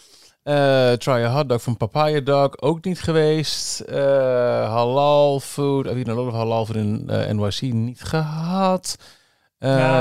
Eh, 0.44 0.92
try 0.92 1.22
a 1.22 1.28
hot 1.28 1.48
dog 1.48 1.62
van 1.62 1.76
Papaya 1.76 2.20
Dog. 2.20 2.60
Ook 2.60 2.84
niet 2.84 3.00
geweest. 3.00 3.80
Eh, 3.80 3.96
halal 4.68 5.40
food. 5.40 5.86
I've 5.86 5.96
eaten 5.96 6.12
a 6.12 6.16
lot 6.16 6.26
of 6.26 6.34
halal 6.34 6.66
food 6.66 6.76
in 6.76 7.04
eh, 7.08 7.30
NYC. 7.30 7.60
Niet 7.60 8.02
gehad. 8.02 8.96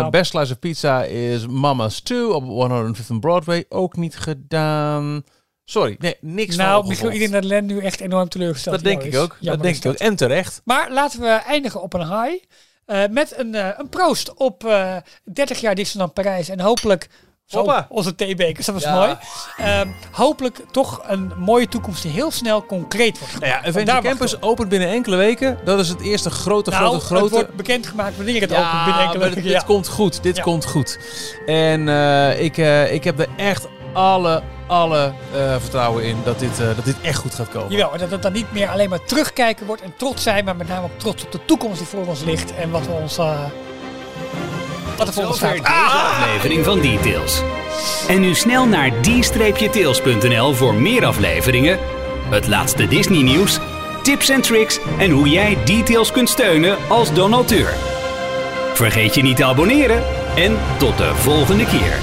Best 0.09 0.31
slice 0.31 0.51
of 0.51 0.59
pizza 0.59 1.03
is 1.03 1.47
Mama's 1.47 1.99
2 1.99 2.33
op 2.33 2.43
105 2.43 3.19
Broadway. 3.19 3.65
Ook 3.69 3.95
niet 3.95 4.17
gedaan. 4.17 5.23
Sorry, 5.65 5.95
nee, 5.99 6.17
niks 6.21 6.55
van 6.55 6.65
Nou. 6.65 6.87
Michiel, 6.87 7.11
ik 7.11 7.19
denk 7.19 7.31
dat 7.31 7.43
Len 7.43 7.65
nu 7.65 7.79
echt 7.79 7.99
enorm 7.99 8.29
teleurgesteld 8.29 8.75
Dat 8.75 8.83
denk 8.83 9.03
ik 9.03 9.15
ook. 9.15 9.37
Jammer 9.39 9.63
dat 9.63 9.73
denk 9.73 9.75
ik 9.75 9.91
ook. 9.91 10.07
En 10.07 10.15
terecht. 10.15 10.61
Maar 10.65 10.91
laten 10.91 11.19
we 11.19 11.27
eindigen 11.27 11.81
op 11.81 11.93
een 11.93 12.21
high. 12.21 12.43
met 13.11 13.37
een, 13.37 13.79
een 13.79 13.89
proost 13.89 14.33
op 14.33 14.65
eh 14.65 14.95
30 15.23 15.59
jaar 15.59 15.75
Disneyland 15.75 16.13
Parijs. 16.13 16.49
En 16.49 16.59
hopelijk 16.59 17.09
Hoppa. 17.49 17.85
onze 17.89 18.15
theebekers. 18.15 18.65
Dat 18.65 18.75
was 18.75 18.83
Ja. 18.83 18.95
mooi. 18.95 19.15
Ehm, 19.57 19.87
hopelijk 20.11 20.59
toch 20.71 21.01
een 21.07 21.31
mooie 21.37 21.67
toekomst 21.67 22.01
die 22.01 22.11
heel 22.11 22.31
snel 22.31 22.65
concreet 22.65 23.19
wordt 23.19 23.33
Nou 23.33 23.45
ja, 23.45 23.51
gemaakt. 23.51 23.67
Adventure 23.67 24.01
mag 24.01 24.09
Campus 24.11 24.41
opent 24.41 24.69
binnen 24.69 24.87
enkele 24.89 25.15
weken. 25.15 25.57
Dat 25.63 25.79
is 25.79 25.89
het 25.89 26.01
eerste 26.01 26.29
grote, 26.29 26.69
op. 26.69 26.75
Nou, 26.75 26.87
grote, 26.87 27.05
grote... 27.05 27.23
het 27.23 27.31
wordt 27.33 27.55
bekendgemaakt 27.55 28.15
wanneer 28.15 28.41
het 28.41 28.51
opent 28.51 28.85
binnen 28.85 29.01
enkele 29.03 29.19
weken. 29.23 29.35
dit, 29.35 29.43
Ja. 29.51 29.57
dit 29.57 29.63
komt 29.67 29.87
goed. 29.87 30.23
Dit 30.23 30.35
Ja. 30.35 30.43
komt 30.43 30.65
goed. 30.65 30.99
En 31.45 31.89
eh, 31.89 32.41
ik, 32.43 32.57
eh, 32.57 32.93
ik 32.93 33.03
heb 33.03 33.19
er 33.19 33.27
echt 33.37 33.67
alle, 33.93 34.41
alle 34.67 35.13
eh, 35.33 35.55
vertrouwen 35.59 36.03
in 36.03 36.17
dat 36.23 36.39
dit, 36.39 36.57
dat 36.57 36.85
dit 36.85 36.95
echt 37.01 37.17
goed 37.19 37.33
gaat 37.35 37.49
komen. 37.49 37.71
Jawel, 37.71 37.93
en 37.93 37.99
dat 37.99 38.11
het 38.11 38.21
dan 38.21 38.31
niet 38.33 38.51
meer 38.51 38.69
alleen 38.69 38.89
maar 38.89 39.03
terugkijken 39.03 39.65
wordt 39.65 39.81
en 39.81 39.93
trots 39.97 40.23
zijn, 40.23 40.45
maar 40.45 40.55
met 40.55 40.67
name 40.67 40.83
ook 40.85 40.99
trots 40.99 41.25
op 41.25 41.31
de 41.31 41.45
toekomst 41.45 41.77
die 41.77 41.87
voor 41.87 42.07
ons 42.07 42.23
ligt 42.23 42.55
en 42.55 42.71
wat 42.71 42.85
we 42.85 42.91
ons... 42.91 43.17
wat 44.97 45.07
er 45.07 45.13
Zover 45.13 45.35
staat. 45.35 45.53
deze 45.55 45.69
aflevering 45.69 46.65
van 46.65 46.81
Details. 46.81 47.41
En 48.07 48.21
nu 48.21 48.33
snel 48.35 48.65
naar 48.65 48.91
d-tails.nl 49.01 50.53
voor 50.53 50.73
meer 50.75 51.05
afleveringen, 51.05 51.79
het 52.29 52.47
laatste 52.47 52.87
Disney 52.87 53.21
nieuws, 53.21 53.59
tips 54.03 54.29
en 54.29 54.41
tricks 54.41 54.79
en 54.99 55.09
hoe 55.11 55.29
jij 55.29 55.57
Details 55.65 56.11
kunt 56.11 56.29
steunen 56.29 56.77
als 56.89 57.13
donateur. 57.13 57.73
Vergeet 58.73 59.15
je 59.15 59.21
niet 59.21 59.35
te 59.35 59.45
abonneren 59.45 60.03
en 60.35 60.57
tot 60.77 60.97
de 60.97 61.15
volgende 61.15 61.65
keer. 61.65 61.97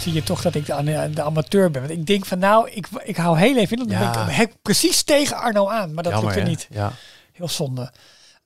zie 0.00 0.12
je 0.12 0.22
toch 0.22 0.42
dat 0.42 0.54
ik 0.54 0.66
de, 0.66 1.10
de 1.14 1.22
amateur 1.22 1.70
ben. 1.70 1.80
Want 1.82 1.92
ik 1.94 2.06
denk 2.06 2.26
van 2.26 2.38
nou, 2.38 2.70
ik, 2.70 2.86
ik 3.04 3.16
hou 3.16 3.38
heel 3.38 3.56
even 3.56 3.76
in. 3.78 3.88
Dan 3.88 3.98
Ja. 3.98 4.10
ben 4.12 4.22
ik 4.28 4.34
hek 4.34 4.52
precies 4.62 5.02
tegen 5.02 5.36
Arno 5.36 5.68
aan. 5.68 5.94
Maar 5.94 6.02
dat 6.02 6.12
Jammer, 6.12 6.30
lukt 6.34 6.40
er 6.40 6.46
hè? 6.46 6.48
niet. 6.50 6.66
Ja. 6.70 6.92
Heel 7.32 7.48
zonde. 7.48 7.90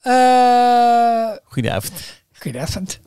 Eh 0.00 1.28
Goedenavond. 1.44 1.92
goedenavond. 2.38 3.00